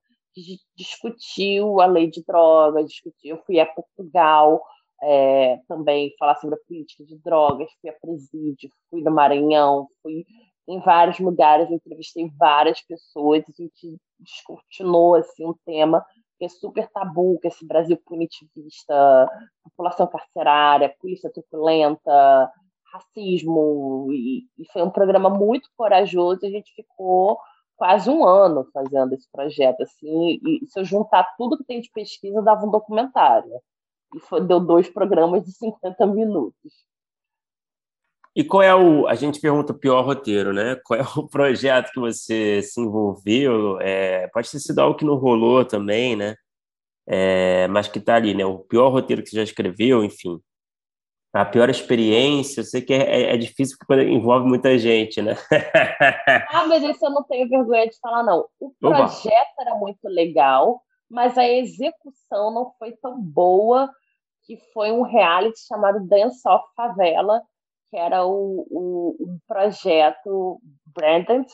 discutiu 0.77 1.81
a 1.81 1.87
lei 1.87 2.09
de 2.09 2.23
drogas, 2.25 2.89
discutiu. 2.89 3.37
Eu 3.37 3.43
fui 3.45 3.59
a 3.59 3.67
Portugal 3.67 4.63
é, 5.03 5.59
também 5.67 6.15
falar 6.19 6.37
sobre 6.37 6.57
a 6.57 6.67
política 6.67 7.05
de 7.05 7.19
drogas, 7.19 7.71
fui 7.81 7.91
a 7.91 7.95
presídio, 8.01 8.71
fui 8.89 9.03
no 9.03 9.11
Maranhão, 9.11 9.89
fui 10.03 10.25
em 10.69 10.79
vários 10.81 11.19
lugares, 11.19 11.71
entrevistei 11.71 12.31
várias 12.39 12.81
pessoas, 12.83 13.43
a 13.49 13.63
gente 13.63 13.97
descortinou 14.19 15.17
assim, 15.17 15.45
um 15.45 15.55
tema 15.65 16.05
que 16.39 16.45
é 16.45 16.49
super 16.49 16.89
tabu, 16.89 17.39
que 17.41 17.49
é 17.49 17.51
esse 17.51 17.67
Brasil 17.67 18.01
punitivista, 18.07 19.29
população 19.65 20.07
carcerária, 20.07 20.95
polícia 21.01 21.31
truculenta, 21.31 22.51
racismo, 22.93 24.09
e, 24.11 24.45
e 24.59 24.73
foi 24.73 24.83
um 24.83 24.91
programa 24.91 25.31
muito 25.31 25.69
corajoso, 25.77 26.45
a 26.45 26.51
gente 26.51 26.73
ficou 26.75 27.39
quase 27.77 28.11
um 28.11 28.27
ano 28.27 28.67
fazendo 28.75 29.15
esse 29.15 29.27
projeto, 29.33 29.83
assim, 29.83 30.39
e 30.45 30.67
se 30.69 30.79
eu 30.79 30.85
juntar 30.85 31.35
tudo 31.39 31.57
que 31.57 31.65
tem 31.65 31.81
de 31.81 31.91
pesquisa, 31.91 32.43
dava 32.43 32.67
um 32.67 32.71
documentário. 32.71 33.51
E 34.15 34.21
foi, 34.21 34.41
deu 34.45 34.61
dois 34.61 34.89
programas 34.89 35.45
de 35.45 35.53
50 35.53 36.07
minutos. 36.07 36.73
E 38.35 38.45
qual 38.45 38.63
é 38.63 38.75
o. 38.75 39.07
A 39.09 39.15
gente 39.15 39.41
pergunta 39.41 39.73
o 39.73 39.79
pior 39.79 40.05
roteiro, 40.05 40.53
né? 40.53 40.77
Qual 40.85 41.01
é 41.01 41.03
o 41.17 41.27
projeto 41.29 41.91
que 41.93 42.01
você 42.01 42.63
se 42.63 42.81
envolveu? 42.81 43.81
É, 43.81 44.29
pode 44.29 44.51
ter 44.51 44.61
sido 44.61 44.79
algo 44.79 44.97
que 44.97 45.05
não 45.05 45.17
rolou 45.17 45.65
também, 45.65 46.15
né? 46.17 46.37
É, 47.09 47.67
mas 47.69 47.89
que 47.89 47.99
está 47.99 48.17
ali, 48.17 48.35
né? 48.35 48.45
O 48.45 48.59
pior 48.61 48.91
roteiro 48.91 49.23
que 49.23 49.31
você 49.31 49.37
já 49.37 49.43
escreveu, 49.43 50.05
enfim. 50.05 50.41
A 51.33 51.45
pior 51.45 51.71
experiência, 51.71 52.61
eu 52.61 52.65
sei 52.65 52.83
que 52.83 52.93
é, 52.93 52.99
é, 52.99 53.35
é 53.35 53.37
difícil 53.37 53.77
porque 53.79 54.03
envolve 54.03 54.49
muita 54.49 54.77
gente, 54.77 55.23
né? 55.23 55.35
ah, 56.51 56.67
mas 56.67 56.83
isso 56.83 57.05
eu 57.05 57.11
não 57.11 57.23
tenho 57.23 57.49
vergonha 57.49 57.89
de 57.89 57.99
falar, 58.01 58.25
não. 58.25 58.47
O 58.59 58.71
projeto 58.81 59.33
Oba. 59.33 59.61
era 59.61 59.75
muito 59.77 60.09
legal, 60.09 60.83
mas 61.09 61.39
a 61.39 61.49
execução 61.49 62.53
não 62.53 62.73
foi 62.79 62.93
tão 63.01 63.21
boa, 63.21 63.89
que 64.43 64.57
foi 64.73 64.91
um 64.91 65.03
reality 65.03 65.61
chamado 65.61 66.05
Dance 66.07 66.41
of 66.49 66.65
Favela, 66.75 67.41
que 67.89 67.97
era 67.97 68.27
o, 68.27 68.67
o, 68.71 69.17
o 69.21 69.39
projeto 69.47 70.61
Branded, 70.87 71.47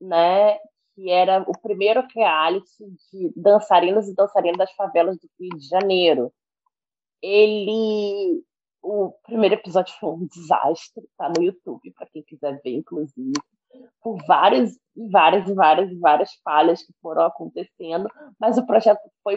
né, 0.00 0.58
que 0.94 1.10
era 1.10 1.42
o 1.46 1.58
primeiro 1.58 2.06
reality 2.14 2.84
de 3.10 3.32
dançarinas 3.36 4.08
e 4.08 4.14
dançarinas 4.14 4.58
das 4.58 4.72
favelas 4.72 5.16
do 5.18 5.28
Rio 5.38 5.58
de 5.58 5.66
Janeiro. 5.66 6.32
Ele. 7.22 8.42
O 8.86 9.14
primeiro 9.24 9.54
episódio 9.54 9.94
foi 9.98 10.10
um 10.10 10.26
desastre, 10.26 11.08
tá 11.16 11.32
no 11.34 11.42
YouTube, 11.42 11.90
para 11.92 12.06
quem 12.06 12.22
quiser 12.22 12.60
ver, 12.62 12.76
inclusive, 12.76 13.32
por 14.02 14.22
várias, 14.26 14.78
várias, 15.10 15.48
várias, 15.54 15.98
várias 15.98 16.34
falhas 16.44 16.82
que 16.82 16.92
foram 17.00 17.22
acontecendo, 17.22 18.10
mas 18.38 18.58
o 18.58 18.66
projeto 18.66 19.00
foi 19.22 19.36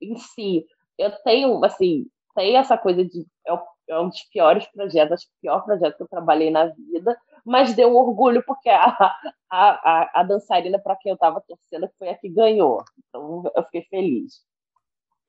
em 0.00 0.16
si. 0.16 0.64
Eu 0.96 1.10
tenho, 1.24 1.64
assim, 1.64 2.06
tem 2.36 2.56
essa 2.56 2.78
coisa 2.78 3.04
de. 3.04 3.26
É, 3.48 3.58
é 3.88 3.98
um 3.98 4.08
dos 4.08 4.22
piores 4.32 4.64
projetos, 4.68 5.12
acho 5.12 5.26
que 5.26 5.32
o 5.32 5.40
pior 5.40 5.64
projeto 5.64 5.96
que 5.96 6.02
eu 6.04 6.08
trabalhei 6.08 6.52
na 6.52 6.66
vida, 6.66 7.18
mas 7.44 7.74
deu 7.74 7.90
um 7.90 7.96
orgulho 7.96 8.44
porque 8.46 8.70
a, 8.70 8.86
a, 8.86 9.10
a, 9.50 10.20
a 10.20 10.22
dançarina 10.22 10.78
para 10.78 10.94
quem 10.96 11.10
eu 11.10 11.14
estava 11.14 11.40
torcendo 11.40 11.90
foi 11.98 12.10
a 12.10 12.16
que 12.16 12.28
ganhou. 12.28 12.84
Então 13.08 13.50
eu 13.56 13.64
fiquei 13.64 13.82
feliz. 13.90 14.40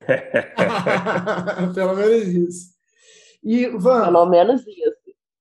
Pelo 1.74 1.94
menos 1.96 2.28
isso. 2.28 2.75
E, 3.42 3.66
Van, 3.68 4.04
Pelo 4.04 4.26
menos 4.26 4.62
isso. 4.66 4.96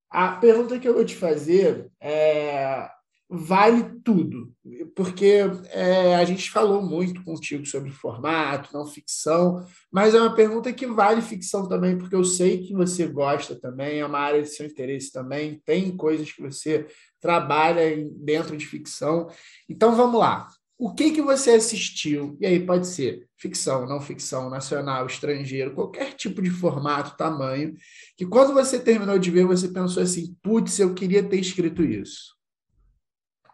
A 0.09 0.33
pergunta 0.33 0.79
que 0.79 0.87
eu 0.87 0.93
vou 0.93 1.05
te 1.05 1.15
fazer 1.15 1.91
é 1.99 2.89
vale 3.27 3.99
tudo, 4.03 4.53
porque 4.95 5.41
é, 5.71 6.15
a 6.15 6.23
gente 6.25 6.51
falou 6.51 6.81
muito 6.81 7.23
contigo 7.23 7.65
sobre 7.65 7.89
formato, 7.89 8.69
não 8.71 8.85
ficção, 8.85 9.65
mas 9.91 10.13
é 10.13 10.19
uma 10.19 10.35
pergunta 10.35 10.71
que 10.71 10.85
vale 10.85 11.21
ficção 11.21 11.67
também, 11.67 11.97
porque 11.97 12.15
eu 12.15 12.23
sei 12.23 12.65
que 12.65 12.73
você 12.73 13.07
gosta 13.07 13.55
também, 13.55 13.99
é 13.99 14.05
uma 14.05 14.19
área 14.19 14.41
de 14.41 14.49
seu 14.49 14.65
interesse 14.65 15.11
também, 15.11 15.59
tem 15.65 15.95
coisas 15.97 16.31
que 16.31 16.41
você 16.41 16.87
trabalha 17.19 17.97
dentro 18.17 18.55
de 18.55 18.65
ficção. 18.67 19.27
Então 19.67 19.95
vamos 19.95 20.19
lá. 20.19 20.47
O 20.77 20.93
que 20.93 21.11
que 21.11 21.21
você 21.21 21.51
assistiu? 21.51 22.37
E 22.39 22.45
aí 22.45 22.65
pode 22.65 22.85
ser 22.87 23.29
ficção, 23.37 23.85
não 23.85 24.01
ficção, 24.01 24.49
nacional, 24.49 25.05
estrangeiro, 25.05 25.73
qualquer 25.73 26.13
tipo 26.13 26.41
de 26.41 26.49
formato, 26.49 27.15
tamanho, 27.15 27.73
que 28.17 28.25
quando 28.25 28.53
você 28.53 28.77
terminou 28.77 29.17
de 29.17 29.31
ver, 29.31 29.45
você 29.45 29.69
pensou 29.69 30.03
assim, 30.03 30.35
putz, 30.43 30.77
eu 30.79 30.93
queria 30.93 31.23
ter 31.23 31.39
escrito 31.39 31.81
isso. 31.81 32.35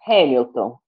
Hamilton. 0.08 0.80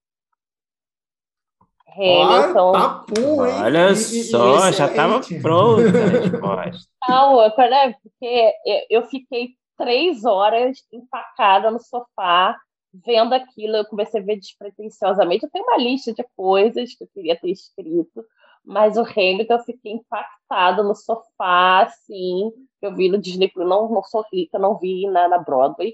Hamilton. 1.95 2.72
Tá 2.72 2.89
pum, 3.07 3.45
hein? 3.45 3.61
Olha 3.61 3.91
e, 3.91 3.95
só, 3.95 4.69
e 4.69 4.73
já 4.73 4.88
estava 4.88 5.22
pronta 5.39 5.88
a 5.88 6.07
resposta. 6.07 6.89
Não, 7.07 7.38
né? 7.38 7.95
porque 8.01 8.53
eu 8.89 9.05
fiquei 9.05 9.49
três 9.77 10.26
horas 10.26 10.77
empacada 10.91 11.69
no 11.69 11.80
sofá, 11.80 12.57
vendo 12.94 13.34
aquilo. 13.34 13.78
Eu 13.78 13.86
comecei 13.86 14.22
a 14.22 14.24
ver 14.24 14.38
despretensiosamente. 14.38 15.44
Eu 15.44 15.49
tenho 15.52 15.65
uma 15.65 15.78
lista 15.78 16.14
de 16.14 16.24
coisas 16.36 16.95
que 16.95 17.03
eu 17.03 17.07
queria 17.14 17.40
ter 17.40 17.52
escrito, 17.52 18.26
mas 18.64 18.98
o 18.98 19.02
Hamilton 19.02 19.53
eu 19.56 19.64
fiquei 19.64 19.91
impactada 19.94 20.84
no 20.84 20.95
sofá, 20.95 21.84
assim. 21.84 22.52
Eu 22.82 22.95
vi 22.95 23.10
no 23.10 23.18
Disney, 23.18 23.52
não, 23.56 23.90
não 23.90 24.03
sou 24.03 24.24
rica, 24.32 24.60
não 24.60 24.78
vi 24.78 25.07
na, 25.07 25.28
na 25.28 25.38
Broadway 25.38 25.94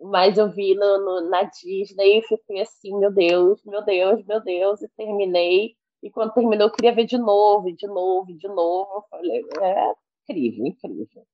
mas 0.00 0.36
eu 0.36 0.50
vi 0.50 0.74
no, 0.74 0.98
no, 0.98 1.30
na 1.30 1.44
Disney 1.44 2.18
e 2.18 2.22
fiquei 2.22 2.60
assim, 2.60 2.96
meu 2.98 3.10
Deus, 3.12 3.62
meu 3.64 3.82
Deus, 3.84 4.24
meu 4.26 4.42
Deus, 4.42 4.82
e 4.82 4.88
terminei. 4.96 5.74
E 6.02 6.10
quando 6.10 6.34
terminou, 6.34 6.68
eu 6.68 6.72
queria 6.72 6.94
ver 6.94 7.06
de 7.06 7.18
novo, 7.18 7.72
de 7.74 7.86
novo, 7.86 8.32
de 8.36 8.48
novo. 8.48 8.96
Eu 8.96 9.02
falei, 9.10 9.42
é 9.62 9.92
incrível, 10.28 10.66
incrível. 10.66 11.26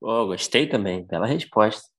Oh, 0.00 0.26
gostei 0.26 0.68
também, 0.68 1.06
pela 1.06 1.26
resposta. 1.26 1.93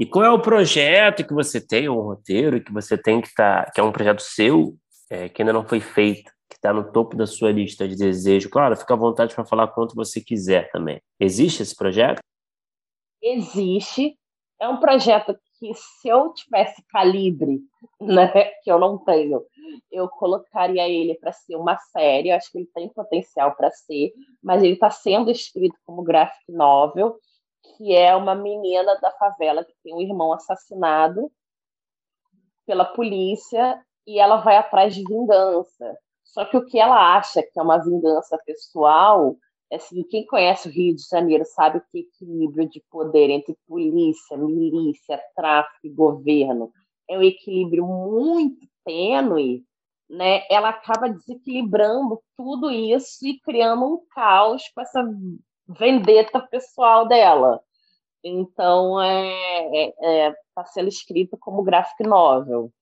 E 0.00 0.06
qual 0.06 0.24
é 0.24 0.30
o 0.30 0.40
projeto 0.40 1.26
que 1.26 1.34
você 1.34 1.60
tem, 1.60 1.88
um 1.88 2.00
roteiro 2.00 2.64
que 2.64 2.72
você 2.72 2.96
tem 2.96 3.20
que 3.20 3.32
tá, 3.34 3.70
que 3.72 3.80
é 3.80 3.84
um 3.84 3.92
projeto 3.92 4.22
seu, 4.22 4.74
é, 5.10 5.28
que 5.28 5.42
ainda 5.42 5.52
não 5.52 5.62
foi 5.62 5.78
feito, 5.78 6.32
que 6.48 6.56
está 6.56 6.72
no 6.72 6.90
topo 6.90 7.14
da 7.14 7.26
sua 7.26 7.52
lista 7.52 7.86
de 7.86 7.94
desejo? 7.94 8.48
Claro, 8.48 8.74
fica 8.76 8.94
à 8.94 8.96
vontade 8.96 9.34
para 9.34 9.44
falar 9.44 9.68
quanto 9.68 9.94
você 9.94 10.18
quiser 10.18 10.70
também. 10.70 11.02
Existe 11.20 11.62
esse 11.62 11.76
projeto? 11.76 12.20
existe. 13.22 14.16
É 14.58 14.68
um 14.68 14.78
projeto 14.78 15.38
que, 15.58 15.72
se 15.74 16.08
eu 16.08 16.32
tivesse 16.34 16.82
calibre, 16.88 17.60
né, 18.00 18.28
que 18.62 18.70
eu 18.70 18.78
não 18.78 18.98
tenho, 18.98 19.42
eu 19.90 20.08
colocaria 20.08 20.88
ele 20.88 21.14
para 21.14 21.32
ser 21.32 21.56
uma 21.56 21.76
série. 21.76 22.30
Eu 22.30 22.36
acho 22.36 22.50
que 22.50 22.58
ele 22.58 22.70
tem 22.74 22.88
potencial 22.88 23.54
para 23.54 23.70
ser, 23.70 24.12
mas 24.42 24.62
ele 24.62 24.74
está 24.74 24.90
sendo 24.90 25.30
escrito 25.30 25.76
como 25.84 26.02
graphic 26.02 26.50
novel, 26.50 27.18
que 27.62 27.94
é 27.94 28.14
uma 28.14 28.34
menina 28.34 28.98
da 29.00 29.10
favela 29.12 29.64
que 29.64 29.74
tem 29.82 29.94
um 29.94 30.00
irmão 30.00 30.32
assassinado 30.32 31.30
pela 32.66 32.84
polícia 32.84 33.80
e 34.06 34.18
ela 34.18 34.36
vai 34.36 34.56
atrás 34.56 34.94
de 34.94 35.04
vingança. 35.04 35.98
Só 36.24 36.44
que 36.44 36.56
o 36.56 36.64
que 36.64 36.78
ela 36.78 37.16
acha 37.16 37.42
que 37.42 37.58
é 37.58 37.62
uma 37.62 37.78
vingança 37.78 38.38
pessoal 38.44 39.36
assim, 39.72 40.02
quem 40.02 40.26
conhece 40.26 40.68
o 40.68 40.72
Rio 40.72 40.94
de 40.94 41.02
Janeiro 41.08 41.44
sabe 41.44 41.80
que 41.90 42.00
equilíbrio 42.00 42.68
de 42.68 42.82
poder 42.90 43.30
entre 43.30 43.56
polícia, 43.66 44.36
milícia, 44.36 45.20
tráfico 45.34 45.86
e 45.86 45.90
governo 45.90 46.72
é 47.08 47.18
um 47.18 47.22
equilíbrio 47.22 47.86
muito 47.86 48.66
tênue, 48.84 49.64
né? 50.08 50.42
Ela 50.50 50.70
acaba 50.70 51.08
desequilibrando 51.08 52.20
tudo 52.36 52.70
isso 52.70 53.26
e 53.26 53.38
criando 53.40 53.84
um 53.84 54.00
caos 54.10 54.68
com 54.74 54.80
essa 54.80 55.02
vendetta 55.78 56.40
pessoal 56.40 57.06
dela. 57.06 57.60
Então, 58.22 59.00
é, 59.00 59.32
é, 59.72 60.26
é 60.28 60.34
tá 60.54 60.64
sendo 60.64 60.88
escrito 60.88 61.36
como 61.38 61.62
graphic 61.62 62.02
novel. 62.02 62.72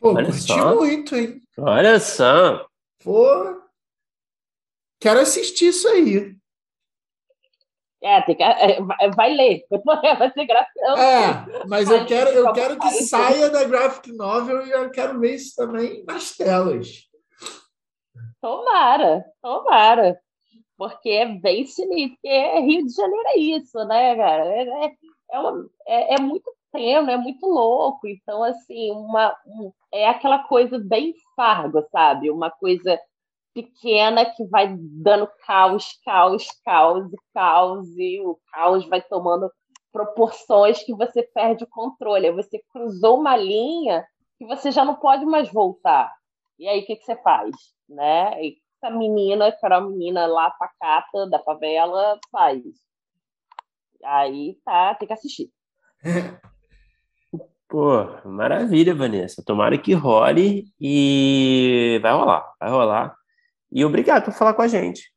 Pô, 0.00 0.14
Olha 0.14 0.26
curti 0.26 0.46
só. 0.46 0.74
muito, 0.74 1.14
hein? 1.14 1.42
Olha 1.58 2.00
só. 2.00 2.66
Pô, 3.04 3.60
Quero 5.00 5.20
assistir 5.20 5.68
isso 5.68 5.88
aí. 5.88 6.36
É, 8.02 8.20
tem 8.22 8.36
que, 8.36 8.42
é, 8.42 8.80
vai 9.14 9.32
ler, 9.34 9.64
vai 9.84 10.32
ser 10.32 10.46
gráfico. 10.46 10.78
É, 10.98 11.66
mas 11.66 11.90
eu 11.90 12.06
quero, 12.06 12.30
eu 12.30 12.52
quero 12.52 12.78
que 12.78 12.90
saia 13.04 13.50
da 13.50 13.64
graphic 13.64 14.12
novel 14.12 14.66
e 14.66 14.70
eu 14.70 14.90
quero 14.90 15.18
ver 15.18 15.34
isso 15.34 15.54
também 15.56 16.04
nas 16.04 16.36
telas. 16.36 17.08
Tomara, 18.40 19.24
tomara. 19.42 20.18
Porque 20.80 21.10
é 21.10 21.26
bem 21.26 21.66
sinistro, 21.66 22.16
porque 22.16 22.28
é 22.28 22.58
Rio 22.58 22.86
de 22.86 22.94
Janeiro 22.94 23.28
é 23.28 23.38
isso, 23.38 23.84
né, 23.84 24.16
cara? 24.16 24.46
É, 24.46 24.86
é, 24.86 24.92
é, 25.30 25.38
uma, 25.38 25.70
é, 25.86 26.14
é 26.14 26.20
muito 26.22 26.50
treino, 26.72 27.10
é 27.10 27.18
muito 27.18 27.44
louco. 27.44 28.08
Então, 28.08 28.42
assim, 28.42 28.90
uma, 28.90 29.36
um, 29.46 29.70
é 29.92 30.08
aquela 30.08 30.38
coisa 30.44 30.78
bem 30.78 31.12
fargo, 31.36 31.86
sabe? 31.92 32.30
Uma 32.30 32.50
coisa 32.50 32.98
pequena 33.52 34.24
que 34.24 34.42
vai 34.46 34.74
dando 34.74 35.28
caos, 35.46 36.00
caos, 36.02 36.46
caos 36.64 37.12
e 37.12 37.16
caos, 37.34 37.86
e 37.98 38.18
o 38.22 38.38
caos 38.50 38.88
vai 38.88 39.02
tomando 39.02 39.52
proporções 39.92 40.82
que 40.82 40.94
você 40.94 41.22
perde 41.22 41.62
o 41.64 41.70
controle. 41.70 42.32
Você 42.32 42.58
cruzou 42.72 43.20
uma 43.20 43.36
linha 43.36 44.02
que 44.38 44.46
você 44.46 44.70
já 44.70 44.82
não 44.82 44.94
pode 44.94 45.26
mais 45.26 45.52
voltar. 45.52 46.10
E 46.58 46.66
aí, 46.66 46.80
o 46.80 46.86
que, 46.86 46.96
que 46.96 47.04
você 47.04 47.16
faz? 47.16 47.54
Né? 47.86 48.42
E 48.42 48.56
essa 48.80 48.90
menina, 48.90 49.52
que 49.52 49.64
era 49.64 49.78
uma 49.78 49.90
menina 49.90 50.26
lá 50.26 50.50
pacata 50.50 51.28
da 51.28 51.38
favela, 51.40 52.18
faz. 52.32 52.62
Aí 54.02 54.58
tá, 54.64 54.94
tem 54.94 55.06
que 55.06 55.14
assistir. 55.14 55.50
Pô, 57.68 58.04
maravilha, 58.24 58.94
Vanessa. 58.94 59.44
Tomara 59.44 59.78
que 59.78 59.92
role 59.92 60.64
e 60.80 62.00
vai 62.02 62.12
rolar, 62.12 62.52
vai 62.58 62.70
rolar. 62.70 63.16
E 63.70 63.84
obrigado 63.84 64.24
por 64.24 64.32
falar 64.32 64.54
com 64.54 64.62
a 64.62 64.68
gente. 64.68 65.12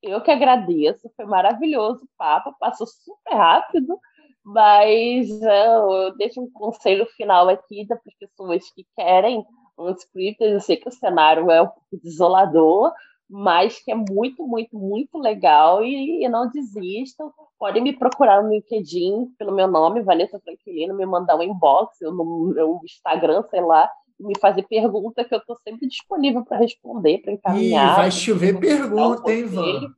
Eu 0.00 0.22
que 0.22 0.30
agradeço, 0.30 1.12
foi 1.14 1.26
maravilhoso 1.26 2.04
o 2.04 2.08
papo, 2.16 2.56
passou 2.58 2.86
super 2.86 3.34
rápido, 3.34 4.00
mas 4.42 5.28
eu 5.28 6.16
deixo 6.16 6.40
um 6.40 6.50
conselho 6.50 7.06
final 7.14 7.48
aqui 7.48 7.86
para 7.86 7.98
as 7.98 8.14
pessoas 8.18 8.68
que 8.74 8.86
querem 8.96 9.44
um 9.78 9.90
script. 9.90 10.42
Eu 10.42 10.60
sei 10.60 10.76
que 10.76 10.88
o 10.88 10.92
cenário 10.92 11.50
é 11.50 11.62
um 11.62 11.66
pouco 11.66 12.00
desolador, 12.02 12.92
mas 13.28 13.82
que 13.82 13.90
é 13.90 13.94
muito, 13.94 14.46
muito, 14.46 14.76
muito 14.76 15.18
legal 15.18 15.82
e, 15.82 16.24
e, 16.24 16.28
não 16.28 16.50
desistam. 16.50 17.32
Podem 17.58 17.82
me 17.82 17.96
procurar 17.96 18.42
no 18.42 18.50
LinkedIn 18.50 19.34
pelo 19.38 19.54
meu 19.54 19.68
nome, 19.68 20.02
Vanessa 20.02 20.38
Tranquilino, 20.38 20.94
me 20.94 21.06
mandar 21.06 21.36
um 21.36 21.42
inbox, 21.42 22.00
eu 22.00 22.12
no 22.12 22.52
meu 22.54 22.80
Instagram, 22.84 23.42
sei 23.50 23.62
lá, 23.62 23.88
me 24.20 24.38
fazer 24.38 24.62
pergunta 24.64 25.24
que 25.24 25.34
eu 25.34 25.38
estou 25.38 25.56
sempre 25.64 25.88
disponível 25.88 26.44
para 26.44 26.58
responder, 26.58 27.18
para 27.18 27.32
encaminhar. 27.32 27.94
Ih, 27.94 27.96
vai 27.96 28.10
chover 28.10 28.60
pergunta, 28.60 29.32
hein, 29.32 29.40
Ivan? 29.40 29.94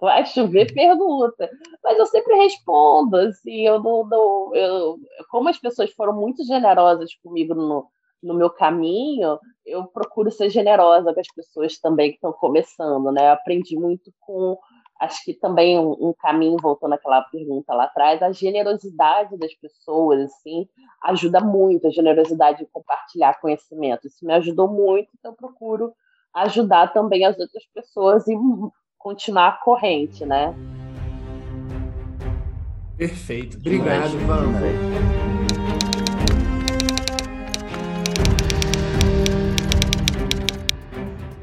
Vai 0.00 0.24
chover 0.26 0.72
pergunta. 0.72 1.50
Mas 1.82 1.98
eu 1.98 2.06
sempre 2.06 2.36
respondo, 2.36 3.16
assim, 3.16 3.66
eu 3.66 3.82
não, 3.82 4.06
não 4.06 4.54
eu, 4.54 4.98
como 5.30 5.48
as 5.48 5.58
pessoas 5.58 5.90
foram 5.92 6.14
muito 6.14 6.44
generosas 6.44 7.14
comigo 7.22 7.54
no, 7.54 7.88
no 8.22 8.34
meu 8.34 8.50
caminho, 8.50 9.38
eu 9.64 9.84
procuro 9.86 10.30
ser 10.30 10.50
generosa 10.50 11.12
com 11.12 11.20
as 11.20 11.28
pessoas 11.34 11.78
também 11.78 12.10
que 12.10 12.16
estão 12.16 12.32
começando, 12.32 13.12
né? 13.12 13.28
Eu 13.28 13.32
aprendi 13.32 13.76
muito 13.76 14.12
com 14.20 14.58
acho 15.00 15.24
que 15.24 15.34
também 15.34 15.78
um, 15.78 15.92
um, 15.92 16.12
caminho, 16.18 16.56
voltando 16.60 16.94
àquela 16.94 17.22
pergunta 17.22 17.72
lá 17.72 17.84
atrás, 17.84 18.20
a 18.22 18.32
generosidade 18.32 19.36
das 19.38 19.54
pessoas, 19.54 20.20
assim, 20.22 20.66
ajuda 21.04 21.40
muito, 21.40 21.86
a 21.86 21.90
generosidade 21.90 22.58
de 22.58 22.66
compartilhar 22.66 23.40
conhecimento. 23.40 24.06
Isso 24.06 24.24
me 24.26 24.34
ajudou 24.34 24.68
muito, 24.68 25.08
então 25.16 25.32
eu 25.32 25.36
procuro 25.36 25.92
ajudar 26.34 26.92
também 26.92 27.24
as 27.24 27.38
outras 27.38 27.64
pessoas 27.72 28.26
e 28.26 28.36
continuar 28.98 29.48
a 29.48 29.52
corrente, 29.52 30.26
né? 30.26 30.54
Perfeito. 32.96 33.58
Obrigado, 33.58 34.14
Wanda. 34.28 35.27